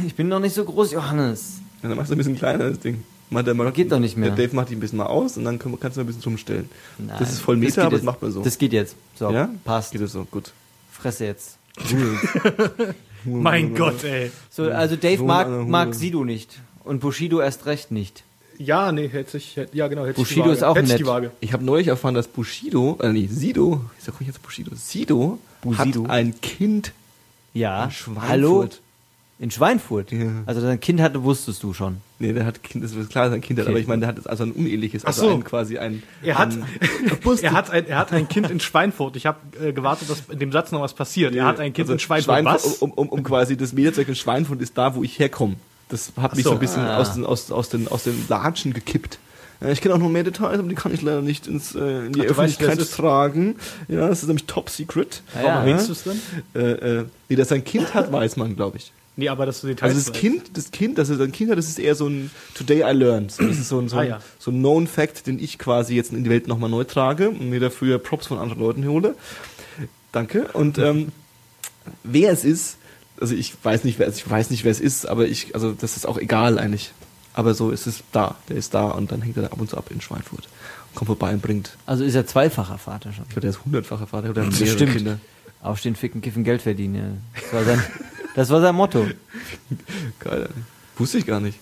Ich 0.04 0.14
bin 0.16 0.26
noch 0.28 0.40
nicht 0.40 0.54
so 0.54 0.64
groß, 0.64 0.92
Johannes. 0.92 1.58
Ja, 1.82 1.88
dann 1.90 1.96
machst 1.96 2.10
du 2.10 2.16
ein 2.16 2.18
bisschen 2.18 2.36
kleiner, 2.36 2.70
das 2.70 2.80
Ding. 2.80 3.04
Der, 3.30 3.54
mal, 3.54 3.70
Geht 3.72 3.92
doch 3.92 3.98
nicht 3.98 4.16
mehr. 4.16 4.30
Der 4.30 4.46
Dave 4.46 4.56
macht 4.56 4.68
dich 4.70 4.76
ein 4.76 4.80
bisschen 4.80 4.98
mal 4.98 5.06
aus 5.06 5.36
und 5.36 5.44
dann 5.44 5.58
kann, 5.58 5.78
kannst 5.78 5.96
du 5.96 6.00
mal 6.00 6.04
ein 6.04 6.06
bisschen 6.06 6.22
rumstellen. 6.24 6.68
Nein, 6.98 7.16
das 7.18 7.32
ist 7.32 7.40
voll 7.40 7.56
Meter, 7.56 7.82
aber 7.82 7.96
das 7.96 8.02
macht 8.02 8.22
man 8.22 8.32
so. 8.32 8.42
Das 8.42 8.56
geht 8.58 8.72
jetzt. 8.72 8.96
So, 9.18 9.30
ja? 9.30 9.50
passt. 9.64 9.92
Geht 9.92 10.00
das 10.00 10.12
so, 10.12 10.24
gut. 10.24 10.52
Fresse 10.90 11.26
jetzt. 11.26 11.58
Mein 13.24 13.74
Gott, 13.74 14.04
ey. 14.04 14.30
So, 14.50 14.64
also 14.64 14.96
Dave 14.96 15.18
So 15.18 15.24
mag, 15.24 15.48
mag 15.68 15.94
Sido 15.94 16.24
nicht. 16.24 16.60
Und 16.84 17.00
Bushido 17.00 17.40
erst 17.40 17.66
recht 17.66 17.90
nicht. 17.90 18.24
Ja, 18.58 18.90
nee, 18.90 19.08
hätte 19.08 19.36
ich, 19.36 19.56
hätte, 19.56 19.76
ja 19.76 19.86
genau, 19.88 20.04
hätte 20.04 20.14
Bushido 20.14 20.40
ich 20.40 20.44
die 20.44 20.48
Waage. 20.48 20.52
ist 20.52 20.62
auch 20.64 20.74
hätte 20.76 20.86
ich 20.86 20.92
nett. 20.92 21.00
die 21.00 21.06
Waage. 21.06 21.30
Ich 21.40 21.52
habe 21.52 21.64
neulich 21.64 21.88
erfahren, 21.88 22.14
dass 22.14 22.26
Bushido, 22.26 22.98
äh 23.00 23.12
nee, 23.12 23.28
Sido, 23.30 23.82
wieso 23.98 24.10
komme 24.10 24.22
ich 24.22 24.26
jetzt 24.28 24.42
Bushido? 24.42 24.72
Sido 24.74 25.38
Busido. 25.60 26.04
hat 26.04 26.10
ein 26.10 26.40
Kind 26.40 26.92
Ja. 27.54 27.84
in 27.84 27.90
Schweinfurt. 27.92 28.28
Hallo? 28.28 28.68
In 29.40 29.52
Schweinfurt? 29.52 30.10
Ja. 30.10 30.42
Also 30.46 30.60
dein 30.60 30.80
Kind 30.80 31.00
hatte, 31.00 31.22
wusstest 31.22 31.62
du 31.62 31.72
schon. 31.72 31.98
Nee, 32.18 32.32
der 32.32 32.44
hat 32.44 32.60
Kind, 32.64 32.82
das 32.82 32.92
ist 32.92 33.08
klar, 33.08 33.24
dass 33.26 33.32
er 33.32 33.36
ein 33.36 33.40
Kind 33.40 33.58
hat, 33.60 33.66
Okay. 33.66 33.72
aber 33.72 33.78
ich 33.80 33.86
meine, 33.86 34.00
der 34.00 34.08
hat 34.08 34.16
jetzt 34.16 34.28
also 34.28 34.42
ein 34.42 34.50
uneheliches, 34.50 35.04
also 35.04 35.28
so. 35.28 35.34
ein 35.34 35.44
quasi 35.44 35.78
ein. 35.78 36.02
Er 36.22 36.38
hat, 36.38 36.50
ein, 36.54 36.64
er, 37.42 37.52
hat 37.52 37.70
ein, 37.70 37.86
er 37.86 37.98
hat 37.98 38.12
ein 38.12 38.28
Kind 38.28 38.50
in 38.50 38.58
Schweinfurt. 38.58 39.14
Ich 39.14 39.26
habe 39.26 39.38
äh, 39.64 39.72
gewartet, 39.72 40.10
dass 40.10 40.22
in 40.28 40.40
dem 40.40 40.50
Satz 40.50 40.72
noch 40.72 40.80
was 40.80 40.92
passiert. 40.92 41.36
Er 41.36 41.44
hat 41.46 41.60
ein 41.60 41.72
Kind 41.72 41.84
also 41.84 41.92
in 41.92 41.98
Schweinfurt. 42.00 42.44
was? 42.44 42.64
Um, 42.78 42.90
um, 42.90 43.08
um 43.08 43.22
quasi 43.22 43.56
das 43.56 43.72
Mediazeug 43.72 44.08
in 44.08 44.16
Schweinfurt 44.16 44.60
ist 44.60 44.76
da, 44.76 44.96
wo 44.96 45.04
ich 45.04 45.18
herkomme. 45.20 45.54
Das 45.88 46.12
hat 46.20 46.34
mich 46.34 46.42
so. 46.44 46.50
so 46.50 46.56
ein 46.56 46.60
bisschen 46.60 46.82
Ah. 46.82 46.98
aus, 46.98 47.14
den, 47.14 47.24
aus, 47.24 47.50
aus, 47.52 47.68
den, 47.68 47.86
aus 47.86 48.02
den 48.04 48.24
Latschen 48.28 48.74
gekippt. 48.74 49.20
Ja, 49.60 49.68
Ich 49.68 49.80
kenne 49.80 49.94
auch 49.94 49.98
noch 49.98 50.08
mehr 50.08 50.24
Details, 50.24 50.58
aber 50.58 50.68
die 50.68 50.74
kann 50.74 50.92
ich 50.92 51.00
leider 51.02 51.22
nicht 51.22 51.46
ins, 51.46 51.76
äh, 51.76 52.06
in 52.06 52.12
die 52.12 52.20
Ach, 52.22 52.24
weißt, 52.24 52.30
Öffentlichkeit 52.60 52.78
ist? 52.78 52.94
tragen. 52.96 53.54
Ja, 53.86 54.08
das 54.08 54.22
ist 54.22 54.26
nämlich 54.26 54.46
top 54.46 54.68
secret. 54.68 55.22
Ja, 55.36 55.44
Warum 55.44 55.68
ja. 55.70 55.76
du 55.82 55.92
es 55.92 56.02
denn? 56.02 56.20
Äh, 56.54 56.58
äh, 57.00 57.04
nee, 57.28 57.36
dass 57.36 57.52
er 57.52 57.56
ein 57.58 57.64
Kind 57.64 57.94
hat, 57.94 58.10
weiß 58.10 58.36
man, 58.36 58.56
glaube 58.56 58.78
ich. 58.78 58.92
Nee, 59.18 59.28
aber 59.28 59.46
dass 59.46 59.60
du 59.62 59.66
Details 59.66 59.90
Also 59.94 59.98
das 59.98 60.08
weißt. 60.14 60.20
Kind, 60.20 60.56
das 60.56 60.70
Kind, 60.70 60.96
dass 60.96 61.10
er 61.10 61.18
ein 61.20 61.32
Kind 61.32 61.50
das 61.50 61.68
ist 61.68 61.80
eher 61.80 61.96
so 61.96 62.06
ein 62.06 62.30
Today 62.54 62.82
I 62.88 62.92
learned. 62.96 63.32
Das 63.36 63.58
ist 63.58 63.68
so 63.68 63.80
ein, 63.80 63.88
so 63.88 63.96
Ah, 63.96 64.00
ein, 64.00 64.08
ja. 64.10 64.20
so 64.38 64.52
ein 64.52 64.58
Known 64.58 64.86
Fact, 64.86 65.26
den 65.26 65.40
ich 65.40 65.58
quasi 65.58 65.94
jetzt 65.96 66.12
in 66.12 66.22
die 66.22 66.30
Welt 66.30 66.46
nochmal 66.46 66.70
neu 66.70 66.84
trage 66.84 67.28
und 67.30 67.50
mir 67.50 67.58
dafür 67.58 67.98
Props 67.98 68.28
von 68.28 68.38
anderen 68.38 68.60
Leuten 68.62 68.86
hole. 68.86 69.16
Danke. 70.12 70.48
Und 70.52 70.78
ähm, 70.78 71.08
wer 72.04 72.30
es 72.32 72.44
ist, 72.44 72.76
also 73.20 73.34
ich 73.34 73.54
weiß 73.62 73.82
nicht, 73.84 73.98
wer 73.98 74.06
also 74.06 74.18
ich 74.24 74.30
weiß 74.30 74.50
nicht, 74.50 74.62
wer 74.64 74.70
es 74.70 74.80
ist, 74.80 75.06
aber 75.08 75.26
ich, 75.26 75.52
also 75.54 75.72
das 75.72 75.96
ist 75.96 76.06
auch 76.06 76.18
egal 76.18 76.58
eigentlich. 76.58 76.92
Aber 77.34 77.54
so 77.54 77.70
ist 77.70 77.86
es 77.88 78.02
da. 78.12 78.36
Der 78.48 78.56
ist 78.56 78.72
da 78.74 78.88
und 78.88 79.10
dann 79.12 79.22
hängt 79.22 79.36
er 79.36 79.42
da 79.44 79.48
ab 79.48 79.60
und 79.60 79.68
zu 79.68 79.76
ab 79.76 79.90
in 79.90 80.00
Schweinfurt. 80.00 80.44
Und 80.90 80.94
kommt 80.94 81.06
vorbei 81.08 81.32
und 81.32 81.42
bringt. 81.42 81.76
Also 81.86 82.04
ist 82.04 82.14
er 82.14 82.26
zweifacher 82.26 82.78
Vater 82.78 83.12
schon. 83.12 83.24
Ich 83.24 83.30
glaube, 83.30 83.40
der 83.42 83.50
ist 83.50 83.64
hundertfacher 83.64 84.06
Vater 84.06 84.30
oder 84.30 84.42
hat 84.44 84.50
mehrere 84.52 84.64
Bestimmt. 84.64 84.92
Kinder. 84.92 85.18
Aufstehen, 85.60 85.96
ficken, 85.96 86.20
kiffen, 86.20 86.44
Geld 86.44 86.62
verdienen. 86.62 86.94
Ja. 86.94 87.40
Das, 87.42 87.52
war 87.52 87.64
sein, 87.64 87.82
das 88.38 88.50
war 88.50 88.60
sein 88.60 88.74
Motto. 88.74 89.06
Geil. 90.20 90.48
Wusste 90.96 91.18
ich 91.18 91.26
gar 91.26 91.40
nicht. 91.40 91.58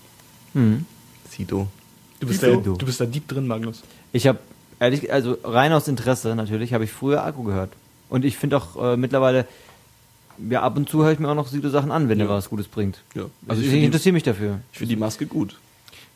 Hm. 0.55 0.85
Sido. 1.31 1.68
Du 2.20 2.27
bist, 2.27 2.43
Wieso? 2.43 2.57
da, 2.57 2.70
du 2.79 2.87
bist 2.87 3.01
da 3.01 3.05
deep 3.07 3.29
drin, 3.29 3.47
Magnus. 3.47 3.83
Ich 4.12 4.27
habe, 4.27 4.39
ehrlich, 4.81 5.12
also 5.12 5.37
rein 5.45 5.72
aus 5.72 5.89
Interesse 5.89 6.35
natürlich, 6.35 6.72
habe 6.72 6.85
ich 6.85 6.93
früher 6.93 7.24
Akku 7.24 7.43
gehört. 7.43 7.72
Und 8.09 8.24
ich 8.24 8.37
finde 8.37 8.57
auch 8.57 8.93
äh, 8.93 8.97
mittlerweile, 8.97 9.47
ja, 10.49 10.62
ab 10.62 10.77
und 10.77 10.89
zu 10.89 11.03
höre 11.05 11.12
ich 11.12 11.18
mir 11.18 11.29
auch 11.29 11.35
noch 11.35 11.49
Sido-Sachen 11.49 11.91
an, 11.91 12.09
wenn 12.09 12.18
Ja. 12.18 12.27
er 12.27 12.31
was 12.31 12.49
Gutes 12.49 12.68
bringt. 12.68 13.01
Ja. 13.14 13.22
Also 13.22 13.33
Also 13.49 13.61
ich, 13.62 13.66
ich 13.66 13.72
finde 13.72 13.87
interessiere 13.87 14.12
mich 14.14 14.22
dafür. 14.22 14.61
ich 14.72 14.79
find 14.79 14.91
die 14.91 14.97
Maske 14.97 15.27
gut. 15.27 15.57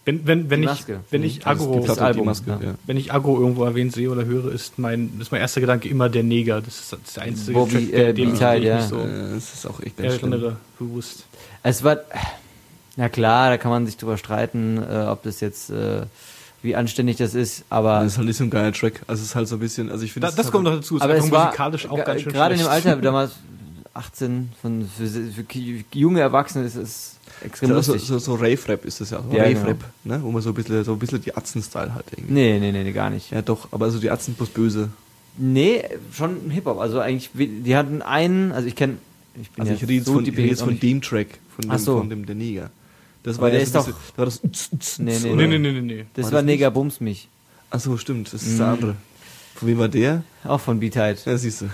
Wenn, 0.06 0.26
wenn, 0.26 0.48
wenn 0.48 0.62
Die 0.62 0.68
ich, 0.68 0.86
wenn 1.10 1.22
ich 1.22 1.46
Also 1.46 1.64
es 1.64 1.68
Agro, 1.68 1.80
das 1.80 1.88
halt 1.90 2.00
Album, 2.00 2.26
Maske, 2.26 2.50
ja. 2.50 2.74
wenn 2.86 2.96
ich 2.96 3.12
Agro 3.12 3.38
irgendwo 3.38 3.64
erwähnt 3.64 3.92
sehe 3.92 4.10
oder 4.10 4.24
höre, 4.24 4.50
ist 4.50 4.78
mein, 4.78 5.12
ist 5.20 5.30
mein 5.30 5.42
erster 5.42 5.60
Gedanke 5.60 5.88
immer 5.88 6.08
der 6.08 6.22
Neger. 6.22 6.62
Das 6.62 6.80
ist, 6.80 6.92
das 6.92 7.00
ist 7.06 7.16
der 7.16 7.24
einzige 7.24 7.52
Bobby, 7.52 7.72
Track, 7.72 7.90
der, 7.90 8.08
äh, 8.08 8.14
den 8.14 8.28
ich 8.32 8.40
B-Tide, 8.40 8.58
mich 8.60 8.64
ja. 8.64 8.82
so 8.82 8.96
das 8.96 9.54
ist 9.54 9.66
auch 9.66 9.80
echt 9.80 9.98
ganz 9.98 10.14
schlimm. 10.14 10.32
erinnere, 10.32 10.56
bewusst. 10.78 11.26
Es 11.62 11.84
war, 11.84 11.98
na 12.96 13.10
klar, 13.10 13.50
da 13.50 13.58
kann 13.58 13.70
man 13.70 13.84
sich 13.84 13.98
drüber 13.98 14.16
streiten, 14.16 14.78
äh, 14.78 15.06
ob 15.06 15.22
das 15.22 15.40
jetzt, 15.40 15.68
äh, 15.68 16.02
wie 16.62 16.74
anständig 16.74 17.18
das 17.18 17.34
ist, 17.34 17.64
aber, 17.68 18.00
Das 18.00 18.12
ist 18.12 18.18
halt 18.18 18.26
nicht 18.26 18.36
so 18.38 18.44
ein 18.44 18.50
geiler 18.50 18.72
Track. 18.72 19.02
Also 19.06 19.20
es 19.20 19.28
ist 19.28 19.34
halt 19.34 19.48
so 19.48 19.56
ein 19.56 19.60
bisschen, 19.60 19.90
also 19.90 20.02
ich 20.04 20.14
finde 20.14 20.28
Da, 20.28 20.34
das 20.34 20.50
kommt 20.50 20.64
noch 20.64 20.76
dazu. 20.76 20.96
Ist 20.96 21.02
aber 21.02 21.12
einfach 21.12 21.26
es 21.26 21.32
war 21.32 21.44
musikalisch 21.46 21.88
auch 21.88 22.04
ganz 22.04 22.22
schön 22.22 22.32
gerade 22.32 22.54
in 22.54 22.60
dem. 22.60 22.68
Alter, 22.68 22.96
damals 23.02 23.32
18, 23.92 24.52
von, 24.62 24.88
für, 24.96 25.06
für 25.06 25.44
junge 25.92 26.20
Erwachsene 26.20 26.64
ist 26.64 26.76
es 26.76 27.19
extrem 27.44 27.68
so, 27.70 27.80
so, 27.80 27.92
lustig. 27.92 28.08
so, 28.08 28.18
so 28.18 28.34
Rave-Rap 28.34 28.84
ist 28.84 29.00
das 29.00 29.10
ja. 29.10 29.22
So 29.22 29.36
Ja, 29.36 29.44
Rave-Rap, 29.44 29.84
ne? 30.04 30.20
Wo 30.22 30.30
man 30.30 30.42
so 30.42 30.50
ein 30.50 30.54
bisschen, 30.54 30.84
so 30.84 30.92
ein 30.92 30.98
bisschen 30.98 31.22
die 31.22 31.34
Atzen-Style 31.36 31.94
hat 31.94 32.04
irgendwie. 32.16 32.32
Nee, 32.32 32.58
nee, 32.58 32.72
nee, 32.72 32.84
nee, 32.84 32.92
gar 32.92 33.10
nicht. 33.10 33.30
Ja 33.30 33.42
doch, 33.42 33.68
aber 33.72 33.86
also 33.86 33.98
die 33.98 34.10
Atzen 34.10 34.34
plus 34.34 34.48
böse. 34.50 34.88
Nee, 35.38 35.82
schon 36.12 36.50
Hip-Hop. 36.50 36.78
Also 36.80 37.00
eigentlich, 37.00 37.30
die 37.34 37.76
hatten 37.76 38.02
einen, 38.02 38.52
also 38.52 38.66
ich 38.66 38.74
kenne, 38.76 38.94
ich 39.40 39.50
bin 39.50 39.60
Also 39.62 39.72
ja 39.72 39.76
ich 39.76 39.82
rede 39.82 39.92
jetzt 39.94 40.06
so 40.06 40.14
von, 40.14 40.24
deep 40.24 40.34
ich 40.34 40.38
rede 40.40 40.48
jetzt 40.50 40.62
von 40.62 40.78
dem 40.80 41.00
Track, 41.02 41.28
von 41.54 41.68
dem, 41.70 41.78
so. 41.78 41.98
von 41.98 42.10
dem 42.10 42.26
der 42.26 42.34
Neger. 42.34 42.70
Das 43.22 43.38
war 43.38 43.50
der 43.50 43.60
ist 43.60 43.74
doch- 43.74 43.86
bisschen- 43.86 43.98
da 44.16 44.18
war 44.18 44.24
das 44.26 44.40
Nee, 44.98 45.18
nee? 45.22 45.34
Nee, 45.34 45.46
nee, 45.46 45.58
nee, 45.58 45.72
nee, 45.72 45.80
nee. 45.80 46.04
Das 46.14 46.26
War 46.26 46.32
war 46.32 46.38
das 46.42 46.46
Neger 46.46 46.70
Bums 46.70 47.00
mich. 47.00 47.28
Ach 47.70 47.78
so, 47.80 47.96
stimmt, 47.96 48.32
das 48.32 48.42
ist 48.42 48.54
Mhm. 48.54 48.58
der 48.58 48.66
andere. 48.66 48.96
Von 49.54 49.68
wem 49.68 49.78
war 49.78 49.88
der? 49.88 50.22
Auch 50.44 50.60
von 50.60 50.80
B-Tide. 50.80 51.16
Ja, 51.26 51.36
siehst 51.36 51.60
du. 51.62 51.66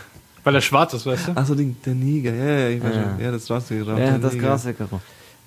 Weil 0.44 0.54
er 0.56 0.60
schwarz 0.60 0.92
ist, 0.94 1.06
weißt 1.06 1.28
du? 1.28 1.32
Ach 1.34 1.46
so, 1.46 1.54
den- 1.54 1.76
der 1.84 1.94
Neger, 1.94 2.34
ja, 2.34 2.44
ja, 2.44 2.68
ich 2.68 2.82
weiß 2.82 2.94
Ja. 2.94 3.02
schon. 3.12 3.20
Ja, 3.20 3.30
das 3.32 3.46
Gras, 3.46 3.66
der 3.68 3.78
Gras, 3.78 3.98
Ja, 3.98 4.06
der 4.10 4.18
das 4.18 4.32
Neger. 4.34 5.00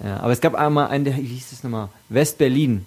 Ja, 0.03 0.17
aber 0.21 0.31
es 0.31 0.41
gab 0.41 0.55
einmal 0.55 0.87
einen, 0.87 1.05
der, 1.05 1.17
wie 1.17 1.21
hieß 1.23 1.49
das 1.51 1.63
nochmal? 1.63 1.89
West-Berlin. 2.09 2.85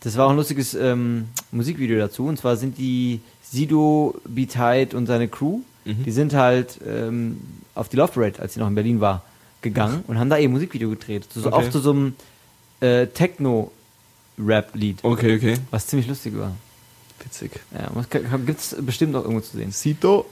Das 0.00 0.16
war 0.16 0.26
auch 0.26 0.30
ein 0.30 0.36
lustiges 0.36 0.74
ähm, 0.74 1.28
Musikvideo 1.52 1.98
dazu. 1.98 2.26
Und 2.26 2.38
zwar 2.38 2.56
sind 2.56 2.76
die 2.76 3.20
Sido, 3.42 4.20
B-Tide 4.26 4.96
und 4.96 5.06
seine 5.06 5.28
Crew, 5.28 5.60
Mhm. 5.86 6.02
die 6.04 6.12
sind 6.12 6.32
halt 6.32 6.80
ähm, 6.86 7.40
auf 7.74 7.90
die 7.90 7.96
Love 7.96 8.12
Parade, 8.12 8.40
als 8.40 8.54
sie 8.54 8.60
noch 8.60 8.68
in 8.68 8.74
Berlin 8.74 9.00
war, 9.00 9.22
gegangen 9.60 10.02
und 10.06 10.18
haben 10.18 10.30
da 10.30 10.38
ihr 10.38 10.48
Musikvideo 10.48 10.88
gedreht. 10.88 11.26
So, 11.32 11.42
so 11.42 11.52
Okay. 11.52 11.66
Auch 11.66 11.70
zu 11.70 11.78
so 11.80 11.90
einem 11.90 12.14
äh, 12.80 13.06
Techno-Rap-Lied, 13.06 14.98
Okay, 15.04 15.36
okay. 15.36 15.56
was 15.70 15.86
ziemlich 15.86 16.08
lustig 16.08 16.38
war. 16.38 16.52
Witzig. 17.22 17.52
Ja, 17.72 17.90
gibt 18.38 18.60
es 18.60 18.76
bestimmt 18.80 19.14
auch 19.16 19.22
irgendwo 19.24 19.40
zu 19.42 19.56
sehen. 19.56 19.72
Sito. 19.72 20.26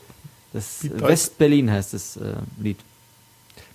Das. 0.53 0.81
West-Berlin 0.91 1.71
heißt 1.71 1.95
das 1.95 2.17
äh, 2.17 2.35
Lied. 2.61 2.79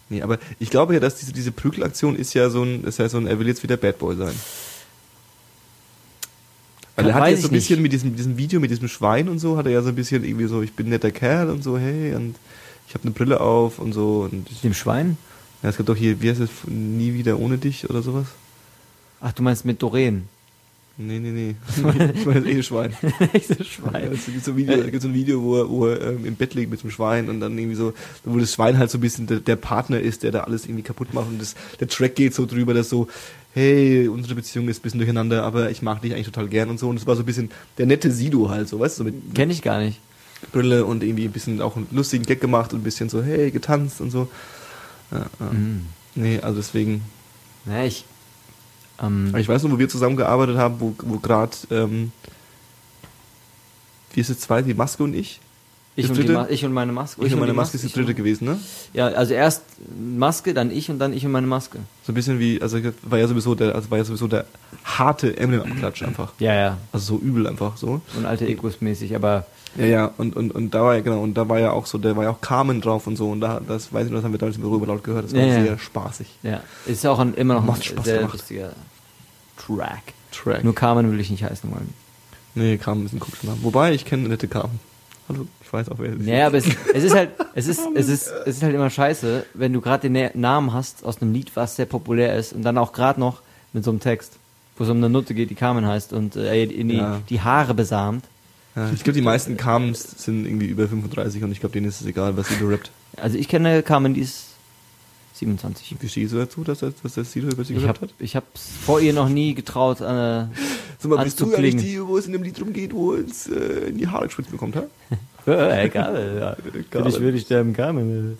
Nee, 0.09 0.21
aber 0.21 0.39
ich 0.59 0.69
glaube 0.69 0.93
ja, 0.93 0.99
dass 0.99 1.15
diese, 1.15 1.33
diese 1.33 1.51
Prügelaktion 1.51 2.15
ist 2.15 2.33
ja 2.33 2.49
so 2.49 2.63
ein, 2.63 2.83
ist 2.85 2.99
ja 2.99 3.09
so 3.09 3.17
ein, 3.17 3.27
er 3.27 3.39
will 3.39 3.47
jetzt 3.47 3.63
wieder 3.63 3.77
Bad 3.77 3.99
Boy 3.99 4.15
sein. 4.15 4.33
Weil 6.95 7.09
er 7.09 7.15
hat 7.15 7.29
jetzt 7.29 7.43
so 7.43 7.49
ein 7.49 7.51
bisschen 7.51 7.75
nicht. 7.75 7.83
mit 7.83 7.93
diesem, 7.93 8.15
diesem 8.15 8.37
Video, 8.37 8.59
mit 8.59 8.71
diesem 8.71 8.87
Schwein 8.87 9.29
und 9.29 9.39
so, 9.39 9.57
hat 9.57 9.67
er 9.67 9.71
ja 9.71 9.81
so 9.81 9.89
ein 9.89 9.95
bisschen 9.95 10.23
irgendwie 10.23 10.47
so, 10.47 10.61
ich 10.63 10.73
bin 10.73 10.89
netter 10.89 11.11
Kerl 11.11 11.49
und 11.49 11.63
so, 11.63 11.77
hey, 11.77 12.15
und 12.15 12.35
ich 12.87 12.95
habe 12.95 13.03
eine 13.03 13.11
Brille 13.11 13.39
auf 13.39 13.79
und 13.79 13.93
so. 13.93 14.27
Und 14.31 14.49
ich, 14.49 14.61
Dem 14.61 14.73
Schwein? 14.73 15.17
ja, 15.61 15.69
es 15.69 15.77
gibt 15.77 15.89
doch 15.89 15.95
hier, 15.95 16.21
wie 16.21 16.29
heißt 16.29 16.39
es, 16.39 16.49
nie 16.65 17.13
wieder 17.13 17.39
ohne 17.39 17.57
dich 17.57 17.89
oder 17.89 18.01
sowas? 18.01 18.25
Ach, 19.21 19.31
du 19.31 19.43
meinst 19.43 19.65
mit 19.65 19.81
Doreen. 19.81 20.27
Nee, 20.99 21.19
nee, 21.19 21.29
nee. 21.29 21.55
ich 22.15 22.25
meine 22.25 22.41
das 22.41 22.49
Eheschwein. 22.49 22.93
Echtes 23.33 23.57
Ja, 23.59 23.65
Schwein. 23.65 24.11
es 24.11 24.25
gibt 24.25 24.43
so 24.43 24.51
ein 24.51 24.57
Video, 24.57 24.99
so 24.99 25.07
ein 25.07 25.13
Video, 25.13 25.41
wo 25.43 25.57
er, 25.57 25.69
wo 25.69 25.85
er 25.87 26.01
ähm, 26.13 26.25
im 26.25 26.35
Bett 26.35 26.55
liegt 26.55 26.71
mit 26.71 26.81
dem 26.81 26.89
Schwein 26.89 27.29
und 27.29 27.39
dann 27.39 27.55
irgendwie 27.57 27.75
so, 27.75 27.93
wo 28.23 28.37
das 28.39 28.53
Schwein 28.53 28.79
halt 28.79 28.89
so 28.89 28.97
ein 28.97 29.01
bisschen 29.01 29.27
der, 29.27 29.39
der 29.39 29.57
Partner 29.57 29.99
ist, 29.99 30.23
der 30.23 30.31
da 30.31 30.41
alles 30.41 30.65
irgendwie 30.65 30.81
kaputt 30.83 31.13
macht 31.13 31.27
und 31.27 31.39
das, 31.39 31.55
der 31.79 31.87
Track 31.87 32.15
geht 32.15 32.33
so 32.33 32.47
drüber, 32.47 32.73
dass 32.73 32.89
so, 32.89 33.07
hey, 33.53 34.07
unsere 34.07 34.33
Beziehung 34.33 34.67
ist 34.69 34.79
ein 34.79 34.81
bisschen 34.81 34.99
durcheinander, 34.99 35.43
aber 35.43 35.69
ich 35.69 35.83
mag 35.83 36.01
dich 36.01 36.13
eigentlich 36.13 36.25
total 36.25 36.47
gern 36.47 36.69
und 36.69 36.79
so 36.79 36.89
und 36.89 36.97
es 36.97 37.05
war 37.05 37.15
so 37.15 37.21
ein 37.21 37.25
bisschen 37.27 37.51
der 37.77 37.85
nette 37.85 38.11
Sido 38.11 38.49
halt, 38.49 38.67
so, 38.67 38.79
weißt 38.79 38.97
du, 38.97 39.03
so 39.03 39.09
mit 39.09 39.35
Kenn 39.35 39.51
ich 39.51 39.61
gar 39.61 39.79
nicht. 39.79 39.99
Brille 40.51 40.85
und 40.85 41.03
irgendwie 41.03 41.25
ein 41.25 41.31
bisschen 41.31 41.61
auch 41.61 41.75
einen 41.75 41.87
lustigen 41.91 42.23
Gag 42.25 42.41
gemacht 42.41 42.73
und 42.73 42.79
ein 42.79 42.83
bisschen 42.83 43.09
so, 43.09 43.21
hey, 43.23 43.51
getanzt 43.51 44.01
und 44.01 44.09
so. 44.11 44.27
Ja, 45.11 45.25
ja. 45.39 45.51
Mhm. 45.51 45.85
Nee, 46.15 46.39
also 46.39 46.57
deswegen, 46.57 47.01
Na, 47.65 47.85
ich. 47.85 48.05
Ähm, 49.01 49.35
ich 49.37 49.47
weiß 49.47 49.63
noch, 49.63 49.71
wo 49.71 49.79
wir 49.79 49.89
zusammengearbeitet 49.89 50.57
haben, 50.57 50.75
wo, 50.79 50.93
wo 51.03 51.17
gerade, 51.19 51.51
ähm, 51.71 52.11
wie 54.13 54.19
ist 54.21 54.29
es 54.29 54.39
zwei, 54.39 54.61
die 54.61 54.73
Maske 54.73 55.03
und 55.03 55.13
ich? 55.13 55.39
ich, 55.95 56.09
und? 56.09 56.29
Ma 56.29 56.47
ich 56.49 56.63
und 56.63 56.73
meine 56.73 56.91
Maske. 56.91 57.25
Ich 57.25 57.33
und 57.33 57.39
meine 57.39 57.53
die 57.53 57.55
Maske 57.55 57.75
ist 57.75 57.81
die 57.81 57.87
ich 57.87 57.93
dritte 57.93 58.09
und- 58.09 58.15
gewesen, 58.15 58.45
ne? 58.45 58.59
Ja, 58.93 59.07
also 59.07 59.33
erst 59.33 59.63
Maske, 59.99 60.53
dann 60.53 60.69
ich 60.71 60.89
und 60.91 60.99
dann 60.99 61.11
ich 61.13 61.25
und 61.25 61.31
meine 61.31 61.47
Maske. 61.47 61.79
So 62.05 62.11
ein 62.11 62.15
bisschen 62.15 62.39
wie, 62.39 62.61
also 62.61 62.79
war 63.03 63.17
ja 63.17 63.27
sowieso 63.27 63.55
der, 63.55 63.73
also 63.75 63.89
war 63.89 63.97
ja 63.97 64.03
sowieso 64.03 64.27
der 64.27 64.45
harte 64.83 65.35
Eminem-Abklatsch 65.37 66.03
einfach. 66.03 66.33
Ja, 66.39 66.53
ja. 66.53 66.77
Also 66.91 67.17
so 67.17 67.21
übel 67.23 67.47
einfach 67.47 67.77
so. 67.77 68.01
So 68.13 68.19
ein 68.19 68.25
alter 68.25 68.45
Ecos 68.47 68.79
mäßig, 68.81 69.15
aber 69.15 69.45
Ja, 69.77 69.85
ja, 69.85 70.11
und, 70.17 70.35
und, 70.35 70.53
und 70.53 70.73
da 70.73 70.81
war 70.83 70.95
ja, 70.95 71.01
genau, 71.01 71.21
und 71.21 71.35
da 71.35 71.47
war 71.49 71.59
ja 71.59 71.71
auch 71.71 71.85
so, 71.85 71.97
da 71.97 72.15
war 72.15 72.23
ja 72.23 72.29
auch 72.31 72.41
Carmen 72.41 72.81
drauf 72.81 73.05
und 73.07 73.15
so, 73.15 73.29
und 73.29 73.41
da, 73.41 73.61
das 73.67 73.93
weiß 73.93 74.05
ich 74.07 74.11
noch, 74.11 74.17
das 74.19 74.25
haben 74.25 74.31
wir 74.33 74.39
damals 74.39 74.55
im 74.57 74.63
Büro 74.63 74.83
laut 74.83 75.03
gehört, 75.03 75.25
das 75.25 75.33
war 75.33 75.39
Ja, 75.41 75.47
ja. 75.57 75.63
sehr 75.63 75.77
spaßig. 75.79 76.27
ja. 76.43 76.61
Ist 76.87 77.05
auch 77.05 77.19
ein, 77.19 77.33
immer 77.35 77.53
noch 77.55 77.61
ein 77.61 77.67
Macht 77.67 77.85
Spaß 77.85 78.05
sehr 78.05 78.17
gemacht. 78.17 78.33
lustiger 78.33 78.71
Track. 79.57 80.13
Track. 80.31 80.63
Nur 80.63 80.75
Carmen 80.75 81.11
will 81.11 81.19
ich 81.19 81.29
nicht 81.29 81.43
heißen 81.43 81.69
wollen. 81.71 81.93
nee, 82.55 82.77
Carmen 82.77 83.05
ist 83.05 83.13
ein 83.13 83.19
komischer 83.19 83.47
Name. 83.47 83.59
Wobei, 83.63 83.93
ich 83.93 84.05
kenne 84.05 84.27
nette 84.27 84.47
Carmen. 84.47 84.79
Hallo, 85.29 85.45
ich 85.61 85.71
weiß 85.73 85.89
auch, 85.89 85.95
wer 85.99 86.13
sie 86.17 86.23
Naja, 86.23 86.47
aber 86.47 86.57
es, 86.57 86.65
es 86.93 87.03
ist 87.03 87.13
halt, 87.15 87.31
es 87.53 87.67
ist, 87.67 87.81
es 87.95 88.07
ist, 88.07 88.27
es 88.45 88.57
ist 88.57 88.63
halt 88.63 88.73
immer 88.73 88.89
scheiße, 88.89 89.45
wenn 89.55 89.73
du 89.73 89.81
gerade 89.81 90.09
den 90.09 90.13
Na- 90.13 90.31
Namen 90.33 90.73
hast 90.73 91.03
aus 91.03 91.21
einem 91.21 91.33
Lied, 91.33 91.51
was 91.55 91.75
sehr 91.75 91.85
populär 91.85 92.35
ist 92.37 92.53
und 92.53 92.61
dann 92.63 92.77
auch 92.77 92.93
gerade 92.93 93.19
noch 93.19 93.41
mit 93.73 93.83
so 93.83 93.91
einem 93.91 93.99
Text, 93.99 94.33
wo 94.77 94.85
es 94.85 94.89
um 94.89 94.97
eine 94.97 95.09
Nutte 95.09 95.33
geht, 95.33 95.49
die 95.49 95.55
Carmen 95.55 95.85
heißt 95.85 96.13
und 96.13 96.35
äh, 96.37 96.63
in 96.63 96.87
die, 96.89 96.95
Ja. 96.97 97.19
die 97.29 97.41
Haare 97.41 97.73
besamt. 97.73 98.23
Ja, 98.77 98.91
ich 98.93 99.03
glaube, 99.03 99.17
die 99.17 99.23
meisten 99.25 99.57
Carmens 99.57 100.23
sind 100.23 100.45
irgendwie 100.45 100.67
über 100.67 100.87
35 100.87 101.43
und 101.43 101.51
ich 101.51 101.59
glaube, 101.59 101.73
denen 101.73 101.87
ist 101.87 101.99
es 101.99 102.05
egal, 102.07 102.37
was 102.37 102.47
Sido 102.47 102.67
rappt. 102.67 102.91
Also 103.17 103.37
ich 103.37 103.47
kenne 103.47 103.81
Carmen, 103.81 104.13
die 104.13 104.21
ist 104.21 104.43
27. 105.33 105.95
Wie 105.99 106.07
stehst 106.09 106.33
du 106.33 106.37
dazu, 106.37 106.63
dass, 106.63 106.79
das- 106.79 106.93
dass 107.01 107.13
der 107.15 107.23
Sido 107.23 107.47
über 107.47 107.63
sie 107.63 107.73
gerappt 107.73 108.01
habe 108.01 108.11
hat? 108.11 108.15
ich 108.19 108.35
hab's 108.35 108.69
vor 108.85 109.01
ihr 109.01 109.13
noch 109.13 109.29
nie 109.29 109.55
getraut. 109.55 109.99
Äh, 109.99 110.03
Sag 110.99 111.05
mal, 111.05 111.23
bist 111.23 111.39
du 111.39 111.51
ja 111.51 111.59
nicht 111.59 111.79
die, 111.81 111.99
wo 112.05 112.17
es 112.17 112.27
in 112.27 112.33
dem 112.33 112.43
Lied 112.43 112.59
drum 112.59 112.71
geht, 112.73 112.93
wo 112.93 113.13
es 113.15 113.47
äh, 113.47 113.89
in 113.89 113.97
die 113.97 114.07
Haare 114.07 114.25
gespritzt 114.27 114.51
bekommt, 114.51 114.75
hä? 114.75 115.89
Carmen, 115.89 116.37
ja. 116.39 116.55
Will 116.63 117.07
ich, 117.07 117.19
will 117.19 117.35
ich 117.35 117.41
sterben, 117.43 117.73
Carmen. 117.73 118.37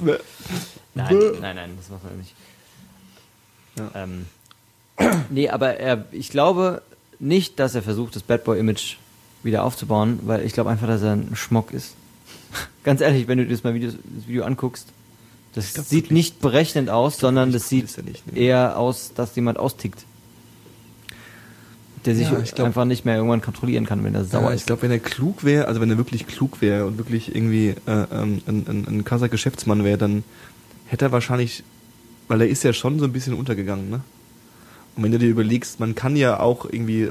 Nein, 0.94 1.16
nein, 1.42 1.56
nein, 1.56 1.70
das 1.78 1.90
macht 1.90 2.02
er 2.04 2.16
nicht. 2.18 2.34
Ja. 3.78 3.92
Ähm, 4.04 4.26
nee, 5.30 5.50
aber 5.50 5.78
er, 5.78 6.06
ich 6.12 6.30
glaube 6.30 6.82
nicht, 7.20 7.60
dass 7.60 7.76
er 7.76 7.82
versucht, 7.84 8.16
das 8.16 8.24
Bad 8.24 8.44
Boy-Image 8.44 8.98
wieder 9.48 9.64
aufzubauen, 9.64 10.20
weil 10.24 10.46
ich 10.46 10.54
glaube 10.54 10.70
einfach, 10.70 10.86
dass 10.88 11.02
er 11.02 11.14
ein 11.14 11.32
Schmock 11.36 11.72
ist. 11.74 11.96
Ganz 12.84 13.02
ehrlich, 13.02 13.28
wenn 13.28 13.40
du 13.40 13.46
dir 13.46 13.52
das 13.52 13.64
mal 13.64 13.74
Video, 13.74 13.90
das 13.92 14.28
Video 14.28 14.44
anguckst, 14.44 14.88
das 15.56 15.74
glaub 15.74 15.86
sieht 15.88 16.04
wirklich- 16.04 16.12
nicht 16.12 16.40
berechnend 16.42 16.90
aus, 16.92 17.18
sondern 17.18 17.52
das 17.52 17.68
sieht 17.68 17.86
nicht, 18.06 18.28
ne? 18.32 18.38
eher 18.40 18.78
aus, 18.78 19.12
dass 19.16 19.36
jemand 19.36 19.58
austickt. 19.58 20.04
Der 22.06 22.16
sich 22.16 22.30
Ja, 22.30 22.40
glaub- 22.40 22.68
einfach 22.68 22.86
nicht 22.86 23.04
mehr 23.06 23.16
irgendwann 23.18 23.42
kontrollieren 23.42 23.86
kann, 23.86 24.04
wenn 24.04 24.16
er 24.16 24.24
sauer 24.24 24.44
Ja, 24.44 24.50
ist. 24.52 24.62
ich 24.62 24.66
glaube, 24.68 24.84
wenn 24.84 24.92
er 24.92 25.00
klug 25.00 25.44
wäre, 25.44 25.68
also 25.68 25.82
wenn 25.82 25.90
er 25.90 25.98
wirklich 25.98 26.28
klug 26.28 26.62
wäre 26.62 26.86
und 26.86 26.98
wirklich 26.98 27.36
irgendwie 27.36 27.70
äh, 27.86 28.06
ähm, 28.12 28.42
ein, 28.48 28.66
ein, 28.70 28.86
ein 28.88 29.04
krasser 29.04 29.28
Geschäftsmann 29.30 29.84
wäre, 29.84 29.98
dann 29.98 30.24
hätte 30.86 31.06
er 31.06 31.12
wahrscheinlich, 31.12 31.64
weil 32.28 32.42
er 32.42 32.48
ist 32.48 32.64
ja 32.64 32.72
schon 32.72 33.00
so 33.00 33.06
ein 33.06 33.12
bisschen 33.12 33.34
untergegangen, 33.34 33.90
ne? 33.90 34.02
Und 34.96 35.04
wenn 35.04 35.12
du 35.12 35.20
dir 35.20 35.30
überlegst, 35.30 35.80
man 35.80 35.96
kann 35.96 36.16
ja 36.16 36.40
auch 36.40 36.66
irgendwie, 36.66 37.10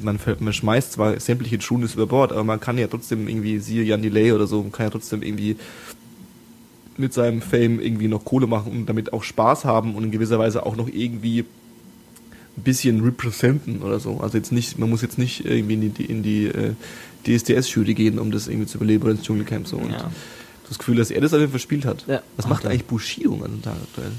man, 0.00 0.18
man 0.40 0.52
schmeißt 0.52 0.92
zwar 0.92 1.18
sämtliche 1.20 1.58
Tunes 1.58 1.94
über 1.94 2.06
Bord, 2.06 2.32
aber 2.32 2.44
man 2.44 2.60
kann 2.60 2.78
ja 2.78 2.86
trotzdem 2.86 3.28
irgendwie, 3.28 3.58
siehe 3.58 3.82
Jan 3.84 4.02
Delay 4.02 4.32
oder 4.32 4.46
so, 4.46 4.62
man 4.62 4.72
kann 4.72 4.86
ja 4.86 4.90
trotzdem 4.90 5.22
irgendwie 5.22 5.56
mit 6.96 7.14
seinem 7.14 7.40
Fame 7.40 7.80
irgendwie 7.80 8.08
noch 8.08 8.24
Kohle 8.24 8.46
machen 8.46 8.72
und 8.72 8.86
damit 8.86 9.12
auch 9.12 9.22
Spaß 9.22 9.64
haben 9.64 9.94
und 9.94 10.04
in 10.04 10.10
gewisser 10.10 10.38
Weise 10.38 10.66
auch 10.66 10.76
noch 10.76 10.88
irgendwie 10.88 11.40
ein 11.40 12.62
bisschen 12.62 13.02
representen 13.02 13.82
oder 13.82 14.00
so. 14.00 14.18
Also 14.20 14.36
jetzt 14.36 14.52
nicht, 14.52 14.78
man 14.78 14.90
muss 14.90 15.00
jetzt 15.02 15.16
nicht 15.18 15.44
irgendwie 15.46 15.74
in 15.74 15.94
die, 15.94 16.04
in 16.04 16.22
die 16.22 16.46
äh, 16.46 16.74
DSDS-Jury 17.26 17.94
gehen, 17.94 18.18
um 18.18 18.30
das 18.30 18.48
irgendwie 18.48 18.66
zu 18.66 18.76
überleben 18.78 19.04
oder 19.04 19.12
ins 19.12 19.22
Dschungelcamp 19.22 19.66
so. 19.66 19.76
Und 19.78 19.92
Ja. 19.92 20.10
das 20.68 20.78
Gefühl, 20.78 20.96
dass 20.96 21.10
er 21.10 21.20
das 21.20 21.32
einfach 21.32 21.50
verspielt 21.50 21.84
hat. 21.86 22.04
Ja. 22.06 22.22
Was 22.36 22.46
Ach, 22.46 22.50
macht 22.50 22.66
eigentlich 22.66 22.84
Bushido 22.84 23.34
an 23.34 23.52
dem 23.52 23.62
Tag 23.62 23.76
aktuell? 23.82 24.10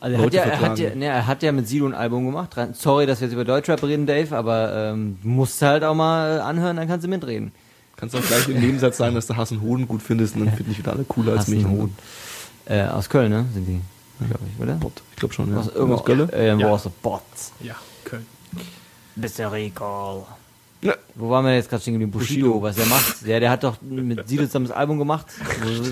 Also 0.00 0.16
er 0.16 0.22
hat, 0.24 0.32
ja, 0.34 0.42
er, 0.42 0.60
hat 0.60 0.78
ja, 0.78 0.94
ne, 0.94 1.06
er 1.06 1.26
hat 1.26 1.42
ja 1.42 1.50
mit 1.52 1.66
Sido 1.66 1.86
ein 1.86 1.94
Album 1.94 2.24
gemacht. 2.26 2.54
Sorry, 2.74 3.06
dass 3.06 3.20
wir 3.20 3.26
jetzt 3.26 3.34
über 3.34 3.44
Deutschrap 3.44 3.82
reden, 3.82 4.06
Dave, 4.06 4.36
aber 4.36 4.72
ähm, 4.92 5.18
musst 5.22 5.60
halt 5.62 5.82
auch 5.82 5.94
mal 5.94 6.40
anhören, 6.40 6.76
dann 6.76 6.86
kannst 6.86 7.04
du 7.04 7.10
mitreden. 7.10 7.50
Kannst 7.96 8.14
auch 8.14 8.22
gleich 8.22 8.48
im 8.48 8.60
Nebensatz 8.60 8.96
sagen, 8.96 9.16
dass 9.16 9.26
du 9.26 9.36
Hassen 9.36 9.60
Hoden 9.60 9.88
gut 9.88 10.02
findest 10.02 10.36
und 10.36 10.46
dann 10.46 10.54
finden 10.54 10.70
dich 10.70 10.78
wieder 10.78 10.92
alle 10.92 11.02
cooler 11.04 11.32
als 11.32 11.48
mich. 11.48 11.64
Hassenhoden. 11.64 11.96
Äh, 12.66 12.82
aus 12.84 13.08
Köln, 13.08 13.30
ne? 13.30 13.44
Sind 13.52 13.66
die, 13.66 13.80
glaube 14.24 14.44
ich, 14.54 14.62
oder? 14.62 14.74
Bot. 14.74 15.02
Ich 15.10 15.16
glaube 15.16 15.34
schon, 15.34 15.50
ja. 15.50 15.58
Aus, 15.58 15.68
irgendwo 15.74 15.94
Aus 15.94 16.04
Gölle? 16.04 16.28
Äh, 16.32 16.56
Ja. 16.56 16.68
aus 16.68 16.84
der 16.84 16.92
Bots. 17.02 17.52
Ja, 17.60 17.74
Köln. 18.04 18.24
Mr. 19.16 19.50
Recall. 19.50 20.22
Ja. 20.80 20.94
Wo 21.14 21.30
waren 21.30 21.44
wir 21.44 21.54
jetzt 21.54 21.68
gerade 21.68 21.82
stehen 21.82 21.94
geblieben? 21.94 22.12
Bushido, 22.12 22.60
Bushido. 22.60 22.62
was 22.62 22.78
er 22.78 22.86
macht. 22.86 23.26
Der, 23.26 23.40
der 23.40 23.50
hat 23.50 23.64
doch 23.64 23.76
mit 23.82 24.28
Sido 24.28 24.44
zusammen 24.46 24.68
das 24.68 24.76
Album 24.76 24.98
gemacht, 24.98 25.26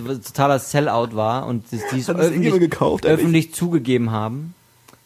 wo 0.04 0.14
totaler 0.14 0.58
Sellout 0.58 1.14
war 1.14 1.46
und 1.46 1.64
die 1.72 1.80
die 1.92 2.00
es 2.00 2.08
öffentlich, 2.08 2.54
gekauft, 2.54 3.04
öffentlich 3.04 3.52
zugegeben 3.52 4.12
haben, 4.12 4.54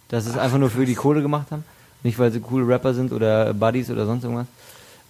dass 0.08 0.26
es 0.26 0.36
einfach 0.36 0.58
nur 0.58 0.70
für 0.70 0.84
die 0.84 0.94
Kohle 0.94 1.22
gemacht 1.22 1.46
haben. 1.50 1.64
Nicht, 2.02 2.18
weil 2.18 2.30
sie 2.30 2.40
coole 2.40 2.66
Rapper 2.66 2.94
sind 2.94 3.12
oder 3.12 3.54
Buddies 3.54 3.90
oder 3.90 4.06
sonst 4.06 4.24
irgendwas. 4.24 4.46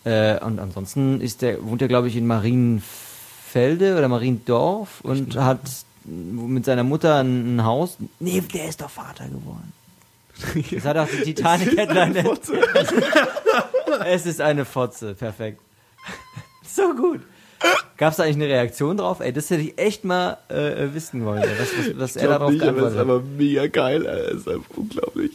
Äh, 0.04 0.42
und 0.44 0.58
ansonsten 0.58 1.20
ist 1.20 1.42
der, 1.42 1.64
wohnt 1.64 1.82
er, 1.82 1.88
glaube 1.88 2.08
ich, 2.08 2.16
in 2.16 2.26
Marienfelde 2.26 3.96
oder 3.96 4.08
Mariendorf 4.08 5.00
und 5.02 5.36
hat 5.36 5.60
mit 6.04 6.64
seiner 6.64 6.84
Mutter 6.84 7.16
ein, 7.16 7.56
ein 7.56 7.64
Haus. 7.64 7.96
Nee, 8.18 8.40
der 8.40 8.68
ist 8.68 8.80
doch 8.80 8.90
Vater 8.90 9.24
geworden. 9.24 9.72
Das 10.70 10.84
hat 10.84 10.96
auch 10.96 11.06
die 11.06 11.34
Titanic-Headline. 11.34 12.14
Es 14.06 14.26
ist 14.26 14.40
eine 14.40 14.64
Fotze, 14.64 15.14
perfekt. 15.14 15.60
So 16.72 16.94
gut. 16.94 17.20
Gab 17.96 18.12
es 18.12 18.16
da 18.16 18.22
eigentlich 18.22 18.36
eine 18.36 18.46
Reaktion 18.46 18.96
drauf? 18.96 19.18
Ey, 19.20 19.32
das 19.32 19.50
hätte 19.50 19.62
ich 19.62 19.76
echt 19.78 20.04
mal 20.04 20.38
äh, 20.48 20.94
wissen 20.94 21.24
wollen, 21.24 21.42
ey, 21.42 21.48
was, 21.58 21.68
was, 21.76 21.98
was 21.98 22.16
Ich 22.16 22.22
er 22.22 22.28
darauf 22.28 22.52
nicht, 22.52 22.62
aber 22.62 22.70
es 22.86 22.94
geantwortet 22.94 22.94
ist 22.94 22.98
hat. 22.98 23.02
aber 23.02 23.20
mega 23.22 23.66
geil. 23.66 24.06
Alter. 24.06 24.28
Es 24.32 24.36
ist 24.42 24.48
einfach 24.48 24.76
unglaublich. 24.76 25.32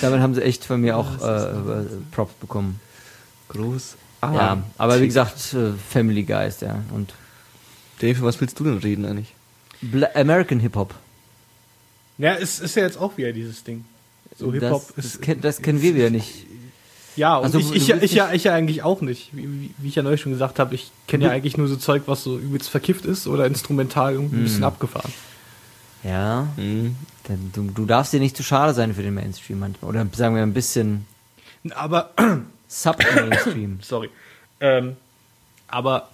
Damit 0.00 0.20
haben 0.20 0.34
sie 0.34 0.42
echt 0.42 0.64
von 0.64 0.80
mir 0.80 0.96
auch 0.96 1.22
äh, 1.22 1.50
äh, 1.50 1.84
Props 2.10 2.34
bekommen. 2.34 2.80
Groß. 3.48 3.96
ja, 4.22 4.62
aber 4.78 5.00
wie 5.00 5.06
gesagt, 5.06 5.54
äh, 5.54 5.72
Family 5.90 6.24
Guys, 6.24 6.60
ja. 6.60 6.82
Und 6.92 7.14
Dave, 8.00 8.20
was 8.22 8.40
willst 8.40 8.58
du 8.58 8.64
denn 8.64 8.78
reden 8.78 9.04
eigentlich? 9.06 9.32
Bla 9.80 10.08
American 10.14 10.58
Hip-Hop. 10.60 10.94
Ja, 12.18 12.34
es 12.34 12.58
ist 12.60 12.74
ja 12.74 12.82
jetzt 12.82 12.98
auch 12.98 13.16
wieder 13.16 13.32
dieses 13.32 13.62
Ding. 13.64 13.84
So 14.36 14.52
Hip-Hop 14.52 14.92
das, 14.96 15.04
ist. 15.04 15.14
das, 15.14 15.20
ken- 15.20 15.40
das 15.40 15.62
kennen 15.62 15.80
wir 15.82 15.94
wieder 15.94 16.10
nicht. 16.10 16.46
Ja, 17.16 17.36
und 17.36 17.44
Also, 17.44 17.58
ich, 17.58 17.72
ich, 17.74 17.86
ja, 17.88 17.96
ich, 18.00 18.12
ja, 18.14 18.32
ich 18.32 18.44
ja 18.44 18.54
eigentlich 18.54 18.82
auch 18.82 19.00
nicht. 19.00 19.28
Wie, 19.36 19.42
wie, 19.44 19.70
wie 19.78 19.88
ich 19.88 19.94
ja 19.94 20.02
neulich 20.02 20.20
schon 20.20 20.32
gesagt 20.32 20.58
habe, 20.58 20.74
ich 20.74 20.90
kenne 21.06 21.24
ja 21.26 21.30
eigentlich 21.30 21.56
nur 21.56 21.68
so 21.68 21.76
Zeug, 21.76 22.02
was 22.06 22.24
so 22.24 22.38
übelst 22.38 22.68
verkifft 22.68 23.04
ist 23.04 23.26
oder 23.28 23.46
instrumental 23.46 24.14
irgendwie 24.14 24.34
ein 24.36 24.38
Hm. 24.38 24.44
bisschen 24.44 24.64
abgefahren. 24.64 25.12
Ja, 26.02 26.48
Mhm. 26.56 26.96
denn 27.28 27.50
du, 27.54 27.70
du 27.70 27.86
darfst 27.86 28.12
dir 28.12 28.20
nicht 28.20 28.36
zu 28.36 28.42
schade 28.42 28.74
sein 28.74 28.94
für 28.94 29.02
den 29.02 29.14
Mainstream 29.14 29.58
manchmal. 29.60 29.88
Oder 29.90 30.06
sagen 30.12 30.34
wir 30.34 30.42
ein 30.42 30.52
bisschen 30.52 31.06
Aber, 31.74 32.10
Sub-Mainstream. 32.68 33.78
sorry. 33.82 34.10
Ähm, 34.60 34.96
aber 35.68 36.08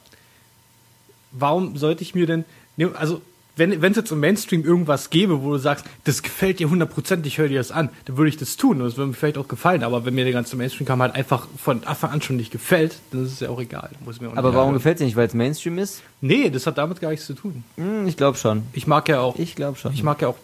warum 1.32 1.76
sollte 1.76 2.02
ich 2.02 2.14
mir 2.14 2.26
denn, 2.26 2.44
ne, 2.76 2.90
also 2.94 3.20
wenn 3.56 3.82
es 3.82 3.96
jetzt 3.96 4.10
im 4.12 4.20
Mainstream 4.20 4.64
irgendwas 4.64 5.10
gäbe, 5.10 5.42
wo 5.42 5.50
du 5.52 5.58
sagst, 5.58 5.84
das 6.04 6.22
gefällt 6.22 6.58
dir 6.60 6.70
hundertprozentig, 6.70 7.38
hör 7.38 7.48
dir 7.48 7.58
das 7.58 7.70
an, 7.72 7.90
dann 8.06 8.16
würde 8.16 8.28
ich 8.30 8.36
das 8.36 8.56
tun 8.56 8.80
und 8.80 8.86
das 8.86 8.96
würde 8.96 9.08
mir 9.08 9.14
vielleicht 9.14 9.36
auch 9.38 9.48
gefallen. 9.48 9.82
Aber 9.82 10.04
wenn 10.04 10.14
mir 10.14 10.24
der 10.24 10.32
ganze 10.32 10.56
Mainstream-Kram 10.56 11.02
halt 11.02 11.14
einfach 11.14 11.46
von 11.56 11.84
Anfang 11.84 12.10
an 12.10 12.22
schon 12.22 12.36
nicht 12.36 12.50
gefällt, 12.52 12.98
dann 13.10 13.24
ist 13.24 13.32
es 13.32 13.40
ja 13.40 13.50
auch 13.50 13.60
egal. 13.60 13.90
Muss 14.04 14.20
mir 14.20 14.28
auch 14.30 14.36
Aber 14.36 14.54
warum 14.54 14.72
gefällt 14.72 14.96
es 14.96 14.98
dir 15.00 15.04
nicht? 15.06 15.16
Weil 15.16 15.26
es 15.26 15.34
Mainstream 15.34 15.78
ist? 15.78 16.02
Nee, 16.20 16.48
das 16.50 16.66
hat 16.66 16.78
damit 16.78 17.00
gar 17.00 17.10
nichts 17.10 17.26
zu 17.26 17.34
tun. 17.34 17.64
Hm, 17.76 18.06
ich 18.06 18.16
glaube 18.16 18.38
schon. 18.38 18.62
Ich 18.72 18.86
mag 18.86 19.08
ja 19.08 19.20
auch, 19.20 19.36
Ich 19.38 19.56
glaube 19.56 19.76
schon. 19.78 19.92
ich 19.92 20.02
mag 20.02 20.22
ja 20.22 20.28
auch 20.28 20.36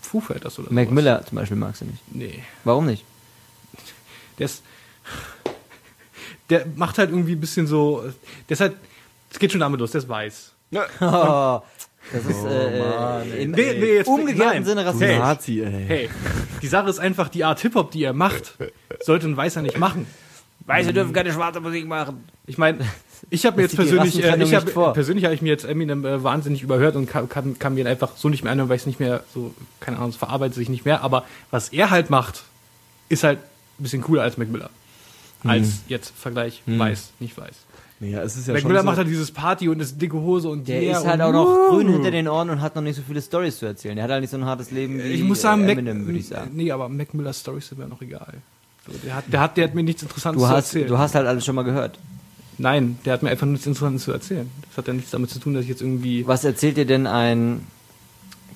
Foo 0.00 0.20
Fighters 0.20 0.58
oder 0.58 0.72
Mac 0.72 0.84
sowas. 0.86 0.94
Miller 0.94 1.24
zum 1.26 1.36
Beispiel 1.36 1.56
magst 1.56 1.80
du 1.80 1.86
nicht. 1.86 2.02
Nee. 2.14 2.42
Warum 2.64 2.86
nicht? 2.86 3.04
Der 4.38 4.46
ist. 4.46 4.62
Der 6.50 6.66
macht 6.76 6.98
halt 6.98 7.10
irgendwie 7.10 7.32
ein 7.32 7.40
bisschen 7.40 7.66
so. 7.66 8.02
Der 8.48 8.52
ist 8.54 8.60
halt. 8.60 8.74
Es 9.30 9.38
geht 9.38 9.50
schon 9.52 9.60
damit 9.60 9.80
los, 9.80 9.92
der 9.92 10.00
ist 10.00 10.08
weiß. 10.08 10.52
Oh, 11.00 11.60
das 12.12 12.24
ist 12.24 12.44
äh, 12.44 12.78
Mann, 12.78 13.30
äh, 13.32 13.42
in 13.42 13.50
Nee, 13.52 13.74
nee, 13.78 13.94
jetzt- 13.96 14.08
umgekehrten 14.08 14.54
nein. 14.54 14.64
Sinne 14.64 14.82
Du 14.82 14.86
rassistisch. 14.88 15.18
Nazi, 15.18 15.60
ey. 15.62 15.84
Hey, 15.86 16.10
die 16.60 16.66
Sache 16.66 16.88
ist 16.90 16.98
einfach, 16.98 17.28
die 17.28 17.44
Art 17.44 17.60
Hip-Hop, 17.60 17.90
die 17.90 18.02
er 18.04 18.12
macht, 18.12 18.54
sollte 19.00 19.26
ein 19.28 19.36
Weißer 19.36 19.62
nicht 19.62 19.78
machen. 19.78 20.06
Weiße 20.66 20.92
dürfen 20.92 21.12
keine 21.12 21.32
schwarze 21.32 21.60
Musik 21.60 21.86
machen. 21.86 22.24
Ich 22.46 22.56
meine, 22.58 22.78
ich 23.30 23.44
habe 23.46 23.56
mir 23.56 23.62
jetzt 23.62 23.76
persönlich, 23.76 24.22
äh, 24.22 24.42
ich 24.42 24.54
hab, 24.54 24.68
vor. 24.68 24.92
persönlich 24.92 25.24
habe 25.24 25.34
ich 25.34 25.42
mir 25.42 25.48
jetzt 25.48 25.64
Eminem 25.64 26.04
äh, 26.04 26.22
wahnsinnig 26.22 26.62
überhört 26.62 26.94
und 26.96 27.06
kann, 27.08 27.28
kann, 27.28 27.58
kann 27.58 27.74
mir 27.74 27.80
ihn 27.80 27.86
einfach 27.86 28.16
so 28.16 28.28
nicht 28.28 28.42
mehr 28.44 28.52
anhören, 28.52 28.68
weil 28.68 28.76
ich 28.76 28.82
es 28.82 28.86
nicht 28.86 29.00
mehr 29.00 29.24
so, 29.34 29.54
keine 29.80 29.96
Ahnung, 29.98 30.10
es 30.10 30.16
verarbeitet 30.16 30.54
sich 30.54 30.68
nicht 30.68 30.84
mehr. 30.84 31.02
Aber 31.02 31.24
was 31.50 31.70
er 31.70 31.90
halt 31.90 32.10
macht, 32.10 32.42
ist 33.08 33.24
halt 33.24 33.38
ein 33.38 33.82
bisschen 33.82 34.02
cooler 34.02 34.22
als 34.22 34.38
Mac 34.38 34.48
Miller. 34.48 34.70
Als 35.44 35.80
jetzt 35.88 36.12
Vergleich 36.16 36.62
weiß, 36.66 37.10
nicht 37.18 37.36
weiß. 37.36 37.54
Naja, 38.02 38.20
es 38.22 38.36
ist 38.36 38.48
ja 38.48 38.52
Mac 38.52 38.62
schon 38.62 38.68
Miller 38.72 38.80
so, 38.80 38.86
macht 38.86 38.96
halt 38.96 39.06
dieses 39.06 39.30
Party 39.30 39.68
und 39.68 39.78
ist 39.78 40.02
dicke 40.02 40.16
Hose 40.16 40.48
und 40.48 40.66
Der 40.66 40.82
ist 40.82 41.06
halt 41.06 41.20
und 41.20 41.26
auch 41.26 41.32
noch 41.32 41.68
grün 41.70 41.88
hinter 41.88 42.10
den 42.10 42.26
Ohren 42.26 42.50
und 42.50 42.60
hat 42.60 42.74
noch 42.74 42.82
nicht 42.82 42.96
so 42.96 43.02
viele 43.06 43.22
Stories 43.22 43.58
zu 43.58 43.66
erzählen. 43.66 43.94
Der 43.94 44.02
hat 44.02 44.10
halt 44.10 44.22
nicht 44.22 44.30
so 44.30 44.36
ein 44.38 44.44
hartes 44.44 44.72
Leben 44.72 44.98
wie 44.98 45.02
Ich 45.02 45.22
muss 45.22 45.40
sagen, 45.40 45.62
äh, 45.62 45.66
Mac, 45.66 45.78
Eminem, 45.78 46.04
würde 46.04 46.18
ich 46.18 46.26
sagen. 46.26 46.50
Nee, 46.52 46.72
aber 46.72 46.88
Mac 46.88 47.14
Millers 47.14 47.38
Storys 47.38 47.68
sind 47.68 47.78
mir 47.78 47.86
noch 47.86 48.02
egal. 48.02 48.34
Der, 49.04 49.14
hat, 49.14 49.24
der, 49.32 49.40
hat, 49.40 49.56
der 49.56 49.64
hat 49.68 49.74
mir 49.76 49.84
nichts 49.84 50.02
Interessantes 50.02 50.42
Du 50.42 50.48
zu 50.48 50.52
hast, 50.52 50.64
erzählen. 50.74 50.88
du 50.88 50.98
hast 50.98 51.14
halt 51.14 51.28
alles 51.28 51.44
schon 51.44 51.54
mal 51.54 51.62
gehört. 51.62 51.96
Nein, 52.58 52.98
der 53.04 53.12
hat 53.12 53.22
mir 53.22 53.30
einfach 53.30 53.46
nichts 53.46 53.66
Interessantes 53.68 54.02
zu 54.02 54.10
erzählen. 54.10 54.50
Das 54.68 54.78
hat 54.78 54.88
ja 54.88 54.94
nichts 54.94 55.12
damit 55.12 55.30
zu 55.30 55.38
tun, 55.38 55.54
dass 55.54 55.62
ich 55.62 55.68
jetzt 55.68 55.80
irgendwie. 55.80 56.26
Was 56.26 56.42
erzählt 56.44 56.76
dir 56.78 56.86
denn 56.86 57.06
ein 57.06 57.64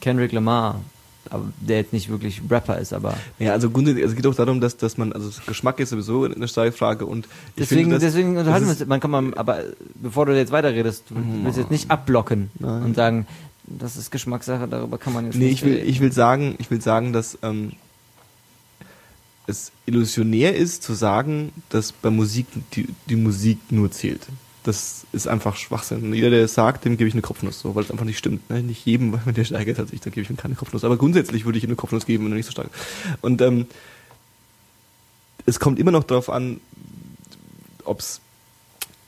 Kendrick 0.01 0.33
Lamar, 0.33 0.81
der 1.61 1.79
jetzt 1.79 1.93
nicht 1.93 2.09
wirklich 2.09 2.41
Rapper 2.51 2.79
ist, 2.79 2.93
aber 2.93 3.15
Ja, 3.39 3.53
also 3.53 3.71
grundsätzlich, 3.71 4.05
also 4.05 4.15
es 4.15 4.17
geht 4.23 4.27
auch 4.27 4.35
darum, 4.35 4.61
dass, 4.61 4.77
dass 4.77 4.97
man, 4.99 5.13
also 5.13 5.31
Geschmack 5.47 5.79
ist 5.81 5.91
sowieso 5.91 6.25
eine 6.25 6.49
starke 6.49 6.73
Frage 6.73 7.07
und 7.07 7.29
deswegen, 7.59 7.83
finde, 7.83 7.97
dass- 7.97 8.03
deswegen 8.05 8.37
unterhalten 8.37 8.67
wir 8.67 8.71
uns. 8.73 8.87
Man 8.87 9.01
kann 9.01 9.11
mal, 9.11 9.35
aber 9.37 9.65
bevor 9.95 10.27
du 10.27 10.37
jetzt 10.37 10.53
weiterredest, 10.53 11.05
du 11.11 11.15
willst 11.45 11.59
jetzt 11.59 11.71
nicht 11.71 11.91
abblocken 11.91 12.51
Nein. 12.59 12.83
und 12.83 12.95
sagen, 12.97 13.27
das 13.65 13.97
ist 13.97 14.11
Geschmackssache, 14.11 14.69
darüber 14.69 14.97
kann 14.99 15.13
man 15.13 15.25
jetzt 15.27 15.35
Nee, 15.37 15.47
nicht 15.47 15.55
ich 15.55 15.65
will, 15.65 15.75
reden. 15.75 15.89
ich 15.89 16.01
will 16.01 16.13
sagen, 16.13 16.55
ich 16.59 16.71
will 16.71 16.81
sagen, 16.81 17.13
dass 17.13 17.37
ähm, 17.43 17.73
es 19.49 19.71
illusionär 19.87 20.57
ist 20.57 20.83
zu 20.83 20.95
sagen, 20.95 21.53
dass 21.69 21.93
bei 21.93 22.11
Musik 22.11 22.47
die, 22.75 22.89
die 23.09 23.17
Musik 23.17 23.59
nur 23.71 23.91
zählt. 23.91 24.27
Das 24.67 25.07
ist 25.13 25.29
einfach 25.29 25.55
Schwachsinn. 25.55 26.03
Und 26.03 26.15
jeder, 26.15 26.31
der 26.31 26.43
es 26.43 26.55
sagt, 26.55 26.85
dem 26.85 26.97
gebe 26.97 27.07
ich 27.07 27.15
eine 27.15 27.23
Kopfnuss, 27.23 27.61
so, 27.61 27.77
weil 27.77 27.85
es 27.85 27.91
einfach 27.93 28.05
nicht 28.05 28.19
stimmt. 28.19 28.51
Ne? 28.51 28.65
Nicht 28.65 28.85
jedem, 28.85 29.17
wenn 29.25 29.35
der 29.35 29.45
steigert 29.45 29.79
hat 29.79 29.91
sich, 29.91 30.01
dann 30.01 30.13
gebe 30.13 30.23
ich 30.23 30.31
ihm 30.31 30.37
keine 30.37 30.57
Kopfnuss. 30.57 30.83
Aber 30.83 30.97
grundsätzlich 30.97 31.45
würde 31.45 31.57
ich 31.57 31.63
ihm 31.63 31.71
eine 31.71 31.77
Kopfnuss 31.77 32.05
geben, 32.05 32.25
wenn 32.25 32.33
er 32.33 32.37
nicht 32.37 32.47
so 32.47 32.53
stark. 32.53 32.71
Und 33.21 33.41
ähm, 33.43 33.67
es 35.45 35.61
kommt 35.61 35.79
immer 35.79 35.93
noch 35.93 36.03
darauf 36.03 36.29
an, 36.29 36.61
ob's 37.85 38.21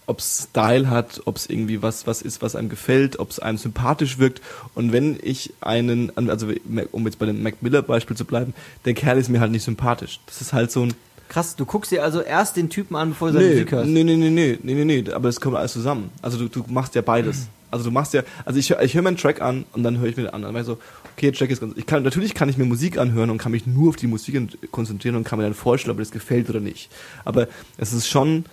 ob's 0.06 0.48
Style 0.50 0.88
hat, 0.88 1.22
ob's 1.26 1.46
irgendwie 1.46 1.82
was 1.82 2.06
was 2.06 2.22
ist, 2.22 2.40
was 2.40 2.54
einem 2.56 2.68
gefällt, 2.68 3.18
ob's 3.18 3.40
einem 3.40 3.58
sympathisch 3.58 4.18
wirkt. 4.18 4.40
Und 4.76 4.92
wenn 4.92 5.18
ich 5.20 5.52
einen, 5.60 6.16
also 6.16 6.50
um 6.92 7.04
jetzt 7.04 7.18
bei 7.18 7.26
dem 7.26 7.42
Mac 7.42 7.62
Miller 7.62 7.82
Beispiel 7.82 8.16
zu 8.16 8.24
bleiben, 8.24 8.54
der 8.84 8.94
Kerl 8.94 9.18
ist 9.18 9.28
mir 9.28 9.40
halt 9.40 9.50
nicht 9.50 9.64
sympathisch. 9.64 10.20
Das 10.26 10.40
ist 10.40 10.52
halt 10.52 10.70
so 10.70 10.84
ein 10.84 10.94
Krass, 11.28 11.56
du 11.56 11.66
guckst 11.66 11.90
dir 11.90 12.02
also 12.02 12.20
erst 12.20 12.56
den 12.56 12.70
Typen 12.70 12.96
an, 12.96 13.10
bevor 13.10 13.28
du 13.28 13.34
seine 13.34 13.46
nee, 13.46 13.52
Musik 13.54 13.72
hörst. 13.72 13.88
nee, 13.88 14.04
nee, 14.04 14.16
nee, 14.16 14.30
nee, 14.30 14.58
nee, 14.62 14.84
nee, 14.84 15.02
nee, 15.02 15.12
aber 15.12 15.28
es 15.28 15.40
kommt 15.40 15.56
alles 15.56 15.72
zusammen. 15.72 16.10
Also 16.22 16.38
du, 16.38 16.48
du 16.48 16.64
machst 16.68 16.94
ja 16.94 17.02
beides. 17.02 17.48
Also 17.70 17.84
du 17.84 17.90
machst 17.90 18.14
ja, 18.14 18.22
also 18.46 18.58
ich, 18.58 18.70
ich 18.70 18.94
höre 18.94 19.02
mir 19.02 19.08
einen 19.08 19.18
Track 19.18 19.42
an 19.42 19.66
und 19.72 19.82
dann 19.82 19.98
höre 19.98 20.08
ich 20.08 20.16
mir 20.16 20.24
den 20.24 20.32
an. 20.32 20.42
Dann 20.42 20.54
weiß 20.54 20.62
ich 20.62 20.66
so, 20.66 20.78
okay, 21.16 21.30
Track 21.32 21.50
ist 21.50 21.60
ganz, 21.60 21.76
ich 21.76 21.84
kann, 21.84 22.02
natürlich 22.02 22.34
kann 22.34 22.48
ich 22.48 22.56
mir 22.56 22.64
Musik 22.64 22.96
anhören 22.96 23.28
und 23.28 23.38
kann 23.38 23.52
mich 23.52 23.66
nur 23.66 23.90
auf 23.90 23.96
die 23.96 24.06
Musik 24.06 24.40
konzentrieren 24.70 25.16
und 25.16 25.24
kann 25.24 25.38
mir 25.38 25.44
dann 25.44 25.54
vorstellen, 25.54 25.90
ob 25.90 25.98
mir 25.98 26.04
das 26.04 26.12
gefällt 26.12 26.48
oder 26.48 26.60
nicht. 26.60 26.90
Aber 27.26 27.46
es 27.76 27.92
ist 27.92 28.08
schon 28.08 28.46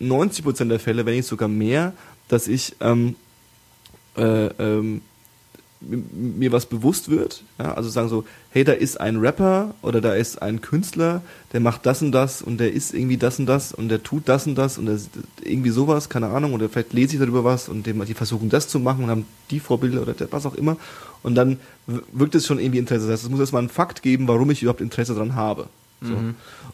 90% 0.00 0.68
der 0.68 0.80
Fälle, 0.80 1.06
wenn 1.06 1.14
nicht 1.14 1.28
sogar 1.28 1.48
mehr, 1.48 1.92
dass 2.28 2.48
ich 2.48 2.74
ähm, 2.80 3.14
äh, 4.16 4.46
ähm, 4.46 5.02
mir 5.80 6.52
was 6.52 6.66
bewusst 6.66 7.10
wird, 7.10 7.42
ja, 7.58 7.74
also 7.74 7.88
sagen 7.90 8.08
so, 8.08 8.24
hey, 8.50 8.64
da 8.64 8.72
ist 8.72 8.98
ein 9.00 9.18
Rapper 9.18 9.74
oder 9.82 10.00
da 10.00 10.14
ist 10.14 10.40
ein 10.40 10.60
Künstler, 10.62 11.20
der 11.52 11.60
macht 11.60 11.84
das 11.84 12.00
und 12.02 12.12
das 12.12 12.40
und 12.42 12.58
der 12.58 12.72
ist 12.72 12.94
irgendwie 12.94 13.18
das 13.18 13.38
und 13.38 13.46
das 13.46 13.72
und 13.72 13.88
der 13.88 14.02
tut 14.02 14.28
das 14.28 14.46
und 14.46 14.54
das 14.54 14.78
und 14.78 14.86
der, 14.86 14.98
irgendwie 15.42 15.70
sowas, 15.70 16.08
keine 16.08 16.28
Ahnung, 16.28 16.54
oder 16.54 16.68
vielleicht 16.68 16.92
lese 16.92 17.14
ich 17.14 17.20
darüber 17.20 17.44
was 17.44 17.68
und 17.68 17.86
die 17.86 18.14
versuchen 18.14 18.48
das 18.48 18.68
zu 18.68 18.80
machen 18.80 19.04
und 19.04 19.10
haben 19.10 19.26
die 19.50 19.60
Vorbilder 19.60 20.02
oder 20.02 20.14
der- 20.14 20.32
was 20.32 20.46
auch 20.46 20.54
immer 20.54 20.76
und 21.22 21.34
dann 21.34 21.58
wirkt 21.86 22.34
es 22.34 22.46
schon 22.46 22.58
irgendwie 22.58 22.78
Interesse. 22.78 23.04
Das 23.06 23.12
heißt, 23.12 23.24
es 23.24 23.30
muss 23.30 23.40
erstmal 23.40 23.60
einen 23.60 23.68
Fakt 23.68 24.02
geben, 24.02 24.26
warum 24.28 24.50
ich 24.50 24.62
überhaupt 24.62 24.80
Interesse 24.80 25.14
daran 25.14 25.34
habe. 25.34 25.68
So. 26.02 26.14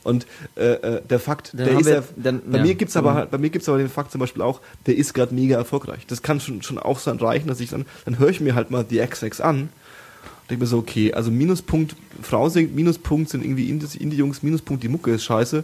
Und 0.03 0.27
äh, 0.57 0.73
äh, 0.73 1.01
der 1.09 1.20
Fakt, 1.20 1.55
Mhm. 1.55 1.59
Dann 1.59 1.66
der 1.68 1.79
ist 1.81 1.87
wir- 1.87 1.95
ja, 1.95 2.03
dann- 2.16 2.43
bei 2.51 2.59
ja. 2.59 2.64
mir 2.64 2.75
gibt's 2.75 2.97
aber 2.97 3.12
Mhm. 3.12 3.16
halt, 3.16 3.31
bei 3.31 3.39
mir 3.39 3.51
gibt's 3.51 3.68
aber 3.68 3.79
den 3.79 3.89
Fakt 3.89 4.11
zum 4.11 4.18
Beispiel 4.20 4.43
auch, 4.43 4.61
der 4.87 4.97
ist 4.97 5.14
gerade 5.14 5.35
mega 5.35 5.57
erfolgreich. 5.57 6.07
Das 6.09 6.23
kann 6.23 6.41
schon, 6.41 6.62
schon 6.62 6.79
auch 6.79 6.99
so 6.99 7.11
reichen, 7.12 7.47
dass 7.49 7.61
ich 7.61 7.70
dann, 7.70 7.87
dann 8.05 8.18
höre 8.18 8.29
ich 8.31 8.41
mir 8.41 8.55
halt 8.55 8.70
mal 8.70 8.83
die 8.85 8.99
XX 8.99 9.41
an 9.41 9.61
und 9.61 9.70
denke 10.51 10.64
mir 10.64 10.66
so, 10.68 10.79
okay, 10.79 11.12
also 11.14 11.31
Minuspunkt, 11.31 11.95
Frau 12.20 12.49
singt, 12.49 12.75
Minuspunkt 12.75 13.31
sind 13.31 13.45
irgendwie 13.45 13.70
Indie- 13.70 13.97
Indie-Jungs, 13.97 14.43
Minuspunkt, 14.43 14.83
die 14.83 14.89
Mucke 14.89 15.12
ist 15.12 15.23
scheiße. 15.25 15.62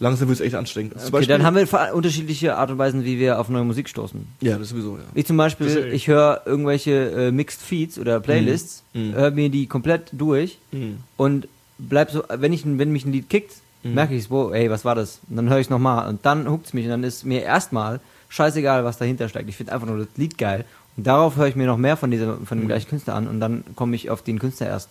Langsam 0.00 0.28
wird's 0.28 0.40
echt 0.40 0.54
anstrengend. 0.54 0.94
Okay, 0.96 1.10
Beispiel- 1.10 1.26
dann 1.38 1.44
haben 1.44 1.56
wir 1.56 1.94
unterschiedliche 1.94 2.56
Art 2.56 2.70
und 2.70 2.78
Weisen, 2.78 3.04
wie 3.04 3.18
wir 3.18 3.40
auf 3.40 3.48
neue 3.48 3.64
Musik 3.64 3.88
stoßen. 3.88 4.26
Ja, 4.40 4.56
das 4.56 4.68
sowieso, 4.68 4.96
ja. 4.96 5.02
Ich 5.14 5.26
zum 5.26 5.36
Beispiel, 5.36 5.90
ich 5.92 6.06
höre 6.06 6.42
irgendwelche 6.46 7.10
äh, 7.10 7.32
Mixed 7.32 7.60
Feeds 7.60 7.98
oder 7.98 8.20
Playlists, 8.20 8.84
Mhm. 8.94 9.14
höre 9.14 9.30
mir 9.32 9.48
die 9.48 9.66
komplett 9.66 10.10
durch 10.12 10.58
Mhm. 10.70 10.98
und 11.16 11.48
bleib 11.78 12.10
so, 12.10 12.22
wenn 12.28 12.52
ich 12.52 12.64
wenn 12.64 12.92
mich 12.92 13.04
ein 13.04 13.12
Lied 13.12 13.28
kickt, 13.30 13.52
Mhm. 13.84 13.94
merke 13.94 14.14
ich 14.14 14.28
wow, 14.28 14.52
ey, 14.52 14.68
was 14.70 14.84
war 14.84 14.96
das? 14.96 15.20
Und 15.30 15.36
dann 15.36 15.48
höre 15.48 15.58
ich 15.58 15.66
es 15.66 15.70
nochmal 15.70 16.08
und 16.08 16.26
dann 16.26 16.50
huckt's 16.50 16.72
mich 16.72 16.84
und 16.86 16.90
dann 16.90 17.04
ist 17.04 17.24
mir 17.24 17.42
erstmal 17.42 18.00
scheißegal, 18.28 18.84
was 18.84 18.98
dahinter 18.98 19.28
steckt. 19.28 19.48
Ich 19.48 19.56
finde 19.56 19.72
einfach 19.72 19.86
nur 19.86 19.98
das 19.98 20.08
Lied 20.16 20.36
geil 20.36 20.64
und 20.96 21.06
darauf 21.06 21.36
höre 21.36 21.46
ich 21.46 21.54
mir 21.54 21.66
noch 21.68 21.76
mehr 21.78 21.96
von 21.96 22.10
dieser 22.10 22.38
von 22.38 22.58
dem 22.58 22.64
Mhm. 22.64 22.68
gleichen 22.68 22.88
Künstler 22.88 23.14
an 23.14 23.28
und 23.28 23.38
dann 23.38 23.62
komme 23.76 23.94
ich 23.94 24.10
auf 24.10 24.22
den 24.22 24.38
Künstler 24.40 24.66
erst 24.66 24.88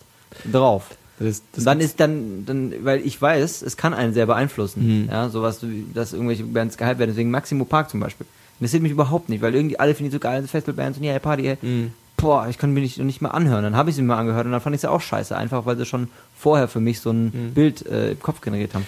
drauf. 0.50 0.86
Das, 1.18 1.42
das 1.52 1.64
dann 1.64 1.80
ist 1.80 1.98
dann, 2.00 2.44
dann, 2.46 2.72
weil 2.84 3.00
ich 3.04 3.20
weiß, 3.20 3.62
es 3.62 3.76
kann 3.76 3.92
einen 3.92 4.14
sehr 4.14 4.24
beeinflussen. 4.26 5.02
Mhm. 5.02 5.08
Ja, 5.10 5.28
sowas, 5.28 5.60
dass 5.92 6.12
irgendwelche 6.12 6.44
Bands 6.44 6.76
gehypt 6.78 6.98
werden. 7.00 7.10
Deswegen 7.10 7.30
Maximo 7.30 7.64
Park 7.64 7.90
zum 7.90 8.00
Beispiel. 8.00 8.24
Interessiert 8.60 8.82
mich 8.82 8.92
überhaupt 8.92 9.28
nicht, 9.28 9.42
weil 9.42 9.54
irgendwie 9.54 9.78
alle 9.78 9.94
finden 9.94 10.10
die 10.10 10.16
so 10.16 10.20
geil, 10.20 10.46
Festivalbands 10.46 10.96
und 10.98 11.04
ja, 11.04 11.18
Party, 11.18 11.46
ey. 11.48 11.58
Mhm. 11.60 11.92
Boah, 12.18 12.48
ich 12.48 12.58
kann 12.58 12.72
mir 12.74 12.80
nicht, 12.80 12.98
nicht 12.98 13.22
mal 13.22 13.30
anhören. 13.30 13.62
Dann 13.62 13.76
habe 13.76 13.88
ich 13.90 13.96
sie 13.96 14.02
mir 14.02 14.16
angehört 14.16 14.44
und 14.44 14.52
dann 14.52 14.60
fand 14.60 14.74
ich 14.74 14.82
sie 14.82 14.90
auch 14.90 15.00
scheiße. 15.00 15.36
Einfach, 15.36 15.64
weil 15.66 15.76
sie 15.78 15.86
schon 15.86 16.08
vorher 16.36 16.68
für 16.68 16.80
mich 16.80 17.00
so 17.00 17.10
ein 17.10 17.24
Mhm. 17.26 17.54
Bild 17.54 17.86
äh, 17.86 18.10
im 18.12 18.20
Kopf 18.20 18.40
generiert 18.40 18.74
haben. 18.74 18.84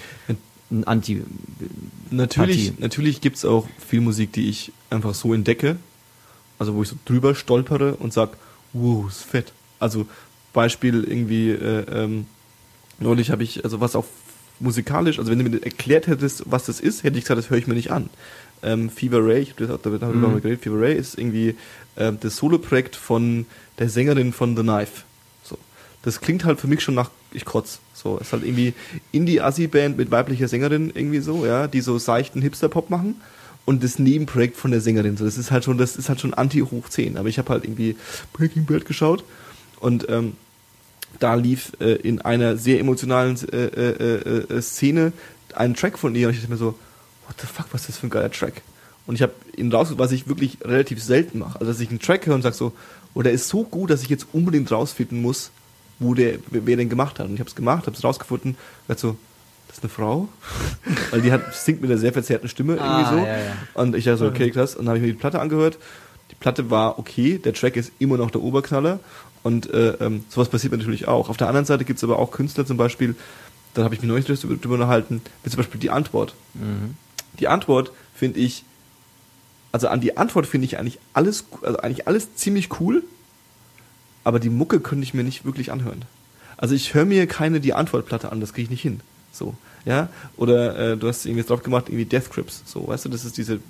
Ein 0.73 0.85
Anti. 0.85 1.23
Natürlich, 2.11 2.69
Partie. 2.71 2.83
natürlich 2.83 3.21
gibt's 3.21 3.45
auch 3.45 3.67
viel 3.89 4.01
Musik, 4.01 4.33
die 4.33 4.49
ich 4.49 4.73
einfach 4.91 5.15
so 5.15 5.33
entdecke. 5.33 5.77
Also 6.59 6.75
wo 6.75 6.83
ich 6.83 6.89
so 6.89 6.97
drüber 7.07 7.35
stolpere 7.35 7.95
und 7.95 8.13
sag, 8.13 8.31
wow, 8.73 9.09
ist 9.09 9.23
fett. 9.23 9.53
Also 9.79 10.07
Beispiel 10.53 11.05
irgendwie, 11.05 11.51
äh, 11.51 11.85
ähm, 11.91 12.27
neulich 12.99 13.31
habe 13.31 13.43
ich, 13.45 13.65
also 13.65 13.81
was 13.81 13.97
auch 13.97 14.05
musikalisch, 14.59 15.19
also 15.19 15.31
wenn 15.31 15.39
du 15.39 15.49
mir 15.49 15.63
erklärt 15.63 16.07
hättest, 16.07 16.43
was 16.47 16.67
das 16.67 16.81
ist, 16.81 17.03
hätte 17.03 17.17
ich 17.17 17.25
gesagt, 17.25 17.39
das 17.39 17.49
höre 17.51 17.57
ich 17.59 17.67
mir 17.67 17.75
nicht 17.75 17.91
an. 17.93 18.11
Ähm, 18.63 18.91
Fever 18.91 19.25
Ray, 19.25 19.41
ich 19.43 19.51
habe 19.59 19.79
darüber 19.83 20.07
Mhm. 20.13 20.21
mal 20.21 20.41
geredet, 20.41 20.63
Fever 20.63 20.81
Ray 20.81 20.95
ist 20.97 21.19
irgendwie 21.19 21.57
ähm, 21.97 22.19
das 22.21 22.37
Soloprojekt 22.37 22.95
von 22.97 23.47
der 23.79 23.89
Sängerin 23.89 24.33
von 24.33 24.57
The 24.57 24.63
Knife. 24.63 25.03
So. 25.43 25.57
Das 26.03 26.21
klingt 26.21 26.45
halt 26.45 26.61
für 26.61 26.67
mich 26.67 26.81
schon 26.83 26.95
nach, 26.95 27.11
ich 27.33 27.45
kotz. 27.45 27.81
So, 27.95 28.19
ist 28.19 28.33
halt 28.33 28.45
irgendwie 28.45 28.75
Indie-Assi-Band 29.13 29.97
mit 29.97 30.11
weiblicher 30.11 30.49
Sängerin 30.49 30.91
irgendwie 30.95 31.21
so, 31.21 31.45
ja, 31.47 31.67
die 31.67 31.81
so 31.81 31.99
seichten 31.99 32.41
Hipster-Pop 32.43 32.89
machen 32.91 33.17
und 33.67 33.85
das 33.85 33.99
Nebenprojekt 33.99 34.57
von 34.57 34.71
der 34.71 34.81
Sängerin. 34.81 35.17
So, 35.17 35.25
das 35.25 35.37
ist 35.39 35.51
halt 35.51 35.65
schon, 35.65 35.77
das 35.79 35.97
ist 35.97 36.09
halt 36.09 36.21
schon 36.21 36.33
anti-hoch 36.35 36.89
10. 36.89 37.17
Aber 37.19 37.29
ich 37.29 37.39
habe 37.39 37.51
halt 37.51 37.65
irgendwie 37.65 37.97
Breaking 38.33 38.65
Bad 38.67 38.85
geschaut 38.87 39.25
und 39.81 40.07
ähm, 40.09 40.33
da 41.19 41.35
lief 41.35 41.73
äh, 41.81 41.95
in 41.97 42.21
einer 42.21 42.57
sehr 42.57 42.79
emotionalen 42.81 43.37
äh, 43.53 43.57
äh, 43.57 43.91
äh, 44.51 44.55
äh, 44.57 44.63
Szene 44.63 45.13
ein 45.55 45.75
Track 45.75 45.99
von 45.99 46.15
ihr 46.15 46.29
und 46.29 46.35
ich 46.35 46.41
dachte 46.41 46.53
mir 46.53 46.57
so, 46.59 46.79
what 47.31 47.41
the 47.41 47.47
fuck, 47.47 47.67
was 47.73 47.83
ist 47.83 47.91
das 47.91 47.99
für 47.99 48.09
ein 48.09 48.11
geiler 48.11 48.31
Track? 48.31 48.63
Und 49.07 49.15
ich 49.15 49.23
habe 49.23 49.33
ihn 49.57 49.73
rausgesucht, 49.73 49.99
was 50.01 50.13
ich 50.13 50.29
wirklich 50.29 50.59
relativ 50.65 51.03
selten 51.03 51.39
mache. 51.39 51.59
Also, 51.61 51.73
dass 51.73 51.81
ich 51.81 51.89
einen 51.91 52.01
Track 52.01 52.27
höre 52.27 52.35
und 52.35 52.43
sage 52.43 52.55
so, 52.55 52.73
oh, 53.15 53.23
der 53.23 53.33
ist 53.33 53.49
so 53.49 53.65
gut, 53.65 53.91
dass 53.91 54.03
ich 54.03 54.09
jetzt 54.09 54.27
unbedingt 54.33 54.71
rausfinden 54.71 55.23
muss, 55.23 55.51
wo 55.99 56.15
der, 56.15 56.39
wer 56.51 56.77
den 56.77 56.89
gemacht 56.89 57.19
hat. 57.19 57.27
Und 57.27 57.35
ich 57.35 57.41
habe 57.41 57.49
es 57.49 57.55
gemacht, 57.57 57.87
habe 57.87 57.97
es 57.97 58.05
rausgefunden, 58.05 58.57
dachte 58.89 59.01
so, 59.01 59.17
das 59.69 59.79
ist 59.79 59.85
eine 59.85 59.91
Frau, 59.91 60.29
weil 61.11 61.23
die 61.23 61.31
hat, 61.33 61.55
singt 61.55 61.81
mit 61.81 61.91
einer 61.91 61.99
sehr 62.01 62.13
verzerrten 62.13 62.49
Stimme 62.49 62.75
irgendwie 62.75 63.05
Ah, 63.05 63.11
so. 63.11 63.17
ja, 63.19 63.39
ja. 63.39 63.53
Und 63.75 63.95
ich 63.97 64.05
dachte 64.05 64.19
so, 64.19 64.27
okay, 64.27 64.51
krass. 64.51 64.75
Und 64.75 64.85
dann 64.87 64.89
habe 64.89 64.99
ich 64.99 65.03
mir 65.05 65.13
die 65.13 65.19
Platte 65.19 65.41
angehört. 65.41 65.79
Die 66.31 66.35
Platte 66.37 66.71
war 66.71 66.99
okay, 66.99 67.39
der 67.39 67.55
Track 67.55 67.77
ist 67.77 67.93
immer 67.99 68.17
noch 68.17 68.31
der 68.31 68.43
Oberknaller. 68.43 69.01
Und 69.43 69.73
äh, 69.73 69.95
ähm, 70.01 70.25
sowas 70.29 70.49
passiert 70.49 70.73
mir 70.73 70.79
natürlich 70.79 71.09
auch. 71.09 71.29
Auf 71.31 71.37
der 71.37 71.49
anderen 71.49 71.67
Seite 71.67 71.85
gibt 71.85 71.97
es 71.97 72.05
aber 72.05 72.19
auch 72.19 72.31
Künstler 72.31 72.67
zum 72.67 72.77
Beispiel, 72.77 73.17
da 73.75 73.85
habe 73.85 73.95
ich 73.95 74.03
mich 74.03 74.09
neulich 74.09 74.27
drüber 74.27 74.75
unterhalten, 74.75 75.23
wie 75.45 75.51
zum 75.51 75.57
Beispiel 75.59 75.81
die 75.81 75.91
Antwort. 75.91 76.35
Mhm. 76.55 76.95
Die 77.39 77.49
Antwort 77.49 77.93
finde 78.15 78.41
ich, 78.41 78.65
also 79.73 79.89
an 79.89 80.01
die 80.01 80.17
Antwort 80.17 80.47
finde 80.47 80.67
ich 80.67 80.79
eigentlich 80.79 80.99
alles, 81.13 81.45
also 81.63 81.79
eigentlich 81.79 82.07
alles 82.07 82.35
ziemlich 82.35 82.81
cool, 82.81 83.03
aber 84.25 84.41
die 84.41 84.51
Mucke 84.51 84.81
könnte 84.81 85.05
ich 85.05 85.15
mir 85.15 85.25
nicht 85.25 85.45
wirklich 85.45 85.73
anhören. 85.73 86.05
Also 86.57 86.75
ich 86.75 86.93
höre 86.93 87.07
mir 87.07 87.27
keine 87.27 87.61
die 87.61 87.73
Antwortplatte 87.73 88.31
an, 88.31 88.41
das 88.41 88.53
kriege 88.53 88.65
ich 88.65 88.71
nicht 88.71 88.83
hin. 88.83 89.01
So, 89.33 89.55
ja? 89.85 90.09
Oder 90.37 90.93
äh, 90.93 90.97
du 90.97 91.09
hast 91.09 91.25
irgendwie 91.25 91.45
drauf 91.45 91.63
gemacht, 91.63 91.89
irgendwie 91.89 92.05
Death 92.05 92.31
Grips, 92.31 92.63
so, 92.67 92.89
weißt 92.89 93.07
du, 93.07 93.09
das 93.09 93.25
ist 93.25 93.39
diese 93.39 93.61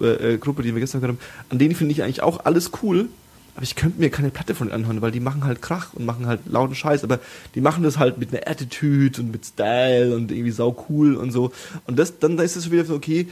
äh, 0.00 0.34
äh, 0.34 0.38
Gruppe, 0.38 0.62
die 0.62 0.74
wir 0.74 0.80
gestern 0.80 1.00
gehört 1.00 1.18
haben. 1.18 1.44
An 1.50 1.58
denen 1.58 1.74
finde 1.74 1.92
ich 1.92 2.02
eigentlich 2.02 2.22
auch 2.22 2.44
alles 2.44 2.70
cool, 2.82 3.08
aber 3.54 3.62
ich 3.62 3.74
könnte 3.74 4.00
mir 4.00 4.10
keine 4.10 4.30
Platte 4.30 4.54
von 4.54 4.70
anhören, 4.70 5.02
weil 5.02 5.10
die 5.10 5.20
machen 5.20 5.44
halt 5.44 5.60
Krach 5.62 5.92
und 5.94 6.04
machen 6.04 6.26
halt 6.26 6.40
lauten 6.46 6.74
Scheiß, 6.74 7.04
aber 7.04 7.20
die 7.54 7.60
machen 7.60 7.82
das 7.82 7.98
halt 7.98 8.18
mit 8.18 8.32
einer 8.32 8.48
Attitude 8.48 9.20
und 9.20 9.32
mit 9.32 9.44
Style 9.44 10.14
und 10.14 10.30
irgendwie 10.30 10.50
sau 10.50 10.86
cool 10.88 11.16
und 11.16 11.32
so. 11.32 11.52
Und 11.86 11.98
das, 11.98 12.18
dann 12.18 12.38
ist 12.38 12.56
es 12.56 12.70
wieder 12.70 12.84
so, 12.84 12.94
okay, 12.94 13.28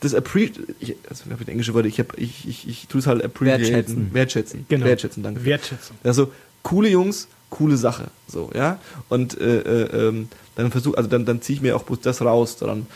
das 0.00 0.14
appreciate, 0.14 0.60
also 1.08 1.24
ich 1.26 1.32
habe 1.32 1.50
englische 1.50 1.74
Wörter, 1.74 1.88
ich, 1.88 1.98
hab, 2.00 2.18
ich, 2.18 2.48
ich, 2.48 2.68
ich 2.68 2.88
tue 2.88 3.00
es 3.00 3.06
halt 3.06 3.24
appreciaten. 3.24 3.62
Wertschätzen. 3.62 4.14
Wertschätzen. 4.14 4.66
Genau. 4.68 4.86
Wertschätzen, 4.86 5.22
danke. 5.22 5.44
Wertschätzung. 5.44 5.96
Also 6.02 6.32
coole 6.62 6.88
Jungs, 6.88 7.28
coole 7.50 7.76
Sache, 7.76 8.08
so 8.26 8.50
ja. 8.54 8.78
Und 9.08 9.40
äh, 9.40 9.60
äh, 9.60 10.08
ähm, 10.08 10.28
dann 10.56 10.70
versuch, 10.70 10.96
also 10.96 11.08
dann, 11.08 11.24
dann 11.24 11.40
ziehe 11.40 11.56
ich 11.56 11.62
mir 11.62 11.76
auch 11.76 11.84
bloß 11.84 12.00
das 12.00 12.20
raus, 12.20 12.56
dann 12.56 12.86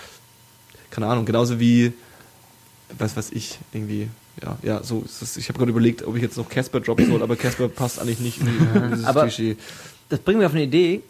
keine 0.90 1.06
Ahnung, 1.06 1.26
genauso 1.26 1.60
wie 1.60 1.92
was 2.98 3.16
weiß 3.16 3.30
ich 3.32 3.58
irgendwie. 3.72 4.08
Ja, 4.42 4.58
ja, 4.62 4.82
so 4.82 5.02
ist 5.04 5.22
es. 5.22 5.36
Ich 5.36 5.48
habe 5.48 5.58
gerade 5.58 5.70
überlegt, 5.70 6.04
ob 6.06 6.16
ich 6.16 6.22
jetzt 6.22 6.36
noch 6.36 6.48
Casper 6.48 6.80
droppen 6.80 7.06
soll, 7.10 7.22
aber 7.22 7.36
Casper 7.36 7.68
passt 7.68 7.98
eigentlich 8.00 8.20
nicht 8.20 8.40
in 8.40 8.46
in 8.48 8.90
dieses 8.90 9.04
aber- 9.06 9.22
Klischee. 9.22 9.56
Das 10.08 10.20
bringt 10.20 10.38
mir 10.38 10.46
auf 10.46 10.52
eine 10.52 10.62
Idee, 10.64 11.02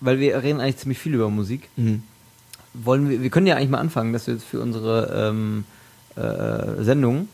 weil 0.00 0.18
wir 0.18 0.42
reden 0.42 0.60
eigentlich 0.60 0.78
ziemlich 0.78 0.98
viel 0.98 1.14
über 1.14 1.28
Musik. 1.30 1.68
Mhm. 1.76 2.02
wollen 2.72 3.08
wir, 3.10 3.22
wir 3.22 3.30
können 3.30 3.46
ja 3.46 3.56
eigentlich 3.56 3.68
mal 3.70 3.78
anfangen, 3.78 4.12
dass 4.12 4.26
wir 4.26 4.34
jetzt 4.34 4.44
für 4.46 4.60
unsere 4.60 5.28
ähm, 5.30 5.64
äh, 6.16 6.82
Sendung 6.82 7.28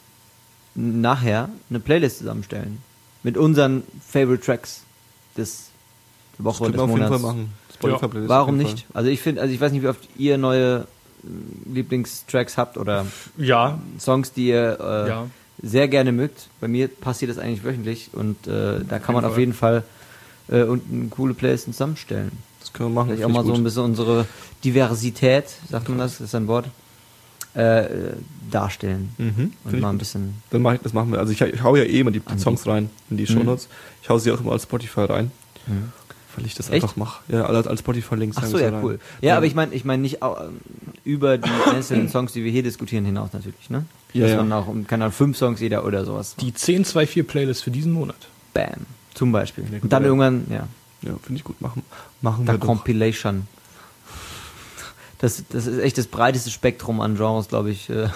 nachher 0.74 1.48
eine 1.70 1.80
Playlist 1.80 2.18
zusammenstellen. 2.18 2.78
Mit 3.22 3.36
unseren 3.36 3.82
Favorite 4.06 4.42
Tracks 4.44 4.82
des 5.36 5.66
Woche 6.38 6.64
können 6.64 6.72
des 6.72 6.78
wir 6.80 6.84
auf 6.84 6.90
jeden 6.90 6.98
Monats. 7.08 7.22
Fall 7.22 7.32
machen. 7.32 7.52
Auf 8.02 8.28
Warum 8.28 8.58
jeden 8.58 8.72
nicht? 8.72 8.86
Also 8.94 9.10
ich 9.10 9.20
finde, 9.20 9.40
also 9.42 9.52
ich 9.54 9.60
weiß 9.60 9.72
nicht, 9.72 9.82
wie 9.82 9.88
oft 9.88 10.08
ihr 10.16 10.38
neue 10.38 10.86
Lieblingstracks 11.72 12.56
habt 12.56 12.76
oder 12.78 13.06
Ja, 13.36 13.78
Songs, 13.98 14.32
die 14.32 14.48
ihr 14.48 14.78
äh, 14.80 15.08
ja. 15.08 15.26
sehr 15.62 15.88
gerne 15.88 16.12
mögt. 16.12 16.48
Bei 16.60 16.68
mir 16.68 16.88
passiert 16.88 17.30
das 17.30 17.38
eigentlich 17.38 17.64
wöchentlich 17.64 18.10
und 18.12 18.46
äh, 18.46 18.80
da 18.88 18.98
kann 18.98 19.14
man 19.14 19.24
auf 19.24 19.38
jeden 19.38 19.52
Fall 19.54 19.82
äh, 20.48 20.62
und 20.62 20.82
eine 20.92 21.08
coole 21.08 21.34
Playlist 21.34 21.64
zusammenstellen. 21.64 22.32
Das 22.60 22.72
können 22.72 22.90
wir 22.90 22.94
machen. 22.94 23.08
Vielleicht 23.10 23.24
auch 23.24 23.28
mal 23.30 23.40
ich 23.40 23.46
so 23.46 23.52
ein 23.52 23.56
gut. 23.58 23.64
bisschen 23.64 23.84
unsere 23.84 24.26
Diversität, 24.64 25.44
sagt 25.70 25.88
man 25.88 25.98
das, 25.98 26.20
ist 26.20 26.34
ein 26.34 26.46
Wort, 26.48 26.66
äh, 27.54 27.84
äh, 27.84 28.12
darstellen. 28.50 29.14
Mhm, 29.18 29.52
Und 29.64 29.80
mal 29.80 29.88
ein 29.88 29.92
gut. 29.94 29.98
bisschen. 30.00 30.42
Dann 30.50 30.62
mach 30.62 30.74
ich, 30.74 30.80
das 30.80 30.92
machen 30.92 31.12
wir. 31.12 31.18
Also 31.20 31.32
ich, 31.32 31.40
ich 31.40 31.62
hau 31.62 31.74
ja 31.76 31.84
eh 31.84 32.00
immer 32.00 32.10
die 32.10 32.18
Anbieten. 32.20 32.38
Songs 32.38 32.66
rein 32.66 32.90
in 33.10 33.16
die 33.16 33.22
Mhm. 33.22 33.28
Shownotes. 33.28 33.68
Ich 34.02 34.08
hau 34.08 34.18
sie 34.18 34.30
auch 34.32 34.40
immer 34.40 34.52
als 34.52 34.64
Spotify 34.64 35.02
rein, 35.02 35.30
Mhm. 35.66 35.92
Weil 36.36 36.46
ich 36.46 36.54
das 36.54 36.68
Echt? 36.70 36.82
einfach 36.82 36.96
mache. 36.96 37.22
Ja, 37.28 37.46
als, 37.46 37.66
als 37.66 37.80
Spotify-Links. 37.80 38.36
Ach 38.38 38.44
so, 38.46 38.56
ich 38.58 38.62
ja, 38.62 38.80
cool. 38.82 38.98
Ja, 39.22 39.36
aber 39.36 39.46
ich 39.46 39.54
meine, 39.54 39.74
ich 39.74 39.84
meine 39.84 40.02
nicht 40.02 40.22
au- 40.22 40.36
ähm, 40.38 40.60
über 41.04 41.38
die 41.38 41.50
einzelnen 41.72 42.08
Songs, 42.08 42.32
die 42.32 42.44
wir 42.44 42.50
hier 42.52 42.62
diskutieren, 42.62 43.04
hinaus 43.04 43.32
natürlich, 43.32 43.70
ne? 43.70 43.84
Ja, 44.12 44.22
Dass 44.22 44.30
ja. 44.32 44.36
man 44.42 44.52
auch, 44.52 44.66
keine 44.86 45.04
Ahnung, 45.04 45.12
fünf 45.14 45.36
Songs 45.36 45.60
jeder 45.60 45.84
oder 45.84 46.04
sowas. 46.04 46.36
Die 46.36 46.52
1024-Playlist 46.52 47.62
für 47.62 47.70
diesen 47.70 47.92
Monat. 47.92 48.16
Bam. 48.54 48.86
Zum 49.14 49.32
Beispiel. 49.32 49.64
Ja, 49.72 49.78
Und 49.82 49.92
dann 49.92 50.02
ja. 50.02 50.08
irgendwann, 50.08 50.46
ja, 50.50 50.68
Ja, 51.02 51.14
finde 51.22 51.38
ich 51.38 51.44
gut. 51.44 51.60
Machen, 51.60 51.82
machen 52.20 52.44
da 52.46 52.52
wir. 52.52 52.58
Compilation. 52.60 53.46
Das, 55.18 55.42
das 55.48 55.66
ist 55.66 55.78
echt 55.78 55.96
das 55.98 56.06
breiteste 56.06 56.50
Spektrum 56.50 57.00
an 57.00 57.16
Genres, 57.16 57.48
glaube 57.48 57.70
ich, 57.70 57.88
äh, 57.88 58.08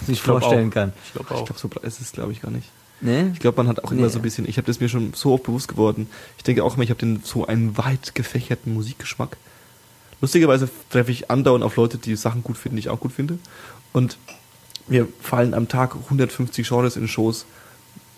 was 0.00 0.08
ich 0.08 0.22
glaub 0.22 0.40
vorstellen 0.40 0.70
auch. 0.70 0.74
kann. 0.74 0.92
Ich 1.06 1.12
glaube 1.12 1.28
Ich 1.30 1.36
auch. 1.40 1.44
glaube, 1.44 1.60
so 1.60 1.68
breit 1.68 1.84
ist 1.84 2.00
es, 2.00 2.12
glaube 2.12 2.32
ich, 2.32 2.40
gar 2.42 2.50
nicht. 2.50 2.68
Ne? 3.00 3.30
Ich 3.32 3.40
glaube, 3.40 3.56
man 3.56 3.68
hat 3.68 3.82
auch 3.84 3.92
immer 3.92 4.02
Nee. 4.02 4.08
so 4.08 4.18
ein 4.18 4.22
bisschen, 4.22 4.48
ich 4.48 4.56
habe 4.58 4.66
das 4.66 4.80
mir 4.80 4.88
schon 4.88 5.12
so 5.14 5.32
oft 5.34 5.44
bewusst 5.44 5.68
geworden. 5.68 6.06
Ich 6.36 6.44
denke 6.44 6.62
auch 6.64 6.74
immer, 6.74 6.84
ich 6.84 6.90
habe 6.90 7.00
den 7.00 7.20
so 7.24 7.46
einen 7.46 7.78
weit 7.78 8.14
gefächerten 8.14 8.74
Musikgeschmack. 8.74 9.36
Lustigerweise 10.20 10.68
treffe 10.90 11.10
ich 11.10 11.30
andauernd 11.30 11.64
auf 11.64 11.76
Leute, 11.76 11.96
die 11.96 12.14
Sachen 12.16 12.42
gut 12.42 12.58
finden, 12.58 12.76
die 12.76 12.80
ich 12.80 12.88
auch 12.90 13.00
gut 13.00 13.12
finde. 13.12 13.38
Und 13.92 14.18
mir 14.86 15.08
fallen 15.22 15.54
am 15.54 15.68
Tag 15.68 15.94
150 15.94 16.68
Genres 16.68 16.96
in 16.96 17.08
Schoß, 17.08 17.46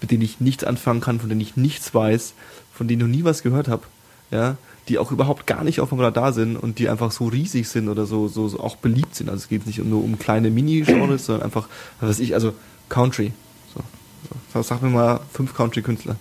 mit 0.01 0.11
denen 0.11 0.23
ich 0.23 0.41
nichts 0.41 0.65
anfangen 0.65 1.01
kann, 1.01 1.21
von 1.21 1.29
denen 1.29 1.41
ich 1.41 1.57
nichts 1.57 1.95
weiß, 1.95 2.33
von 2.73 2.89
denen 2.89 3.01
ich 3.03 3.07
noch 3.07 3.17
nie 3.17 3.25
was 3.25 3.43
gehört 3.45 3.69
habe, 3.69 3.85
ja, 4.33 4.57
die 4.89 4.99
auch 4.99 5.13
überhaupt 5.13 5.47
gar 5.47 5.63
nicht 5.63 5.79
auf 5.79 5.91
dem 5.91 6.01
Radar 6.01 6.33
sind 6.33 6.57
und 6.57 6.81
die 6.81 6.89
einfach 6.89 7.13
so 7.13 7.27
riesig 7.27 7.69
sind 7.69 7.89
oder 7.89 8.05
so, 8.05 8.27
so, 8.27 8.49
so 8.49 8.59
auch 8.59 8.75
beliebt 8.77 9.15
sind. 9.15 9.29
Also 9.31 9.43
es 9.43 9.49
geht 9.49 9.65
nicht 9.67 9.79
nur 9.85 10.03
um 10.03 10.19
kleine 10.19 10.51
Mini-Genres, 10.51 11.27
sondern 11.27 11.45
einfach, 11.45 11.69
was 12.01 12.11
weiß 12.11 12.19
ich, 12.19 12.35
also 12.35 12.53
Country. 12.89 13.33
Sag 14.63 14.83
mir 14.83 14.89
mal 14.91 15.21
fünf 15.33 15.55
Country-Künstler. 15.55 16.17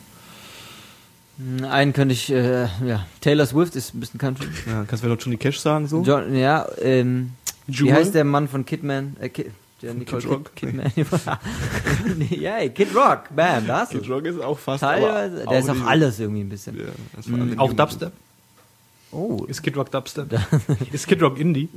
Hm, 1.37 1.63
Einen 1.65 1.93
könnte 1.93 2.13
ich, 2.13 2.31
äh, 2.31 2.63
ja, 2.85 3.05
Taylor 3.21 3.45
Swift 3.45 3.75
ist 3.75 3.93
ein 3.93 3.99
bisschen 3.99 4.19
Country. 4.19 4.47
Ja, 4.67 4.83
kannst 4.87 5.03
du 5.03 5.07
mir 5.07 5.15
noch 5.15 5.21
Johnny 5.21 5.37
Cash 5.37 5.59
sagen 5.59 5.87
so? 5.87 6.01
John, 6.03 6.35
ja, 6.35 6.67
ähm, 6.81 7.31
wie 7.67 7.73
Jewel? 7.73 7.93
heißt 7.93 8.13
der 8.15 8.23
Mann 8.25 8.47
von 8.47 8.65
Kidman? 8.65 9.15
Äh, 9.19 9.29
Kid, 9.29 9.47
der 9.81 9.93
Nicole 9.93 10.21
Kid 10.21 10.29
Rock? 10.31 10.55
Kid, 10.55 10.69
Kidman. 10.69 10.91
Nee, 12.17 12.37
ja, 12.39 12.57
ey, 12.59 12.69
Kid 12.69 12.95
Rock, 12.95 13.35
bam, 13.35 13.65
da 13.65 13.79
hast 13.81 13.91
Kid. 13.91 14.07
Rock 14.09 14.25
ist 14.25 14.39
auch 14.41 14.59
fast. 14.59 14.81
Teilweise, 14.81 15.41
aber 15.43 15.51
der 15.51 15.59
ist 15.59 15.69
auch 15.69 15.85
alles 15.87 16.19
irgendwie 16.19 16.41
ein 16.41 16.49
bisschen. 16.49 16.77
Ja, 16.77 16.85
das 17.15 17.27
Mhm. 17.27 17.57
Auch 17.59 17.73
Dubstep? 17.73 18.11
Oh, 19.11 19.45
Ist 19.47 19.61
Kid 19.61 19.75
Rock 19.75 19.91
Dubstep? 19.91 20.27
ist 20.91 21.07
Kid 21.07 21.21
Rock 21.21 21.37
Indie? 21.37 21.67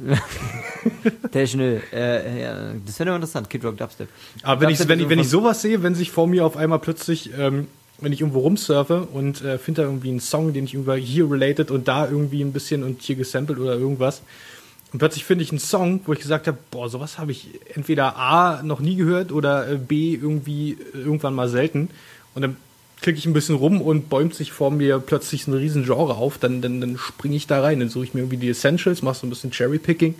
Techno, 1.32 1.80
äh, 1.92 2.42
ja, 2.42 2.72
das 2.86 2.98
wäre 3.00 3.14
interessant, 3.14 3.50
Kid 3.50 3.64
Rock 3.64 3.76
Dubstep. 3.76 4.08
Aber 4.42 4.60
wenn 4.60 4.70
ich, 4.70 4.78
Dubstep 4.78 4.88
wenn, 4.88 4.98
ist 4.98 5.04
ich, 5.04 5.10
wenn 5.10 5.18
ich 5.18 5.28
sowas 5.28 5.60
sehe, 5.62 5.82
wenn 5.82 5.94
sich 5.94 6.10
vor 6.10 6.26
mir 6.26 6.46
auf 6.46 6.56
einmal 6.56 6.78
plötzlich, 6.78 7.30
ähm, 7.36 7.66
wenn 8.00 8.12
ich 8.12 8.20
irgendwo 8.20 8.40
rumsurfe 8.40 9.08
und 9.12 9.42
äh, 9.42 9.58
finde 9.58 9.82
da 9.82 9.88
irgendwie 9.88 10.10
einen 10.10 10.20
Song, 10.20 10.52
den 10.52 10.64
ich 10.64 10.74
irgendwie 10.74 11.00
hier 11.00 11.30
related 11.30 11.70
und 11.70 11.88
da 11.88 12.08
irgendwie 12.08 12.42
ein 12.42 12.52
bisschen 12.52 12.84
und 12.84 13.02
hier 13.02 13.16
gesampelt 13.16 13.58
oder 13.58 13.74
irgendwas. 13.74 14.22
Und 14.92 15.00
plötzlich 15.00 15.24
finde 15.24 15.42
ich 15.42 15.50
einen 15.50 15.58
Song, 15.58 16.00
wo 16.06 16.12
ich 16.12 16.20
gesagt 16.20 16.46
habe, 16.46 16.56
boah, 16.70 16.88
sowas 16.88 17.18
habe 17.18 17.32
ich 17.32 17.48
entweder 17.74 18.16
A 18.16 18.62
noch 18.62 18.78
nie 18.78 18.94
gehört 18.94 19.32
oder 19.32 19.68
äh, 19.68 19.76
B 19.76 20.14
irgendwie 20.14 20.78
äh, 20.94 20.98
irgendwann 20.98 21.34
mal 21.34 21.48
selten. 21.48 21.90
Und 22.36 22.42
dann 22.42 22.56
klicke 23.04 23.18
ich 23.18 23.26
ein 23.26 23.34
bisschen 23.34 23.56
rum 23.56 23.82
und 23.82 24.08
bäumt 24.08 24.34
sich 24.34 24.52
vor 24.52 24.70
mir 24.70 24.98
plötzlich 24.98 25.46
ein 25.46 25.52
riesen 25.52 25.84
Genre 25.84 26.14
auf, 26.14 26.38
dann, 26.38 26.62
dann, 26.62 26.80
dann 26.80 26.96
springe 26.96 27.36
ich 27.36 27.46
da 27.46 27.60
rein, 27.60 27.80
dann 27.80 27.90
suche 27.90 28.04
ich 28.04 28.14
mir 28.14 28.20
irgendwie 28.20 28.38
die 28.38 28.48
Essentials, 28.48 29.02
mache 29.02 29.18
so 29.18 29.26
ein 29.26 29.30
bisschen 29.30 29.50
Cherry-Picking. 29.50 30.14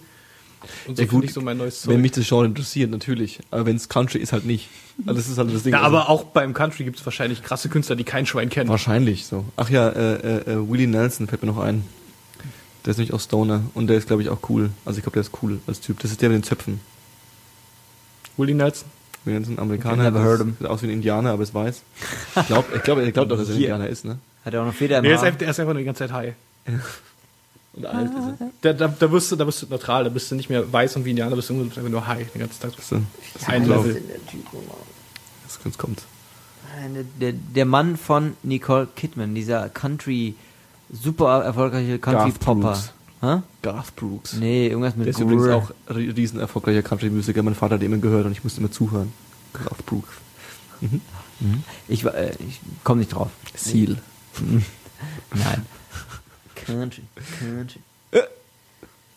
Und 0.87 0.97
so 0.99 1.03
Ja, 1.03 1.07
gut, 1.07 1.11
finde 1.11 1.27
ich 1.27 1.33
so 1.33 1.41
mein 1.41 1.57
neues 1.57 1.81
Zeug. 1.81 1.95
Wenn 1.95 2.03
mich 2.03 2.13
das 2.13 2.29
Genre 2.29 2.45
interessiert, 2.45 2.91
natürlich. 2.91 3.39
Aber 3.51 3.65
wenn 3.65 3.77
es 3.77 3.89
Country 3.89 4.19
ist, 4.19 4.35
halt 4.35 4.45
nicht. 4.45 4.69
Also 5.07 5.19
das 5.19 5.31
ist 5.31 5.39
halt 5.39 5.55
das 5.55 5.63
Ding. 5.63 5.73
Ja, 5.73 5.81
Also 5.81 5.97
aber 5.97 6.11
auch 6.11 6.25
beim 6.25 6.53
Country 6.53 6.85
gibt 6.85 6.99
es 6.99 7.07
wahrscheinlich 7.07 7.43
krasse 7.43 7.71
Künstler, 7.71 7.97
die 7.97 8.05
kein 8.05 8.27
Schwein 8.27 8.51
kennen. 8.51 8.69
Wahrscheinlich 8.69 9.25
so. 9.25 9.47
Ach 9.57 9.71
ja, 9.71 9.89
äh, 9.89 10.15
äh, 10.17 10.53
äh, 10.53 10.69
Willie 10.71 10.87
Nelson 10.87 11.27
fällt 11.27 11.41
mir 11.41 11.49
noch 11.49 11.59
ein. 11.59 11.85
Der 12.85 12.91
ist 12.91 12.99
nämlich 12.99 13.15
auch 13.15 13.21
Stoner 13.21 13.63
und 13.73 13.87
der 13.87 13.97
ist, 13.97 14.09
glaube 14.09 14.21
ich, 14.21 14.29
auch 14.29 14.51
cool. 14.51 14.69
Also 14.85 14.99
ich 14.99 15.05
glaube, 15.05 15.15
der 15.15 15.23
ist 15.23 15.31
cool 15.43 15.59
als 15.67 15.81
Typ. 15.81 16.01
Das 16.01 16.11
ist 16.11 16.21
der 16.21 16.29
mit 16.29 16.37
den 16.37 16.43
Zöpfen. 16.43 16.81
Willie 18.37 18.55
Nelson. 18.55 18.89
Willie 19.25 19.39
Nelson, 19.39 19.59
Amerikaner. 19.59 20.05
Never 20.05 20.19
das 20.19 20.29
heard 20.29 20.41
him. 20.41 20.57
Sieht 20.59 20.69
aus 20.69 20.83
wie 20.83 20.87
ein 20.87 20.93
Indianer, 20.93 21.31
aber 21.31 21.43
es 21.43 21.55
weiß. 21.55 21.83
Ich 22.37 22.47
glaube, 22.47 22.77
ich 22.77 22.83
glaub, 22.83 22.99
er 22.99 23.13
glaubt 23.13 23.33
auch, 23.33 23.37
dass 23.37 23.49
er 23.49 23.55
ein. 23.55 23.61
Indianer 23.61 23.89
ist, 23.89 24.05
ne? 24.05 24.19
Hat 24.45 24.55
er 24.55 24.63
auch 24.63 24.67
noch 24.67 24.75
Feder 24.75 24.99
im 24.99 25.03
Nee, 25.03 25.09
der 25.09 25.17
ist, 25.17 25.21
Haar? 25.21 25.27
einfach, 25.29 25.39
der 25.39 25.49
ist 25.51 25.61
einfach 25.61 25.73
nur 25.73 25.81
die 25.81 25.87
ganze 25.87 25.99
Zeit 26.01 26.13
high. 26.13 26.35
Und 27.73 27.87
alt 27.87 28.11
ist 28.11 28.41
er. 28.41 28.51
Da, 28.61 28.73
da, 28.73 28.89
da, 28.89 29.11
wirst 29.11 29.33
du, 29.33 29.37
da 29.37 29.47
wirst 29.47 29.63
du 29.63 29.67
neutral, 29.67 30.05
da 30.05 30.11
bist 30.11 30.31
du 30.31 30.37
nicht 30.37 30.49
mehr 30.49 30.73
weiß 30.73 30.95
und 30.95 31.05
wie 31.05 31.11
Indianer, 31.11 31.35
bist 31.35 31.51
du 31.51 31.61
einfach 31.61 31.83
nur 31.83 32.07
high 32.07 32.31
den 32.33 32.41
ganzen 32.41 32.63
Tag. 32.63 32.77
Das 32.77 32.93
ist, 32.93 33.03
das 33.35 33.49
Ein 33.49 33.63
ist 33.63 33.69
drauf. 33.71 33.85
Level. 33.85 34.03
Das 35.65 35.79
kommt. 35.79 36.03
Der, 37.21 37.33
der 37.33 37.65
Mann 37.65 37.97
von 37.97 38.37
Nicole 38.43 38.87
Kidman, 38.95 39.35
dieser 39.35 39.69
Country, 39.69 40.35
super 40.93 41.43
erfolgreiche 41.43 41.99
Country-Popper. 41.99 42.79
Hä? 43.25 43.43
Garth 43.63 43.95
Brooks. 43.97 44.35
Nee, 44.35 44.69
irgendwas 44.69 44.97
mit 44.97 45.07
Der 45.07 45.11
ist 45.15 45.21
übrigens 45.21 45.45
Grr. 45.45 45.55
auch 45.57 45.71
ri- 45.89 46.15
riesen 46.17 46.41
erfolgreicher 46.41 46.83
Country-Musiker. 46.83 47.43
Mein 47.43 47.55
Vater 47.55 47.77
hat 47.77 47.83
immer 47.83 47.97
gehört 47.99 48.27
und 48.27 48.33
ich 48.33 48.45
musste 48.45 48.61
immer 48.61 48.71
zuhören. 48.71 49.13
Garth 49.53 49.85
Brooks. 49.87 50.09
Ich, 51.89 52.05
wa- 52.05 52.11
äh, 52.11 52.33
ich 52.49 52.61
komme 52.83 53.01
nicht 53.01 53.15
drauf. 53.15 53.31
Seal. 53.55 53.97
Nein. 55.35 55.67
Country, 56.67 57.03
Country. 57.41 57.81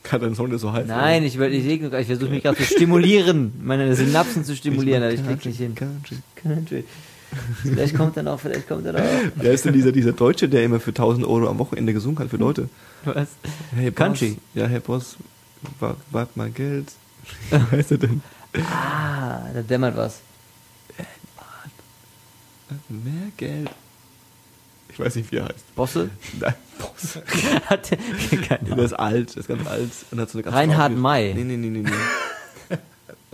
Kann 0.03 0.21
dein 0.21 0.35
Song 0.35 0.49
der 0.49 0.57
so 0.59 0.71
heißen? 0.71 0.87
Nein, 0.87 1.23
ich, 1.23 1.37
ich, 1.37 1.65
ich, 1.65 1.81
ich 1.81 2.05
versuche 2.07 2.29
mich 2.29 2.41
gerade 2.43 2.57
zu 2.57 2.63
stimulieren, 2.63 3.51
meine 3.61 3.93
Synapsen 3.93 4.45
zu 4.45 4.55
stimulieren, 4.55 5.03
aber 5.03 5.11
ich 5.11 5.25
krieg's 5.25 5.43
nicht 5.43 5.57
hin. 5.57 5.75
Country. 5.75 6.17
Country. 6.35 6.83
Vielleicht 7.61 7.93
kommt 7.95 8.15
er 8.15 8.23
noch, 8.23 8.39
vielleicht 8.39 8.69
kommt 8.69 8.85
er 8.85 8.93
noch. 8.93 9.01
Wer 9.35 9.51
ist 9.51 9.65
denn 9.65 9.73
dieser, 9.73 9.91
dieser 9.91 10.13
Deutsche, 10.13 10.47
der 10.47 10.63
immer 10.63 10.79
für 10.79 10.91
1000 10.91 11.25
Euro 11.27 11.49
am 11.49 11.59
Wochenende 11.59 11.91
gesungen 11.93 12.19
hat 12.19 12.29
für 12.29 12.37
Leute? 12.37 12.69
Was? 13.05 13.29
Hey, 13.75 13.91
Country. 13.91 14.31
Boss. 14.31 14.41
Ja, 14.53 14.67
hey 14.67 14.79
Boss, 14.79 15.15
wa- 15.79 15.95
wart 16.11 16.35
mal 16.37 16.49
Geld. 16.49 16.91
Wie 17.49 17.77
heißt 17.77 17.91
er 17.91 17.97
denn? 17.97 18.21
Ah, 18.71 19.49
da 19.53 19.61
dämmert 19.61 19.95
was. 19.95 20.19
Mehr 22.89 23.31
Geld. 23.37 23.69
Ich 24.89 24.99
weiß 24.99 25.15
nicht, 25.15 25.31
wie 25.31 25.37
er 25.37 25.45
heißt. 25.45 25.75
Bosse? 25.75 26.09
Nein, 26.39 26.53
Boss. 26.79 27.19
Hat 27.65 27.91
der, 27.91 27.97
keine 28.47 28.69
Der 28.75 28.77
ist 28.79 28.93
alt, 28.93 29.35
der 29.35 29.41
ist 29.41 29.47
ganz 29.47 29.67
alt 29.67 29.91
und 30.11 30.19
hat 30.19 30.29
so 30.29 30.37
eine 30.37 30.43
ganz 30.43 30.55
Reinhard 30.55 30.93
May. 30.95 31.33
Nee, 31.33 31.43
nee, 31.43 31.57
nee, 31.57 31.69
nee, 31.69 31.79
nee. 32.69 32.77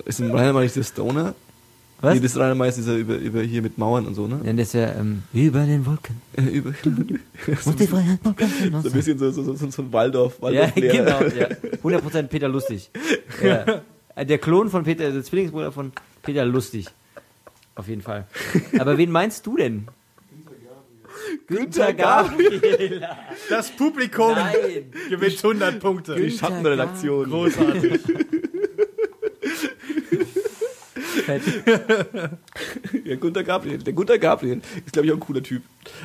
ist 0.05 0.19
ein 0.19 0.31
Reinhard 0.31 0.53
May 0.55 0.63
nicht 0.63 0.75
der 0.75 0.83
Stoner? 0.83 1.35
Was? 2.03 2.15
Nee, 2.15 2.19
das 2.19 2.35
May 2.35 2.67
ist 2.67 2.77
dieser 2.77 2.97
über, 2.97 3.15
über 3.15 3.41
hier 3.43 3.61
mit 3.61 3.77
Mauern 3.77 4.05
und 4.05 4.13
so, 4.13 4.27
ne? 4.27 4.41
Ja, 4.43 4.51
der 4.51 4.63
ist 4.63 4.73
ja 4.73 4.91
ähm, 4.91 5.23
über 5.31 5.61
den 5.65 5.85
Wolken. 5.85 6.21
Äh, 6.35 6.41
über, 6.51 6.73
so, 6.83 7.69
Und 7.69 7.79
die 7.79 7.87
Freiheit 7.87 8.19
so 8.23 8.29
ein 8.89 8.91
bisschen 8.91 9.17
so, 9.17 9.31
so, 9.31 9.55
so, 9.55 9.69
so 9.69 9.81
ein 9.81 9.93
Waldorf, 9.93 10.35
Ja, 10.41 10.63
Waldorf 10.63 10.75
genau. 10.75 11.21
Ja. 11.21 11.47
100% 11.99 12.23
Peter 12.23 12.49
Lustig. 12.49 12.89
Ja. 13.41 13.83
Äh, 14.15 14.25
Der 14.25 14.37
Klon 14.37 14.69
von 14.69 14.83
Peter, 14.83 15.09
der 15.11 15.23
Zwillingsbruder 15.23 15.71
von 15.71 15.93
Peter 16.23 16.43
Lustig. 16.43 16.87
Auf 17.75 17.87
jeden 17.87 18.01
Fall. 18.01 18.27
Aber 18.77 18.97
wen 18.97 19.09
meinst 19.09 19.45
du 19.45 19.55
denn? 19.55 19.87
Günther 21.47 21.93
Gabriel. 21.93 23.07
Das 23.49 23.71
Publikum 23.71 24.33
Nein. 24.33 24.91
gewinnt 25.09 25.37
100 25.41 25.79
Punkte. 25.79 26.15
Die 26.15 26.31
Schattenredaktion. 26.31 27.29
Großartig. 27.29 28.01
Fett. 31.23 31.41
Ja, 33.05 33.15
Gunter 33.15 33.43
Gabriel. 33.43 33.79
Der 33.79 33.93
Gunter 33.93 34.17
Gabriel 34.17 34.61
ist, 34.85 34.93
glaube 34.93 35.07
ich, 35.07 35.11
auch 35.11 35.17
ein 35.17 35.19
cooler 35.19 35.43
Typ. 35.43 35.63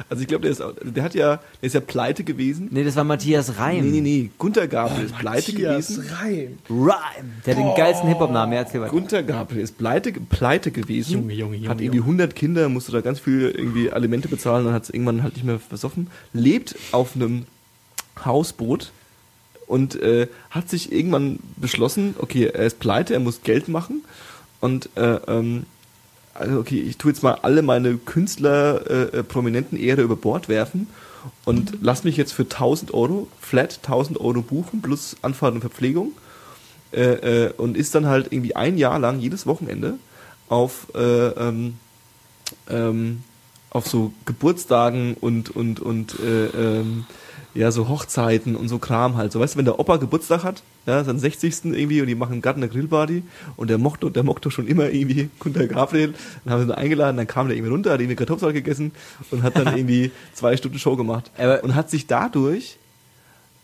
Also 0.09 0.23
ich 0.23 0.28
glaube, 0.28 0.43
der 0.43 0.51
ist 0.51 0.61
auch, 0.61 0.74
der 0.82 1.03
hat 1.03 1.15
ja, 1.15 1.36
der 1.36 1.66
ist 1.66 1.74
ja 1.74 1.81
pleite 1.81 2.24
gewesen. 2.24 2.69
Nee, 2.70 2.85
das 2.85 2.97
war 2.97 3.05
Matthias 3.05 3.59
Reim. 3.59 3.85
Nee, 3.85 4.01
nee, 4.01 4.01
nee. 4.01 4.31
Gunter 4.39 4.66
Gabriel 4.66 5.07
ist 5.07 5.16
pleite 5.16 5.53
Matthias 5.53 5.89
gewesen. 5.89 6.12
Reim. 6.15 6.59
Reim. 6.69 7.32
Der 7.47 7.57
hat 7.57 7.62
den 7.62 7.74
geilsten 7.77 8.09
Hip-Hop-Namen. 8.09 8.53
Er 8.53 8.61
erzählt 8.61 8.82
weiter. 8.82 8.93
Gunter 8.93 9.23
Gabriel 9.23 9.62
ist 9.62 9.78
pleite, 9.78 10.12
pleite 10.12 10.70
gewesen. 10.70 11.12
Junge, 11.12 11.35
Junge, 11.35 11.57
Junge, 11.57 11.69
Hat 11.69 11.81
irgendwie 11.81 12.01
100 12.01 12.35
Kinder, 12.35 12.69
musste 12.69 12.93
da 12.93 13.01
ganz 13.01 13.20
viel 13.20 13.51
irgendwie 13.51 13.90
Alimente 13.90 14.28
bezahlen 14.28 14.66
und 14.66 14.73
hat 14.73 14.85
es 14.85 14.90
irgendwann 14.90 15.23
halt 15.23 15.35
nicht 15.35 15.45
mehr 15.45 15.59
versoffen. 15.59 16.09
Lebt 16.32 16.74
auf 16.93 17.15
einem 17.15 17.47
Hausboot 18.24 18.90
und 19.66 20.01
äh, 20.01 20.28
hat 20.51 20.69
sich 20.69 20.93
irgendwann 20.93 21.39
beschlossen, 21.57 22.15
okay, 22.19 22.47
er 22.47 22.66
ist 22.66 22.81
pleite, 22.81 23.15
er 23.15 23.20
muss 23.20 23.43
Geld 23.43 23.69
machen 23.69 24.03
und 24.60 24.90
äh, 24.97 25.18
ähm, 25.26 25.66
also 26.35 26.59
okay, 26.59 26.80
ich 26.80 26.98
tue 26.98 27.10
jetzt 27.10 27.22
mal 27.22 27.39
alle 27.43 27.62
meine 27.62 27.97
Künstler 27.97 28.89
äh, 28.89 29.18
äh, 29.18 29.22
prominenten 29.22 29.78
Ehre 29.78 30.02
über 30.02 30.16
Bord 30.16 30.48
werfen 30.48 30.86
und 31.44 31.78
lass 31.80 32.05
mich 32.05 32.16
jetzt 32.16 32.32
für 32.32 32.44
1000 32.44 32.94
Euro, 32.94 33.28
flat 33.40 33.80
1000 33.82 34.20
Euro 34.20 34.43
buchen, 34.43 34.82
plus 34.82 35.16
Anfahrt 35.22 35.55
und 35.55 35.60
Verpflegung 35.60 36.12
äh, 36.93 37.47
äh, 37.47 37.52
und 37.56 37.76
ist 37.76 37.94
dann 37.94 38.06
halt 38.06 38.32
irgendwie 38.32 38.56
ein 38.56 38.78
Jahr 38.78 38.98
lang 38.98 39.18
jedes 39.18 39.47
Wochenende 39.47 39.98
auf 40.48 40.86
äh, 40.94 41.28
ähm, 41.28 41.78
ähm, 42.70 43.22
auf 43.70 43.86
so 43.86 44.12
Geburtstagen 44.24 45.14
und 45.14 45.51
und 45.51 45.80
und 45.80 46.18
äh, 46.20 46.47
ähm, 46.47 47.05
ja 47.55 47.70
so 47.70 47.89
Hochzeiten 47.89 48.57
und 48.57 48.69
so 48.69 48.79
Kram 48.79 49.16
halt. 49.16 49.33
So 49.33 49.41
weißt 49.41 49.55
du, 49.55 49.59
wenn 49.59 49.65
der 49.65 49.79
Opa 49.81 49.97
Geburtstag 49.97 50.45
hat, 50.45 50.62
ja, 50.87 51.03
seinen 51.05 51.19
60. 51.19 51.65
irgendwie 51.65 52.01
und 52.01 52.07
die 52.07 52.15
machen 52.15 52.41
gerade 52.41 52.57
eine 52.59 52.69
Grillparty 52.69 53.23
und 53.57 53.69
der 53.70 53.79
mochte 53.79 54.11
der 54.11 54.23
mochte 54.23 54.51
schon 54.51 54.66
immer 54.66 54.91
irgendwie 54.91 55.29
Gunter 55.39 55.66
Gabriel, 55.66 56.15
dann 56.45 56.55
haben 56.55 56.61
sie 56.62 56.69
ihn 56.69 56.73
eingeladen, 56.73 57.16
dann 57.16 57.27
kam 57.27 57.49
der 57.49 57.57
irgendwie 57.57 57.73
runter, 57.73 57.93
hat 57.93 58.01
irgendwie 58.01 58.16
Kartoffelsalat 58.16 58.55
gegessen 58.55 58.93
und 59.31 59.43
hat 59.43 59.57
dann 59.57 59.66
irgendwie 59.77 60.11
zwei 60.35 60.57
Stunden 60.57 60.79
Show 60.79 60.97
gemacht 60.97 61.31
Aber- 61.37 61.62
und 61.65 61.75
hat 61.75 61.91
sich 61.91 62.07
dadurch 62.07 62.79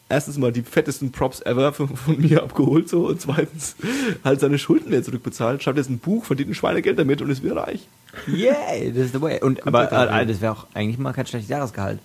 erstens 0.08 0.36
mal 0.38 0.52
die 0.52 0.62
fettesten 0.62 1.12
Props 1.12 1.40
ever 1.40 1.72
von, 1.72 1.96
von 1.96 2.20
mir 2.20 2.42
abgeholt 2.42 2.88
so 2.88 3.06
und 3.08 3.20
zweitens 3.20 3.74
halt 4.22 4.40
seine 4.40 4.58
Schulden 4.58 4.90
wieder 4.90 5.02
zurückbezahlt, 5.02 5.62
schreibt 5.62 5.78
jetzt 5.78 5.90
ein 5.90 5.98
Buch, 5.98 6.24
verdient 6.24 6.50
ein 6.50 6.54
Schweinegeld 6.54 6.98
damit 6.98 7.22
und 7.22 7.30
ist 7.30 7.42
wieder 7.42 7.56
reich. 7.56 7.88
Yay, 8.26 8.92
das 8.92 9.06
ist 9.06 9.12
the 9.14 9.20
way. 9.20 9.40
Und, 9.42 9.66
aber 9.66 9.86
Gabriel. 9.86 10.22
äh, 10.22 10.26
das 10.26 10.40
wäre 10.40 10.52
auch 10.52 10.66
eigentlich 10.74 10.98
mal 10.98 11.12
kein 11.12 11.26
schlechtes 11.26 11.48
Jahresgehalt, 11.50 11.98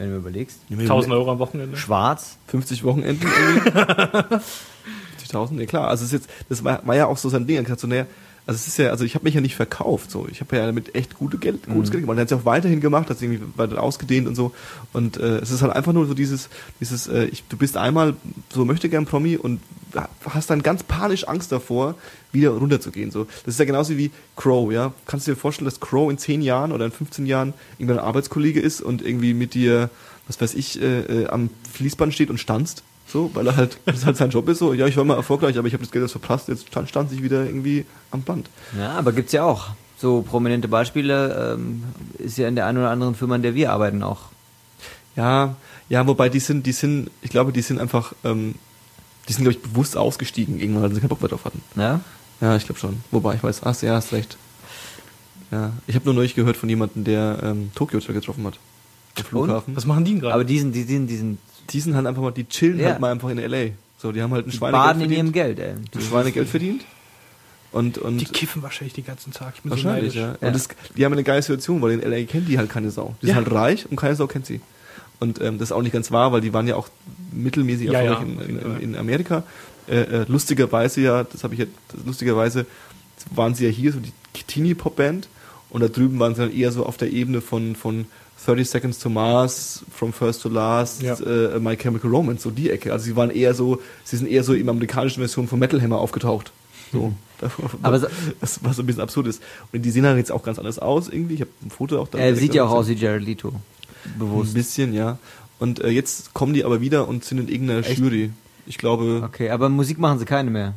wenn 0.00 0.10
du 0.10 0.16
überlegst. 0.16 0.60
1000 0.70 1.12
Euro 1.12 1.30
am 1.30 1.38
Wochenende. 1.38 1.76
Schwarz. 1.76 2.38
50 2.48 2.84
Wochenenden 2.84 3.28
irgendwie. 3.28 4.36
50.000, 5.30 5.52
nee, 5.52 5.66
klar. 5.66 5.88
Also 5.88 6.04
es 6.04 6.12
ist 6.12 6.26
jetzt, 6.26 6.30
das 6.48 6.64
war, 6.64 6.86
war 6.86 6.96
ja 6.96 7.06
auch 7.06 7.16
so 7.16 7.28
sein 7.28 7.46
Ding. 7.46 7.56
Er 7.56 7.60
hat 7.60 7.66
gesagt 7.66 7.80
so, 7.80 7.86
naja, 7.86 8.06
also 8.46 8.56
es 8.56 8.66
ist 8.66 8.78
ja, 8.78 8.90
also 8.90 9.04
ich 9.04 9.14
habe 9.14 9.24
mich 9.24 9.34
ja 9.34 9.40
nicht 9.40 9.54
verkauft, 9.54 10.10
so. 10.10 10.26
Ich 10.30 10.40
habe 10.40 10.56
ja 10.56 10.66
damit 10.66 10.94
echt 10.94 11.16
gute 11.16 11.38
Geld, 11.38 11.66
gutes 11.66 11.90
Geld 11.90 12.02
gemacht. 12.02 12.16
Er 12.18 12.22
hat 12.22 12.26
es 12.26 12.30
ja 12.30 12.38
auch 12.38 12.46
weiterhin 12.46 12.80
gemacht, 12.80 13.10
hat 13.10 13.16
es 13.16 13.22
irgendwie 13.22 13.42
weiter 13.56 13.82
ausgedehnt 13.82 14.26
und 14.26 14.34
so. 14.34 14.52
Und 14.92 15.18
äh, 15.18 15.38
es 15.38 15.50
ist 15.50 15.62
halt 15.62 15.72
einfach 15.72 15.92
nur 15.92 16.06
so 16.06 16.14
dieses, 16.14 16.48
dieses, 16.80 17.06
äh, 17.06 17.26
ich, 17.26 17.44
du 17.48 17.56
bist 17.56 17.76
einmal 17.76 18.14
so 18.52 18.64
möchte 18.64 18.88
gern 18.88 19.04
Promi 19.04 19.36
und 19.36 19.60
hast 20.28 20.50
dann 20.50 20.62
ganz 20.62 20.82
panisch 20.82 21.26
Angst 21.26 21.52
davor, 21.52 21.94
wieder 22.32 22.50
runterzugehen. 22.50 23.10
So, 23.10 23.24
das 23.44 23.54
ist 23.54 23.58
ja 23.58 23.64
genauso 23.64 23.96
wie 23.96 24.10
Crow, 24.36 24.72
ja. 24.72 24.92
Kannst 25.06 25.26
du 25.26 25.32
dir 25.32 25.36
vorstellen, 25.36 25.66
dass 25.66 25.80
Crow 25.80 26.10
in 26.10 26.18
10 26.18 26.42
Jahren 26.42 26.72
oder 26.72 26.84
in 26.84 26.92
15 26.92 27.26
Jahren 27.26 27.54
irgendwann 27.78 27.98
ein 27.98 28.04
Arbeitskollege 28.04 28.60
ist 28.60 28.80
und 28.80 29.02
irgendwie 29.02 29.34
mit 29.34 29.54
dir, 29.54 29.90
was 30.26 30.40
weiß 30.40 30.54
ich, 30.54 30.80
äh, 30.80 31.22
äh, 31.22 31.26
am 31.28 31.50
Fließband 31.72 32.14
steht 32.14 32.30
und 32.30 32.38
stanzt? 32.38 32.82
So, 33.06 33.30
weil 33.34 33.46
er 33.48 33.56
halt, 33.56 33.78
das 33.86 34.06
halt 34.06 34.16
sein 34.16 34.30
Job 34.30 34.48
ist, 34.48 34.58
so, 34.58 34.72
ja, 34.72 34.86
ich 34.86 34.96
war 34.96 35.04
mal 35.04 35.16
erfolgreich, 35.16 35.58
aber 35.58 35.66
ich 35.66 35.74
habe 35.74 35.82
das 35.82 35.90
Geld 35.90 36.04
jetzt 36.04 36.12
verpasst, 36.12 36.48
jetzt 36.48 36.68
stand, 36.68 36.88
stand 36.88 37.12
ich 37.12 37.22
wieder 37.22 37.44
irgendwie 37.44 37.84
am 38.12 38.22
Band. 38.22 38.48
Ja, 38.78 38.92
aber 38.92 39.12
gibt's 39.12 39.32
ja 39.32 39.44
auch. 39.44 39.70
So 39.98 40.22
prominente 40.22 40.68
Beispiele 40.68 41.54
ähm, 41.54 41.84
ist 42.18 42.38
ja 42.38 42.48
in 42.48 42.54
der 42.54 42.66
einen 42.66 42.78
oder 42.78 42.90
anderen 42.90 43.14
Firma, 43.14 43.36
in 43.36 43.42
der 43.42 43.54
wir 43.54 43.72
arbeiten, 43.72 44.02
auch. 44.02 44.30
Ja, 45.16 45.56
ja, 45.88 46.06
wobei 46.06 46.28
die 46.28 46.38
sind, 46.38 46.66
die 46.66 46.72
sind, 46.72 47.10
ich 47.20 47.30
glaube, 47.30 47.52
die 47.52 47.62
sind 47.62 47.80
einfach, 47.80 48.14
ähm, 48.24 48.54
die 49.30 49.34
sind, 49.34 49.44
glaube 49.44 49.56
ich, 49.56 49.62
bewusst 49.62 49.96
ausgestiegen 49.96 50.58
irgendwann, 50.58 50.82
weil 50.82 50.92
sie 50.92 50.98
keinen 50.98 51.08
Bock 51.08 51.20
mehr 51.22 51.28
drauf 51.28 51.44
hatten. 51.44 51.62
Ja? 51.76 52.00
Ja, 52.40 52.56
ich 52.56 52.64
glaube 52.64 52.80
schon. 52.80 52.96
Wobei, 53.12 53.36
ich 53.36 53.42
weiß, 53.44 53.62
hast, 53.62 53.82
ja, 53.82 53.94
hast 53.94 54.12
recht. 54.12 54.36
Ja, 55.52 55.72
ich 55.86 55.94
habe 55.94 56.04
nur 56.04 56.14
neulich 56.14 56.34
gehört 56.34 56.56
von 56.56 56.68
jemandem, 56.68 57.04
der 57.04 57.38
ähm, 57.44 57.70
Tokio 57.76 58.00
getroffen 58.00 58.44
hat. 58.44 58.58
Am 59.16 59.24
Flughafen. 59.24 59.76
Was 59.76 59.86
machen 59.86 60.04
die 60.04 60.12
denn 60.12 60.20
gerade? 60.20 60.34
Aber 60.34 60.44
die 60.44 60.58
sind, 60.58 60.74
die 60.74 60.82
sind, 60.82 61.06
die 61.06 61.16
sind 61.16 61.38
Die 61.70 61.78
sind 61.80 61.94
halt 61.94 62.06
einfach 62.06 62.22
mal, 62.22 62.32
die 62.32 62.44
chillen 62.48 62.80
Ja. 62.80 62.88
halt 62.90 63.00
mal 63.00 63.12
einfach 63.12 63.28
in 63.28 63.38
L.A. 63.38 63.70
So, 63.98 64.10
die 64.10 64.20
haben 64.20 64.32
halt 64.32 64.46
ein 64.46 64.50
die 64.50 64.56
Schweinegeld 64.56 64.84
baden 64.84 65.02
in 65.02 65.10
ihrem 65.12 65.32
verdient. 65.32 65.56
Geld, 65.56 65.58
ey. 65.94 66.00
Ein 66.00 66.04
Schweinegeld 66.08 66.48
verdient. 66.48 66.82
Und, 67.72 67.98
und 67.98 68.18
die 68.18 68.24
kiffen 68.24 68.62
wahrscheinlich 68.62 68.94
den 68.94 69.04
ganzen 69.06 69.32
Tag. 69.32 69.54
Ich 69.56 69.62
bin 69.62 69.70
Wahrscheinlich, 69.70 70.14
so 70.14 70.18
ja. 70.20 70.34
Ja. 70.40 70.48
Und 70.48 70.54
das, 70.56 70.68
die 70.96 71.04
haben 71.04 71.12
eine 71.12 71.22
geile 71.22 71.40
Situation, 71.42 71.80
weil 71.82 71.92
in 71.92 72.00
LA 72.10 72.24
kennt 72.24 72.48
die 72.48 72.58
halt 72.58 72.68
keine 72.68 72.90
Sau. 72.90 73.14
Die 73.22 73.26
Ja. 73.28 73.34
sind 73.34 73.44
halt 73.44 73.54
reich 73.54 73.86
und 73.88 73.96
keine 73.96 74.16
Sau 74.16 74.26
kennt 74.26 74.46
sie. 74.46 74.60
Und 75.20 75.40
ähm, 75.40 75.58
das 75.58 75.68
ist 75.68 75.72
auch 75.72 75.82
nicht 75.82 75.92
ganz 75.92 76.10
wahr, 76.10 76.32
weil 76.32 76.40
die 76.40 76.52
waren 76.52 76.66
ja 76.66 76.76
auch 76.76 76.88
mittelmäßig 77.32 77.86
Ja, 77.90 78.00
erfolgreich 78.00 78.36
ja, 78.38 78.44
in, 78.44 78.58
in, 78.58 78.80
in 78.80 78.96
Amerika. 78.96 79.44
Äh, 79.88 80.00
äh, 80.00 80.24
lustigerweise 80.28 81.00
ja, 81.02 81.24
das 81.24 81.44
habe 81.44 81.54
ich 81.54 81.60
jetzt, 81.60 81.72
lustigerweise 82.06 82.66
waren 83.34 83.54
sie 83.54 83.66
ja 83.66 83.70
hier 83.70 83.92
so 83.92 83.98
die 84.00 84.12
Teenie-Pop-Band 84.46 85.28
und 85.70 85.80
da 85.82 85.88
drüben 85.88 86.18
waren 86.18 86.34
sie 86.34 86.40
dann 86.42 86.52
eher 86.54 86.72
so 86.72 86.86
auf 86.86 86.96
der 86.96 87.10
Ebene 87.12 87.40
von, 87.40 87.76
von 87.76 88.06
30 88.46 88.68
Seconds 88.70 88.98
to 88.98 89.10
Mars, 89.10 89.84
From 89.94 90.12
First 90.14 90.42
to 90.42 90.48
Last, 90.48 91.02
Ja. 91.02 91.14
äh, 91.20 91.60
My 91.60 91.76
Chemical 91.76 92.10
Romance, 92.10 92.42
so 92.42 92.50
die 92.50 92.70
Ecke. 92.70 92.92
Also 92.92 93.04
sie 93.04 93.14
waren 93.16 93.30
eher 93.30 93.52
so, 93.52 93.80
sie 94.04 94.16
sind 94.16 94.28
eher 94.30 94.42
so 94.42 94.54
im 94.54 94.68
amerikanischen 94.70 95.20
Version 95.20 95.46
von 95.46 95.58
Metal 95.58 95.80
Hammer 95.82 95.98
aufgetaucht. 95.98 96.50
So. 96.92 97.12
Aber 97.82 98.00
so- 98.00 98.06
das, 98.40 98.60
was 98.62 98.76
so 98.76 98.82
ein 98.82 98.86
bisschen 98.86 99.02
absurd 99.02 99.26
ist. 99.26 99.42
Und 99.72 99.82
die 99.82 99.90
sehen 99.90 100.06
halt 100.06 100.16
jetzt 100.16 100.32
auch 100.32 100.42
ganz 100.42 100.58
anders 100.58 100.78
aus 100.78 101.08
irgendwie. 101.08 101.34
Ich 101.34 101.40
habe 101.42 101.50
ein 101.62 101.70
Foto 101.70 102.00
auch 102.00 102.08
da. 102.08 102.18
Er 102.18 102.34
sieht 102.34 102.54
ja 102.54 102.64
auch 102.64 102.70
aus 102.70 102.88
wie 102.88 102.94
Jared 102.94 103.22
Leto. 103.22 103.52
Ein 104.04 104.18
Bewusst. 104.18 104.54
bisschen, 104.54 104.92
ja. 104.94 105.18
Und 105.58 105.80
äh, 105.80 105.88
jetzt 105.88 106.32
kommen 106.34 106.54
die 106.54 106.64
aber 106.64 106.80
wieder 106.80 107.06
und 107.08 107.24
sind 107.24 107.38
in 107.38 107.48
irgendeiner 107.48 107.80
Echt? 107.86 107.98
Jury. 107.98 108.30
Ich 108.66 108.78
glaube, 108.78 109.22
Okay, 109.24 109.50
aber 109.50 109.68
Musik 109.68 109.98
machen 109.98 110.18
sie 110.18 110.24
keine 110.24 110.50
mehr. 110.50 110.74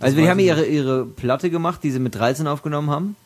Also 0.00 0.16
wir 0.16 0.28
haben 0.30 0.38
ihre, 0.40 0.64
ihre 0.66 1.04
Platte 1.06 1.50
gemacht, 1.50 1.80
die 1.82 1.90
sie 1.90 1.98
mit 1.98 2.14
13 2.14 2.46
aufgenommen 2.46 2.90
haben. 2.90 3.16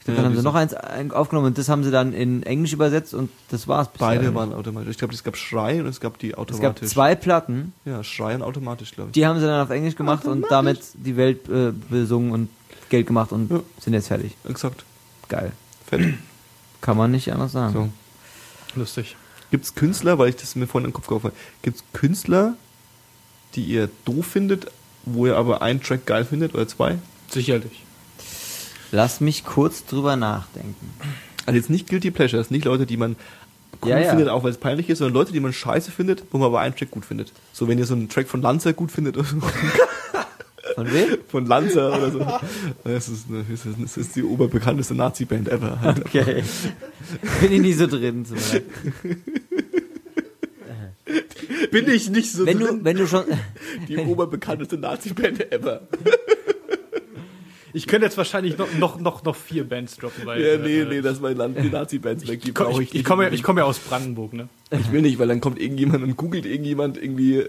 Ich 0.00 0.04
glaube, 0.06 0.16
Ja, 0.16 0.22
dann 0.22 0.24
haben 0.26 0.32
die 0.34 0.38
sie 0.40 0.44
noch 0.44 0.54
eins 0.54 0.74
ein- 0.74 1.12
aufgenommen 1.12 1.46
und 1.48 1.58
das 1.58 1.68
haben 1.68 1.82
sie 1.82 1.90
dann 1.90 2.12
in 2.12 2.42
Englisch 2.42 2.72
übersetzt 2.74 3.14
und 3.14 3.30
das 3.50 3.66
war's. 3.68 3.88
beide 3.98 4.20
eigentlich. 4.20 4.34
waren 4.34 4.52
automatisch. 4.52 4.90
Ich 4.90 4.98
glaube, 4.98 5.14
es 5.14 5.24
gab 5.24 5.36
Schrei 5.36 5.80
und 5.80 5.86
es 5.86 5.98
gab 6.00 6.18
die 6.18 6.32
Es 6.32 6.36
automatisch. 6.38 6.80
gab 6.82 6.88
zwei 6.90 7.14
Platten, 7.14 7.72
Ja, 7.86 8.04
Schrei 8.04 8.34
und 8.34 8.42
automatisch, 8.42 8.92
glaube 8.92 9.08
ich. 9.10 9.12
die 9.14 9.26
haben 9.26 9.40
sie 9.40 9.46
dann 9.46 9.62
auf 9.62 9.70
Englisch 9.70 9.96
gemacht 9.96 10.26
und 10.26 10.44
damit 10.50 10.80
die 10.94 11.16
Welt 11.16 11.48
äh, 11.48 11.72
besungen 11.90 12.32
und 12.32 12.48
Geld 12.90 13.06
gemacht 13.06 13.32
und 13.32 13.50
Ja. 13.50 13.60
sind 13.80 13.94
jetzt 13.94 14.08
fertig. 14.08 14.36
Exakt. 14.48 14.84
Geil. 15.28 15.52
Fett. 15.86 16.14
Kann 16.82 16.96
man 16.98 17.10
nicht 17.10 17.32
anders 17.32 17.52
sagen. 17.52 17.72
So. 17.72 17.88
Lustig. 18.76 19.16
Gibt 19.50 19.64
es 19.64 19.74
Künstler, 19.74 20.18
weil 20.18 20.30
ich 20.30 20.36
das 20.36 20.56
mir 20.56 20.66
vorhin 20.66 20.86
in 20.86 20.90
den 20.90 20.94
Kopf 20.94 21.06
geworfen 21.06 21.26
habe, 21.28 21.36
gibt 21.62 21.76
es 21.78 21.84
Künstler, 21.92 22.54
die 23.54 23.64
ihr 23.64 23.88
doof 24.04 24.26
findet, 24.26 24.66
wo 25.04 25.26
ihr 25.26 25.36
aber 25.36 25.62
einen 25.62 25.82
Track 25.82 26.06
geil 26.06 26.24
findet 26.24 26.54
oder 26.54 26.66
zwei? 26.66 26.98
Sicherlich. 27.30 27.82
Lass 28.90 29.20
mich 29.20 29.44
kurz 29.44 29.84
drüber 29.84 30.16
nachdenken. 30.16 30.90
Also 31.46 31.56
jetzt 31.58 31.70
nicht 31.70 31.88
Guilty 31.88 32.10
Pleasures, 32.10 32.50
nicht 32.50 32.64
Leute, 32.64 32.86
die 32.86 32.96
man 32.96 33.16
cool 33.82 33.90
Ja, 33.90 33.98
ja. 33.98 34.10
findet, 34.10 34.28
auch 34.28 34.44
weil 34.44 34.50
es 34.52 34.58
peinlich 34.58 34.88
ist, 34.88 34.98
sondern 34.98 35.14
Leute, 35.14 35.32
die 35.32 35.40
man 35.40 35.52
scheiße 35.52 35.90
findet, 35.90 36.24
wo 36.30 36.38
man 36.38 36.46
aber 36.46 36.60
einen 36.60 36.74
Track 36.74 36.90
gut 36.90 37.04
findet. 37.04 37.32
So, 37.52 37.68
wenn 37.68 37.78
ihr 37.78 37.86
so 37.86 37.94
einen 37.94 38.08
Track 38.08 38.28
von 38.28 38.40
Lanza 38.40 38.72
gut 38.72 38.90
findet 38.90 39.16
oder 39.16 39.26
so, 39.26 39.36
Von 40.74 40.92
wem? 40.92 41.18
von 41.28 41.46
Lanza 41.46 41.96
oder 41.96 42.10
so. 42.10 42.20
Das 42.84 43.08
ist, 43.08 43.26
eine, 43.28 43.44
das 43.80 43.96
ist, 43.96 44.16
die 44.16 44.22
oberbekannteste 44.22 44.94
Nazi-Band 44.94 45.48
ever. 45.48 45.80
Halt. 45.80 46.04
Okay. 46.06 46.42
Bin 47.40 47.52
ich 47.52 47.60
nicht 47.60 47.78
so 47.78 47.86
drin. 47.86 48.26
leid. 48.30 48.62
Bin 51.70 51.88
ich 51.88 52.10
nicht 52.10 52.32
so 52.32 52.46
Wenn 52.46 52.58
du, 52.58 52.84
wenn 52.84 52.96
du 52.96 53.06
schon. 53.06 53.24
Die 53.88 53.96
oberbekannteste 53.98 54.76
Nazi-Band 54.78 55.52
ever. 55.52 55.88
Ich 57.74 57.86
könnte 57.88 58.06
jetzt 58.06 58.16
wahrscheinlich 58.16 58.56
noch, 58.56 58.72
noch, 58.78 58.98
noch, 59.00 59.24
noch 59.24 59.34
vier 59.36 59.68
Bands 59.68 59.96
droppen, 59.96 60.24
weil. 60.24 60.40
Ja, 60.40 60.56
nee, 60.58 60.80
äh, 60.80 60.84
nee, 60.86 61.00
das 61.02 61.20
war 61.20 61.34
Land, 61.34 61.58
die 61.60 61.68
Nazi-Bands 61.68 62.26
weg, 62.28 62.40
die 62.40 62.48
ich, 62.50 62.54
komm- 62.54 62.68
brauche 62.68 62.82
ich, 62.82 62.94
ich 62.94 63.00
ich 63.00 63.04
komme 63.04 63.24
ja, 63.24 63.30
ich 63.32 63.42
komme 63.42 63.60
ja 63.60 63.66
aus 63.66 63.80
Brandenburg, 63.80 64.32
ne? 64.32 64.48
Ich 64.70 64.90
will 64.92 65.02
nicht, 65.02 65.18
weil 65.18 65.28
dann 65.28 65.40
kommt 65.40 65.60
irgendjemand 65.60 66.02
und 66.04 66.16
googelt 66.16 66.46
irgendjemand 66.46 66.96
irgendwie 66.96 67.34
äh, 67.36 67.42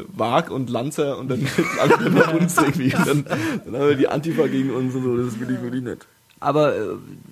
äh, 0.00 0.04
Wag 0.14 0.50
und 0.50 0.68
Lanzer 0.70 1.18
und 1.18 1.28
dann 1.30 1.40
landet 1.78 2.00
er 2.02 2.10
bei 2.10 2.32
uns 2.38 2.56
irgendwie. 2.58 2.90
Dann, 2.90 3.24
dann 3.64 3.74
haben 3.74 3.88
wir 3.88 3.96
die 3.96 4.08
Antifa 4.08 4.46
gegen 4.46 4.70
uns 4.70 4.94
und 4.94 5.02
so, 5.02 5.16
das 5.16 5.40
will 5.40 5.50
ich 5.50 5.60
wirklich 5.62 5.82
nicht. 5.82 6.06
Aber 6.38 6.76
äh, 6.76 6.80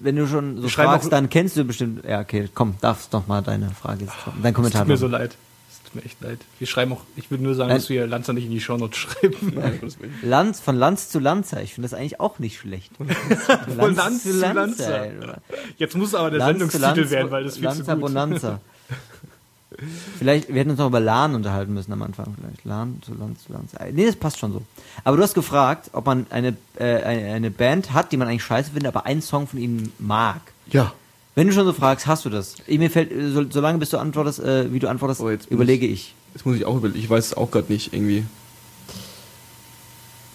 wenn 0.00 0.16
du 0.16 0.26
schon 0.26 0.62
so 0.62 0.68
fragst, 0.68 1.12
dann 1.12 1.28
kennst 1.28 1.56
du 1.58 1.64
bestimmt. 1.64 2.04
Ja, 2.08 2.20
okay, 2.22 2.48
komm, 2.54 2.74
darfst 2.80 3.12
doch 3.12 3.26
mal 3.26 3.42
deine 3.42 3.68
Frage 3.70 4.04
jetzt 4.06 4.14
kommen. 4.24 4.38
Dein 4.42 4.52
Es 4.52 4.56
Kommentar. 4.56 4.80
tut 4.82 4.88
mir 4.88 4.96
so 4.96 5.06
leid. 5.08 5.36
Tut 5.94 6.02
mir 6.02 6.06
echt 6.06 6.20
leid. 6.20 6.38
Wir 6.58 6.66
schreiben 6.66 6.92
auch, 6.92 7.02
ich 7.14 7.30
würde 7.30 7.44
nur 7.44 7.54
sagen, 7.54 7.68
Nein. 7.68 7.78
dass 7.78 7.88
wir 7.88 8.06
Lanzer 8.06 8.32
nicht 8.32 8.46
in 8.46 8.50
die 8.50 8.60
Shownotes 8.60 8.98
schreiben. 8.98 9.52
Nein. 9.54 9.80
Lanz, 10.22 10.58
von 10.58 10.76
Lanz 10.76 11.08
zu 11.08 11.20
Lanzer. 11.20 11.62
Ich 11.62 11.74
finde 11.74 11.88
das 11.88 11.96
eigentlich 11.96 12.18
auch 12.18 12.40
nicht 12.40 12.58
schlecht. 12.58 12.90
Von 12.96 13.94
Lanz 13.94 14.24
zu 14.24 14.30
oder? 14.30 15.38
Jetzt 15.76 15.96
muss 15.96 16.14
aber 16.14 16.30
der 16.30 16.40
Lanz 16.40 16.58
Sendungstitel 16.58 17.00
Lanz, 17.00 17.10
werden, 17.10 17.30
weil 17.30 17.44
das 17.44 17.54
viel 17.56 17.64
Lanza 17.64 17.84
zu 17.84 17.92
gut 17.92 18.00
Bonanza. 18.00 18.60
Vielleicht, 20.18 20.48
wir 20.48 20.56
hätten 20.56 20.70
uns 20.70 20.78
noch 20.78 20.86
über 20.86 21.00
LAN 21.00 21.34
unterhalten 21.34 21.74
müssen 21.74 21.92
am 21.92 22.02
Anfang. 22.02 22.34
Vielleicht 22.40 22.64
LAN 22.64 23.00
zu 23.02 23.14
Lanz 23.14 23.44
zu 23.44 23.52
Lanza. 23.52 23.78
Äh, 23.78 23.92
Nee, 23.92 24.06
das 24.06 24.16
passt 24.16 24.38
schon 24.38 24.52
so. 24.52 24.62
Aber 25.04 25.16
du 25.16 25.22
hast 25.22 25.34
gefragt, 25.34 25.90
ob 25.92 26.06
man 26.06 26.26
eine, 26.30 26.56
äh, 26.78 27.02
eine, 27.02 27.32
eine 27.34 27.50
Band 27.50 27.92
hat, 27.92 28.12
die 28.12 28.16
man 28.16 28.28
eigentlich 28.28 28.44
scheiße 28.44 28.72
findet, 28.72 28.94
aber 28.94 29.06
einen 29.06 29.22
Song 29.22 29.46
von 29.46 29.58
ihnen 29.60 29.92
mag. 29.98 30.40
Ja. 30.68 30.92
Wenn 31.34 31.48
du 31.48 31.52
schon 31.52 31.64
so 31.66 31.72
fragst, 31.72 32.06
hast 32.06 32.24
du 32.24 32.30
das? 32.30 32.54
Ich, 32.66 32.78
mir 32.78 32.90
fällt, 32.90 33.10
so, 33.34 33.44
solange 33.50 33.78
bis 33.78 33.90
du 33.90 33.98
antwortest, 33.98 34.38
äh, 34.40 34.72
wie 34.72 34.78
du 34.78 34.88
antwortest, 34.88 35.20
Oh, 35.20 35.30
jetzt 35.30 35.44
muss 35.50 35.52
überlege 35.52 35.86
ich. 35.86 36.14
Jetzt 36.34 36.46
muss 36.46 36.56
ich 36.56 36.64
auch 36.64 36.76
überlegen. 36.76 36.98
Ich 37.00 37.10
weiß 37.10 37.26
es 37.26 37.34
auch 37.34 37.50
gerade 37.50 37.72
nicht 37.72 37.92
irgendwie. 37.92 38.24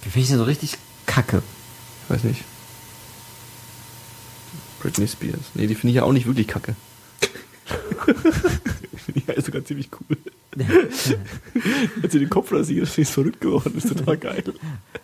Wie 0.03 0.09
finde 0.09 0.23
ich 0.23 0.29
denn 0.29 0.37
so 0.37 0.43
richtig 0.43 0.75
kacke? 1.05 1.41
Ich 2.03 2.09
weiß 2.15 2.23
nicht. 2.25 2.43
Britney 4.81 5.07
Spears. 5.07 5.39
Nee, 5.55 5.67
die 5.67 5.75
finde 5.75 5.89
ich 5.89 5.95
ja 5.95 6.03
auch 6.03 6.13
nicht 6.13 6.25
wirklich 6.25 6.47
kacke. 6.47 6.75
die 8.07 8.97
finde 8.97 9.19
ich 9.19 9.27
ja 9.27 9.41
sogar 9.41 9.63
ziemlich 9.63 9.89
cool. 9.99 10.17
Hat 12.03 12.11
sie 12.11 12.19
den 12.19 12.29
Kopf 12.29 12.51
rasiert, 12.51 12.83
ist 12.83 12.97
nicht 12.97 13.11
verrückt 13.11 13.39
geworden, 13.41 13.73
ist 13.77 13.87
total 13.89 14.17
geil. 14.17 14.43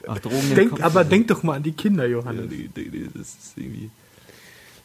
Ach, 0.07 0.17
Drogen 0.19 0.55
Denk, 0.55 0.71
Kopf. 0.71 0.81
aber 0.81 1.03
denk 1.03 1.27
doch 1.27 1.43
mal 1.43 1.53
an 1.57 1.63
die 1.63 1.71
Kinder, 1.73 2.05
Ja, 2.05 2.11
Johannes. 2.17 2.49
die, 2.49 2.67
die, 2.69 2.89
die, 2.89 3.03
das 3.13 3.27
ist 3.29 3.53
irgendwie. 3.57 3.89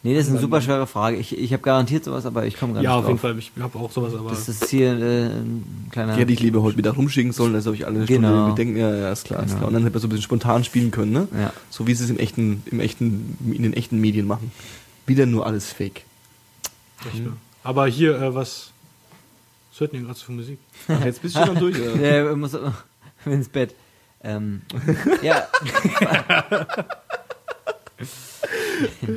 Nee, 0.02 0.14
das 0.14 0.24
ist 0.24 0.30
eine 0.30 0.40
super 0.40 0.62
schwere 0.62 0.86
Frage. 0.86 1.18
Ich, 1.18 1.36
ich 1.36 1.52
habe 1.52 1.62
garantiert 1.62 2.04
sowas, 2.04 2.24
aber 2.24 2.46
ich 2.46 2.56
komme 2.58 2.72
gar 2.72 2.82
Ja, 2.82 2.90
nicht 2.96 2.98
auf 3.00 3.04
jeden 3.08 3.20
drauf. 3.20 3.30
Fall. 3.30 3.38
Ich 3.38 3.52
habe 3.60 3.78
auch 3.78 3.90
sowas, 3.90 4.14
aber 4.14 4.30
Das 4.30 4.48
ist 4.48 4.64
hier 4.70 4.92
äh, 4.98 5.26
ein 5.26 5.88
kleiner... 5.90 6.14
Die 6.14 6.20
hätte 6.20 6.32
ich 6.32 6.40
lieber 6.40 6.62
heute 6.62 6.78
wieder 6.78 6.92
rumschicken 6.92 7.32
sollen, 7.32 7.54
als 7.54 7.66
ob 7.66 7.74
ich 7.74 7.84
alle 7.86 7.96
eine 7.96 8.04
Stunde 8.06 8.22
Genau. 8.28 8.38
irgendwie 8.46 8.56
denken, 8.56 8.76
ja, 8.78 8.94
ja, 8.94 9.12
ist 9.12 9.26
klar, 9.26 9.40
ist 9.42 9.48
Genau. 9.48 9.58
klar. 9.58 9.68
Und 9.68 9.74
dann 9.74 9.82
hätte 9.82 9.92
man 9.92 10.00
so 10.00 10.06
ein 10.06 10.10
bisschen 10.10 10.22
spontan 10.22 10.64
spielen 10.64 10.90
können, 10.90 11.12
ne? 11.12 11.28
Ja. 11.38 11.52
So 11.68 11.86
wie 11.86 11.92
sie 11.92 12.04
es 12.04 12.08
im 12.10 12.18
echten, 12.18 12.62
im 12.70 12.80
echten, 12.80 13.36
in 13.54 13.62
den 13.62 13.74
echten 13.74 14.00
Medien 14.00 14.26
machen. 14.26 14.50
Wieder 15.04 15.26
nur 15.26 15.44
alles 15.44 15.70
fake. 15.70 16.02
Echt, 17.12 17.22
ne? 17.22 17.34
Aber 17.62 17.86
hier, 17.86 18.18
äh, 18.22 18.34
was. 18.34 18.70
Was 19.72 19.80
hört 19.80 19.92
denn 19.92 20.00
ihr 20.00 20.06
gerade 20.06 20.18
so 20.18 20.24
für 20.24 20.32
Musik? 20.32 20.58
Ach, 20.88 21.04
jetzt 21.04 21.20
bist 21.20 21.36
du 21.36 21.44
schon 21.44 21.56
durch, 21.56 21.78
oder? 21.78 21.96
Der 21.98 22.36
muss 22.36 22.56
ins 23.26 23.48
Bett. 23.50 23.74
Ähm, 24.24 24.62
ja, 25.22 25.46
Ja, 29.02 29.08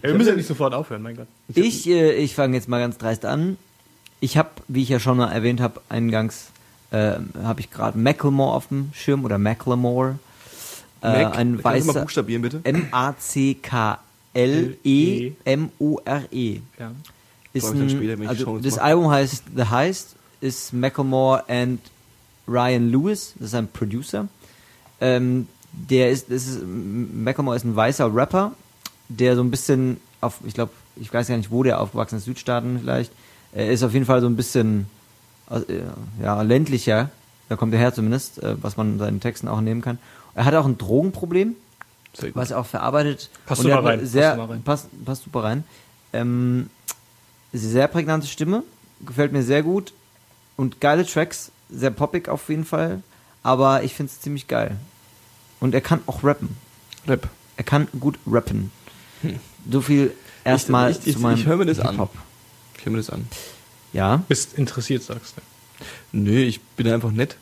wir 0.00 0.14
müssen 0.14 0.28
ja 0.28 0.36
nicht 0.36 0.46
sofort 0.46 0.74
aufhören, 0.74 1.02
mein 1.02 1.16
Gott. 1.16 1.26
ich, 1.54 1.88
äh, 1.88 2.12
ich 2.14 2.34
fange 2.34 2.56
jetzt 2.56 2.68
mal 2.68 2.78
ganz 2.78 2.98
dreist 2.98 3.24
an. 3.24 3.56
Ich 4.20 4.36
habe, 4.36 4.50
wie 4.66 4.82
ich 4.82 4.88
ja 4.88 5.00
schon 5.00 5.16
mal 5.16 5.30
erwähnt 5.30 5.60
habe, 5.60 5.80
eingangs 5.88 6.50
äh, 6.90 7.14
habe 7.42 7.60
ich 7.60 7.70
gerade 7.70 7.98
Macklemore 7.98 8.54
auf 8.54 8.68
dem 8.68 8.90
Schirm 8.94 9.24
oder 9.24 9.38
Macklemore. 9.38 10.18
Äh, 11.02 11.24
Mac, 11.24 11.36
ein 11.36 11.58
kannst 11.62 11.62
du 11.62 11.62
mal 11.62 11.64
weißer 11.64 12.00
buchstabieren, 12.00 12.42
bitte? 12.42 12.60
M-A-C-K-L-E-M-O-R-E. 12.64 14.00
Ja. 16.78 16.92
Ist 17.52 17.66
ein, 17.72 17.88
später, 17.90 18.18
wenn 18.18 18.22
ich 18.22 18.28
also 18.28 18.58
das. 18.58 18.78
Album 18.78 19.10
heißt 19.10 19.44
The 19.56 19.64
Heist, 19.64 20.16
ist 20.40 20.72
Macklemore 20.72 21.44
and 21.48 21.80
Ryan 22.46 22.90
Lewis, 22.90 23.34
das 23.38 23.48
ist 23.48 23.54
ein 23.54 23.68
Producer. 23.68 24.28
Ähm, 25.00 25.48
der 25.72 26.10
ist, 26.10 26.30
das 26.30 26.46
ist, 26.46 26.60
Macklemore 26.64 27.56
ist 27.56 27.64
ein 27.64 27.76
weißer 27.76 28.14
Rapper, 28.14 28.52
der 29.08 29.36
so 29.36 29.42
ein 29.42 29.50
bisschen 29.50 30.00
auf, 30.20 30.38
ich 30.46 30.54
glaube, 30.54 30.72
ich 30.96 31.12
weiß 31.12 31.28
gar 31.28 31.36
nicht, 31.36 31.50
wo 31.50 31.62
der 31.62 31.80
aufgewachsen 31.80 32.16
ist, 32.16 32.24
Südstaaten 32.24 32.80
vielleicht. 32.80 33.12
Er 33.52 33.70
ist 33.70 33.82
auf 33.82 33.92
jeden 33.92 34.06
Fall 34.06 34.20
so 34.20 34.26
ein 34.26 34.36
bisschen, 34.36 34.86
äh, 35.50 35.60
ja, 36.22 36.42
ländlicher, 36.42 37.10
da 37.48 37.56
kommt 37.56 37.72
er 37.72 37.78
her 37.78 37.94
zumindest, 37.94 38.42
äh, 38.42 38.56
was 38.60 38.76
man 38.76 38.94
in 38.94 38.98
seinen 38.98 39.20
Texten 39.20 39.48
auch 39.48 39.60
nehmen 39.60 39.80
kann. 39.80 39.98
Er 40.34 40.44
hat 40.44 40.54
auch 40.54 40.66
ein 40.66 40.78
Drogenproblem, 40.78 41.56
was 42.34 42.50
er 42.50 42.58
auch 42.58 42.66
verarbeitet. 42.66 43.30
Passt 43.46 43.62
super 43.62 43.76
er 43.76 43.84
rein, 43.84 44.00
passt 44.00 44.12
Sehr, 44.12 44.34
super 44.34 44.50
rein. 44.50 44.62
Passt, 44.62 45.04
passt 45.04 45.24
super 45.24 45.44
rein. 45.44 45.64
Ähm, 46.12 46.70
sehr 47.52 47.88
prägnante 47.88 48.26
Stimme, 48.26 48.62
gefällt 49.04 49.32
mir 49.32 49.42
sehr 49.42 49.62
gut. 49.62 49.92
Und 50.56 50.80
geile 50.80 51.06
Tracks, 51.06 51.52
sehr 51.70 51.90
poppig 51.90 52.28
auf 52.28 52.48
jeden 52.48 52.64
Fall. 52.64 53.02
Aber 53.42 53.84
ich 53.84 53.94
finde 53.94 54.10
es 54.12 54.20
ziemlich 54.20 54.48
geil. 54.48 54.76
Und 55.60 55.74
er 55.74 55.80
kann 55.80 56.00
auch 56.06 56.24
rappen. 56.24 56.56
Rap. 57.06 57.28
Er 57.56 57.64
kann 57.64 57.88
gut 57.98 58.18
rappen. 58.26 58.70
So 59.70 59.80
viel 59.80 60.12
erstmal 60.44 60.90
ich, 60.92 61.06
ich, 61.06 61.14
zu 61.14 61.20
meinem 61.20 61.38
ich 61.38 61.46
höre 61.46 61.56
mir 61.56 61.66
das 61.66 61.80
an. 61.80 62.08
Ich 62.78 62.84
höre 62.86 62.92
mir 62.92 62.98
das 62.98 63.10
an. 63.10 63.26
Ja, 63.92 64.22
Bist 64.28 64.54
interessiert, 64.58 65.02
sagst 65.02 65.34
du. 65.36 65.40
Nö, 66.12 66.38
ich 66.42 66.60
bin 66.60 66.86
einfach 66.88 67.10
nett. 67.10 67.36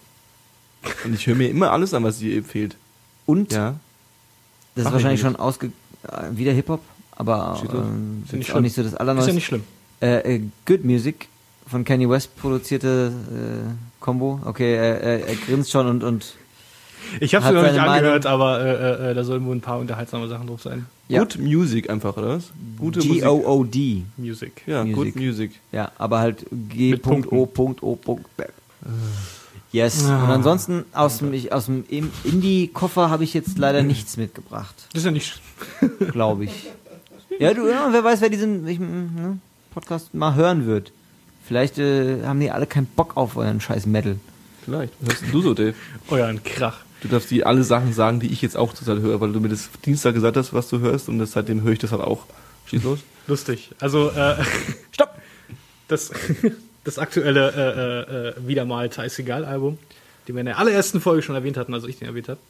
Und 1.04 1.14
ich 1.14 1.26
höre 1.26 1.34
mir 1.34 1.48
immer 1.50 1.72
alles 1.72 1.92
an, 1.94 2.04
was 2.04 2.20
ihr 2.22 2.36
empfehlt. 2.38 2.76
und 3.26 3.52
Ja. 3.52 3.74
das 4.74 4.82
ist 4.82 4.84
Mach 4.84 4.90
ich 4.90 4.92
wahrscheinlich 4.94 5.20
schon 5.20 5.36
ausge... 5.36 5.72
äh, 6.04 6.36
Wieder 6.36 6.52
Hip-Hop, 6.52 6.80
aber 7.12 7.60
ähm, 7.72 8.22
Ist 8.24 8.32
nicht 8.32 8.48
auch 8.50 8.54
schlimm. 8.54 8.62
nicht 8.64 8.74
so 8.76 8.82
das 8.82 8.92
Ist 8.92 8.98
Allerneueste. 8.98 9.30
ja 9.30 9.34
nicht 9.34 9.46
schlimm. 9.46 9.64
Äh, 10.00 10.36
äh, 10.36 10.42
Good 10.66 10.84
Music 10.84 11.28
von 11.66 11.84
Kanye 11.84 12.08
West 12.08 12.36
produzierte 12.36 13.12
äh, 13.32 13.70
Combo. 13.98 14.40
Okay, 14.44 14.74
er, 14.76 15.00
er, 15.00 15.26
er 15.28 15.34
grinst 15.36 15.70
schon 15.72 15.86
und, 15.88 16.04
und 16.04 16.34
Ich 17.20 17.34
habe 17.34 17.44
Hat 17.44 17.52
sie 17.54 17.60
noch 17.60 17.70
nicht 17.70 17.80
angehört, 17.80 18.26
aber 18.26 18.60
äh, 18.60 19.10
äh, 19.10 19.14
da 19.14 19.24
sollen 19.24 19.44
wohl 19.46 19.54
ein 19.56 19.60
paar 19.60 19.78
unterhaltsame 19.78 20.28
Sachen 20.28 20.46
drauf 20.46 20.62
sein. 20.62 20.86
ja. 21.08 21.20
Good 21.20 21.38
Music 21.38 21.88
einfach, 21.90 22.16
oder 22.16 22.36
was? 22.36 22.50
Gute 22.78 22.98
Musik. 23.00 23.22
G-O-O-D. 23.22 24.02
Music. 24.16 24.62
Ja, 24.66 24.84
Music. 24.84 25.14
Good 25.14 25.16
Music. 25.16 25.50
Ja, 25.72 25.92
aber 25.98 26.18
halt 26.20 26.46
Mit 26.50 27.02
Punkten. 27.02 27.30
G.O.O. 27.30 28.20
Yes. 29.72 30.04
Und 30.04 30.10
ansonsten 30.10 30.84
aus 30.92 31.18
dem, 31.18 31.34
aus 31.50 31.66
dem 31.66 31.84
Indie-Koffer 32.24 33.10
habe 33.10 33.24
ich 33.24 33.34
jetzt 33.34 33.58
leider 33.58 33.82
nichts 33.82 34.16
mitgebracht, 34.16 34.74
Das 34.92 35.00
ist 35.02 35.06
ja 35.06 35.10
nicht. 35.10 35.40
glaube 36.12 36.44
ich. 36.44 36.68
Ja, 37.38 37.52
du, 37.52 37.68
ja, 37.68 37.88
wer 37.90 38.02
weiß, 38.02 38.20
wer 38.22 38.30
diesen 38.30 38.66
ich, 38.66 38.78
ne, 38.78 39.38
Podcast 39.74 40.14
mal 40.14 40.34
hören 40.34 40.66
wird. 40.66 40.92
Vielleicht 41.46 41.78
äh, 41.78 42.24
haben 42.24 42.40
die 42.40 42.50
alle 42.50 42.66
keinen 42.66 42.86
Bock 42.86 43.16
auf 43.16 43.36
euren 43.36 43.60
scheiß 43.60 43.86
Metal. 43.86 44.16
Vielleicht. 44.64 44.94
Was 45.00 45.08
hörst 45.10 45.22
denn 45.22 45.32
du 45.32 45.42
so, 45.42 45.54
Dave? 45.54 45.74
Euren 46.08 46.42
Krach. 46.42 46.78
Du 47.02 47.08
darfst 47.08 47.30
dir 47.30 47.46
alle 47.46 47.62
Sachen 47.62 47.92
sagen, 47.92 48.20
die 48.20 48.32
ich 48.32 48.42
jetzt 48.42 48.56
auch 48.56 48.72
zurzeit 48.72 48.98
höre, 48.98 49.20
weil 49.20 49.32
du 49.32 49.40
mir 49.40 49.48
das 49.48 49.68
Dienstag 49.84 50.14
gesagt 50.14 50.36
hast, 50.36 50.52
was 50.54 50.68
du 50.68 50.78
hörst 50.80 51.08
und 51.08 51.18
das, 51.18 51.32
seitdem 51.32 51.62
höre 51.62 51.72
ich 51.72 51.78
das 51.78 51.92
halt 51.92 52.02
auch. 52.02 52.24
Schieß 52.66 52.82
los. 52.82 53.00
Lustig. 53.26 53.70
Also, 53.80 54.10
äh, 54.10 54.36
stopp! 54.92 55.14
Das, 55.88 56.10
das 56.84 56.98
aktuelle 56.98 57.52
äh, 57.52 58.14
äh, 58.18 58.28
äh, 58.28 58.48
wieder 58.48 58.64
mal 58.64 58.88
Thais 58.88 59.18
Egal-Album, 59.18 59.78
den 60.26 60.34
wir 60.34 60.40
in 60.40 60.46
der 60.46 60.58
allerersten 60.58 61.00
Folge 61.00 61.22
schon 61.22 61.34
erwähnt 61.34 61.56
hatten, 61.56 61.74
also 61.74 61.86
ich 61.86 61.98
den 61.98 62.08
erwähnt 62.08 62.28
habe, 62.28 62.40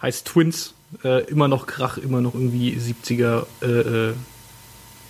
heißt 0.00 0.26
Twins. 0.26 0.74
Äh, 1.04 1.24
immer 1.24 1.48
noch 1.48 1.66
Krach, 1.66 1.96
immer 1.98 2.20
noch 2.20 2.34
irgendwie 2.34 2.76
70er 2.76 3.46
äh, 3.62 3.66
äh, 4.10 4.14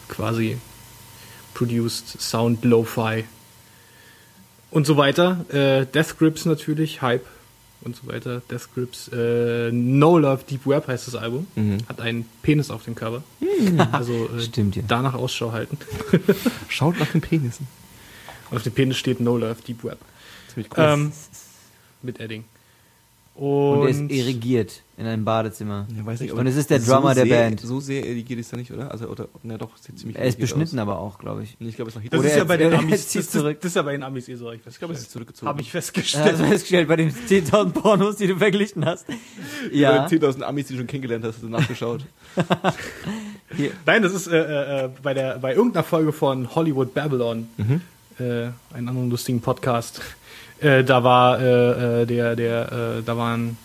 quasi 0.09 0.59
produced 1.55 2.21
Sound 2.21 2.65
Lo-Fi 2.65 3.25
und 4.71 4.87
so 4.87 4.97
weiter. 4.97 5.45
Äh, 5.51 5.87
Death 5.87 6.19
Grips 6.19 6.45
natürlich, 6.45 7.03
Hype 7.03 7.27
und 7.85 7.97
so 7.97 8.07
weiter. 8.07 8.43
Death 8.51 8.69
Grips, 8.75 9.09
äh, 9.09 9.71
No 9.73 10.19
Love 10.19 10.45
Deep 10.49 10.67
Web 10.67 10.89
heißt 10.89 11.07
das 11.07 11.15
Album. 11.15 11.47
Mhm. 11.55 11.79
Hat 11.89 12.01
einen 12.01 12.29
Penis 12.43 12.71
auf 12.71 12.85
dem 12.85 12.95
Cover. 12.95 13.23
Also 13.93 14.29
äh, 14.37 14.41
Stimmt, 14.41 14.75
ja. 14.75 14.83
danach 14.89 15.15
Ausschau 15.15 15.53
halten. 15.53 15.79
Schaut 16.69 16.99
nach 16.99 17.07
den 17.13 17.21
Penissen. 17.21 17.69
Und 18.51 18.57
auf 18.57 18.63
dem 18.65 18.73
Penis 18.73 18.97
steht 18.97 19.21
No 19.21 19.37
Love 19.37 19.57
Deep 19.67 19.85
Web. 19.85 19.99
Ziemlich 20.49 20.71
cool. 20.77 20.85
Ähm, 20.85 21.13
mit 22.03 22.19
Edding. 22.19 22.45
Und, 23.35 23.79
Und 23.79 23.83
er 23.85 23.89
ist 23.89 24.01
irrigiert 24.11 24.83
in 24.99 25.07
einem 25.07 25.25
Badezimmer. 25.25 25.87
ja, 25.97 26.05
weiß 26.05 26.21
nicht, 26.21 26.33
Und 26.33 26.47
es 26.47 26.55
ist 26.55 26.69
der 26.69 26.81
Drummer 26.81 27.15
der 27.15 27.25
sehr, 27.27 27.39
Band. 27.45 27.61
So 27.63 27.81
sehr 27.81 28.05
irrigiert 28.07 28.39
ist 28.41 28.53
er 28.53 28.59
nicht, 28.59 28.71
oder? 28.71 28.91
Also, 28.91 29.07
oder, 29.07 29.27
na 29.43 29.57
doch, 29.57 29.71
sieht 29.79 29.99
ziemlich 29.99 30.19
Er 30.19 30.27
ist 30.27 30.39
beschnitten 30.39 30.79
aus. 30.79 30.83
aber 30.83 30.99
auch, 30.99 31.19
glaube 31.19 31.43
ich. 31.43 31.57
Nee, 31.59 31.71
Ich 31.71 31.77
glaube, 31.77 31.91
es 31.91 31.97
ist 31.97 32.03
noch 32.05 32.11
das 32.11 32.21
Oder 32.21 32.29
ist 32.29 32.37
ja 32.37 32.45
bei 32.45 32.57
den 32.59 32.75
Amis. 32.75 33.11
Das, 33.11 33.31
zurück. 33.31 33.59
das 33.61 33.71
ist 33.71 33.77
ja 33.77 33.83
bei 33.83 33.93
den 33.93 34.03
Amis 34.03 34.29
eh 34.29 34.35
so. 34.35 34.53
Ich, 34.53 34.61
Ich 34.69 34.79
glaube, 34.79 34.93
es 34.93 35.01
ist 35.01 35.11
zurückgezogen. 35.13 35.49
Habe 35.49 35.63
ich 35.63 35.71
festgestellt. 35.71 36.39
du 36.39 36.45
festgestellt 36.47 36.89
bei 36.89 36.97
den 36.97 37.11
10.000 37.11 37.71
Pornos, 37.71 38.17
die 38.17 38.27
du 38.27 38.37
verglichen 38.37 38.85
hast. 38.85 39.07
ja. 39.73 39.97
Ja. 39.97 40.07
10.000 40.07 40.43
Amis, 40.43 40.67
die 40.67 40.75
du 40.75 40.81
schon 40.81 40.87
kennengelernt 40.87 41.25
hast, 41.25 41.37
hast 41.37 41.43
du 41.43 41.49
nachgeschaut. 41.49 42.05
Nein, 43.87 44.03
das 44.03 44.13
ist 44.13 44.27
äh, 44.29 44.85
äh, 44.85 44.91
bei, 45.03 45.15
der, 45.15 45.39
bei 45.39 45.55
irgendeiner 45.55 45.85
Folge 45.85 46.13
von 46.13 46.55
Hollywood 46.55 46.95
Babylon, 46.95 47.49
äh, 48.19 48.23
einen 48.75 48.89
anderen 48.89 49.11
lustigen 49.11 49.41
Podcast. 49.41 50.01
Äh, 50.63 50.85
da 50.85 51.03
war 51.03 51.41
äh, 51.41 52.03
äh, 52.03 52.07
der, 52.07 52.37
der, 52.37 52.73
äh, 52.73 53.03
da 53.05 53.17
waren, 53.17 53.57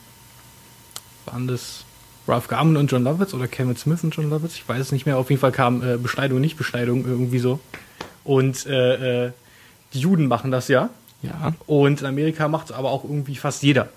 waren 1.25 1.47
das 1.47 1.85
Ralph 2.27 2.47
Garman 2.47 2.75
und 2.75 2.91
John 2.91 3.03
Lovitz 3.03 3.33
oder 3.33 3.47
Kevin 3.47 3.77
Smith 3.77 4.03
und 4.03 4.15
John 4.15 4.29
Lovitz? 4.29 4.55
Ich 4.55 4.67
weiß 4.67 4.79
es 4.79 4.91
nicht 4.91 5.05
mehr. 5.05 5.17
Auf 5.17 5.29
jeden 5.29 5.39
Fall 5.39 5.51
kam 5.51 5.83
äh, 5.83 5.97
Beschneidung, 5.97 6.41
nicht 6.41 6.57
Beschneidung 6.57 7.05
irgendwie 7.05 7.39
so. 7.39 7.59
Und 8.23 8.65
die 8.65 9.99
Juden 10.01 10.27
machen 10.27 10.51
das 10.51 10.67
ja. 10.67 10.89
ja. 11.21 11.53
Und 11.65 12.01
in 12.01 12.07
Amerika 12.07 12.49
macht 12.49 12.71
es 12.71 12.71
aber 12.73 12.91
auch 12.91 13.05
irgendwie 13.05 13.37
fast 13.37 13.63
jeder. 13.63 13.87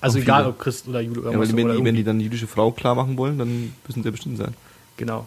Also 0.00 0.18
Auch 0.18 0.22
egal 0.22 0.42
viele. 0.42 0.50
ob 0.50 0.58
Christ 0.60 0.86
oder 0.86 1.00
Jude 1.00 1.20
ja 1.20 1.26
irgendwas 1.26 1.48
weil 1.48 1.56
wenn, 1.56 1.66
oder 1.66 1.76
die, 1.78 1.84
wenn 1.84 1.94
die 1.96 2.04
dann 2.04 2.16
eine 2.16 2.22
jüdische 2.22 2.46
Frau 2.46 2.70
klar 2.70 2.94
machen 2.94 3.16
wollen, 3.16 3.38
dann 3.38 3.72
müssen 3.88 4.02
sie 4.02 4.06
ja 4.06 4.12
bestimmt 4.12 4.38
sein. 4.38 4.54
Genau. 4.96 5.26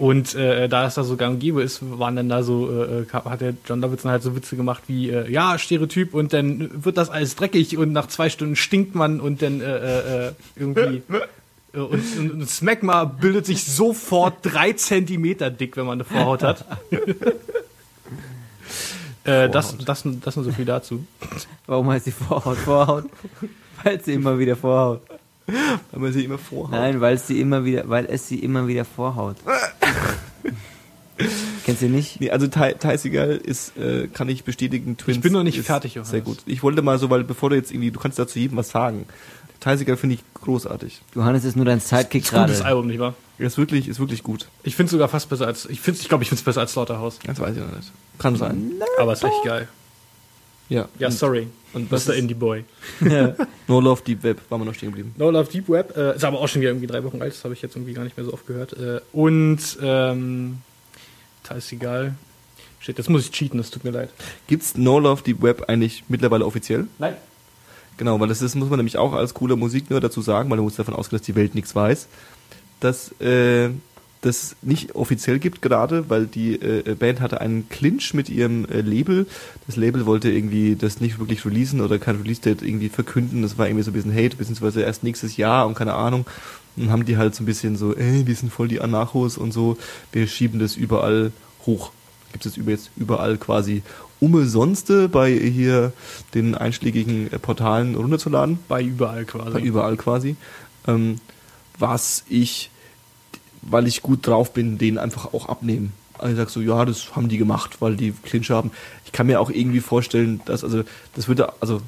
Und 0.00 0.34
äh, 0.34 0.66
da 0.66 0.86
es 0.86 0.94
da 0.94 1.04
so 1.04 1.18
gang 1.18 1.34
und 1.34 1.40
gäbe 1.40 1.62
ist, 1.62 1.80
waren 1.82 2.16
dann 2.16 2.30
da 2.30 2.42
so, 2.42 2.70
äh, 2.70 3.02
äh, 3.02 3.06
hat 3.06 3.42
der 3.42 3.52
John 3.66 3.82
Davidson 3.82 4.10
halt 4.10 4.22
so 4.22 4.34
Witze 4.34 4.56
gemacht 4.56 4.84
wie, 4.86 5.10
äh, 5.10 5.30
ja, 5.30 5.58
Stereotyp 5.58 6.14
und 6.14 6.32
dann 6.32 6.70
wird 6.82 6.96
das 6.96 7.10
alles 7.10 7.36
dreckig 7.36 7.76
und 7.76 7.92
nach 7.92 8.06
zwei 8.06 8.30
Stunden 8.30 8.56
stinkt 8.56 8.94
man 8.94 9.20
und 9.20 9.42
dann 9.42 9.60
äh, 9.60 10.28
äh, 10.28 10.32
irgendwie 10.56 11.02
äh, 11.74 11.78
und, 11.80 12.02
und, 12.18 12.30
und 12.32 12.48
Smegma 12.48 13.04
bildet 13.04 13.44
sich 13.44 13.66
sofort 13.66 14.36
drei 14.40 14.72
Zentimeter 14.72 15.50
dick, 15.50 15.76
wenn 15.76 15.84
man 15.84 16.00
eine 16.00 16.04
Vorhaut 16.04 16.44
hat. 16.44 16.64
äh, 19.24 19.50
das, 19.50 19.76
das, 19.84 20.04
das 20.04 20.36
nur 20.36 20.46
so 20.46 20.52
viel 20.52 20.64
dazu. 20.64 21.04
Warum 21.66 21.90
heißt 21.90 22.06
die 22.06 22.12
Vorhaut 22.12 22.56
Vorhaut? 22.56 23.04
Weil 23.84 24.02
sie 24.02 24.14
immer 24.14 24.38
wieder 24.38 24.56
vorhaut. 24.56 25.02
Weil 25.90 26.00
man 26.00 26.12
sie 26.12 26.24
immer 26.24 26.38
vorhaut. 26.38 26.70
Nein, 26.70 27.00
weil 27.00 27.14
es 27.14 27.26
sie 27.26 27.40
immer 27.40 27.64
wieder, 27.64 27.88
weil 27.88 28.06
es 28.06 28.28
sie 28.28 28.38
immer 28.38 28.66
wieder 28.68 28.84
vorhaut. 28.84 29.36
Kennst 31.64 31.82
du 31.82 31.88
nicht? 31.88 32.20
Nee, 32.20 32.30
also 32.30 32.46
egal 32.46 33.30
ist, 33.36 33.76
äh, 33.76 34.08
kann 34.08 34.28
ich 34.28 34.44
bestätigen, 34.44 34.96
Twins. 34.96 35.18
Ich 35.18 35.22
bin 35.22 35.32
noch 35.32 35.42
nicht 35.42 35.60
fertig, 35.60 35.94
Johannes. 35.94 36.10
Sehr 36.10 36.22
gut. 36.22 36.38
Ich 36.46 36.62
wollte 36.62 36.82
mal 36.82 36.98
so, 36.98 37.10
weil 37.10 37.24
bevor 37.24 37.50
du 37.50 37.56
jetzt 37.56 37.70
irgendwie, 37.70 37.90
du 37.90 38.00
kannst 38.00 38.18
dazu 38.18 38.38
jedem 38.38 38.56
was 38.56 38.70
sagen. 38.70 39.06
Egal 39.62 39.98
finde 39.98 40.14
ich 40.14 40.22
großartig. 40.34 41.02
Johannes 41.14 41.44
ist 41.44 41.54
nur 41.54 41.66
dein 41.66 41.80
Sidekick 41.80 42.24
Ist 42.24 42.32
ein 42.32 42.44
gutes 42.44 42.58
gerade. 42.60 42.68
Album, 42.70 42.86
nicht 42.86 42.98
wahr? 42.98 43.14
Ist 43.38 43.58
wirklich, 43.58 43.88
ist 43.88 44.00
wirklich 44.00 44.22
gut. 44.22 44.48
Ich 44.62 44.74
finde 44.74 44.90
sogar 44.90 45.08
fast 45.08 45.28
besser 45.28 45.46
als, 45.46 45.66
ich 45.66 45.80
finde, 45.80 46.00
ich 46.00 46.08
glaube, 46.08 46.22
ich 46.24 46.30
finde 46.30 46.40
es 46.40 46.44
besser 46.44 46.60
als 46.62 46.72
Slaughterhouse. 46.72 47.18
Das 47.24 47.38
weiß 47.38 47.56
ich 47.56 47.62
noch 47.62 47.76
nicht. 47.76 47.92
Kann 48.18 48.36
sein. 48.36 48.72
Aber 48.98 49.12
ist 49.12 49.22
echt 49.22 49.44
geil. 49.44 49.68
Ja. 50.70 50.88
Ja, 50.98 51.08
und, 51.08 51.12
sorry. 51.12 51.48
Und 51.74 51.90
was 51.90 52.06
Mr. 52.06 52.14
Indie 52.14 52.34
Boy. 52.34 52.64
No 53.68 53.80
Love 53.80 54.02
Deep 54.06 54.22
Web, 54.22 54.40
waren 54.48 54.62
wir 54.62 54.64
noch 54.64 54.74
stehen 54.74 54.88
geblieben. 54.88 55.14
No 55.18 55.30
Love 55.30 55.50
Deep 55.50 55.68
Web, 55.68 55.96
äh, 55.96 56.16
ist 56.16 56.24
aber 56.24 56.40
auch 56.40 56.48
schon 56.48 56.62
wieder 56.62 56.70
irgendwie 56.70 56.86
drei 56.86 57.04
Wochen 57.04 57.20
alt, 57.20 57.32
das 57.32 57.44
habe 57.44 57.52
ich 57.54 57.60
jetzt 57.60 57.76
irgendwie 57.76 57.92
gar 57.92 58.04
nicht 58.04 58.16
mehr 58.16 58.24
so 58.24 58.32
oft 58.32 58.46
gehört. 58.46 58.72
Äh, 58.72 59.00
und, 59.12 59.60
ähm, 59.82 60.58
da 61.46 61.56
ist 61.56 61.70
egal. 61.72 62.14
Shit, 62.80 62.96
jetzt 62.96 63.10
muss 63.10 63.26
ich 63.26 63.30
cheaten, 63.30 63.58
das 63.58 63.70
tut 63.70 63.84
mir 63.84 63.90
leid. 63.90 64.08
Gibt's 64.46 64.76
No 64.76 64.98
Love 64.98 65.22
Deep 65.22 65.42
Web 65.42 65.64
eigentlich 65.68 66.04
mittlerweile 66.08 66.46
offiziell? 66.46 66.86
Nein. 66.98 67.14
Genau, 67.98 68.18
weil 68.18 68.28
das 68.28 68.40
ist, 68.40 68.54
muss 68.54 68.70
man 68.70 68.78
nämlich 68.78 68.96
auch 68.96 69.12
als 69.12 69.34
cooler 69.34 69.56
Musiknerd 69.56 70.02
dazu 70.02 70.22
sagen, 70.22 70.48
weil 70.48 70.56
du 70.56 70.62
musst 70.62 70.78
davon 70.78 70.94
ausgehen, 70.94 71.18
dass 71.18 71.26
die 71.26 71.34
Welt 71.34 71.54
nichts 71.54 71.74
weiß, 71.74 72.08
dass 72.80 73.12
äh, 73.20 73.68
das 74.20 74.56
nicht 74.60 74.94
offiziell 74.94 75.38
gibt 75.38 75.62
gerade, 75.62 76.10
weil 76.10 76.26
die 76.26 76.54
äh, 76.54 76.94
Band 76.94 77.20
hatte 77.20 77.40
einen 77.40 77.68
Clinch 77.68 78.12
mit 78.12 78.28
ihrem 78.28 78.66
äh, 78.66 78.80
Label. 78.82 79.26
Das 79.66 79.76
Label 79.76 80.04
wollte 80.04 80.30
irgendwie 80.30 80.76
das 80.76 81.00
nicht 81.00 81.18
wirklich 81.18 81.44
releasen 81.44 81.80
oder 81.80 81.98
kein 81.98 82.16
Release-Date 82.16 82.62
irgendwie 82.62 82.90
verkünden. 82.90 83.42
Das 83.42 83.56
war 83.56 83.66
irgendwie 83.66 83.84
so 83.84 83.90
ein 83.90 83.94
bisschen 83.94 84.14
Hate, 84.14 84.36
beziehungsweise 84.36 84.82
erst 84.82 85.04
nächstes 85.04 85.36
Jahr 85.36 85.66
und 85.66 85.74
keine 85.74 85.94
Ahnung. 85.94 86.26
Und 86.76 86.84
dann 86.84 86.92
haben 86.92 87.04
die 87.04 87.16
halt 87.16 87.34
so 87.34 87.42
ein 87.42 87.46
bisschen 87.46 87.76
so, 87.76 87.96
ey, 87.96 88.26
wir 88.26 88.34
sind 88.34 88.52
voll 88.52 88.68
die 88.68 88.80
Anarchos 88.80 89.38
und 89.38 89.52
so, 89.52 89.76
wir 90.12 90.26
schieben 90.26 90.60
das 90.60 90.76
überall 90.76 91.32
hoch. 91.66 91.92
Gibt 92.32 92.46
es 92.46 92.56
jetzt 92.56 92.90
überall 92.96 93.38
quasi 93.38 93.82
umsonste 94.20 95.08
bei 95.08 95.32
hier 95.32 95.92
den 96.34 96.54
einschlägigen 96.54 97.32
äh, 97.32 97.38
Portalen 97.38 97.94
runterzuladen 97.94 98.58
Bei 98.68 98.82
überall 98.82 99.24
quasi. 99.24 99.50
bei 99.50 99.60
überall 99.60 99.96
quasi, 99.96 100.36
ähm, 100.86 101.16
was 101.78 102.24
ich, 102.28 102.70
weil 103.62 103.86
ich 103.86 104.02
gut 104.02 104.26
drauf 104.26 104.52
bin, 104.52 104.78
denen 104.78 104.98
einfach 104.98 105.32
auch 105.32 105.48
abnehmen. 105.48 105.92
Also 106.18 106.32
ich 106.32 106.38
sag 106.38 106.50
so, 106.50 106.60
ja, 106.60 106.84
das 106.84 107.16
haben 107.16 107.28
die 107.28 107.38
gemacht, 107.38 107.80
weil 107.80 107.96
die 107.96 108.12
Clinch 108.12 108.50
haben. 108.50 108.70
Ich 109.06 109.12
kann 109.12 109.26
mir 109.26 109.40
auch 109.40 109.50
irgendwie 109.50 109.80
vorstellen, 109.80 110.40
dass, 110.44 110.64
also, 110.64 110.82
das 111.14 111.28
würde, 111.28 111.52
also, 111.60 111.80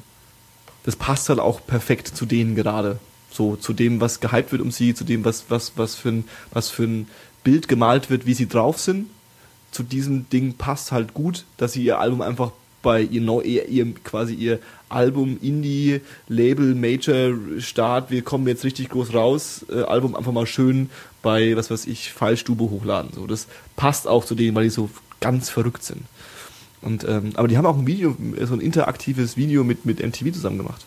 das 0.83 0.95
passt 0.95 1.29
halt 1.29 1.39
auch 1.39 1.65
perfekt 1.65 2.07
zu 2.07 2.25
denen 2.25 2.55
gerade. 2.55 2.99
So, 3.31 3.55
zu 3.55 3.73
dem, 3.73 4.01
was 4.01 4.19
gehypt 4.19 4.51
wird 4.51 4.61
um 4.61 4.71
sie, 4.71 4.93
zu 4.93 5.03
dem, 5.03 5.25
was, 5.25 5.45
was, 5.49 5.73
was 5.75 5.95
für 5.95 6.09
ein, 6.09 6.25
was 6.51 6.69
für 6.69 6.83
ein 6.83 7.07
Bild 7.43 7.67
gemalt 7.67 8.09
wird, 8.09 8.25
wie 8.25 8.33
sie 8.33 8.47
drauf 8.47 8.79
sind. 8.79 9.09
Zu 9.71 9.83
diesem 9.83 10.29
Ding 10.29 10.53
passt 10.53 10.91
halt 10.91 11.13
gut, 11.13 11.45
dass 11.57 11.73
sie 11.73 11.83
ihr 11.83 11.99
Album 11.99 12.21
einfach 12.21 12.51
bei 12.83 13.01
ihr, 13.01 13.21
ihr, 13.43 13.67
ihr 13.67 13.93
quasi 14.03 14.35
ihr 14.35 14.59
Album 14.93 15.37
Indie 15.41 16.01
Label 16.27 16.75
Major 16.75 17.33
Start, 17.59 18.11
wir 18.11 18.21
kommen 18.21 18.47
jetzt 18.47 18.63
richtig 18.63 18.89
groß 18.89 19.13
raus, 19.13 19.65
äh, 19.69 19.81
Album 19.83 20.15
einfach 20.15 20.31
mal 20.31 20.45
schön 20.45 20.89
bei 21.21 21.55
was 21.55 21.71
weiß 21.71 21.85
ich 21.87 22.11
Fallstube 22.11 22.63
hochladen. 22.65 23.11
So, 23.13 23.27
das 23.27 23.47
passt 23.75 24.07
auch 24.07 24.25
zu 24.25 24.35
denen, 24.35 24.55
weil 24.55 24.63
die 24.63 24.69
so 24.69 24.89
ganz 25.19 25.49
verrückt 25.49 25.83
sind. 25.83 26.03
Und 26.81 27.05
ähm, 27.07 27.31
aber 27.35 27.47
die 27.47 27.57
haben 27.57 27.65
auch 27.65 27.77
ein 27.77 27.87
Video, 27.87 28.15
so 28.41 28.53
ein 28.53 28.59
interaktives 28.59 29.37
Video 29.37 29.63
mit 29.63 29.85
mit 29.85 30.05
MTV 30.05 30.31
zusammen 30.33 30.57
gemacht. 30.57 30.85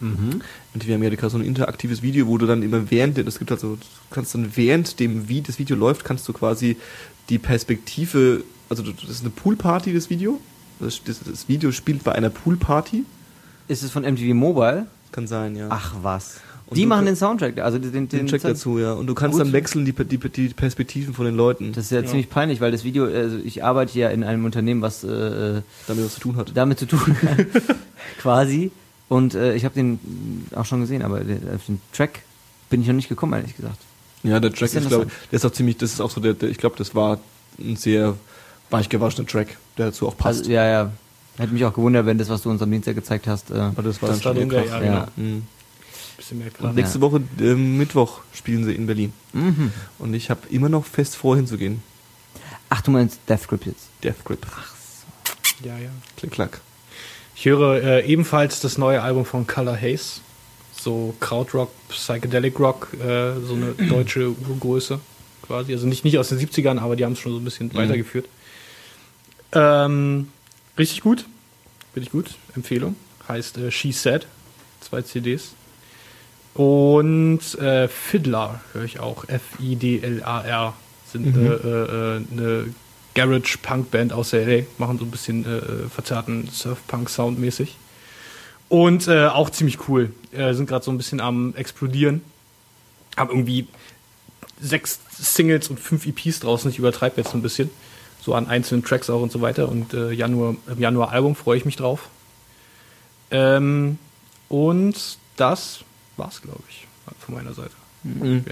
Mhm. 0.00 0.42
MTV 0.74 0.94
Amerika 0.94 1.28
so 1.28 1.38
ein 1.38 1.44
interaktives 1.44 2.02
Video, 2.02 2.26
wo 2.26 2.38
du 2.38 2.46
dann 2.46 2.62
immer 2.62 2.90
während, 2.90 3.18
es 3.18 3.38
gibt 3.38 3.50
halt 3.50 3.60
so, 3.60 3.76
du 3.76 3.86
kannst 4.10 4.34
dann 4.34 4.56
während 4.56 5.00
dem 5.00 5.28
wie 5.28 5.40
das 5.40 5.58
Video 5.58 5.76
läuft, 5.76 6.04
kannst 6.04 6.28
du 6.28 6.32
quasi 6.32 6.76
die 7.28 7.38
Perspektive, 7.38 8.44
also 8.68 8.82
das 8.82 9.10
ist 9.10 9.22
eine 9.22 9.30
Poolparty 9.30 9.92
das 9.92 10.10
Video. 10.10 10.40
Das, 10.80 11.02
das, 11.04 11.20
das 11.20 11.48
Video 11.48 11.72
spielt 11.72 12.04
bei 12.04 12.12
einer 12.12 12.30
Poolparty. 12.30 13.04
Ist 13.68 13.82
es 13.82 13.90
von 13.90 14.02
MTV 14.02 14.34
Mobile? 14.34 14.86
Kann 15.12 15.26
sein, 15.26 15.56
ja. 15.56 15.68
Ach 15.70 15.94
was. 16.02 16.40
Und 16.66 16.76
die 16.76 16.84
machen 16.84 17.06
den 17.06 17.16
Soundtrack, 17.16 17.58
also 17.60 17.78
den, 17.78 17.92
den, 17.92 18.08
den 18.08 18.26
Track 18.26 18.42
dazu, 18.42 18.78
ja. 18.78 18.92
Und 18.92 19.06
du 19.06 19.14
kannst 19.14 19.38
Gut. 19.38 19.46
dann 19.46 19.52
wechseln 19.54 19.86
die, 19.86 19.92
die, 19.92 20.18
die 20.18 20.48
Perspektiven 20.48 21.14
von 21.14 21.24
den 21.24 21.34
Leuten, 21.34 21.72
Das 21.72 21.84
ist 21.86 21.90
ja, 21.92 22.00
Ja. 22.00 22.06
ziemlich 22.06 22.28
peinlich, 22.28 22.60
weil 22.60 22.72
das 22.72 22.84
Video, 22.84 23.06
also 23.06 23.38
ich 23.42 23.64
arbeite 23.64 23.98
ja 23.98 24.10
in 24.10 24.22
einem 24.22 24.44
Unternehmen, 24.44 24.82
was 24.82 25.02
äh, 25.02 25.62
damit 25.86 26.04
was 26.04 26.14
zu 26.14 26.20
tun 26.20 26.36
hat. 26.36 26.52
damit 26.54 26.78
zu 26.78 26.84
tun 26.86 27.16
hat, 27.22 27.46
quasi. 28.20 28.70
Und 29.08 29.34
äh, 29.34 29.54
ich 29.54 29.64
habe 29.64 29.74
den 29.74 29.98
auch 30.54 30.66
schon 30.66 30.82
gesehen, 30.82 31.00
aber 31.02 31.20
den, 31.20 31.40
auf 31.54 31.64
den 31.64 31.80
Track 31.94 32.20
bin 32.68 32.82
ich 32.82 32.86
noch 32.88 32.94
nicht 32.94 33.08
gekommen, 33.08 33.32
ehrlich 33.32 33.56
gesagt. 33.56 33.78
Ja, 34.22 34.38
der 34.38 34.52
Track 34.52 34.62
ist 34.68 34.74
ist, 34.74 34.88
glaube 34.88 35.06
ich, 35.06 35.28
der 35.30 35.36
ist 35.38 35.46
auch 35.46 35.52
ziemlich, 35.52 35.78
das 35.78 35.92
ist 35.94 36.00
auch 36.02 36.10
so 36.10 36.20
der, 36.20 36.34
der 36.34 36.50
ich 36.50 36.58
glaube, 36.58 36.76
das 36.76 36.94
war 36.94 37.18
ein 37.58 37.76
sehr 37.76 38.14
weich 38.68 38.90
gewaschener 38.90 39.26
Track, 39.26 39.56
der 39.78 39.86
dazu 39.86 40.06
auch 40.06 40.16
passt. 40.18 40.40
Also, 40.40 40.50
ja, 40.50 40.66
ja. 40.66 40.92
Hätte 41.38 41.52
mich 41.52 41.64
auch 41.64 41.72
gewundert, 41.72 42.04
wenn 42.06 42.18
das, 42.18 42.28
was 42.28 42.42
du 42.42 42.50
uns 42.50 42.60
am 42.62 42.70
Dienstag 42.70 42.94
gezeigt 42.94 43.26
hast, 43.26 43.50
äh, 43.50 43.54
Aber 43.54 43.82
das 43.82 44.02
war 44.02 44.08
Das 44.10 44.20
dann 44.20 44.36
schon 44.36 44.48
krass. 44.48 44.66
ja, 44.68 44.80
genau. 44.80 45.06
Mhm. 45.16 45.42
Bisschen 46.16 46.38
mehr 46.38 46.48
Und 46.48 46.54
klar. 46.58 46.72
nächste 46.72 47.00
Woche 47.00 47.22
ähm, 47.40 47.78
Mittwoch 47.78 48.20
spielen 48.34 48.64
sie 48.64 48.74
in 48.74 48.86
Berlin. 48.86 49.12
mhm. 49.32 49.72
Und 49.98 50.14
ich 50.14 50.30
habe 50.30 50.40
immer 50.50 50.68
noch 50.68 50.84
fest 50.84 51.14
vor, 51.16 51.36
hinzugehen. 51.36 51.82
Ach, 52.70 52.80
du 52.82 52.90
meinst 52.90 53.20
Death 53.28 53.46
Grip 53.48 53.64
jetzt? 53.66 53.86
Death 54.02 54.24
Grip. 54.24 54.44
Ja, 55.64 55.78
ja. 55.78 55.90
Klick, 56.16 56.32
klack. 56.32 56.60
Ich 57.36 57.44
höre 57.46 57.82
äh, 57.82 58.06
ebenfalls 58.06 58.60
das 58.60 58.78
neue 58.78 59.00
Album 59.00 59.24
von 59.24 59.46
Color 59.46 59.76
Haze. 59.80 60.20
So 60.80 61.14
Krautrock, 61.20 61.70
Psychedelic 61.88 62.58
Rock, 62.60 62.88
äh, 62.94 63.34
so 63.40 63.54
eine 63.54 63.72
deutsche 63.88 64.30
Urgröße 64.30 64.98
quasi. 65.46 65.72
Also 65.72 65.86
nicht, 65.86 66.04
nicht 66.04 66.18
aus 66.18 66.28
den 66.30 66.38
70ern, 66.38 66.78
aber 66.78 66.96
die 66.96 67.04
haben 67.04 67.12
es 67.12 67.20
schon 67.20 67.32
so 67.32 67.38
ein 67.38 67.44
bisschen 67.44 67.72
weitergeführt. 67.74 68.26
Ähm, 69.52 70.28
richtig 70.78 71.00
gut. 71.00 71.24
Richtig 71.96 72.12
gut. 72.12 72.30
Empfehlung. 72.54 72.96
Heißt 73.28 73.58
äh, 73.58 73.70
She 73.70 73.92
Said. 73.92 74.26
Zwei 74.80 75.02
CDs. 75.02 75.52
Und 76.54 77.40
äh, 77.58 77.88
Fiddler 77.88 78.60
höre 78.72 78.84
ich 78.84 79.00
auch. 79.00 79.24
F-I-D-L-A-R. 79.28 80.74
Sind 81.12 81.34
Mhm. 81.36 81.46
äh, 81.46 81.54
äh, 81.54 82.16
äh, 82.16 82.22
eine 82.32 82.74
Garage-Punk-Band 83.14 84.12
aus 84.12 84.32
LA. 84.32 84.62
Machen 84.78 84.98
so 84.98 85.04
ein 85.04 85.10
bisschen 85.10 85.44
verzerrten 85.90 86.48
Surf-Punk-Sound 86.48 87.38
mäßig. 87.38 87.76
Und 88.68 89.08
auch 89.08 89.50
ziemlich 89.50 89.88
cool. 89.88 90.12
Sind 90.30 90.66
gerade 90.68 90.84
so 90.84 90.92
ein 90.92 90.98
bisschen 90.98 91.20
am 91.20 91.54
explodieren. 91.56 92.20
Haben 93.16 93.30
irgendwie 93.30 93.66
sechs 94.60 95.00
Singles 95.18 95.68
und 95.68 95.80
fünf 95.80 96.06
EPs 96.06 96.40
draußen. 96.40 96.70
Ich 96.70 96.78
übertreibe 96.78 97.16
jetzt 97.20 97.34
ein 97.34 97.42
bisschen. 97.42 97.70
So 98.28 98.34
an 98.34 98.46
einzelnen 98.46 98.84
Tracks 98.84 99.08
auch 99.08 99.22
und 99.22 99.32
so 99.32 99.40
weiter. 99.40 99.70
Und 99.70 99.94
äh, 99.94 100.12
Januar, 100.12 100.54
im 100.66 100.78
Januar 100.78 101.12
Album 101.12 101.34
freue 101.34 101.56
ich 101.56 101.64
mich 101.64 101.76
drauf. 101.76 102.10
Ähm, 103.30 103.96
und 104.50 105.16
das 105.36 105.80
war's, 106.18 106.42
glaube 106.42 106.60
ich, 106.68 106.86
von 107.20 107.36
meiner 107.36 107.54
Seite. 107.54 107.70
Mhm. 108.02 108.44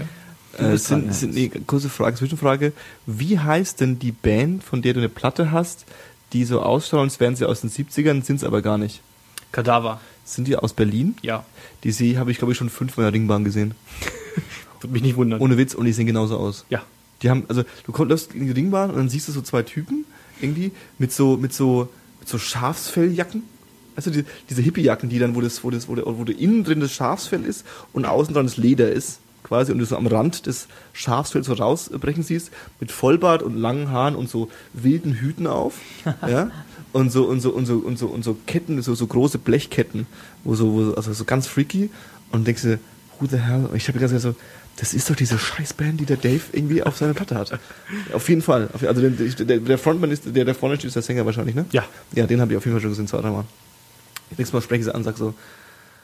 Ja. 0.57 0.65
Äh, 0.71 0.77
sind, 0.79 1.13
sind, 1.13 1.35
nee, 1.35 1.49
kurze 1.67 1.89
Frage, 1.89 2.15
Zwischenfrage. 2.15 2.73
Wie 3.05 3.37
heißt 3.37 3.79
denn 3.79 3.99
die 3.99 4.11
Band, 4.11 4.63
von 4.63 4.81
der 4.81 4.93
du 4.93 4.99
eine 4.99 5.09
Platte 5.09 5.51
hast, 5.51 5.85
die 6.33 6.43
so 6.43 6.63
ausschaut, 6.63 7.01
als 7.01 7.19
wären 7.19 7.35
sie 7.35 7.45
aus 7.45 7.61
den 7.61 7.69
70ern, 7.69 8.23
sind 8.23 8.37
es 8.37 8.43
aber 8.43 8.63
gar 8.63 8.79
nicht? 8.79 9.01
Kadaver, 9.51 10.01
Sind 10.25 10.47
die 10.47 10.55
aus 10.55 10.73
Berlin? 10.73 11.17
ja. 11.21 11.45
Die 11.83 11.91
see 11.91 12.17
habe 12.17 12.31
ich, 12.31 12.39
glaube 12.39 12.53
ich, 12.53 12.57
schon 12.57 12.71
fünfmal 12.71 13.05
in 13.05 13.11
der 13.11 13.19
Ringbahn 13.19 13.43
gesehen. 13.43 13.75
Würde 14.81 14.93
mich 14.93 15.03
nicht 15.03 15.17
wundern. 15.17 15.39
Ohne 15.39 15.55
Witz, 15.55 15.75
und 15.75 15.85
die 15.85 15.93
sehen 15.93 16.07
genauso 16.07 16.35
aus. 16.39 16.65
ja. 16.69 16.81
Die 17.21 17.29
haben, 17.29 17.45
also 17.47 17.63
du 17.85 18.03
läufst 18.03 18.33
in 18.33 18.45
die 18.45 18.51
Ringbahn 18.51 18.89
und 18.91 18.97
dann 18.97 19.09
siehst 19.09 19.27
du 19.27 19.31
so 19.31 19.41
zwei 19.41 19.63
Typen 19.63 20.05
irgendwie 20.41 20.71
mit 20.97 21.11
so, 21.11 21.37
mit 21.37 21.53
so, 21.53 21.89
mit 22.19 22.29
so 22.29 22.37
Schafsfelljacken. 22.37 23.43
Also 23.95 24.11
die, 24.11 24.23
diese 24.49 24.61
Hippiejacken, 24.61 25.09
die 25.09 25.17
dann, 25.17 25.35
wo 25.35 25.41
das, 25.41 25.63
wo 25.63 25.71
das, 25.71 25.87
wo, 25.87 25.95
der, 25.95 26.05
wo 26.05 26.23
der 26.23 26.37
innen 26.37 26.63
drin 26.63 26.79
das 26.79 26.93
Schafsfell 26.93 27.43
ist 27.43 27.65
und 27.93 28.05
außen 28.05 28.33
dran 28.33 28.45
das 28.45 28.57
Leder 28.57 28.91
ist, 28.91 29.19
quasi, 29.47 29.71
und 29.71 29.79
du 29.79 29.85
so 29.85 29.95
am 29.95 30.07
Rand 30.07 30.45
des 30.45 30.67
Schafsfells 30.93 31.47
so 31.47 31.53
rausbrechen 31.53 32.21
siehst, 32.21 32.51
mit 32.79 32.91
Vollbart 32.91 33.41
und 33.41 33.55
langen 33.55 33.89
Haaren 33.91 34.15
und 34.15 34.29
so 34.29 34.49
wilden 34.73 35.13
Hüten 35.13 35.47
auf, 35.47 35.75
ja, 36.27 36.51
und 36.93 37.11
so, 37.11 37.25
und 37.25 37.39
so, 37.39 37.51
und 37.51 37.65
so, 37.65 37.77
und 37.77 37.97
so, 37.97 38.07
und 38.07 38.23
so 38.23 38.37
Ketten, 38.45 38.81
so, 38.81 38.93
so 38.93 39.07
große 39.07 39.37
Blechketten, 39.37 40.05
wo 40.43 40.55
so, 40.55 40.73
wo, 40.73 40.93
also 40.93 41.13
so 41.13 41.25
ganz 41.25 41.47
freaky, 41.47 41.89
und 42.31 42.45
denkst 42.45 42.63
du, 42.63 42.79
who 43.19 43.27
the 43.27 43.37
hell, 43.37 43.67
Und 43.71 43.77
ich 43.77 43.87
habe 43.87 43.99
ganz 43.99 44.21
so, 44.21 44.35
das 44.77 44.93
ist 44.93 45.09
doch 45.09 45.15
diese 45.15 45.37
Scheißband, 45.37 45.99
die 45.99 46.05
der 46.05 46.17
Dave 46.17 46.41
irgendwie 46.53 46.81
auf 46.83 46.97
seiner 46.97 47.13
Platte 47.13 47.35
hat. 47.35 47.59
Auf 48.13 48.29
jeden 48.29 48.41
Fall. 48.41 48.69
Also 48.87 49.01
der, 49.09 49.77
Frontman 49.77 50.11
ist, 50.11 50.23
der, 50.35 50.45
der 50.45 50.55
vorne 50.55 50.75
steht, 50.75 50.85
ist 50.87 50.95
der 50.95 51.01
Sänger 51.03 51.25
wahrscheinlich, 51.25 51.55
ne? 51.55 51.65
Ja. 51.71 51.83
Ja, 52.13 52.25
den 52.27 52.39
habe 52.41 52.51
ich 52.53 52.57
auf 52.57 52.65
jeden 52.65 52.75
Fall 52.75 52.81
schon 52.81 52.91
gesehen, 52.91 53.07
zwei, 53.07 53.19
dreimal. 53.21 53.43
Nächstes 54.31 54.53
Mal 54.53 54.61
spreche 54.61 54.79
ich 54.79 54.85
sie 54.85 54.93
an, 54.95 55.03
sag 55.03 55.17
so, 55.17 55.33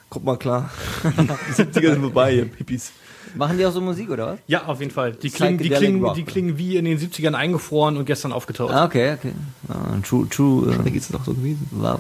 kommt 0.10 0.26
mal 0.26 0.38
klar. 0.38 0.70
Die 1.04 1.62
70er 1.62 1.92
sind 1.94 2.02
vorbei, 2.02 2.34
ihr 2.36 2.50
Hippies. 2.58 2.92
Machen 3.36 3.58
die 3.58 3.66
auch 3.66 3.72
so 3.72 3.82
Musik, 3.82 4.10
oder 4.12 4.28
was? 4.34 4.40
Ja, 4.48 4.66
auf 4.66 4.80
jeden 4.80 4.92
Fall. 4.92 5.14
Die 5.14 5.30
klingen, 5.32 5.58
die, 5.58 5.70
klingen, 5.70 6.04
Rock. 6.04 6.14
die 6.16 6.24
klingen 6.24 6.58
wie 6.58 6.76
in 6.78 6.86
den 6.86 7.00
70ern 7.00 7.34
eingefroren 7.34 7.98
und 7.98 8.06
gestern 8.06 8.32
aufgetaucht. 8.32 8.72
Ah, 8.74 8.86
okay, 8.86 9.14
okay. 9.14 9.32
Ah, 9.70 9.98
true, 10.08 10.28
true. 10.30 10.68
Wahrscheinlich 10.68 10.94
Äh, 10.94 10.98
ist 10.98 11.10
es 11.10 11.16
auch 11.16 11.26
so 11.26 11.34
gewesen. 11.34 11.68
war. 11.72 12.00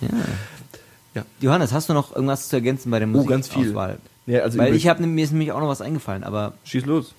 Ja. 0.00 0.08
Ja. 1.14 1.24
Johannes, 1.40 1.72
hast 1.72 1.88
du 1.88 1.92
noch 1.94 2.14
irgendwas 2.14 2.48
zu 2.48 2.56
ergänzen 2.56 2.90
bei 2.90 2.98
der 3.00 3.08
Oh, 3.08 3.12
Musik? 3.12 3.30
ganz 3.30 3.48
viel. 3.48 3.70
Auswahl? 3.70 3.98
Ja, 4.28 4.40
also 4.40 4.58
Weil 4.58 4.74
ich 4.74 4.86
habe 4.88 5.04
mir 5.06 5.24
ist 5.24 5.30
nämlich 5.32 5.52
auch 5.52 5.60
noch 5.60 5.68
was 5.68 5.80
eingefallen, 5.80 6.22
aber 6.22 6.52
Schieß 6.64 6.84
los. 6.86 7.14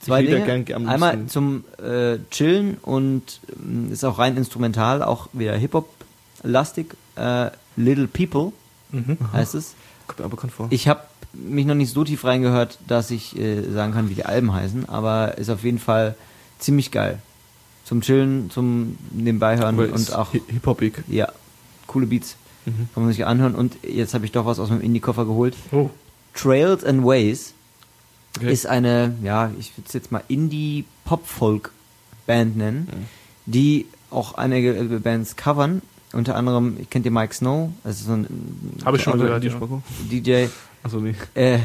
zwei 0.00 0.22
Dinge. 0.22 0.64
Einmal 0.88 1.26
zum 1.26 1.64
äh, 1.82 2.16
Chillen 2.30 2.78
und 2.82 3.40
ähm, 3.54 3.92
ist 3.92 4.04
auch 4.04 4.18
rein 4.18 4.36
instrumental, 4.36 5.02
auch 5.02 5.28
wieder 5.32 5.54
Hip-Hop-lastig. 5.56 6.94
Äh, 7.16 7.50
Little 7.76 8.08
People 8.08 8.52
Mhm. 8.92 9.18
heißt 9.32 9.54
es. 9.54 9.74
Kommt 10.08 10.18
mir 10.18 10.24
aber 10.24 10.36
vor. 10.48 10.66
Ich 10.70 10.88
habe 10.88 11.02
mich 11.32 11.64
noch 11.66 11.76
nicht 11.76 11.92
so 11.92 12.02
tief 12.02 12.24
reingehört, 12.24 12.78
dass 12.88 13.10
ich 13.12 13.38
äh, 13.38 13.62
sagen 13.70 13.92
kann, 13.92 14.08
wie 14.10 14.14
die 14.14 14.24
Alben 14.24 14.52
heißen, 14.52 14.88
aber 14.88 15.38
ist 15.38 15.48
auf 15.50 15.62
jeden 15.62 15.78
Fall 15.78 16.16
ziemlich 16.58 16.90
geil. 16.90 17.20
Zum 17.84 18.00
Chillen, 18.00 18.50
zum 18.50 18.98
nebenbei 19.12 19.56
hören 19.58 19.74
Aber 19.78 19.84
und 19.84 19.94
ist 19.94 20.12
auch 20.14 20.32
hi- 20.32 20.42
Hip-Hopig. 20.48 21.04
ja, 21.08 21.28
coole 21.86 22.06
Beats. 22.06 22.36
Kann 22.64 23.02
man 23.04 23.12
sich 23.12 23.24
anhören. 23.26 23.54
Und 23.54 23.76
jetzt 23.84 24.14
habe 24.14 24.24
ich 24.26 24.32
doch 24.32 24.44
was 24.46 24.58
aus 24.60 24.70
meinem 24.70 24.80
Indie-Koffer 24.82 25.24
geholt. 25.24 25.54
Oh. 25.72 25.90
Trails 26.34 26.84
and 26.84 27.04
Ways 27.04 27.54
Okay. 28.38 28.52
ist 28.52 28.64
eine, 28.66 29.14
ja, 29.24 29.50
ich 29.58 29.76
würde 29.76 29.88
es 29.88 29.92
jetzt 29.92 30.12
mal 30.12 30.22
Indie-Pop-Folk-Band 30.28 32.56
nennen, 32.56 32.88
die 33.46 33.86
auch 34.10 34.34
einige 34.34 34.76
äh, 34.76 34.84
Bands 34.98 35.36
covern. 35.36 35.82
Unter 36.12 36.34
anderem, 36.36 36.76
kennt 36.90 37.04
ihr 37.06 37.12
Mike 37.12 37.34
Snow? 37.34 37.70
Das 37.84 38.00
ist 38.00 38.06
so 38.06 38.12
ein 38.12 38.26
Habe 38.84 38.96
ich 38.96 39.02
schon 39.02 39.12
Andere 39.14 39.28
gehört. 39.28 39.44
die. 39.44 39.50
Spoko? 39.50 39.82
DJ. 40.10 40.46
Achso, 40.82 40.98
nee. 40.98 41.14
Äh, 41.34 41.58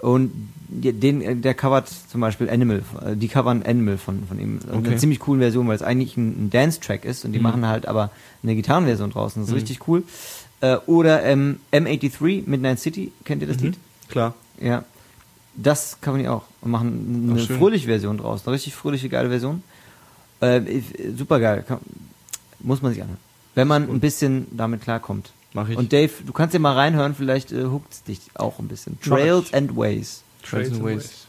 und 0.00 0.32
den, 0.68 1.22
äh, 1.22 1.36
der 1.36 1.54
covert 1.54 1.90
zum 2.10 2.20
Beispiel 2.20 2.50
Animal, 2.50 2.82
äh, 3.06 3.16
die 3.16 3.28
covern 3.28 3.62
Animal 3.62 3.96
von, 3.98 4.26
von 4.26 4.38
ihm. 4.38 4.58
Also 4.66 4.78
Okay. 4.78 4.88
Eine 4.88 4.96
ziemlich 4.98 5.20
coole 5.20 5.40
Version, 5.40 5.68
weil 5.68 5.76
es 5.76 5.82
eigentlich 5.82 6.16
ein, 6.16 6.46
ein 6.46 6.50
Dance-Track 6.50 7.04
ist 7.04 7.24
und 7.24 7.32
die 7.32 7.38
Mhm. 7.38 7.44
machen 7.44 7.66
halt 7.66 7.86
aber 7.86 8.10
eine 8.42 8.54
Gitarrenversion 8.54 9.10
draußen. 9.10 9.40
Das 9.42 9.48
ist 9.48 9.52
Mhm. 9.54 9.58
richtig 9.60 9.88
cool. 9.88 10.02
Äh, 10.62 10.76
oder 10.86 11.22
ähm, 11.24 11.58
M83, 11.72 12.44
Midnight 12.46 12.78
City, 12.80 13.12
kennt 13.24 13.42
ihr 13.42 13.48
das 13.48 13.58
Mhm. 13.58 13.62
Lied? 13.64 13.78
Klar. 14.08 14.34
Ja. 14.60 14.84
Das 15.54 15.98
kann 16.00 16.14
man 16.14 16.24
ja 16.24 16.32
auch 16.32 16.44
und 16.62 16.70
machen 16.70 17.28
eine 17.30 17.40
Ach, 17.42 17.46
fröhliche 17.58 17.86
Version 17.86 18.16
draus. 18.16 18.46
Eine 18.46 18.54
richtig 18.54 18.74
fröhliche, 18.74 19.08
geile 19.10 19.28
Version. 19.28 19.62
Äh, 20.40 20.62
super 21.18 21.40
geil. 21.40 21.64
Kann, 21.66 21.78
muss 22.60 22.80
man 22.80 22.92
sich 22.92 23.02
anhören. 23.02 23.18
Wenn 23.54 23.68
man 23.68 23.90
ein 23.90 24.00
bisschen 24.00 24.46
damit 24.56 24.80
klarkommt. 24.82 25.32
Mach 25.52 25.68
ich. 25.68 25.76
Und 25.76 25.92
Dave, 25.92 26.10
du 26.24 26.32
kannst 26.32 26.54
ja 26.54 26.60
mal 26.60 26.72
reinhören, 26.74 27.14
vielleicht 27.14 27.52
äh, 27.52 27.64
huckt's 27.64 28.02
dich 28.04 28.20
auch 28.34 28.58
ein 28.58 28.68
bisschen. 28.68 28.98
Trails 29.00 29.52
and 29.52 29.76
Ways. 29.76 30.22
Trails 30.42 30.72
and 30.72 30.82
Ways. 30.82 31.26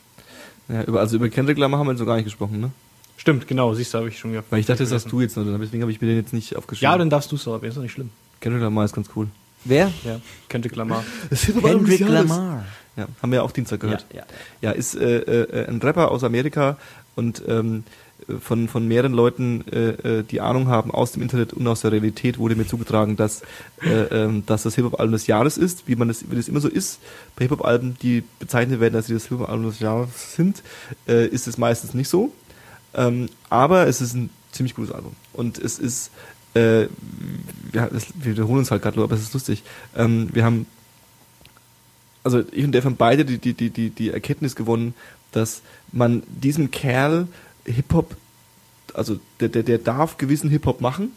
Ja, 0.69 0.84
über, 0.84 1.01
also 1.01 1.18
über 1.18 1.27
Kendrick 1.27 1.57
Lamar 1.57 1.80
haben 1.80 1.88
wir 1.88 1.91
jetzt 1.91 1.99
noch 1.99 2.05
gar 2.07 2.15
nicht 2.15 2.23
gesprochen, 2.26 2.61
ne? 2.61 2.72
Stimmt, 3.18 3.47
genau, 3.47 3.73
siehst 3.73 3.93
du, 3.93 3.97
habe 3.97 4.07
ich 4.07 4.18
schon 4.18 4.31
gehabt. 4.31 4.49
Weil 4.51 4.60
ich 4.61 4.65
dachte, 4.65 4.84
das 4.84 4.91
hast 4.93 5.11
du 5.11 5.19
jetzt 5.19 5.35
noch, 5.35 5.43
deswegen 5.60 5.81
habe 5.84 5.91
ich 5.91 5.99
mir 5.99 6.07
den 6.07 6.18
jetzt 6.18 6.34
nicht 6.34 6.55
aufgeschrieben. 6.55 6.91
Ja, 6.91 6.97
dann 6.97 7.10
darfst 7.10 7.31
du 7.31 7.35
es 7.35 7.47
aber 7.47 7.65
ist 7.68 7.76
doch 7.76 7.81
nicht 7.81 7.91
schlimm. 7.91 8.10
Kendrick 8.44 8.61
Lamar 8.61 8.84
ist 8.84 8.94
ganz 8.94 9.10
cool. 9.15 9.28
Wer? 9.64 9.90
Ja, 10.03 10.20
Kendrick 10.49 10.76
Lamar. 10.76 11.06
Das 11.30 11.45
Kendrick 11.45 12.02
Lamar. 12.02 12.65
Ja, 12.98 13.07
haben 13.22 13.32
wir 13.32 13.38
ja 13.38 13.41
auch 13.41 13.53
Dienstag 13.53 13.80
gehört. 13.80 14.06
Ja, 14.11 14.18
ja. 14.20 14.26
Ja, 14.61 14.72
ist 14.72 14.95
äh, 14.95 15.20
äh, 15.20 15.68
ein 15.70 15.82
Rapper 15.82 16.11
aus 16.11 16.26
Amerika 16.26 16.76
und 17.15 17.41
ähm, 17.48 17.86
von, 18.41 18.68
von 18.68 18.86
mehreren 18.86 19.14
Leuten, 19.14 19.64
äh, 19.72 20.20
äh, 20.20 20.24
die 20.24 20.41
Ahnung 20.41 20.68
haben 20.68 20.91
aus 20.91 21.14
dem 21.14 21.22
Internet 21.22 21.53
und 21.53 21.65
aus 21.68 21.82
der 21.82 21.94
Realität, 21.94 22.38
wurde 22.38 22.57
mir 22.57 22.68
zugetragen, 22.68 23.15
dass, 23.15 23.44
äh, 23.82 24.03
ähm, 24.11 24.45
dass 24.45 24.64
das 24.64 24.76
Hip-Hop-Album 24.76 25.14
des 25.14 25.28
Jahres 25.28 25.57
ist, 25.57 25.88
wie 25.88 25.95
man 25.95 26.10
das, 26.10 26.30
wie 26.30 26.36
das 26.36 26.49
immer 26.49 26.60
so 26.60 26.68
ist. 26.68 26.99
Bei 27.38 27.45
Hip-Hop-Alben, 27.45 27.98
die 28.02 28.26
bezeichnet 28.40 28.82
werden, 28.82 28.94
dass 28.94 29.07
sie 29.07 29.14
das 29.14 29.28
Hip-Hop-Album 29.30 29.68
des 29.68 29.80
Jahres 29.80 30.36
sind, 30.36 30.64
äh, 31.07 31.28
ist 31.28 31.48
es 31.48 31.57
meistens 31.57 31.94
nicht 31.94 32.10
so. 32.10 32.34
Ähm, 32.94 33.30
aber 33.49 33.88
es 33.88 34.02
ist 34.02 34.15
ein 34.15 34.30
ziemlich 34.52 34.76
gutes 34.76 34.94
Album. 34.94 35.14
Und 35.32 35.57
es 35.57 35.80
ist, 35.80 36.11
äh, 36.55 36.84
ja, 37.73 37.88
das, 37.89 38.07
wir 38.15 38.34
wiederholen 38.34 38.59
uns 38.59 38.71
halt 38.71 38.81
gerade 38.81 39.01
aber 39.01 39.15
es 39.15 39.21
ist 39.23 39.34
lustig. 39.34 39.63
Ähm, 39.95 40.30
wir 40.34 40.43
haben 40.45 40.67
also 42.23 42.43
ich 42.51 42.63
und 42.63 42.71
Dave 42.71 42.85
haben 42.85 42.95
beide 42.95 43.25
die, 43.25 43.38
die, 43.38 43.53
die, 43.53 43.69
die, 43.69 43.89
die 43.89 44.09
Erkenntnis 44.09 44.55
gewonnen, 44.55 44.93
dass 45.31 45.61
man 45.91 46.23
diesem 46.27 46.71
Kerl 46.71 47.27
Hip-Hop, 47.65 48.15
also 48.93 49.19
der, 49.39 49.49
der, 49.49 49.63
der 49.63 49.77
darf 49.77 50.17
gewissen 50.17 50.49
Hip-Hop 50.49 50.81
machen, 50.81 51.11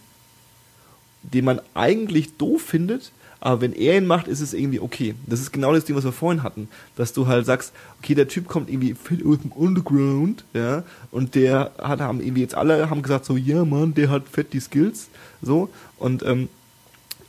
den 1.22 1.44
man 1.44 1.60
eigentlich 1.74 2.36
doof 2.36 2.62
findet, 2.62 3.12
aber 3.46 3.60
wenn 3.60 3.74
er 3.74 3.96
ihn 3.96 4.06
macht, 4.06 4.26
ist 4.26 4.40
es 4.40 4.52
irgendwie 4.52 4.80
okay. 4.80 5.14
Das 5.24 5.38
ist 5.38 5.52
genau 5.52 5.72
das 5.72 5.84
Ding, 5.84 5.94
was 5.94 6.02
wir 6.02 6.10
vorhin 6.10 6.42
hatten, 6.42 6.68
dass 6.96 7.12
du 7.12 7.28
halt 7.28 7.46
sagst, 7.46 7.72
okay, 8.00 8.16
der 8.16 8.26
Typ 8.26 8.48
kommt 8.48 8.68
irgendwie 8.68 8.94
viel 8.94 9.24
aus 9.24 9.38
dem 9.38 9.52
Underground, 9.52 10.44
ja, 10.52 10.82
und 11.12 11.36
der 11.36 11.70
hat, 11.78 12.00
haben 12.00 12.20
irgendwie 12.20 12.40
jetzt 12.40 12.56
alle 12.56 12.90
haben 12.90 13.02
gesagt 13.02 13.24
so, 13.24 13.36
ja, 13.36 13.64
Mann, 13.64 13.94
der 13.94 14.10
hat 14.10 14.24
fett 14.28 14.52
die 14.52 14.58
Skills, 14.58 15.06
so, 15.42 15.68
und 15.96 16.24
ähm, 16.24 16.48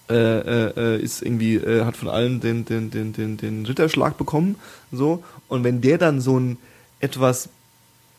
äh, 0.09 0.15
äh, 0.15 0.73
äh, 0.75 0.99
ist 1.03 1.21
irgendwie, 1.21 1.57
äh, 1.57 1.85
hat 1.85 1.95
von 1.95 2.09
allen 2.09 2.39
den, 2.39 2.65
den, 2.65 2.89
den, 2.89 3.13
den, 3.13 3.37
den 3.37 3.67
Ritterschlag 3.67 4.17
bekommen, 4.17 4.55
so, 4.91 5.23
und 5.49 5.63
wenn 5.63 5.81
der 5.81 5.99
dann 5.99 6.19
so 6.19 6.37
einen 6.37 6.57
etwas 6.99 7.49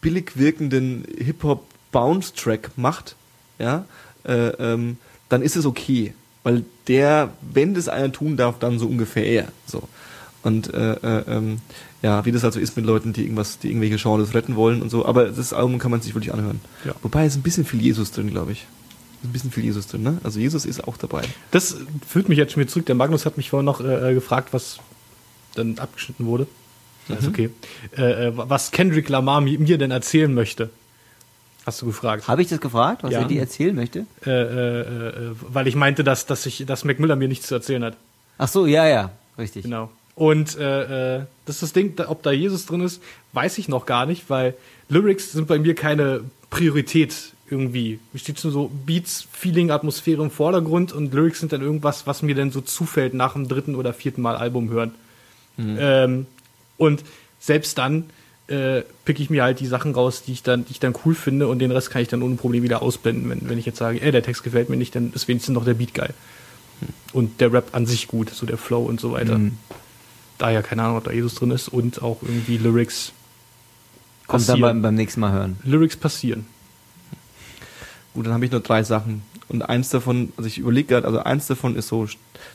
billig 0.01 0.37
wirkenden 0.37 1.05
Hip-Hop-Bounce-Track 1.19 2.70
macht, 2.77 3.16
ja, 3.59 3.87
äh, 4.23 4.51
ähm, 4.51 4.99
dann 5.29 5.43
ist 5.43 5.57
es 5.57 5.66
okay, 5.66 6.15
weil 6.49 6.65
der, 6.87 7.29
wenn 7.43 7.75
das 7.75 7.89
einer 7.91 8.11
tun 8.11 8.39
darf, 8.39 8.59
dann 8.59 8.79
so 8.79 8.87
ungefähr 8.87 9.27
er, 9.27 9.49
so. 9.66 9.83
Und 10.43 10.73
äh, 10.73 10.93
äh, 10.93 11.25
ähm, 11.29 11.59
ja, 12.01 12.25
wie 12.25 12.33
das 12.33 12.43
also 12.43 12.59
ist 12.59 12.75
mit 12.77 12.87
Leuten, 12.87 13.12
die 13.12 13.23
irgendwas, 13.25 13.59
die 13.59 13.69
irgendwelche 13.69 13.97
Genres 13.97 14.33
retten 14.33 14.57
wollen 14.57 14.81
und 14.81 14.89
so, 14.89 15.05
aber 15.05 15.27
das 15.27 15.53
Album 15.53 15.79
kann 15.79 15.91
man 15.91 16.01
sich 16.01 16.15
wirklich 16.15 16.33
anhören. 16.33 16.61
Ja. 16.87 16.95
Wobei 17.03 17.27
es 17.27 17.35
ist 17.35 17.41
ein 17.41 17.43
bisschen 17.43 17.66
viel 17.66 17.83
Jesus 17.83 18.12
drin, 18.12 18.31
glaube 18.31 18.53
ich. 18.53 18.61
Ist 19.20 19.29
ein 19.29 19.33
bisschen 19.33 19.51
viel 19.51 19.65
Jesus 19.65 19.89
drin, 19.89 20.03
ne? 20.05 20.16
Also 20.25 20.41
Jesus 20.41 20.65
ist 20.65 20.89
auch 20.89 20.97
dabei. 20.97 21.23
Das 21.51 21.77
führt 22.07 22.31
mich 22.31 22.39
jetzt 22.39 22.53
schon 22.53 22.62
wieder 22.62 22.70
zurück. 22.70 22.87
Der 22.87 22.95
Magnus 22.95 23.27
hat 23.27 23.37
mich 23.37 23.51
vorhin 23.51 23.66
noch 23.66 23.81
äh, 23.81 24.15
gefragt, 24.15 24.49
was 24.53 24.79
dann 25.55 25.79
abgeschnitten 25.79 26.25
wurde. 26.25 26.47
Das 27.09 27.20
ist 27.20 27.29
okay. 27.29 27.51
Äh, 27.97 28.29
äh, 28.29 28.33
was 28.35 28.70
Kendrick 28.70 29.09
Lamar 29.09 29.41
mi- 29.41 29.59
mir 29.59 29.77
denn 29.77 29.91
erzählen 29.91 30.33
möchte. 30.33 30.70
Hast 31.69 31.82
du 31.82 31.86
gefragt. 31.86 32.27
Habe 32.28 32.40
ich 32.40 32.49
das 32.49 32.62
gefragt, 32.62 33.03
was 33.03 33.12
Ja. 33.12 33.19
er 33.20 33.27
dir 33.27 33.43
erzählen 33.43 33.77
möchte? 33.77 34.07
Äh, 34.24 34.31
äh, 34.31 34.81
äh, 34.81 35.31
weil 35.53 35.66
ich 35.66 35.77
meinte, 35.77 36.03
dass, 36.03 36.24
dass, 36.24 36.47
ich, 36.47 36.65
dass 36.65 36.82
Mac 36.85 36.99
Miller 36.99 37.15
mir 37.15 37.28
nichts 37.28 37.47
zu 37.47 37.55
erzählen 37.55 37.85
hat. 37.85 37.95
Ach 38.39 38.49
so, 38.49 38.65
ja, 38.65 38.86
ja, 38.86 39.11
richtig. 39.36 39.65
Genau. 39.65 39.90
Und 40.15 40.57
äh, 40.57 41.16
äh, 41.19 41.23
das 41.45 41.57
ist 41.57 41.62
das 41.65 41.73
Ding, 41.74 41.93
ob 42.07 42.23
da 42.23 42.31
Jesus 42.31 42.65
drin 42.65 42.81
ist, 42.81 43.03
weiß 43.35 43.59
ich 43.59 43.69
noch 43.69 43.85
gar 43.85 44.07
nicht, 44.07 44.31
weil 44.31 44.55
Lyrics 44.89 45.32
sind 45.32 45.47
bei 45.47 45.59
mir 45.59 45.74
keine 45.74 46.23
Priorität 46.49 47.15
irgendwie. 47.51 47.99
Mir 48.15 48.19
steht 48.19 48.40
schon 48.40 48.51
so 48.51 48.70
Beats, 48.86 49.27
Feeling, 49.31 49.70
Atmosphäre 49.70 50.23
im 50.23 50.31
Vordergrund 50.31 50.95
und 50.95 51.12
Lyrics 51.12 51.40
sind 51.40 51.53
dann 51.53 51.61
irgendwas, 51.61 52.07
was 52.07 52.23
mir 52.23 52.35
dann 52.35 52.51
so 52.51 52.62
zufällt 52.62 53.12
nach 53.12 53.35
dem 53.35 53.47
dritten 53.47 53.74
oder 53.74 53.93
vierten 53.93 54.23
Mal 54.23 54.36
Album 54.36 54.70
hören. 54.70 54.93
Ähm, 55.59 56.27
und 56.78 57.05
selbst 57.40 57.77
dann 57.77 58.05
äh, 58.49 58.83
pick 59.05 59.20
ich 59.20 59.31
mir 59.31 59.43
halt 59.43 59.61
die 59.61 59.66
Sachen 59.66 59.95
raus, 59.95 60.23
die 60.27 60.33
ich 60.33 60.43
dann, 60.43 60.65
die 60.65 60.73
ich 60.73 60.81
dann 60.81 60.95
cool 61.05 61.15
finde 61.15 61.49
und 61.49 61.59
den 61.59 61.70
Rest 61.70 61.91
kann 61.91 62.03
ich 62.03 62.09
dann 62.09 62.23
ohne 62.23 62.37
Problem 62.37 62.62
wieder 62.62 62.83
ausblenden. 62.83 63.29
Wenn, 63.29 63.49
wenn 63.49 63.59
ich 63.59 63.66
jetzt 63.66 63.79
sage, 63.79 64.01
ey, 64.01 64.11
der 64.11 64.23
Text 64.23 64.43
gefällt 64.43 64.69
mir 64.69 64.77
nicht, 64.77 64.95
dann 64.95 65.12
ist 65.12 65.29
wenigstens 65.29 65.55
noch 65.55 65.65
der 65.65 65.75
Beat 65.75 65.95
geil. 65.95 66.15
Und 67.12 67.41
der 67.41 67.53
Rap 67.53 67.70
an 67.73 67.87
sich 67.87 68.09
gut, 68.09 68.31
so 68.31 68.47
der 68.47 68.59
Flow 68.59 68.85
und 68.85 69.01
so 69.01 69.12
weiter. 69.12 69.39
Mhm. 69.39 69.59
Daher 70.39 70.62
keine 70.62 70.85
Ahnung, 70.85 70.99
ob 70.99 71.05
da 71.05 71.11
Jesus 71.11 71.35
drin 71.35 71.51
ist 71.51 71.69
und 71.69 72.03
auch 72.03 72.23
irgendwie 72.23 72.57
Lyrics 72.57 73.12
Kommt 74.29 74.49
dann 74.49 74.61
beim, 74.61 74.83
beim 74.83 74.95
nächsten 74.95 75.20
Mal 75.20 75.33
hören. 75.33 75.59
Lyrics 75.65 75.97
passieren. 75.97 76.47
Gut, 78.12 78.27
dann 78.27 78.35
habe 78.35 78.45
ich 78.45 78.51
nur 78.51 78.61
drei 78.61 78.83
Sachen. 78.83 79.23
Und 79.49 79.62
eins 79.62 79.89
davon, 79.89 80.33
also 80.37 80.47
ich 80.47 80.59
überlege 80.59 80.89
gerade, 80.89 81.07
also 81.07 81.20
eins 81.20 81.47
davon 81.47 81.77
ist 81.77 81.89
so, 81.89 82.07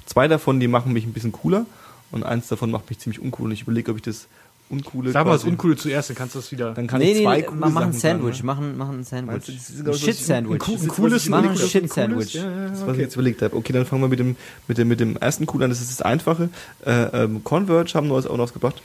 zwei 0.05 0.27
davon, 0.27 0.59
die 0.59 0.67
machen 0.67 0.93
mich 0.93 1.05
ein 1.05 1.13
bisschen 1.13 1.31
cooler 1.31 1.65
und 2.11 2.23
eins 2.23 2.47
davon 2.47 2.69
macht 2.69 2.89
mich 2.89 2.99
ziemlich 2.99 3.19
uncool. 3.19 3.47
Und 3.47 3.53
ich 3.53 3.63
überlege, 3.63 3.89
ob 3.91 3.97
ich 3.97 4.03
das 4.03 4.27
Uncoole. 4.73 5.11
Sag 5.11 5.25
mal 5.25 5.31
das 5.33 5.43
Uncoole 5.45 5.75
zuerst, 5.77 6.09
dann 6.09 6.17
kannst 6.17 6.35
du 6.35 6.39
das 6.39 6.51
wieder. 6.51 6.73
Dann 6.73 6.87
kann 6.87 6.99
nee, 6.99 7.11
ich 7.13 7.23
zwei 7.23 7.37
nee, 7.37 7.43
coole 7.43 7.59
mach 7.59 7.69
mach 7.69 7.81
ein 7.83 7.93
Sandwich, 7.93 8.39
ne? 8.39 8.45
machen, 8.45 8.77
machen 8.77 8.99
ein 8.99 9.03
Sandwich. 9.03 9.47
Ist 9.49 9.69
Ein 9.69 9.77
genau 9.77 9.91
so- 9.93 10.05
Shit-Sandwich. 10.05 10.61
ein 10.61 10.67
cool- 10.67 10.81
ein 10.81 10.87
cooles- 10.89 11.29
Mach 11.29 11.43
ein 11.43 11.55
Shit-Sandwich. 11.55 12.33
Das, 12.33 12.43
was 12.43 12.81
okay. 12.81 12.91
ich 12.93 12.97
jetzt 12.97 13.13
überlegt 13.15 13.41
habe. 13.41 13.55
Okay, 13.55 13.71
dann 13.73 13.85
fangen 13.85 14.01
wir 14.01 14.09
mit 14.09 14.19
dem, 14.19 14.35
mit 14.67 14.77
dem, 14.77 14.87
mit 14.87 14.99
dem 14.99 15.15
ersten 15.17 15.47
cool 15.53 15.63
an. 15.63 15.69
Das 15.69 15.79
ist 15.81 15.91
das 15.91 16.01
Einfache. 16.01 16.49
Äh, 16.85 16.91
ähm, 17.23 17.43
Converge 17.43 17.93
haben 17.93 18.07
neues 18.07 18.25
auch 18.27 18.37
rausgebracht. 18.37 18.81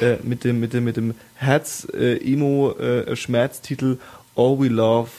Äh, 0.00 0.16
mit 0.22 0.44
dem, 0.44 0.60
mit 0.60 0.72
dem, 0.72 0.84
mit 0.84 0.96
dem 0.96 1.14
Herz, 1.34 1.86
äh, 1.92 2.16
Emo, 2.18 2.72
äh, 2.72 3.16
Schmerztitel 3.16 3.98
All 4.36 4.58
We 4.60 4.68
Love, 4.68 5.10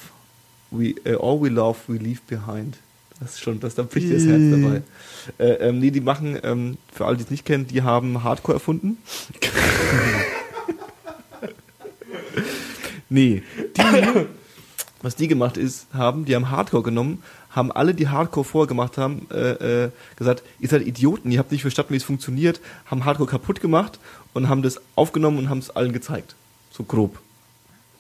We, 0.71 0.89
äh, 1.03 1.15
All 1.19 1.41
We 1.41 1.49
Love, 1.49 1.77
We 1.87 1.97
Leave 1.97 2.21
Behind. 2.27 2.77
Das 3.21 3.33
ist 3.33 3.41
schon, 3.41 3.59
das, 3.59 3.75
da 3.75 3.83
bricht 3.83 4.11
das 4.11 4.25
Herz 4.25 4.41
dabei. 4.49 4.81
Äh, 5.37 5.69
ähm, 5.69 5.79
nee, 5.79 5.91
die 5.91 6.01
machen, 6.01 6.39
ähm, 6.41 6.77
für 6.91 7.05
alle, 7.05 7.17
die 7.17 7.23
es 7.23 7.29
nicht 7.29 7.45
kennen, 7.45 7.67
die 7.67 7.83
haben 7.83 8.23
Hardcore 8.23 8.55
erfunden. 8.55 8.97
nee. 13.09 13.43
Die, 13.77 14.25
was 15.03 15.15
die 15.15 15.27
gemacht 15.27 15.57
ist, 15.57 15.85
haben, 15.93 16.25
die 16.25 16.35
haben 16.35 16.49
Hardcore 16.49 16.81
genommen, 16.81 17.21
haben 17.51 17.71
alle, 17.71 17.93
die 17.93 18.07
Hardcore 18.07 18.43
vorher 18.43 18.67
gemacht 18.67 18.97
haben, 18.97 19.27
äh, 19.29 19.85
äh, 19.85 19.91
gesagt, 20.15 20.41
ihr 20.59 20.69
seid 20.69 20.87
Idioten, 20.87 21.31
ihr 21.31 21.37
habt 21.37 21.51
nicht 21.51 21.61
verstanden, 21.61 21.93
wie 21.93 21.97
es 21.97 22.03
funktioniert, 22.03 22.59
haben 22.87 23.05
Hardcore 23.05 23.29
kaputt 23.29 23.61
gemacht 23.61 23.99
und 24.33 24.49
haben 24.49 24.63
das 24.63 24.81
aufgenommen 24.95 25.37
und 25.37 25.49
haben 25.49 25.59
es 25.59 25.69
allen 25.69 25.93
gezeigt. 25.93 26.33
So 26.71 26.83
grob. 26.83 27.19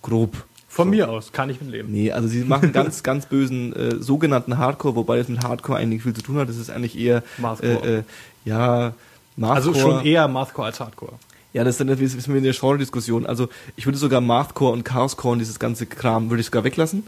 Grob. 0.01 0.45
Von 0.71 0.87
so. 0.87 0.91
mir 0.91 1.09
aus 1.09 1.33
kann 1.33 1.49
ich 1.49 1.59
mit 1.59 1.69
leben. 1.69 1.91
Nee, 1.91 2.13
also 2.13 2.29
sie 2.29 2.45
machen 2.45 2.71
ganz, 2.73 3.03
ganz 3.03 3.25
bösen 3.25 3.73
äh, 3.73 3.95
sogenannten 3.97 4.57
Hardcore, 4.57 4.95
wobei 4.95 5.17
das 5.17 5.27
mit 5.27 5.43
Hardcore 5.43 5.77
eigentlich 5.77 6.01
viel 6.01 6.13
zu 6.13 6.21
tun 6.21 6.37
hat. 6.37 6.47
Das 6.47 6.55
ist 6.55 6.69
eigentlich 6.69 6.97
eher 6.97 7.23
Mathcore. 7.39 7.83
Äh, 7.83 7.97
äh, 7.97 8.03
ja, 8.45 8.93
Mathcore. 9.35 9.55
Also 9.55 9.73
schon 9.73 10.05
eher 10.05 10.29
Mathcore 10.29 10.67
als 10.67 10.79
Hardcore. 10.79 11.11
Ja, 11.51 11.65
das 11.65 11.73
ist 11.73 11.81
dann 11.81 11.87
das 11.89 11.99
ist 11.99 12.27
mir 12.29 12.37
in 12.37 12.45
der 12.45 12.53
Genre-Diskussion. 12.53 13.25
Also 13.25 13.49
ich 13.75 13.85
würde 13.85 13.97
sogar 13.97 14.21
Mathcore 14.21 14.71
und 14.71 14.85
Chaoscore 14.85 15.33
und 15.33 15.39
dieses 15.39 15.59
ganze 15.59 15.87
Kram 15.87 16.29
würde 16.29 16.39
ich 16.39 16.45
sogar 16.45 16.63
weglassen. 16.63 17.03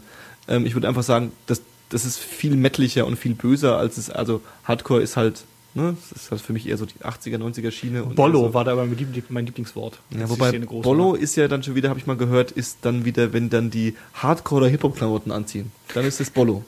Ähm, 0.46 0.66
ich 0.66 0.74
würde 0.74 0.86
einfach 0.86 1.02
sagen, 1.02 1.32
das, 1.46 1.62
das 1.88 2.04
ist 2.04 2.18
viel 2.18 2.56
mettlicher 2.56 3.06
und 3.06 3.16
viel 3.16 3.34
böser 3.34 3.78
als 3.78 3.96
es, 3.96 4.10
also 4.10 4.42
Hardcore 4.64 5.00
ist 5.00 5.16
halt, 5.16 5.44
ne, 5.74 5.96
das 6.10 6.22
ist 6.22 6.30
halt 6.30 6.40
für 6.40 6.52
mich 6.52 6.66
eher 6.68 6.76
so 6.76 6.86
die 6.86 6.94
80er, 6.94 7.38
90er 7.38 7.70
Schiene. 7.70 8.02
Bollo 8.02 8.40
eher 8.42 8.48
so, 8.48 8.54
war 8.54 8.64
da 8.64 8.72
aber 8.72 8.86
mein 8.86 8.96
Liebl- 8.96 9.22
mein 9.28 9.46
Lieblingswort. 9.46 9.98
ja, 10.10 10.28
wobei 10.28 10.58
Bollo 10.58 11.12
war. 11.12 11.18
ist 11.18 11.36
ja 11.36 11.48
dann 11.48 11.62
schon 11.62 11.74
wieder, 11.74 11.88
habe 11.90 11.98
ich 11.98 12.06
mal 12.06 12.16
gehört, 12.16 12.50
ist 12.52 12.78
dann 12.82 13.04
wieder, 13.04 13.32
wenn 13.32 13.50
dann 13.50 13.70
die 13.70 13.94
Hardcore- 14.22 14.58
oder 14.58 14.68
Hip-Hop-Klamotten 14.68 15.32
anziehen. 15.32 15.72
Dann 15.94 16.04
ist 16.04 16.20
das 16.20 16.30
Bollo. 16.30 16.64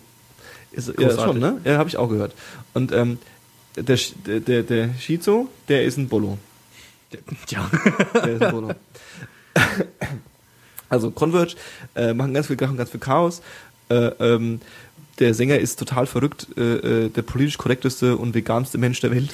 Ist, 0.72 0.88
ja, 0.88 0.94
Großartig. 0.94 1.24
schon, 1.24 1.38
ne? 1.38 1.60
Ja, 1.64 1.78
habe 1.78 1.88
ich 1.88 1.96
auch 1.96 2.08
gehört. 2.08 2.34
Und 2.74 2.92
ähm, 2.92 3.18
der, 3.76 3.98
der, 4.26 4.40
der, 4.40 4.62
der 4.62 4.94
Shizo, 4.98 5.48
der 5.68 5.84
ist 5.84 5.96
ein 5.96 6.08
Bolo. 6.08 6.38
Ja. 7.48 7.70
Der 8.14 8.26
ist 8.34 8.42
ein 8.42 8.50
Bolo. 8.50 8.74
also 10.88 11.10
Converge 11.10 11.54
äh, 11.94 12.12
machen 12.12 12.34
ganz 12.34 12.46
viel 12.48 12.56
ganz 12.56 12.90
viel 12.90 13.00
Chaos. 13.00 13.42
Äh, 13.88 13.94
ähm, 14.18 14.60
der 15.18 15.34
Sänger 15.34 15.59
ist 15.59 15.78
total 15.78 16.06
verrückt, 16.06 16.48
äh, 16.56 17.05
äh, 17.06 17.09
der 17.09 17.22
politisch 17.22 17.59
korrekteste 17.59 18.16
und 18.16 18.34
veganste 18.34 18.78
Mensch 18.78 19.01
der 19.01 19.10
Welt. 19.10 19.32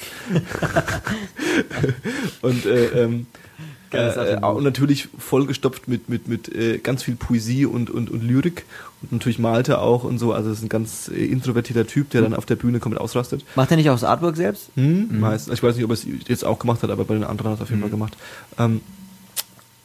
und 2.41 2.65
äh, 2.65 2.85
ähm, 3.03 3.27
äh, 3.91 3.97
Attribut. 3.97 4.55
und 4.55 4.63
natürlich 4.63 5.09
vollgestopft 5.17 5.87
mit 5.87 6.09
mit 6.09 6.27
mit 6.27 6.53
äh, 6.53 6.79
ganz 6.79 7.03
viel 7.03 7.15
Poesie 7.15 7.65
und 7.65 7.89
und 7.89 8.09
und 8.09 8.23
Lyrik 8.23 8.65
und 9.01 9.11
natürlich 9.11 9.39
malt 9.39 9.67
er 9.69 9.81
auch 9.81 10.03
und 10.03 10.17
so. 10.17 10.33
Also 10.33 10.51
ist 10.51 10.63
ein 10.63 10.69
ganz 10.69 11.09
äh, 11.13 11.25
introvertierter 11.25 11.85
Typ, 11.85 12.09
der 12.09 12.21
dann 12.21 12.33
auf 12.33 12.45
der 12.45 12.55
Bühne 12.55 12.79
komplett 12.79 13.01
ausrastet. 13.01 13.45
Macht 13.55 13.71
er 13.71 13.77
nicht 13.77 13.89
auch 13.89 13.95
das 13.95 14.03
Artwork 14.03 14.35
selbst? 14.35 14.69
Hm? 14.75 15.19
Meistens. 15.19 15.53
Ich 15.53 15.63
weiß 15.63 15.75
nicht, 15.75 15.85
ob 15.85 15.91
er 15.91 15.95
es 15.95 16.05
jetzt 16.27 16.45
auch 16.45 16.59
gemacht 16.59 16.81
hat, 16.81 16.89
aber 16.89 17.05
bei 17.05 17.13
den 17.13 17.23
anderen 17.23 17.51
hat 17.51 17.59
er 17.59 17.63
auf 17.63 17.69
jeden 17.69 17.81
Fall 17.81 17.91
gemacht. 17.91 18.17
Ähm, 18.57 18.81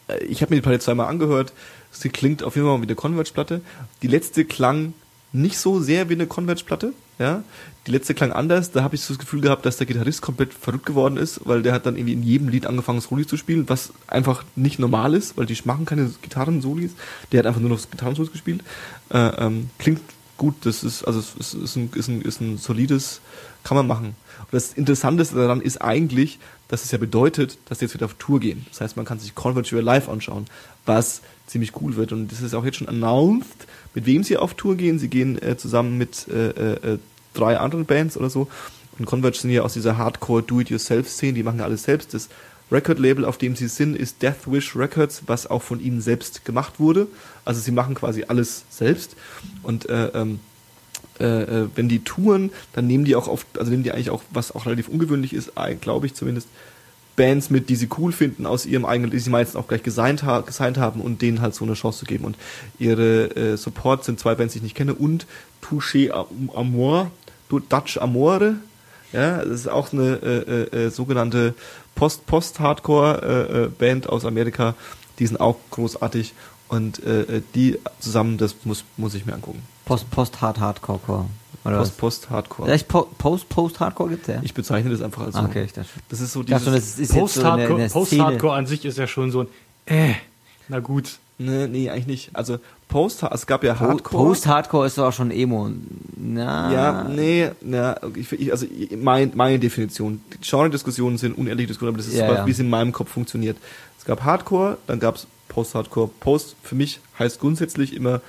äh, 0.09 0.25
ich 0.25 0.43
habe 0.43 0.51
mir 0.51 0.57
die 0.57 0.62
Platte 0.62 0.79
zweimal 0.79 1.09
angehört. 1.09 1.53
Sie 1.91 2.09
klingt 2.09 2.43
auf 2.43 2.57
jeden 2.57 2.69
Fall 2.69 2.79
wie 2.79 2.85
eine 2.85 2.95
Converge-Platte. 2.95 3.61
Die 4.03 4.09
letzte 4.09 4.45
klang 4.45 4.93
nicht 5.33 5.59
so 5.59 5.81
sehr 5.81 6.09
wie 6.09 6.15
eine 6.15 6.27
Converge-Platte. 6.27 6.93
Ja? 7.19 7.43
Die 7.87 7.91
letzte 7.91 8.15
klang 8.15 8.33
anders. 8.33 8.71
Da 8.71 8.83
habe 8.83 8.95
ich 8.95 9.03
so 9.03 9.15
das 9.15 9.19
Gefühl 9.19 9.41
gehabt, 9.41 9.67
dass 9.67 9.77
der 9.77 9.87
Gitarrist 9.87 10.23
komplett 10.23 10.55
verrückt 10.55 10.87
geworden 10.87 11.17
ist, 11.17 11.41
weil 11.45 11.63
der 11.63 11.73
hat 11.73 11.87
dann 11.87 11.97
irgendwie 11.97 12.15
in 12.15 12.23
jedem 12.23 12.49
Lied 12.49 12.67
angefangen, 12.67 13.01
Soli 13.01 13.27
zu 13.27 13.37
spielen, 13.37 13.69
was 13.69 13.93
einfach 14.07 14.45
nicht 14.57 14.79
normal 14.79 15.15
ist, 15.15 15.37
weil 15.37 15.47
die 15.47 15.57
machen 15.65 15.85
keine 15.85 16.11
Gitarren-Solis. 16.23 16.93
Der 17.33 17.41
hat 17.41 17.47
einfach 17.47 17.61
nur 17.61 17.71
noch 17.71 17.91
Gitarren-Solis 17.91 18.33
gespielt. 18.33 18.63
Äh, 19.11 19.19
ähm, 19.19 19.71
klingt 19.79 20.01
gut. 20.37 20.55
Das 20.63 20.83
ist 20.83 21.05
also 21.05 21.21
ist, 21.21 21.55
ist, 21.55 21.77
ein, 21.77 21.91
ist, 21.95 22.09
ein, 22.09 22.23
ist 22.23 22.41
ein 22.41 22.57
solides, 22.57 23.21
kann 23.65 23.77
man 23.77 23.87
machen. 23.87 24.15
Und 24.39 24.53
das 24.53 24.73
Interessanteste 24.73 25.37
daran 25.37 25.61
ist 25.61 25.83
eigentlich, 25.83 26.39
dass 26.69 26.85
es 26.85 26.91
ja 26.91 26.99
bedeutet, 26.99 27.59
dass 27.67 27.79
die 27.79 27.87
jetzt 27.87 27.95
wieder 27.95 28.07
auf 28.07 28.15
Tour 28.15 28.41
gehen. 28.41 28.67
Das 28.71 28.81
heißt, 28.81 28.97
man 28.97 29.05
kann 29.05 29.19
sich 29.19 29.35
Converge 29.35 29.73
wieder 29.73 29.83
live 29.83 30.09
anschauen, 30.09 30.47
was 30.87 31.23
ziemlich 31.49 31.73
cool 31.81 31.97
wird. 31.97 32.12
Und 32.12 32.31
das 32.31 32.41
ist 32.41 32.55
auch 32.55 32.65
jetzt 32.65 32.77
schon 32.77 32.89
announced, 32.89 33.66
mit 33.95 34.07
wem 34.07 34.23
sie 34.23 34.37
auf 34.37 34.55
Tour 34.55 34.77
gehen. 34.77 34.99
Sie 34.99 35.09
gehen 35.09 35.41
äh, 35.43 35.57
zusammen 35.57 35.99
mit 35.99 36.29
äh, 36.29 36.51
äh, 36.51 36.95
äh, 36.95 36.99
drei 37.35 37.59
anderen 37.59 37.87
Bands 37.87 38.16
oder 38.16 38.31
so. 38.31 38.49
Und 38.99 39.07
Converge 39.07 39.39
sind 39.39 39.51
ja 39.51 39.62
aus 39.62 39.73
dieser 39.73 39.97
Hardcore 39.97 40.43
Do-It-Yourself-Szene, 40.43 41.33
die 41.35 41.43
machen 41.43 41.61
alles 41.61 41.85
selbst. 41.85 42.15
Das 42.15 42.29
Record-Label, 42.70 43.25
auf 43.25 43.39
dem 43.39 43.57
sie 43.57 43.69
sind, 43.69 43.97
ist 43.97 44.23
Death 44.23 44.47
Wish 44.47 44.77
Records, 44.77 45.23
was 45.27 45.47
auch 45.47 45.62
von 45.62 45.81
ihnen 45.81 46.01
selbst 46.01 46.45
gemacht 46.45 46.79
wurde. 46.79 47.07
Also 47.45 47.61
sie 47.61 47.70
machen 47.70 47.95
quasi 47.95 48.25
alles 48.29 48.65
selbst. 48.70 49.16
Und 49.62 49.89
äh, 49.89 50.09
ähm, 50.09 50.41
äh, 51.20 51.25
äh, 51.25 51.69
wenn 51.75 51.89
die 51.89 52.01
touren, 52.01 52.51
dann 52.75 52.87
nehmen 52.87 53.05
die 53.05 53.16
auch 53.16 53.29
oft, 53.29 53.47
also 53.59 53.70
nehmen 53.70 53.83
die 53.83 53.93
eigentlich 53.93 54.11
auch, 54.11 54.23
was 54.31 54.55
auch 54.55 54.66
relativ 54.66 54.89
ungewöhnlich 54.89 55.33
ist, 55.33 55.53
glaube 55.81 56.07
ich 56.07 56.15
zumindest, 56.15 56.49
Bands 57.19 57.51
mit, 57.51 57.69
die 57.69 57.77
sie 57.77 57.89
cool 57.99 58.12
finden, 58.12 58.47
aus 58.47 58.65
ihrem 58.65 58.86
eigenen, 58.86 59.11
die 59.11 59.19
sie 59.19 59.28
meistens 59.31 59.57
auch 59.57 59.66
gleich 59.69 59.82
gesigned, 59.82 60.23
ha 60.23 60.40
gesigned 60.40 60.78
haben 60.78 61.01
und 61.03 61.20
denen 61.20 61.43
halt 61.43 61.55
so 61.55 61.65
eine 61.66 61.74
Chance 61.74 61.99
zu 61.99 62.05
geben. 62.07 62.24
Und 62.24 62.36
ihre 62.78 63.24
äh, 63.36 63.57
Support 63.57 64.05
sind 64.05 64.19
zwei 64.20 64.35
Bands, 64.36 64.53
die 64.55 64.59
ich 64.59 64.62
nicht 64.62 64.77
kenne, 64.77 64.95
und 64.95 65.27
Touché 65.62 66.11
Am- 66.12 66.51
Amor, 66.55 67.11
Du- 67.51 67.59
Dutch 67.61 67.99
Amore, 67.99 68.55
ja, 69.12 69.39
das 69.45 69.61
ist 69.61 69.69
auch 69.69 69.93
eine 69.93 70.16
äh, 70.23 70.77
äh, 70.77 70.86
äh, 70.86 70.90
sogenannte 70.90 71.55
Post-Post-Hardcore-Band 71.95 74.09
aus 74.09 74.24
Amerika, 74.24 74.74
die 75.19 75.27
sind 75.27 75.39
auch 75.40 75.57
großartig 75.70 76.32
und 76.69 77.03
äh, 77.05 77.23
äh, 77.23 77.43
die 77.55 77.78
zusammen, 78.01 78.39
das 78.39 78.55
muss, 78.65 78.85
muss 78.97 79.15
ich 79.15 79.27
mir 79.27 79.35
angucken. 79.35 79.62
Post, 81.65 81.99
Post, 81.99 82.31
Hard, 82.31 82.45
Hardcore. 82.45 82.63
Oder. 82.63 82.73
Vielleicht 82.73 82.89
po 82.89 83.03
Post, 83.19 83.49
Post, 83.49 83.81
Hardcore 83.81 84.11
gibt's 84.11 84.29
ja? 84.29 84.41
Ich 84.43 84.55
bezeichne 84.55 84.91
das 84.91 85.03
einfach 85.03 85.23
als 85.27 85.35
so. 85.35 85.43
Okay, 85.43 85.65
ich 85.65 85.73
dachte. 85.73 85.89
Das 86.09 86.21
ist 86.21 86.33
so 86.33 86.43
dachte 86.43 86.55
dieses, 86.55 86.65
schon, 86.65 86.75
das 86.75 86.99
ist 86.99 87.15
jetzt 87.15 87.35
so 87.35 87.41
eine, 87.43 87.67
Post-Hardcore 87.67 87.81
eine 87.81 87.89
Post 87.91 88.07
Szene. 88.11 88.23
-Hardcore 88.25 88.53
an 88.53 88.67
sich 88.67 88.85
ist 88.85 88.99
ja 88.99 89.07
schon 89.07 89.31
so 89.31 89.41
ein, 89.41 89.47
äh, 89.87 90.15
na 90.69 90.81
gut. 90.81 91.19
Nee, 91.41 91.69
nee, 91.69 91.89
eigentlich 91.89 92.07
nicht. 92.09 92.31
Also 92.33 92.59
Post, 92.89 93.23
es 93.23 93.47
gab 93.47 93.63
ja 93.63 93.75
Po- 93.75 93.81
Hardcore. 93.81 94.25
Post-Hardcore 94.27 94.87
ist 94.87 94.99
doch 94.99 95.07
auch 95.07 95.13
schon 95.13 95.31
Emo. 95.31 95.71
Na. 96.17 96.73
ja, 96.73 97.05
nee, 97.05 97.51
ja, 97.71 97.97
ich, 98.17 98.51
also 98.51 98.67
mein, 98.97 99.33
meine 99.35 99.59
Definition. 99.61 100.21
Die 100.33 100.39
Genre-Diskussionen 100.41 101.17
sind 101.17 101.39
unehrliche 101.39 101.69
Diskussionen, 101.69 101.95
aber 101.95 101.99
das 102.03 102.09
ist 102.13 102.19
Ja, 102.19 102.29
so, 102.29 102.35
ja. 102.35 102.47
wie 102.47 102.51
es 102.51 102.59
in 102.59 102.69
meinem 102.69 102.91
Kopf 102.93 103.11
funktioniert. 103.11 103.57
Es 103.99 104.05
gab 104.05 104.25
Hardcore, 104.25 104.79
dann 104.89 104.99
gab 104.99 105.15
es 105.17 105.27
Post-Hardcore. 105.49 106.11
Post 106.19 106.57
für 106.63 106.75
mich 106.75 106.99
heißt 107.21 107.39
grundsätzlich 107.39 107.95
immer, 107.95 108.21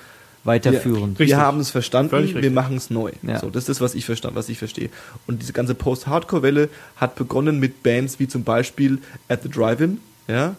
Weiterführend. 0.44 1.20
wir, 1.20 1.26
Richtig. 1.26 1.38
wir 1.38 1.38
haben 1.38 1.60
es 1.60 1.70
verstanden, 1.70 2.12
Völlig 2.12 2.36
wir 2.36 2.52
machen 2.52 2.78
es 2.78 2.90
neu. 2.90 3.12
Ja. 3.24 3.40
So, 3.40 3.50
das 3.50 3.64
ist 3.64 3.70
das, 3.70 3.82
was 3.82 3.96
ich 3.96 4.06
verstand, 4.06 4.36
was 4.36 4.50
ich 4.50 4.58
verstehe. 4.58 4.90
Und 5.28 5.42
diese 5.42 5.54
ganze 5.54 5.76
Post-Hardcore-Welle 5.76 6.70
hat 6.96 7.16
begonnen 7.16 7.60
mit 7.60 7.84
Bands 7.84 8.20
wie 8.20 8.28
zum 8.28 8.44
Beispiel 8.44 9.00
At 9.28 9.44
the 9.44 9.50
Drive-In, 9.50 10.00
ja, 10.28 10.56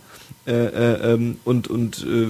äh, 0.46 0.52
äh, 0.52 1.12
ähm, 1.12 1.38
und 1.44 1.68
und 1.68 2.06
äh, 2.06 2.28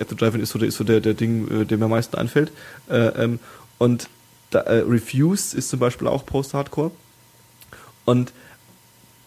At 0.00 0.08
the 0.08 0.16
Drive-In 0.16 0.40
ist 0.40 0.50
so, 0.50 0.58
der, 0.58 0.68
ist 0.68 0.76
so 0.76 0.84
der, 0.84 1.00
der 1.00 1.14
Ding, 1.14 1.62
äh, 1.62 1.64
der 1.64 1.78
mir 1.78 1.86
am 1.86 1.90
meisten 1.90 2.16
einfällt. 2.16 2.52
Äh, 2.88 2.96
ähm, 2.96 3.40
und 3.78 4.08
da, 4.50 4.60
äh, 4.60 4.78
Refused 4.80 5.54
ist 5.54 5.68
zum 5.68 5.80
Beispiel 5.80 6.06
auch 6.06 6.24
Post-Hardcore. 6.24 6.90
Und 8.04 8.32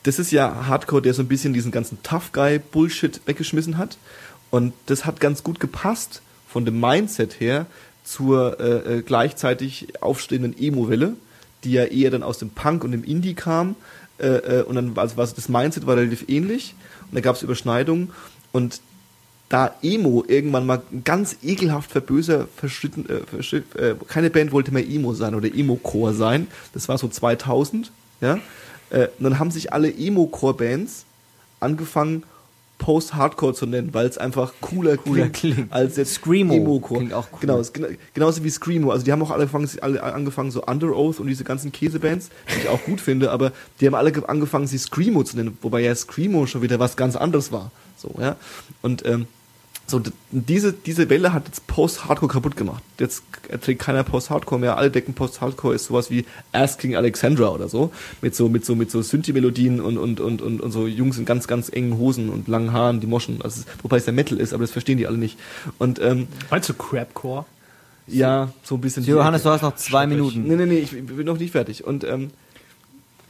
das 0.03 0.19
ist 0.19 0.31
ja 0.31 0.67
Hardcore, 0.67 1.01
der 1.01 1.13
so 1.13 1.21
ein 1.21 1.27
bisschen 1.27 1.53
diesen 1.53 1.71
ganzen 1.71 2.01
Tough 2.01 2.31
Guy 2.31 2.59
Bullshit 2.59 3.21
weggeschmissen 3.25 3.77
hat. 3.77 3.97
Und 4.49 4.73
das 4.87 5.05
hat 5.05 5.19
ganz 5.19 5.43
gut 5.43 5.59
gepasst 5.59 6.21
von 6.51 6.65
dem 6.65 6.79
Mindset 6.79 7.39
her 7.39 7.65
zur 8.03 8.59
äh, 8.59 8.97
äh, 8.97 9.01
gleichzeitig 9.01 10.01
aufstehenden 10.01 10.57
Emo-Welle, 10.57 11.13
die 11.63 11.71
ja 11.71 11.85
eher 11.85 12.11
dann 12.11 12.23
aus 12.23 12.39
dem 12.39 12.49
Punk 12.49 12.83
und 12.83 12.91
dem 12.91 13.03
Indie 13.03 13.35
kam. 13.35 13.75
Äh, 14.19 14.27
äh, 14.59 14.63
und 14.63 14.75
dann 14.75 14.93
also, 14.97 15.15
das 15.15 15.47
Mindset 15.47 15.87
war 15.87 15.95
relativ 15.95 16.25
ähnlich. 16.27 16.75
Und 17.09 17.15
da 17.15 17.21
gab 17.21 17.35
es 17.35 17.43
Überschneidungen. 17.43 18.11
Und 18.51 18.81
da 19.47 19.75
Emo 19.81 20.25
irgendwann 20.27 20.65
mal 20.65 20.81
ganz 21.03 21.37
ekelhaft 21.41 21.91
verböser 21.91 22.47
verschritten, 22.55 23.05
äh, 23.09 23.77
äh, 23.77 23.95
keine 24.07 24.29
Band 24.29 24.51
wollte 24.51 24.73
mehr 24.73 24.87
Emo 24.87 25.13
sein 25.13 25.35
oder 25.35 25.47
Emo-Core 25.53 26.13
sein. 26.13 26.47
Das 26.73 26.89
war 26.89 26.97
so 26.97 27.07
2000, 27.07 27.91
ja. 28.19 28.39
Äh, 28.89 29.07
und 29.17 29.23
dann 29.23 29.39
haben 29.39 29.51
sich 29.51 29.71
alle 29.71 29.93
Emo-Core-Bands 29.93 31.05
angefangen, 31.59 32.23
Post-Hardcore 32.81 33.53
zu 33.53 33.67
nennen, 33.67 33.93
weil 33.93 34.07
es 34.07 34.17
einfach 34.17 34.53
cooler, 34.59 34.97
Cooler 34.97 35.29
klingt, 35.29 35.55
klingt. 35.55 35.71
als 35.73 35.97
jetzt 35.97 36.15
Screamo 36.15 36.53
Emo-Core. 36.55 36.97
klingt 37.01 37.13
auch 37.13 37.27
cool. 37.31 37.39
Genau, 37.41 37.61
genauso 38.15 38.43
wie 38.43 38.49
Screamo. 38.49 38.89
Also 38.91 39.05
die 39.05 39.11
haben 39.11 39.21
auch 39.21 39.29
alle 39.29 39.43
angefangen, 39.43 39.69
alle 39.81 40.01
angefangen 40.01 40.49
so 40.49 40.63
Under 40.63 40.95
Oath 40.97 41.19
und 41.19 41.27
diese 41.27 41.43
ganzen 41.43 41.71
Käsebands, 41.71 42.29
die 42.53 42.61
ich 42.61 42.69
auch 42.69 42.83
gut 42.83 42.99
finde, 42.99 43.29
aber 43.31 43.51
die 43.79 43.85
haben 43.85 43.93
alle 43.95 44.11
ge- 44.11 44.25
angefangen, 44.25 44.65
sie 44.65 44.79
Screamo 44.79 45.23
zu 45.23 45.37
nennen, 45.37 45.57
wobei 45.61 45.81
ja 45.81 45.93
Screamo 45.93 46.47
schon 46.47 46.63
wieder 46.63 46.79
was 46.79 46.95
ganz 46.97 47.15
anderes 47.15 47.51
war. 47.51 47.71
So, 47.97 48.15
ja. 48.19 48.35
Und 48.81 49.05
ähm, 49.05 49.27
so, 49.91 50.01
diese, 50.31 50.73
diese 50.73 51.09
Welle 51.09 51.33
hat 51.33 51.45
jetzt 51.45 51.67
Post-Hardcore 51.67 52.31
kaputt 52.31 52.57
gemacht. 52.57 52.81
Jetzt 52.99 53.23
trägt 53.61 53.81
keiner 53.81 54.03
Post-Hardcore 54.03 54.59
mehr. 54.59 54.77
Alle 54.77 54.89
denken, 54.89 55.13
Post-Hardcore 55.13 55.75
ist 55.75 55.85
sowas 55.85 56.09
wie 56.09 56.25
Asking 56.51 56.95
Alexandra 56.95 57.49
oder 57.49 57.69
so. 57.69 57.91
Mit 58.21 58.35
so, 58.35 58.49
mit 58.49 58.65
so, 58.65 58.75
mit 58.75 58.89
so 58.89 59.01
Synthi-Melodien 59.01 59.79
und, 59.79 59.97
und, 59.97 60.19
und, 60.19 60.41
und, 60.41 60.61
und 60.61 60.71
so 60.71 60.87
Jungs 60.87 61.17
in 61.17 61.25
ganz, 61.25 61.47
ganz 61.47 61.69
engen 61.69 61.97
Hosen 61.97 62.29
und 62.29 62.47
langen 62.47 62.73
Haaren, 62.73 62.99
die 62.99 63.07
moschen. 63.07 63.41
Also, 63.43 63.61
wobei 63.83 63.97
es 63.97 64.05
der 64.05 64.13
Metal 64.13 64.39
ist, 64.39 64.53
aber 64.53 64.63
das 64.63 64.71
verstehen 64.71 64.97
die 64.97 65.05
alle 65.05 65.17
nicht. 65.17 65.37
Und, 65.77 66.01
ähm, 66.01 66.27
Meinst 66.49 66.69
du 66.69 66.73
Crapcore? 66.73 67.45
ja, 68.07 68.51
so 68.63 68.75
ein 68.75 68.81
bisschen. 68.81 69.03
Johannes, 69.03 69.43
du 69.43 69.49
hast 69.49 69.61
noch 69.61 69.75
zwei. 69.75 70.07
Minuten. 70.07 70.43
Nee, 70.47 70.55
nee, 70.55 70.65
nee, 70.65 70.79
ich 70.79 70.91
bin 70.91 71.25
noch 71.25 71.37
nicht 71.37 71.51
fertig. 71.51 71.83
Und 71.83 72.03
ähm, 72.03 72.31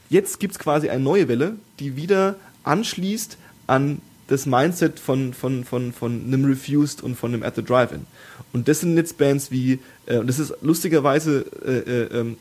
jetzt 0.08 0.40
gibt's 0.40 0.58
quasi 0.58 0.88
eine 0.88 1.02
neue 1.02 1.28
Welle, 1.28 1.56
die 1.78 1.96
wieder 1.96 2.36
anschließt 2.64 3.36
an 3.66 4.00
das 4.32 4.46
Mindset 4.46 4.98
von, 4.98 5.34
von, 5.34 5.64
von, 5.64 5.92
von 5.92 6.24
einem 6.26 6.46
Refused 6.46 7.02
und 7.02 7.16
von 7.16 7.34
einem 7.34 7.42
At 7.42 7.56
the 7.56 7.62
Drive-In. 7.62 8.06
Und 8.52 8.66
das 8.66 8.80
sind 8.80 8.96
jetzt 8.96 9.18
Bands 9.18 9.50
wie, 9.50 9.78
äh, 10.06 10.18
und 10.18 10.26
das 10.26 10.38
ist 10.38 10.54
lustigerweise 10.62 11.44
äh, 11.64 12.16
äh, 12.16 12.20
ähm, 12.20 12.36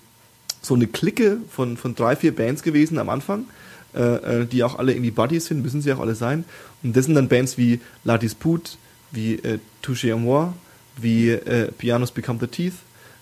so 0.61 0.73
eine 0.73 0.87
Clique 0.87 1.37
von, 1.49 1.75
von 1.75 1.93
drei, 1.93 2.15
vier 2.15 2.33
Bands 2.33 2.63
gewesen 2.63 2.97
am 2.97 3.09
Anfang, 3.09 3.45
äh, 3.93 4.41
äh, 4.41 4.45
die 4.45 4.63
auch 4.63 4.79
alle 4.79 4.93
irgendwie 4.93 5.11
Buddies 5.11 5.47
sind, 5.47 5.61
müssen 5.61 5.81
sie 5.81 5.91
auch 5.91 5.99
alle 5.99 6.15
sein. 6.15 6.45
Und 6.81 6.95
das 6.95 7.05
sind 7.05 7.15
dann 7.15 7.27
Bands 7.27 7.57
wie 7.57 7.81
La 8.05 8.17
Dispute, 8.17 8.71
wie 9.11 9.33
äh, 9.35 9.59
Touché 9.83 10.13
Amour, 10.13 10.53
wie 10.95 11.29
äh, 11.29 11.71
Pianos 11.73 12.11
Become 12.11 12.39
the 12.39 12.47
Teeth. 12.47 12.73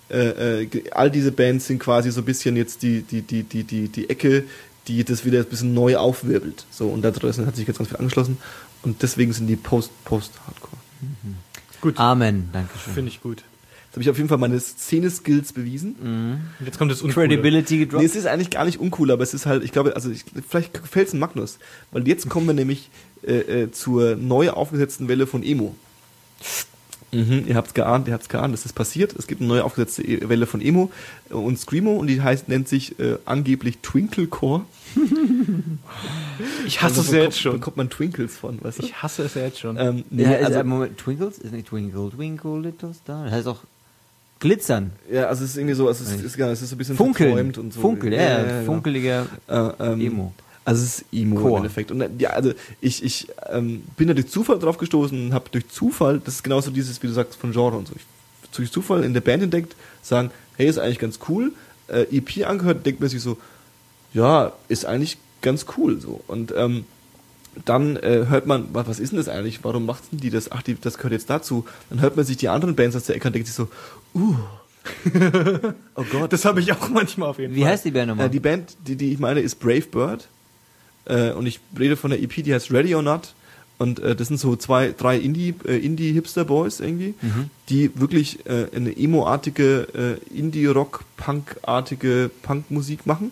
Äh, 0.09 0.67
all 0.91 1.11
diese 1.11 1.31
Bands 1.31 1.67
sind 1.67 1.79
quasi 1.79 2.11
so 2.11 2.21
ein 2.21 2.25
bisschen 2.25 2.55
jetzt 2.55 2.81
die, 2.81 3.01
die, 3.03 3.21
die, 3.21 3.43
die, 3.43 3.63
die, 3.63 3.89
die 3.89 4.09
Ecke, 4.09 4.43
die 4.87 5.03
das 5.03 5.25
wieder 5.25 5.39
ein 5.39 5.45
bisschen 5.45 5.73
neu 5.73 5.97
aufwirbelt. 5.97 6.65
So, 6.71 6.87
und 6.87 7.01
da 7.01 7.11
draußen 7.11 7.45
hat 7.45 7.55
sich 7.55 7.67
jetzt 7.67 7.77
ganz 7.77 7.89
viel 7.89 7.97
angeschlossen. 7.97 8.37
Und 8.81 9.01
deswegen 9.01 9.33
sind 9.33 9.47
die 9.47 9.55
Post, 9.55 9.91
Post-Hardcore. 10.05 10.77
Gut, 11.81 11.99
Amen. 11.99 12.49
Dankeschön. 12.51 12.93
finde 12.93 13.11
ich 13.11 13.21
gut. 13.21 13.43
Jetzt 13.85 13.95
habe 13.95 14.03
ich 14.03 14.09
auf 14.09 14.17
jeden 14.17 14.29
Fall 14.29 14.37
meine 14.37 14.59
Szene-Skills 14.59 15.53
bewiesen. 15.53 15.95
Und 16.59 16.65
Jetzt 16.65 16.77
kommt 16.77 16.91
das 16.91 17.01
Uncoole. 17.01 17.27
Credibility 17.27 17.79
gedroppt. 17.79 18.03
Nee, 18.03 18.05
es 18.09 18.15
ist 18.15 18.27
eigentlich 18.27 18.51
gar 18.51 18.65
nicht 18.65 18.79
uncool, 18.79 19.09
aber 19.11 19.23
es 19.23 19.33
ist 19.33 19.45
halt, 19.47 19.63
ich 19.63 19.71
glaube, 19.71 19.95
also 19.95 20.11
ich, 20.11 20.25
vielleicht 20.47 20.73
gefällt 20.73 21.07
es 21.07 21.13
Magnus. 21.13 21.57
Weil 21.91 22.07
jetzt 22.07 22.29
kommen 22.29 22.45
wir 22.45 22.53
nämlich 22.53 22.89
äh, 23.23 23.63
äh, 23.63 23.71
zur 23.71 24.15
neu 24.15 24.51
aufgesetzten 24.51 25.07
Welle 25.07 25.25
von 25.25 25.41
Emo. 25.41 25.75
Mhm, 27.11 27.45
ihr 27.47 27.55
habt's 27.55 27.73
geahnt, 27.73 28.07
ihr 28.07 28.13
habt's 28.13 28.29
geahnt, 28.29 28.53
es 28.53 28.65
ist 28.65 28.73
passiert. 28.73 29.13
Es 29.17 29.25
gibt 29.27 29.41
eine 29.41 29.47
neue 29.47 29.63
aufgesetzte 29.63 30.03
E- 30.03 30.29
Welle 30.29 30.45
von 30.45 30.61
Emo 30.61 30.91
äh, 31.29 31.33
und 31.33 31.57
Screamo 31.59 31.93
und 31.97 32.07
die 32.07 32.21
heißt, 32.21 32.47
nennt 32.49 32.67
sich 32.67 32.99
äh, 32.99 33.17
angeblich 33.25 33.79
Twinklecore. 33.79 34.61
Ich 36.65 36.81
hasse 36.81 36.99
Also 36.99 37.01
es 37.01 37.11
ja 37.17 37.23
jetzt 37.23 37.39
schon. 37.39 37.53
Bekommt 37.53 37.77
man 37.77 37.89
Twinkles 37.89 38.37
von, 38.37 38.63
weißt 38.63 38.79
du? 38.79 38.83
Ich 38.83 39.01
hasse 39.01 39.23
es 39.23 39.33
ja 39.33 39.43
jetzt 39.43 39.59
schon. 39.59 39.77
ähm, 39.77 40.03
nee, 40.09 40.23
ja, 40.23 40.31
ist, 40.33 40.45
also, 40.47 40.59
äh, 40.59 40.63
Moment, 40.63 40.97
Twinkles? 40.97 41.37
Ist 41.39 41.51
nicht 41.53 41.67
Twinkle, 41.67 42.09
Twinkle, 42.15 42.59
Little 42.59 42.93
Star? 42.93 43.25
Das 43.25 43.33
heißt 43.33 43.47
auch 43.47 43.59
glitzern. 44.39 44.91
ja, 45.11 45.25
also 45.25 45.43
es 45.43 45.51
ist 45.51 45.57
irgendwie 45.57 45.75
so, 45.75 45.87
also 45.87 46.03
es 46.03 46.11
ist, 46.11 46.23
ist, 46.23 46.37
ja, 46.37 46.49
es 46.51 46.61
ist 46.61 46.69
so 46.69 46.75
ein 46.75 46.77
bisschen 46.77 46.95
Funkeln. 46.95 47.29
verträumt 47.33 47.57
und 47.57 47.73
so. 47.73 47.81
Funkel, 47.81 48.13
ja, 48.13 48.21
ja, 48.21 48.43
genau. 48.43 48.65
funkeliger 48.65 49.25
Äh, 49.47 49.69
ähm, 49.79 50.01
Emo. 50.01 50.33
Also 50.69 50.83
es 50.83 50.99
ist 50.99 51.05
Emo 51.11 51.35
Chor. 51.35 51.49
im 51.49 51.55
Endeffekt. 51.57 51.89
Und 51.89 51.99
äh, 51.99 52.09
ja, 52.19 52.29
also 52.29 52.53
ich, 52.79 53.03
ich 53.03 53.27
ähm, 53.49 53.81
bin 53.97 54.07
da 54.07 54.13
durch 54.13 54.27
Zufall 54.27 54.59
drauf 54.59 54.77
gestoßen 54.77 55.19
und 55.19 55.33
habe 55.33 55.49
durch 55.49 55.67
Zufall, 55.67 56.21
das 56.23 56.35
ist 56.35 56.43
genauso 56.43 56.69
dieses, 56.69 57.01
wie 57.01 57.07
du 57.07 57.13
sagst, 57.13 57.39
von 57.39 57.53
Genre 57.53 57.75
und 57.75 57.87
so. 57.87 57.95
Ich, 57.95 58.03
durch 58.55 58.71
Zufall 58.71 59.03
in 59.03 59.15
der 59.15 59.21
Band 59.21 59.41
entdeckt, 59.41 59.75
sagen, 60.03 60.29
hey, 60.57 60.67
ist 60.67 60.77
eigentlich 60.77 60.99
ganz 60.99 61.17
cool. 61.27 61.53
Äh, 61.87 62.15
EP 62.15 62.47
angehört, 62.47 62.85
denkt 62.85 62.99
man 62.99 63.09
sich 63.09 63.19
so, 63.19 63.39
ja, 64.13 64.51
ist 64.67 64.85
eigentlich 64.85 65.17
ganz 65.41 65.65
cool 65.75 65.99
so. 65.99 66.21
Und 66.27 66.53
ähm, 66.55 66.85
dann 67.65 67.97
äh, 67.97 68.27
hört 68.29 68.45
man, 68.45 68.67
was, 68.71 68.87
was 68.87 68.99
ist 68.99 69.11
denn 69.11 69.17
das 69.17 69.27
eigentlich? 69.27 69.63
Warum 69.63 69.87
machten 69.87 70.17
die 70.17 70.29
das? 70.29 70.51
Ach, 70.51 70.61
die, 70.61 70.75
das 70.79 70.97
gehört 70.97 71.13
jetzt 71.13 71.31
dazu. 71.31 71.65
Dann 71.89 71.99
hört 71.99 72.15
man 72.15 72.25
sich 72.25 72.37
die 72.37 72.47
anderen 72.47 72.75
Bands 72.75 72.95
aus 72.95 73.05
der 73.05 73.15
Ecke 73.15 73.27
und 73.29 73.33
denkt 73.33 73.47
sich 73.47 73.55
so, 73.55 73.69
uh, 74.13 74.35
oh 75.95 76.05
Gott. 76.11 76.31
das 76.31 76.45
habe 76.45 76.59
ich 76.59 76.71
auch 76.73 76.89
manchmal 76.89 77.29
auf 77.29 77.39
jeden 77.39 77.55
Wie 77.55 77.61
Fall. 77.61 77.71
heißt 77.71 77.85
die 77.85 77.91
Band 77.91 78.09
nochmal? 78.09 78.27
Äh, 78.27 78.29
die 78.29 78.39
Band, 78.39 78.77
die, 78.85 78.95
die 78.95 79.13
ich 79.13 79.17
meine, 79.17 79.39
ist 79.39 79.55
Brave 79.55 79.87
Bird. 79.89 80.27
Äh, 81.09 81.31
und 81.33 81.45
ich 81.45 81.59
rede 81.77 81.97
von 81.97 82.11
der 82.11 82.21
EP, 82.21 82.43
die 82.43 82.53
heißt 82.53 82.71
Ready 82.71 82.95
or 82.95 83.01
Not. 83.01 83.33
Und 83.77 83.99
äh, 83.99 84.15
das 84.15 84.27
sind 84.27 84.37
so 84.37 84.55
zwei, 84.55 84.93
drei 84.95 85.17
Indie, 85.17 85.55
äh, 85.65 85.77
Indie-Hipster-Boys 85.77 86.81
irgendwie, 86.81 87.15
die 87.69 87.91
wirklich 87.97 88.45
äh, 88.45 88.67
eine 88.75 88.95
emo-artige, 88.95 90.19
äh, 90.31 90.37
Indie-Rock-Punk-artige 90.37 92.29
Punkmusik 92.43 93.05
machen. 93.05 93.31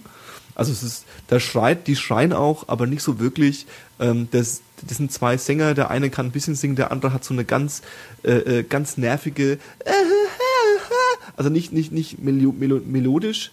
Also 0.55 0.71
es 0.71 0.83
ist, 0.83 1.05
da 1.27 1.39
schreit, 1.39 1.85
die 1.85 1.95
schreien 1.95 2.33
auch, 2.33 2.67
aber 2.67 2.87
nicht 2.87 3.03
so 3.03 3.19
wirklich. 3.19 3.67
Ähm, 3.99 4.29
das, 4.31 4.61
das 4.87 4.97
sind 4.97 5.11
zwei 5.11 5.37
Sänger, 5.37 5.73
der 5.73 5.91
eine 5.91 6.09
kann 6.09 6.27
ein 6.27 6.31
bisschen 6.31 6.55
singen, 6.55 6.77
der 6.77 6.91
andere 6.91 7.13
hat 7.13 7.23
so 7.25 7.33
eine 7.33 7.43
ganz, 7.45 7.81
äh, 8.23 8.59
äh, 8.59 8.63
ganz 8.63 8.97
nervige, 8.97 9.59
also 11.35 11.51
nicht, 11.51 11.73
nicht, 11.73 11.91
nicht 11.91 12.19
melo 12.19 12.51
melo 12.51 12.81
melodisch, 12.83 13.51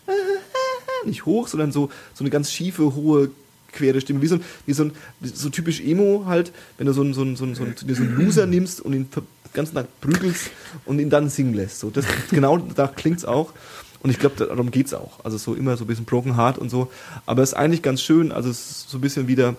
nicht 1.04 1.26
hoch, 1.26 1.48
sondern 1.48 1.72
so, 1.72 1.90
so 2.14 2.24
eine 2.24 2.30
ganz 2.30 2.50
schiefe, 2.50 2.94
hohe, 2.94 3.30
quere 3.74 4.00
Stimme. 4.00 4.22
Wie 4.22 4.26
so, 4.28 4.36
ein- 4.36 4.42
wie 4.66 4.72
so 4.72 4.84
ein, 4.84 4.92
so 5.22 5.50
typisch 5.50 5.80
Emo 5.80 6.24
halt, 6.26 6.52
wenn 6.78 6.86
du 6.86 6.92
so 6.94 7.02
einen, 7.02 7.12
so 7.14 7.20
einen, 7.22 7.36
so 7.36 7.44
einen, 7.44 7.54
so 7.54 7.64
einen, 7.64 7.74
so 7.76 8.02
einen 8.02 8.16
Loser 8.16 8.46
nimmst 8.46 8.80
und 8.80 8.92
ihn 8.94 9.08
ganzen 9.52 9.74
Tag 9.74 9.86
prügelst 10.00 10.50
und 10.84 10.98
ihn 10.98 11.10
dann 11.10 11.28
singen 11.30 11.54
lässt. 11.54 11.78
So, 11.80 11.90
das, 11.90 12.04
genau 12.30 12.58
da 12.58 12.88
klingt's 12.88 13.24
auch. 13.24 13.52
Und 14.00 14.10
ich 14.10 14.18
glaube, 14.18 14.34
darum 14.44 14.70
geht's 14.70 14.92
auch. 14.92 15.24
Also 15.24 15.38
so 15.38 15.54
immer 15.54 15.76
so 15.76 15.84
ein 15.84 15.86
bisschen 15.86 16.04
Broken 16.04 16.36
Heart 16.36 16.58
und 16.58 16.70
so. 16.70 16.90
Aber 17.24 17.42
es 17.42 17.50
ist 17.50 17.54
eigentlich 17.54 17.80
ganz 17.82 18.02
schön. 18.02 18.32
Also 18.32 18.50
es 18.50 18.58
ist 18.70 18.90
so 18.90 18.98
ein 18.98 19.00
bisschen 19.00 19.28
wieder 19.28 19.54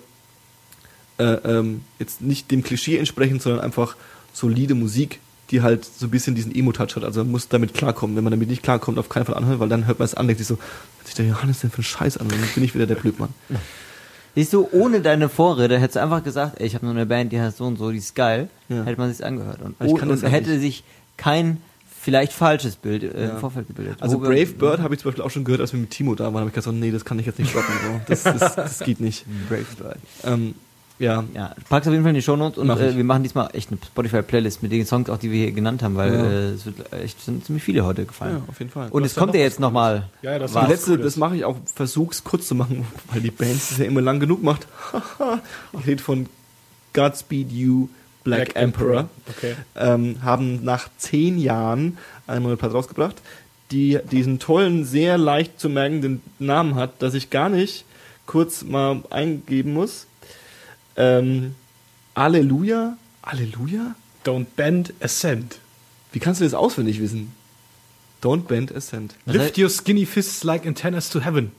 äh, 1.17 1.23
ähm, 1.23 1.81
jetzt 1.97 2.21
nicht 2.21 2.51
dem 2.51 2.61
Klischee 2.63 2.97
entsprechend, 2.97 3.41
sondern 3.41 3.61
einfach 3.61 3.95
solide 4.33 4.75
Musik, 4.75 5.19
die 5.51 5.61
halt 5.61 5.85
so 5.85 6.07
ein 6.07 6.11
bisschen 6.11 6.35
diesen 6.35 6.53
Emo-Touch 6.53 6.95
hat. 6.97 7.03
Also 7.03 7.21
man 7.23 7.31
muss 7.31 7.47
damit 7.47 7.73
klarkommen. 7.73 8.15
Wenn 8.15 8.23
man 8.23 8.31
damit 8.31 8.49
nicht 8.49 8.63
klarkommt, 8.63 8.99
auf 8.99 9.09
keinen 9.09 9.25
Fall 9.25 9.35
anhören, 9.35 9.59
weil 9.59 9.69
dann 9.69 9.87
hört 9.87 9.99
man 9.99 10.05
es 10.05 10.13
an, 10.13 10.27
denkt 10.27 10.39
sich 10.39 10.47
so, 10.47 10.57
was 10.99 11.07
sich 11.07 11.15
der 11.15 11.25
Johannes 11.25 11.61
denn 11.61 11.69
für 11.71 11.77
einen 11.77 11.83
Scheiß 11.85 12.17
an? 12.17 12.27
Dann 12.27 12.39
bin 12.53 12.63
ich 12.63 12.75
wieder 12.75 12.85
der 12.85 12.95
Blödmann. 12.95 13.29
Siehst 14.35 14.51
du, 14.53 14.67
ohne 14.71 14.99
deine 15.01 15.29
Vorrede 15.29 15.79
hättest 15.79 15.95
du 15.95 16.01
einfach 16.01 16.23
gesagt, 16.23 16.59
ey, 16.59 16.67
ich 16.67 16.75
habe 16.75 16.85
nur 16.85 16.93
eine 16.93 17.05
Band, 17.05 17.31
die 17.31 17.39
heißt 17.39 17.57
so 17.57 17.65
und 17.65 17.77
so, 17.77 17.89
die 17.91 17.97
ist 17.99 18.15
geil, 18.15 18.49
Ja. 18.69 18.83
hätte 18.83 18.99
man 18.99 19.11
sich 19.13 19.25
angehört. 19.25 19.61
Und, 19.61 19.75
oh, 19.79 19.93
und 19.97 20.21
ja 20.21 20.27
hätte 20.29 20.49
nicht. 20.51 20.61
sich 20.61 20.83
kein 21.17 21.57
vielleicht 22.01 22.33
falsches 22.33 22.75
Bild 22.75 23.03
äh, 23.03 23.23
Ja. 23.23 23.29
im 23.31 23.37
Vorfeld 23.39 23.67
gebildet. 23.67 23.95
Also 24.01 24.17
Wo 24.17 24.25
Brave 24.25 24.45
Bird 24.47 24.79
habe 24.81 24.93
ich 24.93 24.99
zum 25.01 25.09
Beispiel 25.09 25.23
auch 25.23 25.31
schon 25.31 25.43
gehört, 25.45 25.61
als 25.61 25.71
wir 25.73 25.79
mit 25.79 25.89
Timo 25.91 26.13
da 26.15 26.25
waren. 26.25 26.41
habe 26.41 26.49
ich 26.49 26.53
gesagt, 26.53 26.75
nee, 26.75 26.91
das 26.91 27.05
kann 27.05 27.17
ich 27.17 27.25
jetzt 27.25 27.39
nicht 27.39 27.55
droppen. 27.55 27.73
So. 27.83 28.01
Das, 28.07 28.23
das, 28.23 28.55
das 28.55 28.79
geht 28.79 28.99
nicht. 28.99 29.25
Brave 29.49 29.65
Bird. 29.79 29.97
Ähm, 30.25 30.53
ja, 30.99 31.23
Ja, 31.33 31.53
pack's 31.69 31.87
auf 31.87 31.91
jeden 31.93 32.03
Fall 32.03 32.11
in 32.11 32.15
die 32.15 32.21
Shownotes 32.21 32.57
und 32.57 32.67
Mach 32.67 32.79
äh, 32.79 32.95
wir 32.95 33.03
machen 33.03 33.23
diesmal 33.23 33.49
echt 33.53 33.69
eine 33.71 33.79
Spotify-Playlist 33.85 34.63
mit 34.63 34.71
den 34.71 34.85
Songs, 34.85 35.09
auch 35.09 35.17
die 35.17 35.31
wir 35.31 35.43
hier 35.45 35.51
genannt 35.51 35.83
haben, 35.83 35.95
weil 35.95 36.13
Ja. 36.13 36.23
äh, 36.25 36.49
es 36.51 36.65
wird 36.65 36.93
echt 36.93 37.21
sind 37.23 37.45
ziemlich 37.45 37.63
viele 37.63 37.83
heute 37.85 38.01
ja, 38.03 38.07
gefallen. 38.07 38.41
auf 38.47 38.59
jeden 38.59 38.71
Fall. 38.71 38.89
Und 38.91 39.03
es 39.03 39.15
ja 39.15 39.19
kommt 39.21 39.33
ja 39.35 39.41
jetzt 39.41 39.59
nochmal. 39.59 40.09
Ja, 40.21 40.31
ja, 40.33 40.39
das 40.39 40.51
Die 40.51 40.55
war 40.55 40.67
letzte, 40.67 40.91
Cooles. 40.91 41.03
das 41.05 41.17
mache 41.17 41.35
ich 41.35 41.45
auch, 41.45 41.57
versuch's 41.73 42.23
kurz 42.23 42.47
zu 42.47 42.55
machen, 42.55 42.85
weil 43.11 43.21
die 43.21 43.31
Band 43.31 43.55
es 43.55 43.77
ja 43.77 43.85
immer 43.85 44.01
lang 44.01 44.19
genug 44.19 44.41
macht. 44.43 44.67
ich 45.79 45.87
rede 45.87 46.01
von 46.01 46.27
Godspeed 46.93 47.51
You, 47.51 47.89
Black, 48.23 48.53
Black 48.53 48.55
Emperor. 48.63 48.99
Emperor. 49.01 49.09
Okay. 49.37 49.55
Ähm, 49.75 50.17
haben 50.23 50.63
nach 50.63 50.87
zehn 50.97 51.37
Jahren 51.37 51.97
eine 52.27 52.41
neue 52.41 52.57
Platte 52.57 52.73
rausgebracht, 52.75 53.21
die 53.71 53.99
diesen 54.11 54.39
tollen, 54.39 54.85
sehr 54.85 55.17
leicht 55.17 55.59
zu 55.59 55.69
merkenden 55.69 56.21
Namen 56.39 56.75
hat, 56.75 57.01
dass 57.01 57.13
ich 57.13 57.29
gar 57.29 57.49
nicht 57.49 57.83
kurz 58.25 58.63
mal 58.63 59.03
eingeben 59.09 59.73
muss. 59.73 60.07
Ähm, 60.97 61.55
Alleluja? 62.13 62.97
Alleluja? 63.21 63.95
Don't 64.25 64.45
bend, 64.55 64.93
ascend. 64.99 65.59
Wie 66.11 66.19
kannst 66.19 66.41
du 66.41 66.45
das 66.45 66.53
auswendig 66.53 67.01
wissen? 67.01 67.33
Don't 68.23 68.43
bend 68.47 68.73
ascend. 68.73 69.15
Lift 69.25 69.57
your 69.57 69.69
skinny 69.69 70.05
fists 70.05 70.43
like 70.43 70.65
antennas 70.65 71.09
to 71.09 71.19
heaven. 71.19 71.51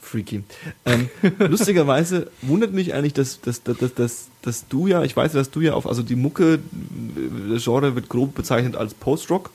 Freaky. 0.00 0.44
Ähm, 0.84 1.08
lustigerweise 1.38 2.30
wundert 2.42 2.72
mich 2.72 2.94
eigentlich, 2.94 3.14
dass, 3.14 3.40
dass, 3.40 3.62
dass, 3.62 3.78
dass, 3.78 3.94
dass, 3.94 4.26
dass 4.42 4.68
du 4.68 4.86
ja, 4.86 5.02
ich 5.04 5.16
weiß 5.16 5.32
dass 5.32 5.50
du 5.50 5.60
ja 5.60 5.74
auf, 5.74 5.86
also 5.86 6.02
die 6.02 6.16
Mucke, 6.16 6.54
äh, 6.54 7.52
das 7.52 7.64
Genre 7.64 7.94
wird 7.94 8.08
grob 8.08 8.34
bezeichnet 8.34 8.76
als 8.76 8.94
Post-Rock. 8.94 9.50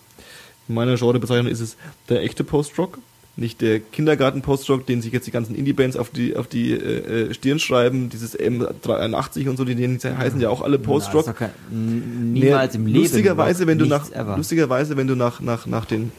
In 0.67 0.75
meiner 0.75 0.95
Genrebezeichnung 0.95 1.47
ist 1.51 1.59
es 1.59 1.77
der 2.09 2.21
echte 2.23 2.43
Post-Rock, 2.43 2.99
nicht 3.37 3.61
der 3.61 3.79
Kindergarten-Post-Rock, 3.79 4.85
den 4.85 5.01
sich 5.01 5.13
jetzt 5.13 5.25
die 5.25 5.31
ganzen 5.31 5.55
Indie-Bands 5.55 5.95
auf 5.97 6.09
die, 6.09 6.35
auf 6.35 6.47
die 6.47 6.71
äh, 6.71 7.29
äh, 7.29 7.33
Stirn 7.33 7.59
schreiben, 7.59 8.09
dieses 8.09 8.37
M83 8.37 9.47
und 9.49 9.57
so, 9.57 9.63
die, 9.65 9.75
die 9.75 9.87
heißen 9.87 10.39
ja 10.41 10.49
auch 10.49 10.61
alle 10.61 10.77
Post-Rock. 10.79 11.35
Kein- 11.35 11.49
n- 11.71 12.33
Niemals 12.33 12.75
im 12.75 12.85
Leben. 12.87 12.99
Lustigerweise, 12.99 13.67
wenn 13.67 13.77
du 13.77 13.85
nach, 13.85 14.11
ever. 14.11 14.35
lustigerweise, 14.37 14.97
wenn 14.97 15.07
du 15.07 15.15
nach, 15.15 15.39
nach, 15.39 15.65
nach 15.65 15.85
den, 15.85 16.11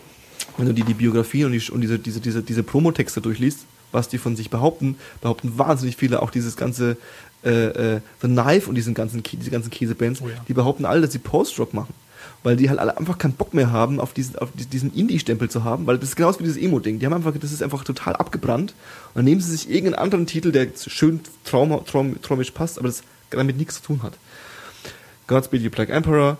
wenn 0.57 0.67
du 0.67 0.73
die, 0.75 0.83
die 0.85 0.95
Biografien 0.95 1.47
und, 1.47 1.53
die, 1.53 1.71
und 1.71 1.81
diese, 1.83 1.99
diese, 1.99 2.21
diese, 2.21 2.43
diese 2.43 2.63
Promotexte 2.63 3.21
durchliest, 3.21 3.61
was 3.93 4.09
die 4.09 4.19
von 4.19 4.35
sich 4.37 4.49
behaupten, 4.49 4.97
behaupten 5.21 5.59
wahnsinnig 5.59 5.97
viele 5.97 6.23
auch 6.23 6.31
dieses 6.31 6.57
ganze 6.57 6.97
äh, 7.45 7.97
äh, 7.97 8.01
The 8.23 8.29
Knife 8.29 8.69
und 8.69 8.75
diesen 8.75 8.95
ganzen, 8.95 9.23
diese 9.23 9.51
ganzen 9.51 9.71
Käsebands, 9.71 10.23
Oh 10.25 10.29
ja. 10.29 10.35
die 10.49 10.55
behaupten 10.55 10.87
alle, 10.87 11.03
dass 11.03 11.13
sie 11.13 11.19
Post-Rock 11.19 11.75
machen. 11.75 11.93
Weil 12.45 12.57
die 12.57 12.69
halt 12.69 12.81
alle 12.81 12.97
einfach 12.99 13.19
keinen 13.19 13.35
Bock 13.35 13.55
mehr 13.55 13.71
haben, 13.71 14.01
auf 14.01 14.13
diesen, 14.15 14.37
auf 14.37 14.49
die- 14.55 14.67
diesen 14.67 14.93
Indie-Stempel 14.95 15.49
zu 15.49 15.63
haben, 15.63 15.87
weil 15.87 15.99
das 15.99 16.11
ist 16.11 16.17
genauso 16.17 16.41
wie 16.41 16.45
dieses 16.45 16.59
Emo-Ding. 16.61 16.99
Die 16.99 17.07
haben 17.07 17.13
einfach, 17.13 17.33
das 17.39 17.53
ist 17.53 17.63
einfach 17.63 17.85
total 17.85 18.17
abgebrannt. 18.17 18.75
Und 19.15 19.17
dann 19.19 19.25
nehmen 19.25 19.41
sie 19.41 19.53
sich 19.53 19.71
irgendeinen 19.71 20.03
anderen 20.03 20.27
Titel, 20.27 20.51
der 20.51 20.67
schön 20.77 21.21
trauma, 21.45 21.79
traum, 21.87 22.21
traumisch 22.21 22.51
passt, 22.51 22.79
aber 22.79 22.89
das 22.89 23.03
damit 23.31 23.57
nichts 23.57 23.77
zu 23.77 23.83
tun 23.83 24.03
hat. 24.03 24.15
Godspeed 25.29 25.63
You 25.63 25.71
Black 25.71 25.89
Emperor. 25.89 26.37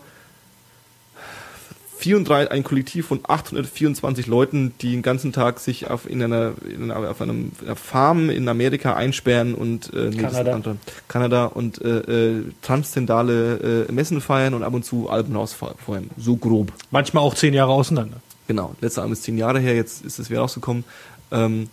34, 2.03 2.51
ein 2.51 2.65
Kollektiv 2.65 3.07
von 3.07 3.21
824 3.23 4.27
Leuten, 4.27 4.73
die 4.81 4.91
den 4.91 5.01
ganzen 5.01 5.31
Tag 5.31 5.61
sich 5.61 5.89
auf, 5.89 6.09
in 6.09 6.21
einer, 6.21 6.51
in 6.69 6.91
einer, 6.91 7.09
auf 7.09 7.21
einem, 7.21 7.53
einer 7.63 7.77
Farm 7.77 8.29
in 8.29 8.49
Amerika 8.49 8.93
einsperren 8.93 9.55
und 9.55 9.93
äh, 9.93 10.09
nee, 10.09 10.17
Kanada. 10.17 10.39
ein 10.39 10.55
anderer. 10.55 10.75
Kanada 11.07 11.45
und 11.45 11.81
äh, 11.81 11.99
äh, 11.99 12.43
transzendale 12.61 13.85
äh, 13.87 13.91
Messen 13.91 14.19
feiern 14.19 14.53
und 14.53 14.63
ab 14.63 14.73
und 14.73 14.83
zu 14.83 15.09
Alben 15.09 15.33
rausfeuern. 15.33 16.09
So 16.17 16.35
grob. 16.35 16.73
Manchmal 16.91 17.23
auch 17.23 17.35
zehn 17.35 17.53
Jahre 17.53 17.71
auseinander. 17.71 18.17
Genau, 18.49 18.75
letzter 18.81 19.03
Album 19.03 19.13
ist 19.13 19.23
zehn 19.23 19.37
Jahre 19.37 19.61
her, 19.61 19.73
jetzt 19.73 20.03
ist 20.03 20.19
es 20.19 20.29
wieder 20.29 20.41
rausgekommen. 20.41 20.83
Ähm, 21.31 21.69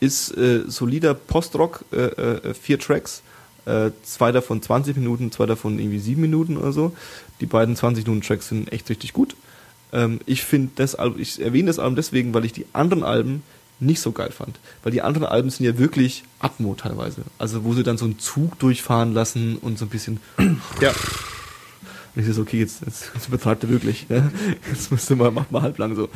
ist 0.00 0.34
äh, 0.38 0.62
solider 0.66 1.12
Postrock, 1.12 1.84
äh, 1.92 1.96
äh, 1.96 2.54
vier 2.54 2.78
Tracks, 2.78 3.22
äh, 3.66 3.90
zwei 4.04 4.32
davon 4.32 4.62
20 4.62 4.96
Minuten, 4.96 5.30
zwei 5.32 5.44
davon 5.44 5.78
irgendwie 5.78 5.98
sieben 5.98 6.22
Minuten 6.22 6.56
oder 6.56 6.72
so. 6.72 6.96
Die 7.40 7.46
beiden 7.46 7.76
20 7.76 8.06
Minuten 8.06 8.26
Tracks 8.26 8.48
sind 8.48 8.72
echt 8.72 8.88
richtig 8.88 9.12
gut. 9.12 9.36
Ähm, 9.96 10.20
ich 10.26 10.44
finde 10.44 10.70
das 10.76 10.94
Album, 10.94 11.18
ich 11.20 11.40
erwähne 11.40 11.66
das 11.68 11.78
Album 11.78 11.96
deswegen, 11.96 12.34
weil 12.34 12.44
ich 12.44 12.52
die 12.52 12.66
anderen 12.72 13.02
Alben 13.02 13.42
nicht 13.80 14.00
so 14.00 14.12
geil 14.12 14.30
fand. 14.30 14.58
Weil 14.82 14.92
die 14.92 15.02
anderen 15.02 15.26
Alben 15.26 15.50
sind 15.50 15.66
ja 15.66 15.78
wirklich 15.78 16.24
Atmo 16.38 16.74
teilweise. 16.74 17.22
Also 17.38 17.64
wo 17.64 17.74
sie 17.74 17.82
dann 17.82 17.98
so 17.98 18.04
einen 18.04 18.18
Zug 18.18 18.58
durchfahren 18.58 19.12
lassen 19.12 19.56
und 19.56 19.78
so 19.78 19.84
ein 19.86 19.88
bisschen 19.88 20.20
Ja. 20.80 20.90
und 22.14 22.26
ich 22.26 22.34
so, 22.34 22.40
okay, 22.42 22.58
jetzt, 22.60 22.82
jetzt, 22.86 23.10
jetzt 23.14 23.28
übertreibt 23.28 23.64
er 23.64 23.68
wirklich. 23.70 24.08
Ne? 24.08 24.30
Jetzt 24.70 24.90
müsste 24.90 25.16
mal, 25.16 25.30
macht 25.30 25.52
mal 25.52 25.62
halblang 25.62 25.94
so. 25.94 26.08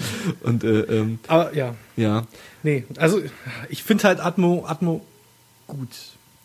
Und 0.42 0.64
äh, 0.64 0.80
ähm, 0.82 1.18
Aber 1.28 1.54
ja, 1.54 1.74
ja, 1.96 2.26
nee, 2.62 2.84
also 2.96 3.20
ich 3.68 3.82
finde 3.82 4.04
halt 4.04 4.20
Atmo, 4.20 4.64
Atmo 4.66 5.04
gut. 5.66 5.88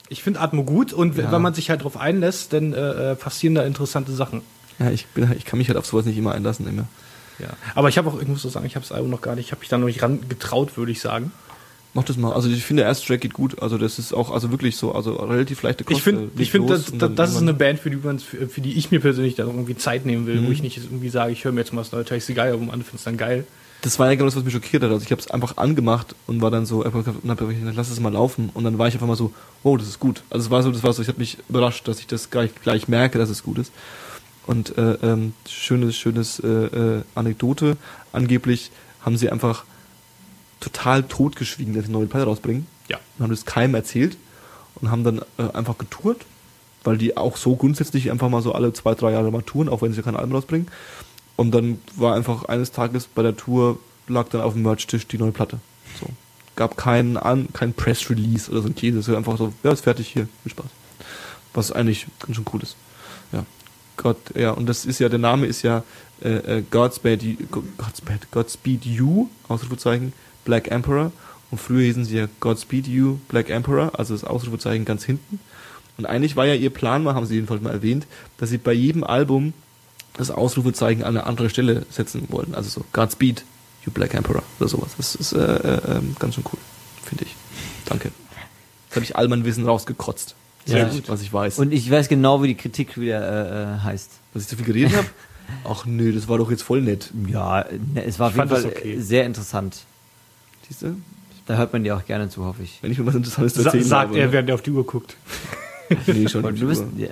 Ich 0.09 0.21
finde 0.21 0.39
Atmo 0.41 0.63
gut 0.63 0.91
und 0.93 1.17
Ja. 1.17 1.31
wenn 1.31 1.41
man 1.41 1.53
sich 1.53 1.69
halt 1.69 1.83
drauf 1.83 1.97
einlässt, 1.97 2.51
dann 2.53 2.73
äh, 2.73 3.11
äh, 3.11 3.15
passieren 3.15 3.55
da 3.55 3.63
interessante 3.63 4.11
Sachen. 4.11 4.41
ja 4.79 4.91
ich, 4.91 5.07
bin, 5.07 5.31
ich 5.37 5.45
kann 5.45 5.57
mich 5.59 5.69
halt 5.69 5.77
auf 5.77 5.85
sowas 5.85 6.05
nicht 6.05 6.17
immer 6.17 6.33
einlassen. 6.33 6.67
Immer. 6.67 6.87
Ja. 7.39 7.49
Aber 7.73 7.89
ich 7.89 7.97
habe 7.97 8.09
auch, 8.09 8.21
ich 8.21 8.27
muss 8.27 8.41
so 8.41 8.49
sagen, 8.49 8.65
ich 8.65 8.75
habe 8.75 8.85
das 8.85 8.91
Album 8.91 9.09
noch 9.09 9.21
gar 9.21 9.35
nicht, 9.35 9.47
ich 9.47 9.51
habe 9.51 9.59
mich 9.59 9.69
da 9.69 9.77
noch 9.77 9.87
nicht 9.87 10.01
ran 10.01 10.27
getraut, 10.29 10.77
würde 10.77 10.91
ich 10.91 11.01
sagen. 11.01 11.31
Mach 11.95 12.03
das 12.03 12.17
mal. 12.17 12.33
Also 12.33 12.49
ich 12.49 12.63
finde, 12.65 12.81
der 12.81 12.89
erste 12.89 13.07
Track 13.07 13.21
geht 13.21 13.33
gut. 13.33 13.61
Also 13.61 13.77
das 13.77 13.99
ist 13.99 14.13
auch 14.13 14.29
also 14.29 14.51
wirklich 14.51 14.75
so, 14.75 14.91
also 14.93 15.13
relativ 15.15 15.63
leichte 15.63 15.85
Kost. 15.85 15.97
Ich 15.97 16.03
finde, 16.03 16.23
äh, 16.37 16.41
ich 16.41 16.51
finde, 16.51 16.73
das, 16.73 16.85
das, 16.85 16.97
dann 16.97 17.15
das 17.15 17.31
ist 17.31 17.41
eine 17.41 17.53
Band, 17.53 17.79
für 17.79 17.89
die, 17.89 17.97
für, 18.19 18.49
für 18.49 18.59
die 18.59 18.73
ich 18.73 18.91
mir 18.91 18.99
persönlich 18.99 19.35
da 19.35 19.43
irgendwie 19.43 19.77
Zeit 19.77 20.05
nehmen 20.05 20.27
will, 20.27 20.41
Mhm. 20.41 20.47
wo 20.47 20.51
ich 20.51 20.61
nicht 20.61 20.77
irgendwie 20.77 21.07
sage, 21.07 21.31
ich 21.31 21.45
höre 21.45 21.53
mir 21.53 21.61
jetzt 21.61 21.71
mal 21.71 21.81
das 21.81 21.93
neue 21.93 22.03
Teil 22.03 22.19
geil, 22.19 22.51
aber 22.53 22.63
andere 22.63 22.79
finden 22.81 22.97
es 22.97 23.03
dann 23.05 23.15
geil. 23.15 23.45
Das 23.81 23.97
war 23.97 24.07
ja 24.07 24.15
genau 24.15 24.25
das, 24.25 24.35
was 24.35 24.43
mich 24.43 24.51
schockiert 24.53 24.83
hat. 24.83 24.91
Also 24.91 25.05
ich 25.05 25.11
habe 25.11 25.21
es 25.21 25.31
einfach 25.31 25.55
angemacht 25.55 26.15
und 26.27 26.41
war 26.41 26.51
dann 26.51 26.65
so, 26.65 26.83
lass 26.83 27.89
es 27.89 27.99
mal 28.01 28.11
laufen. 28.11 28.49
Und 28.53 28.65
dann 28.65 28.77
war 28.77 28.89
ich 28.89 28.95
einfach 28.95 29.07
mal 29.07 29.15
so, 29.15 29.31
wow, 29.63 29.77
das 29.77 29.87
ist 29.87 29.99
gut. 29.99 30.23
Also 30.29 30.47
es 30.47 30.51
war 30.51 30.63
so, 30.63 30.71
das 30.71 30.83
war 30.83 30.91
so, 30.91 31.01
ich 31.01 31.07
habe 31.07 31.19
mich 31.19 31.37
überrascht, 31.47 31.87
dass 31.87 31.99
ich 31.99 32.07
das 32.07 32.29
gleich, 32.29 32.49
gleich 32.61 32.87
merke, 32.89 33.19
dass 33.19 33.29
es 33.29 33.43
gut 33.43 33.57
ist. 33.57 33.71
Und 34.45 34.77
äh, 34.77 34.93
ähm, 35.01 35.33
schönes, 35.49 35.97
schönes 35.97 36.39
äh, 36.39 36.47
äh, 36.47 37.01
Anekdote. 37.15 37.77
Angeblich 38.11 38.71
haben 39.01 39.17
sie 39.17 39.29
einfach 39.29 39.65
total 40.59 41.03
totgeschwiegen, 41.03 41.73
dass 41.73 41.85
sie 41.85 41.89
eine 41.89 41.97
neue 41.97 42.07
Platte 42.07 42.25
rausbringen. 42.25 42.67
Ja. 42.87 42.99
Und 43.17 43.23
haben 43.23 43.31
das 43.31 43.45
keinem 43.45 43.75
erzählt 43.75 44.17
und 44.75 44.91
haben 44.91 45.03
dann 45.03 45.21
äh, 45.37 45.51
einfach 45.53 45.77
getourt, 45.77 46.25
weil 46.83 46.97
die 46.97 47.17
auch 47.17 47.37
so 47.37 47.55
grundsätzlich 47.55 48.11
einfach 48.11 48.29
mal 48.29 48.41
so 48.41 48.53
alle 48.53 48.73
zwei, 48.73 48.93
drei 48.93 49.11
Jahre 49.11 49.31
mal 49.31 49.41
touren, 49.41 49.69
auch 49.69 49.81
wenn 49.81 49.93
sie 49.93 50.01
kein 50.01 50.15
Album 50.15 50.33
rausbringen. 50.33 50.67
Und 51.35 51.51
dann 51.51 51.79
war 51.95 52.15
einfach 52.15 52.45
eines 52.45 52.71
Tages 52.71 53.07
bei 53.07 53.23
der 53.23 53.35
Tour, 53.35 53.79
lag 54.07 54.29
dann 54.29 54.41
auf 54.41 54.53
dem 54.53 54.61
Merch-Tisch 54.61 55.07
die 55.07 55.17
neue 55.17 55.31
Platte. 55.31 55.59
So. 55.99 56.07
Gab 56.55 56.77
keinen 56.77 57.17
an, 57.17 57.49
kein 57.51 57.73
Press-Release 57.73 58.49
oder 58.49 58.61
so 58.61 58.67
ein 58.67 58.75
Käse. 58.75 58.99
Es 58.99 59.09
war 59.09 59.17
einfach 59.17 59.37
so, 59.37 59.53
ja, 59.63 59.71
ist 59.71 59.83
fertig 59.83 60.07
hier, 60.07 60.27
viel 60.43 60.51
Spaß. 60.51 60.67
Was 61.53 61.71
eigentlich 61.71 62.07
ganz 62.19 62.35
schön 62.35 62.45
cool 62.53 62.61
ist. 62.61 62.75
Ja. 63.33 63.45
Gott, 63.97 64.17
ja, 64.35 64.51
und 64.51 64.67
das 64.67 64.85
ist 64.85 64.99
ja, 64.99 65.09
der 65.09 65.19
Name 65.19 65.45
ist 65.45 65.61
ja 65.61 65.83
äh, 66.21 66.61
Godspeed, 66.69 67.51
Godspeed, 67.51 68.31
Godspeed 68.31 68.85
You, 68.85 69.29
Ausrufezeichen, 69.47 70.13
Black 70.43 70.69
Emperor. 70.69 71.11
Und 71.51 71.59
früher 71.59 71.83
hießen 71.83 72.05
sie 72.05 72.17
ja 72.17 72.27
Godspeed 72.39 72.87
You, 72.87 73.19
Black 73.29 73.49
Emperor, 73.49 73.97
also 73.97 74.13
das 74.13 74.23
Ausrufezeichen 74.23 74.85
ganz 74.85 75.03
hinten. 75.03 75.39
Und 75.97 76.05
eigentlich 76.05 76.35
war 76.35 76.45
ja 76.45 76.53
ihr 76.53 76.69
Plan 76.69 77.03
mal, 77.03 77.15
haben 77.15 77.25
sie 77.25 77.35
jedenfalls 77.35 77.61
mal 77.61 77.71
erwähnt, 77.71 78.05
dass 78.37 78.49
sie 78.49 78.57
bei 78.57 78.73
jedem 78.73 79.03
Album 79.03 79.53
das 80.13 80.31
Ausrufezeichen 80.31 81.03
an 81.03 81.17
eine 81.17 81.25
andere 81.25 81.49
Stelle 81.49 81.85
setzen 81.89 82.27
wollen. 82.29 82.55
Also 82.55 82.69
so 82.69 82.85
Godspeed, 82.93 83.43
You 83.85 83.91
Black 83.91 84.13
Emperor 84.13 84.43
oder 84.59 84.67
sowas. 84.67 84.91
Das 84.97 85.15
ist 85.15 85.33
äh, 85.33 85.39
äh, 85.39 85.97
ähm, 85.97 86.15
ganz 86.19 86.35
schön 86.35 86.43
cool, 86.51 86.59
finde 87.03 87.25
ich. 87.25 87.35
Danke. 87.85 88.11
Jetzt 88.87 88.95
habe 88.95 89.05
ich 89.05 89.15
all 89.15 89.27
mein 89.27 89.45
Wissen 89.45 89.65
rausgekotzt. 89.65 90.35
Ja. 90.65 90.73
Sehr 90.77 90.85
gut, 90.87 91.09
was 91.09 91.21
ich 91.21 91.31
weiß. 91.31 91.59
Und 91.59 91.71
ich 91.73 91.89
weiß 91.89 92.07
genau, 92.09 92.41
wie 92.41 92.47
die 92.47 92.55
Kritik 92.55 92.97
wieder 92.99 93.21
äh, 93.21 93.75
äh, 93.75 93.79
heißt. 93.81 94.09
Dass 94.33 94.43
ich 94.43 94.49
zu 94.49 94.55
viel 94.57 94.65
geredet 94.65 94.93
habe? 94.97 95.07
Ach 95.63 95.85
nö, 95.85 96.11
das 96.11 96.27
war 96.27 96.37
doch 96.39 96.49
jetzt 96.49 96.63
voll 96.63 96.81
nett. 96.81 97.11
Ja, 97.27 97.65
ne, 97.93 98.03
es 98.03 98.17
war 98.17 98.27
auf 98.27 98.33
Ich 98.33 98.37
jeden 98.37 98.49
fand 98.49 98.61
Fall 98.63 98.71
das 98.71 98.79
okay. 98.81 98.93
äh, 98.95 98.99
sehr 98.99 99.25
interessant. 99.25 99.83
Siehst 100.67 100.81
du? 100.81 100.95
Da 101.45 101.57
hört 101.57 101.71
man 101.73 101.83
dir 101.83 101.95
auch 101.95 102.03
gerne 102.05 102.27
zu, 102.29 102.43
hoffe 102.43 102.63
ich. 102.63 102.79
Wenn 102.81 102.91
ich 102.91 102.97
mir 102.97 103.05
was 103.05 103.13
Interessantes 103.13 103.53
Sa 103.53 103.63
erzählen 103.65 103.83
sagt 103.83 104.09
habe. 104.09 104.19
er, 104.19 104.31
während 104.31 104.49
er 104.49 104.55
auf 104.55 104.63
die 104.63 104.71
Uhr 104.71 104.85
guckt. 104.85 105.15
Nee, 106.07 106.27
schon. 106.27 106.41
Die 106.55 106.59
du 106.61 106.67
bist. 106.67 106.83
Ja. 106.97 107.09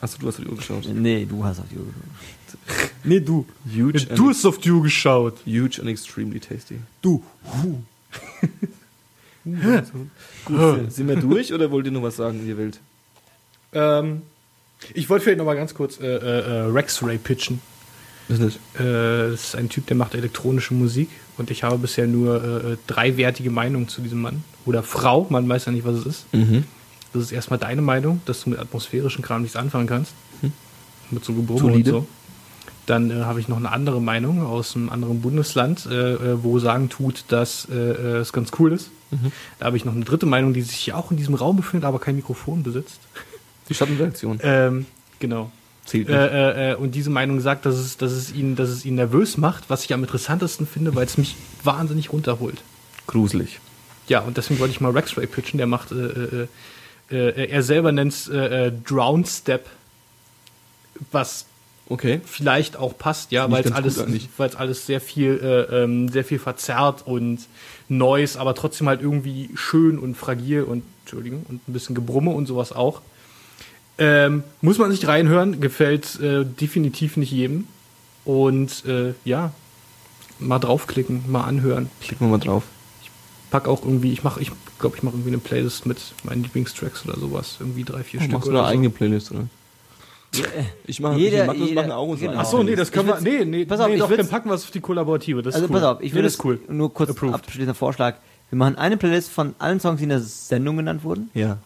Achso, 0.00 0.16
du 0.18 0.26
hast 0.28 0.38
auf 0.38 0.44
die 0.46 0.50
Uhr 0.50 0.56
geschaut. 0.56 0.88
Nee, 0.94 1.26
du 1.28 1.44
hast 1.44 1.58
auf 1.60 1.66
die 1.70 1.76
Uhr 1.76 1.84
geschaut. 1.84 2.90
Nee, 3.04 3.20
du. 3.20 3.44
Huge, 3.70 4.06
Du 4.06 4.30
hast 4.30 4.46
auf 4.46 4.56
die 4.58 4.70
Uhr 4.70 4.82
geschaut. 4.82 5.34
huge 5.44 5.78
and 5.78 5.88
extremely 5.90 6.40
tasty. 6.40 6.78
Du. 7.02 7.22
Gut, 9.44 10.92
sind 10.92 11.08
wir 11.08 11.16
durch 11.16 11.52
oder 11.52 11.70
wollt 11.70 11.86
ihr 11.86 11.92
noch 11.92 12.02
was 12.02 12.16
sagen, 12.16 12.46
ihr 12.46 12.56
Welt? 12.56 12.80
Ähm, 13.72 14.22
ich 14.94 15.08
wollte 15.08 15.24
vielleicht 15.24 15.38
noch 15.38 15.44
mal 15.44 15.56
ganz 15.56 15.74
kurz 15.74 15.98
äh, 16.00 16.06
äh, 16.06 16.40
äh, 16.40 16.60
Rex 16.70 17.02
Ray 17.02 17.18
pitchen. 17.18 17.60
Das 18.28 18.38
nicht. 18.38 18.56
Äh, 18.74 19.30
das 19.30 19.44
ist 19.44 19.56
ein 19.56 19.68
Typ, 19.68 19.86
der 19.86 19.96
macht 19.96 20.14
elektronische 20.14 20.74
Musik 20.74 21.08
und 21.38 21.50
ich 21.50 21.62
habe 21.62 21.78
bisher 21.78 22.06
nur 22.06 22.42
äh, 22.42 22.76
drei 22.86 23.16
wertige 23.16 23.50
Meinungen 23.50 23.88
zu 23.88 24.00
diesem 24.00 24.20
Mann. 24.20 24.44
Oder 24.64 24.82
Frau, 24.82 25.26
man 25.28 25.48
weiß 25.48 25.66
ja 25.66 25.72
nicht, 25.72 25.84
was 25.84 25.96
es 25.96 26.06
ist. 26.06 26.34
Mhm. 26.34 26.64
Das 27.12 27.22
ist 27.22 27.32
erstmal 27.32 27.58
deine 27.58 27.82
Meinung, 27.82 28.22
dass 28.26 28.44
du 28.44 28.50
mit 28.50 28.58
atmosphärischen 28.58 29.22
Kram 29.22 29.42
nichts 29.42 29.56
anfangen 29.56 29.86
kannst. 29.86 30.14
Mit 31.10 31.24
so 31.24 31.34
Gebrumme 31.34 31.72
und 31.74 31.86
so. 31.86 32.06
Dann 32.86 33.10
äh, 33.10 33.24
habe 33.24 33.40
ich 33.40 33.48
noch 33.48 33.58
eine 33.58 33.70
andere 33.70 34.00
Meinung 34.00 34.44
aus 34.44 34.74
einem 34.74 34.88
anderen 34.90 35.20
Bundesland, 35.20 35.86
äh, 35.86 36.14
äh, 36.14 36.42
wo 36.42 36.58
sagen 36.58 36.88
tut, 36.88 37.24
dass 37.28 37.68
äh, 37.70 37.76
äh, 37.76 38.16
es 38.18 38.32
ganz 38.32 38.50
cool 38.58 38.72
ist. 38.72 38.90
Da 39.58 39.66
habe 39.66 39.76
ich 39.76 39.84
noch 39.84 39.94
eine 39.94 40.04
dritte 40.04 40.24
Meinung, 40.24 40.54
die 40.54 40.62
sich 40.62 40.76
hier 40.76 40.96
auch 40.96 41.10
in 41.10 41.18
diesem 41.18 41.34
Raum 41.34 41.56
befindet, 41.56 41.84
aber 41.84 41.98
kein 41.98 42.16
Mikrofon 42.16 42.62
besitzt. 42.62 43.00
Die 43.68 43.74
Schattenreaktion. 43.74 44.40
Ähm, 44.42 44.86
genau. 45.18 45.52
Zählt. 45.84 46.08
Äh, 46.08 46.70
äh, 46.70 46.72
äh, 46.72 46.74
und 46.76 46.94
diese 46.94 47.10
Meinung 47.10 47.40
sagt, 47.40 47.66
dass 47.66 47.74
es, 47.74 47.96
dass, 47.96 48.12
es 48.12 48.32
ihn, 48.32 48.56
dass 48.56 48.68
es 48.68 48.84
ihn 48.84 48.94
nervös 48.94 49.36
macht, 49.36 49.68
was 49.68 49.84
ich 49.84 49.92
am 49.92 50.02
interessantesten 50.02 50.66
finde, 50.66 50.94
weil 50.94 51.06
es 51.06 51.18
mich 51.18 51.36
wahnsinnig 51.64 52.12
runterholt. 52.12 52.62
Gruselig. 53.06 53.60
Ja, 54.08 54.20
und 54.20 54.36
deswegen 54.36 54.60
wollte 54.60 54.72
ich 54.72 54.80
mal 54.80 54.92
Rex 54.92 55.16
Ray 55.16 55.26
pitchen. 55.26 55.58
Der 55.58 55.66
macht, 55.66 55.92
äh, 55.92 56.46
er 57.10 57.62
selber 57.62 57.92
nennt 57.92 58.12
es 58.12 58.30
Drown 58.84 59.24
Step, 59.26 59.66
was 61.10 61.46
Okay. 61.92 62.22
vielleicht 62.24 62.76
auch 62.76 62.96
passt, 62.96 63.32
ja, 63.32 63.44
ich 63.44 63.52
weil 63.52 63.64
es 63.64 63.72
alles, 63.72 63.98
weil 64.38 64.48
es 64.48 64.56
alles 64.56 64.86
sehr 64.86 65.00
viel, 65.00 65.38
äh, 65.42 65.82
ähm, 65.82 66.08
sehr 66.08 66.24
viel 66.24 66.38
verzerrt 66.38 67.06
und 67.06 67.40
Neues, 67.88 68.38
aber 68.38 68.54
trotzdem 68.54 68.88
halt 68.88 69.02
irgendwie 69.02 69.50
schön 69.54 69.98
und 69.98 70.16
fragil 70.16 70.62
und 70.62 70.82
Entschuldigung 71.02 71.44
und 71.48 71.68
ein 71.68 71.72
bisschen 71.74 71.94
Gebrumme 71.94 72.30
und 72.30 72.46
sowas 72.46 72.72
auch. 72.72 73.02
Ähm, 73.98 74.42
muss 74.62 74.78
man 74.78 74.90
sich 74.90 75.06
reinhören, 75.06 75.60
gefällt 75.60 76.18
äh, 76.20 76.44
definitiv 76.46 77.18
nicht 77.18 77.30
jedem. 77.30 77.66
Und 78.24 78.84
äh, 78.86 79.12
ja, 79.24 79.52
mal 80.38 80.58
draufklicken, 80.58 81.30
mal 81.30 81.44
anhören. 81.44 81.90
Klicken 82.00 82.26
wir 82.28 82.38
mal 82.38 82.42
drauf. 82.42 82.62
Pack 83.50 83.68
auch 83.68 83.84
irgendwie, 83.84 84.12
ich 84.12 84.22
mache, 84.24 84.40
ich 84.40 84.50
glaube, 84.78 84.96
ich 84.96 85.02
mache 85.02 85.14
irgendwie 85.16 85.30
eine 85.30 85.38
Playlist 85.38 85.84
mit 85.84 85.98
meinen 86.24 86.42
Lieblingstracks 86.42 87.04
oder 87.04 87.18
sowas. 87.20 87.56
Irgendwie 87.60 87.84
drei, 87.84 88.02
vier 88.02 88.20
Oh, 88.20 88.22
Stück 88.22 88.32
machst 88.32 88.46
du 88.46 88.52
eine 88.52 88.60
so. 88.60 88.64
eigene 88.64 88.88
Playlist, 88.90 89.30
oder? 89.30 89.46
Ich 90.86 91.00
mache 91.00 91.18
Jeder- 91.18 91.42
ich 91.42 91.46
mach 91.46 91.54
das 91.56 91.68
jeder- 91.68 91.86
machen 91.86 92.10
so. 92.10 92.26
genau. 92.26 92.38
Ach 92.38 92.44
so, 92.46 92.62
nee, 92.62 92.74
das 92.74 92.90
können 92.90 93.08
wir. 93.08 93.20
Nee, 93.20 93.44
nee, 93.44 93.64
pass 93.66 93.80
auf, 93.80 93.88
nee, 93.88 93.94
ich 93.94 94.00
doch, 94.00 94.10
dann 94.10 94.28
packen 94.28 94.48
wir 94.48 94.54
es 94.54 94.64
auf 94.64 94.70
die 94.70 94.80
kollaborative. 94.80 95.42
Das 95.42 95.54
ist 95.54 95.62
Also 95.62 95.72
cool. 95.74 95.80
pass 95.80 95.88
auf, 95.96 96.00
ich 96.00 96.12
nee, 96.12 96.16
würde 96.18 96.24
das 96.28 96.34
ist 96.34 96.44
cool. 96.44 96.60
nur 96.68 96.92
kurz 96.92 97.10
Approved. 97.10 97.34
abschließender 97.34 97.74
Vorschlag. 97.74 98.16
Wir 98.50 98.56
machen 98.58 98.76
eine 98.76 98.96
Playlist 98.96 99.30
von 99.30 99.54
allen 99.58 99.78
Songs, 99.80 99.98
die 99.98 100.04
in 100.04 100.08
der 100.10 100.20
Sendung 100.20 100.76
genannt 100.78 101.04
wurden. 101.04 101.30
Ja. 101.34 101.58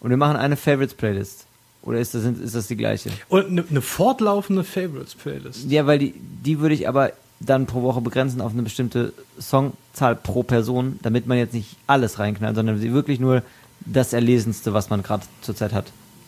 Und 0.00 0.10
wir 0.10 0.16
machen 0.16 0.36
eine 0.36 0.56
Favorites-Playlist. 0.56 1.46
Oder 1.82 1.98
ist 1.98 2.14
das, 2.14 2.24
ist 2.24 2.54
das 2.54 2.68
die 2.68 2.76
gleiche? 2.76 3.10
Und 3.28 3.46
eine, 3.46 3.64
eine 3.68 3.80
fortlaufende 3.80 4.62
Favorites-Playlist. 4.62 5.68
Ja, 5.70 5.86
weil 5.86 5.98
die, 5.98 6.14
die 6.16 6.60
würde 6.60 6.74
ich 6.76 6.86
aber 6.88 7.12
dann 7.40 7.66
pro 7.66 7.82
Woche 7.82 8.00
begrenzen 8.00 8.40
auf 8.40 8.52
eine 8.52 8.62
bestimmte 8.62 9.12
Songzahl 9.40 10.14
pro 10.14 10.44
Person, 10.44 11.00
damit 11.02 11.26
man 11.26 11.38
jetzt 11.38 11.54
nicht 11.54 11.76
alles 11.88 12.20
reinknallt, 12.20 12.54
sondern 12.54 12.80
wirklich 12.80 13.18
nur 13.18 13.42
das 13.80 14.12
Erlesenste, 14.12 14.72
was 14.74 14.90
man 14.90 15.02
gerade 15.02 15.24
zurzeit 15.40 15.72
hat. 15.72 15.86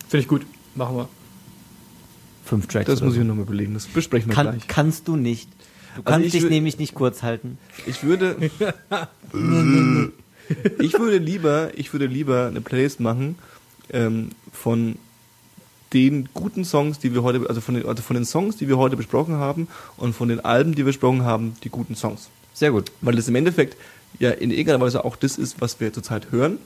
Finde 0.09 0.23
ich 0.23 0.29
gut. 0.29 0.45
Machen 0.75 0.97
wir. 0.97 1.09
Fünf 2.45 2.67
Tracks. 2.67 2.87
Das 2.87 3.01
muss 3.03 3.15
so. 3.15 3.21
ich 3.21 3.27
noch 3.27 3.35
mal 3.35 3.43
überlegen. 3.43 3.75
Das 3.75 3.87
besprechen 3.87 4.29
wir 4.29 4.35
Kann, 4.35 4.51
gleich. 4.51 4.69
kannst 4.69 5.09
du 5.09 5.17
nicht. 5.17 5.49
Du 5.51 5.57
Also 6.01 6.05
kannst 6.05 6.27
ich 6.27 6.33
dich 6.33 6.51
nämlich 6.51 6.79
nicht 6.79 6.95
kurz 6.95 7.23
halten. 7.23 7.59
Ich 7.87 8.03
würde. 8.03 8.37
ich 10.81 10.93
würde 10.99 11.19
lieber, 11.19 11.71
ich 11.77 11.93
würde 11.93 12.07
lieber 12.07 12.47
eine 12.47 12.61
Playlist 12.61 13.01
machen 13.01 13.37
ähm, 13.91 14.31
von 14.53 14.97
den 15.93 16.29
guten 16.35 16.65
Songs, 16.65 16.99
die 16.99 17.15
wir 17.15 17.23
heute, 17.23 17.49
also 17.49 17.61
von 17.61 17.77
den, 17.77 17.87
also 17.87 18.03
von 18.03 18.15
den 18.15 18.25
Songs, 18.25 18.57
die 18.57 18.69
wir 18.69 18.77
heute 18.77 18.97
besprochen 18.97 19.37
haben 19.37 19.69
und 19.97 20.15
von 20.15 20.29
den 20.29 20.41
Alben, 20.41 20.73
die 20.73 20.79
wir 20.79 20.87
besprochen 20.87 21.23
haben, 21.25 21.55
die 21.63 21.71
guten 21.71 21.95
Songs. 21.95 22.29
Sehr 22.53 22.73
gut. 22.73 22.91
Weil 23.01 23.15
das 23.15 23.29
im 23.29 23.37
Endeffekt 23.37 23.77
ja 24.19 24.31
in 24.31 24.51
irgendeiner 24.51 24.81
Weise 24.81 25.05
auch 25.05 25.17
das 25.17 25.39
ist, 25.39 25.61
was 25.61 25.81
wir 25.81 25.93
zurzeit 25.93 26.33
hören. 26.33 26.59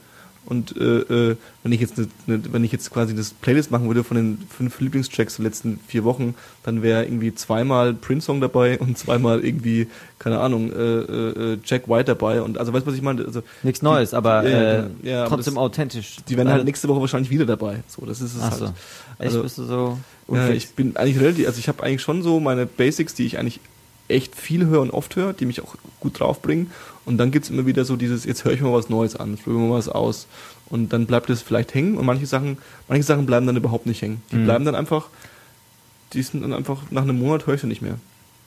Und 0.49 0.75
äh, 0.75 0.83
äh, 1.31 1.35
wenn 1.63 1.71
ich 1.71 1.79
jetzt 1.79 1.97
ne, 1.97 2.07
ne, 2.25 2.41
wenn 2.51 2.63
ich 2.63 2.71
jetzt 2.71 2.89
quasi 2.91 3.15
das 3.15 3.31
Playlist 3.31 3.69
machen 3.71 3.87
würde 3.87 4.03
von 4.03 4.17
den 4.17 4.39
fünf 4.49 4.79
Lieblingstracks 4.79 5.35
der 5.37 5.45
letzten 5.45 5.79
vier 5.87 6.03
Wochen, 6.03 6.33
dann 6.63 6.81
wäre 6.81 7.03
irgendwie 7.05 7.33
zweimal 7.35 7.93
Prince-Song 7.93 8.41
dabei 8.41 8.79
und 8.79 8.97
zweimal 8.97 9.45
irgendwie, 9.45 9.87
keine 10.17 10.39
Ahnung, 10.39 10.71
äh, 10.71 10.75
äh, 10.75 11.57
Jack 11.63 11.87
White 11.87 12.05
dabei. 12.05 12.41
Und 12.41 12.57
also 12.57 12.73
weißt 12.73 12.85
du, 12.85 12.89
was 12.89 12.97
ich 12.97 13.03
meine? 13.03 13.23
Also, 13.23 13.43
Nichts 13.63 13.81
Neues, 13.81 14.13
aber 14.13 14.43
äh, 14.43 14.51
ja, 14.77 14.87
ja, 15.03 15.19
aber 15.25 15.35
trotzdem 15.35 15.53
das- 15.55 15.61
authentisch. 15.63 16.17
die 16.27 16.35
werden 16.35 16.49
halt 16.49 16.65
nächste 16.65 16.87
Woche 16.87 16.99
wahrscheinlich 17.01 17.29
wieder 17.29 17.45
dabei. 17.45 17.83
So, 17.87 18.05
das 18.05 18.19
ist 18.19 18.35
es 18.35 18.41
Ach 18.41 18.53
so. 18.53 18.65
halt. 18.65 18.75
Echt, 19.19 19.27
Also, 19.27 19.43
bist 19.43 19.57
du 19.59 19.63
so 19.65 19.97
ja, 20.31 20.49
ich 20.49 20.69
bin 20.73 20.95
eigentlich 20.95 21.19
relativ, 21.19 21.47
also 21.47 21.59
ich 21.59 21.67
habe 21.67 21.81
eigentlich 21.83 22.01
schon 22.01 22.21
so 22.21 22.39
meine 22.39 22.65
Basics, 22.65 23.13
die 23.15 23.25
ich 23.25 23.39
eigentlich 23.39 23.59
echt 24.07 24.35
viel 24.35 24.65
höre 24.65 24.81
und 24.81 24.91
oft 24.91 25.15
höre, 25.15 25.33
die 25.33 25.45
mich 25.45 25.61
auch 25.61 25.75
gut 25.99 26.19
draufbringen. 26.19 26.71
Und 27.09 27.17
dann 27.17 27.31
gibt's 27.31 27.49
immer 27.49 27.65
wieder 27.65 27.85
so 27.85 27.95
dieses, 27.95 28.23
jetzt 28.23 28.45
höre 28.45 28.51
ich 28.53 28.61
mal 28.61 28.71
was 28.71 28.87
Neues 28.87 29.15
an, 29.15 29.35
probiere 29.35 29.63
mal 29.63 29.77
was 29.79 29.89
aus. 29.89 30.27
Und 30.69 30.93
dann 30.93 31.07
bleibt 31.07 31.27
es 31.31 31.41
vielleicht 31.41 31.73
hängen 31.73 31.97
und 31.97 32.05
manche 32.05 32.27
Sachen, 32.27 32.59
manche 32.87 33.01
Sachen 33.01 33.25
bleiben 33.25 33.47
dann 33.47 33.57
überhaupt 33.57 33.87
nicht 33.87 33.99
hängen. 34.03 34.21
Die 34.31 34.35
Mhm. 34.35 34.43
bleiben 34.45 34.63
dann 34.63 34.75
einfach, 34.75 35.07
die 36.13 36.21
sind 36.21 36.43
dann 36.43 36.53
einfach, 36.53 36.83
nach 36.91 37.01
einem 37.01 37.17
Monat 37.17 37.47
höre 37.47 37.55
ich 37.55 37.61
sie 37.61 37.67
nicht 37.67 37.81
mehr. 37.81 37.95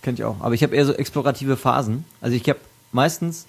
Kenn 0.03 0.15
ich 0.15 0.23
auch. 0.23 0.37
Aber 0.41 0.55
ich 0.55 0.63
habe 0.63 0.77
eher 0.77 0.87
so 0.87 0.93
explorative 0.93 1.57
Phasen. 1.57 2.05
Also 2.21 2.37
ich 2.37 2.49
habe 2.49 2.61
meistens 2.93 3.47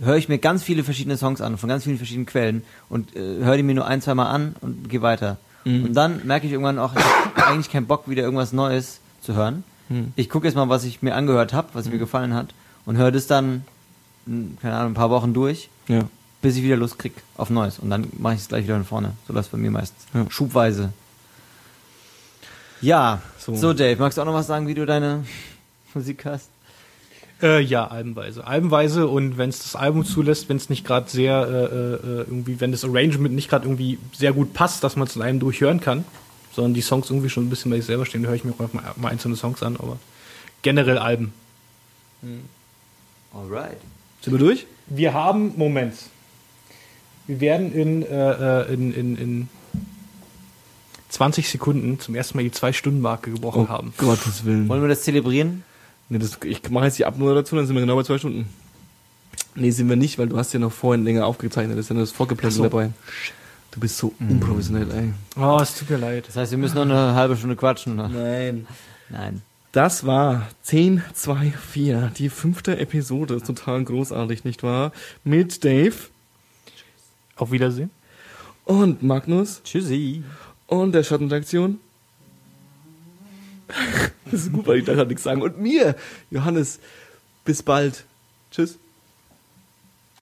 höre 0.00 0.16
ich 0.16 0.28
mir 0.28 0.38
ganz 0.38 0.64
viele 0.64 0.82
verschiedene 0.82 1.16
Songs 1.16 1.40
an 1.40 1.58
von 1.58 1.68
ganz 1.68 1.84
vielen 1.84 1.96
verschiedenen 1.96 2.26
Quellen 2.26 2.62
und 2.88 3.14
äh, 3.14 3.20
höre 3.20 3.56
die 3.56 3.62
mir 3.62 3.76
nur 3.76 3.86
ein, 3.86 4.02
zwei 4.02 4.16
Mal 4.16 4.30
an 4.30 4.56
und 4.62 4.88
gehe 4.90 5.00
weiter. 5.02 5.36
Mhm. 5.64 5.84
Und 5.84 5.94
dann 5.94 6.26
merke 6.26 6.46
ich 6.46 6.52
irgendwann 6.52 6.80
auch, 6.80 6.92
ich 6.96 7.04
habe 7.04 7.46
eigentlich 7.46 7.70
keinen 7.70 7.86
Bock, 7.86 8.08
wieder 8.10 8.24
irgendwas 8.24 8.52
Neues 8.52 8.98
zu 9.22 9.34
hören. 9.34 9.62
Mhm. 9.88 10.12
Ich 10.16 10.28
gucke 10.28 10.48
jetzt 10.48 10.56
mal, 10.56 10.68
was 10.68 10.82
ich 10.82 11.02
mir 11.02 11.14
angehört 11.14 11.52
habe, 11.52 11.68
was 11.74 11.88
mir 11.88 11.98
gefallen 11.98 12.34
hat 12.34 12.48
und 12.88 12.96
höre 12.96 13.12
das 13.12 13.26
dann 13.26 13.64
m, 14.26 14.56
keine 14.62 14.74
Ahnung, 14.76 14.92
ein 14.92 14.94
paar 14.94 15.10
Wochen 15.10 15.32
durch, 15.34 15.68
Ja. 15.88 16.04
bis 16.42 16.56
ich 16.56 16.62
wieder 16.62 16.76
Lust 16.76 16.98
krieg 16.98 17.12
auf 17.36 17.50
Neues. 17.50 17.78
Und 17.78 17.90
dann 17.90 18.08
mache 18.18 18.34
ich 18.34 18.40
es 18.40 18.48
gleich 18.48 18.64
wieder 18.64 18.74
von 18.76 18.84
vorne. 18.84 19.12
So 19.26 19.32
läuft 19.34 19.52
bei 19.52 19.58
mir 19.58 19.70
meistens. 19.70 20.04
Ja. 20.14 20.26
Schubweise. 20.30 20.92
Ja, 22.80 23.20
So. 23.38 23.54
so. 23.54 23.72
Dave, 23.72 24.00
magst 24.00 24.18
du 24.18 24.22
auch 24.22 24.26
noch 24.26 24.34
was 24.34 24.46
sagen, 24.46 24.66
wie 24.68 24.74
du 24.74 24.86
deine 24.86 25.24
Musik 25.94 26.24
hast? 26.24 26.48
Äh, 27.42 27.60
ja, 27.62 27.86
albenweise. 27.86 28.46
Albenweise 28.46 29.06
und 29.06 29.38
wenn 29.38 29.48
es 29.50 29.60
das 29.60 29.76
Album 29.76 30.04
zulässt, 30.04 30.48
wenn 30.48 30.56
es 30.56 30.68
nicht 30.70 30.84
gerade 30.84 31.08
sehr 31.08 31.34
äh, 31.46 31.94
äh, 31.94 31.98
irgendwie, 32.26 32.60
wenn 32.60 32.72
das 32.72 32.84
Arrangement 32.84 33.34
nicht 33.34 33.48
gerade 33.48 33.64
irgendwie 33.66 33.98
sehr 34.12 34.32
gut 34.32 34.54
passt, 34.54 34.82
dass 34.82 34.96
man 34.96 35.06
es 35.06 35.14
in 35.14 35.22
einem 35.22 35.38
durchhören 35.38 35.80
kann, 35.80 36.04
sondern 36.52 36.74
die 36.74 36.80
Songs 36.80 37.10
irgendwie 37.10 37.30
schon 37.30 37.46
ein 37.46 37.50
bisschen 37.50 37.70
bei 37.70 37.76
sich 37.76 37.86
selber 37.86 38.06
stehen, 38.06 38.26
höre 38.26 38.34
ich 38.34 38.44
mir 38.44 38.52
auch 38.52 38.72
mal, 38.72 38.82
mal 38.96 39.08
einzelne 39.10 39.36
Songs 39.36 39.62
an, 39.62 39.76
aber 39.76 39.98
generell 40.62 40.98
Alben. 40.98 41.32
Alright. 43.34 43.78
Sind 44.22 44.32
wir 44.32 44.38
durch? 44.38 44.66
Wir 44.86 45.14
haben, 45.14 45.52
Moment. 45.56 45.94
Wir 47.26 47.40
werden 47.40 47.72
in, 47.72 48.02
äh, 48.02 48.62
äh, 48.62 48.72
in, 48.74 48.92
in, 48.94 49.16
in 49.16 49.48
20 51.10 51.48
Sekunden 51.48 52.00
zum 52.00 52.14
ersten 52.14 52.38
Mal 52.38 52.42
die 52.44 52.50
Zwei-Stunden-Marke 52.52 53.30
gebrochen 53.30 53.66
Oh 53.66 53.68
haben. 53.68 53.92
Gottes 53.98 54.44
Willen. 54.44 54.68
Wollen 54.68 54.82
wir 54.82 54.88
das 54.88 55.02
zelebrieren? 55.02 55.62
Nee, 56.08 56.18
das, 56.18 56.38
ich 56.44 56.68
mache 56.70 56.86
jetzt 56.86 56.98
die 56.98 57.04
Abmoderation, 57.04 57.58
dann 57.58 57.66
sind 57.66 57.76
wir 57.76 57.80
genau 57.82 57.96
bei 57.96 58.02
zwei 58.02 58.18
Stunden. 58.18 58.48
Nee, 59.54 59.70
sind 59.70 59.88
wir 59.88 59.96
nicht, 59.96 60.18
weil 60.18 60.28
du 60.28 60.38
hast 60.38 60.52
ja 60.54 60.58
noch 60.58 60.72
vorhin 60.72 61.04
länger 61.04 61.26
aufgezeichnet. 61.26 61.76
Das 61.76 61.84
ist 61.86 61.90
ja 61.90 61.94
nur 61.94 62.02
das 62.04 62.12
Vorgeplänkel 62.12 62.56
so. 62.56 62.62
dabei. 62.62 62.90
Du 63.72 63.80
bist 63.80 63.98
so 63.98 64.14
unprofessionell, 64.18 64.90
ey. 64.90 65.12
Oh, 65.36 65.58
es 65.60 65.74
tut 65.76 65.90
mir 65.90 65.98
leid. 65.98 66.26
Das 66.28 66.36
heißt, 66.36 66.50
wir 66.52 66.58
müssen 66.58 66.76
noch 66.76 66.82
eine 66.82 67.14
halbe 67.14 67.36
Stunde 67.36 67.56
quatschen. 67.56 67.96
Ne? 67.96 68.08
Nein. 68.08 68.66
Nein. 69.10 69.42
Das 69.72 70.06
war 70.06 70.48
10, 70.62 71.02
2, 71.12 71.50
4, 71.52 72.12
die 72.16 72.30
fünfte 72.30 72.78
Episode. 72.78 73.40
Total 73.42 73.84
großartig, 73.84 74.44
nicht 74.44 74.62
wahr? 74.62 74.92
Mit 75.24 75.62
Dave 75.64 75.94
Auf 77.36 77.52
Wiedersehen. 77.52 77.90
und 78.64 79.02
Magnus 79.02 79.62
Tschüssi. 79.62 80.22
und 80.66 80.92
der 80.92 81.02
Schattenreaktion. 81.04 81.78
Das 84.24 84.32
ist 84.44 84.52
gut, 84.52 84.66
weil 84.66 84.78
ich 84.78 84.84
da 84.86 84.94
gerade 84.94 85.08
nichts 85.08 85.22
sagen. 85.24 85.42
Und 85.42 85.60
mir, 85.60 85.94
Johannes. 86.30 86.80
Bis 87.44 87.62
bald. 87.62 88.04
Tschüss. 88.50 88.78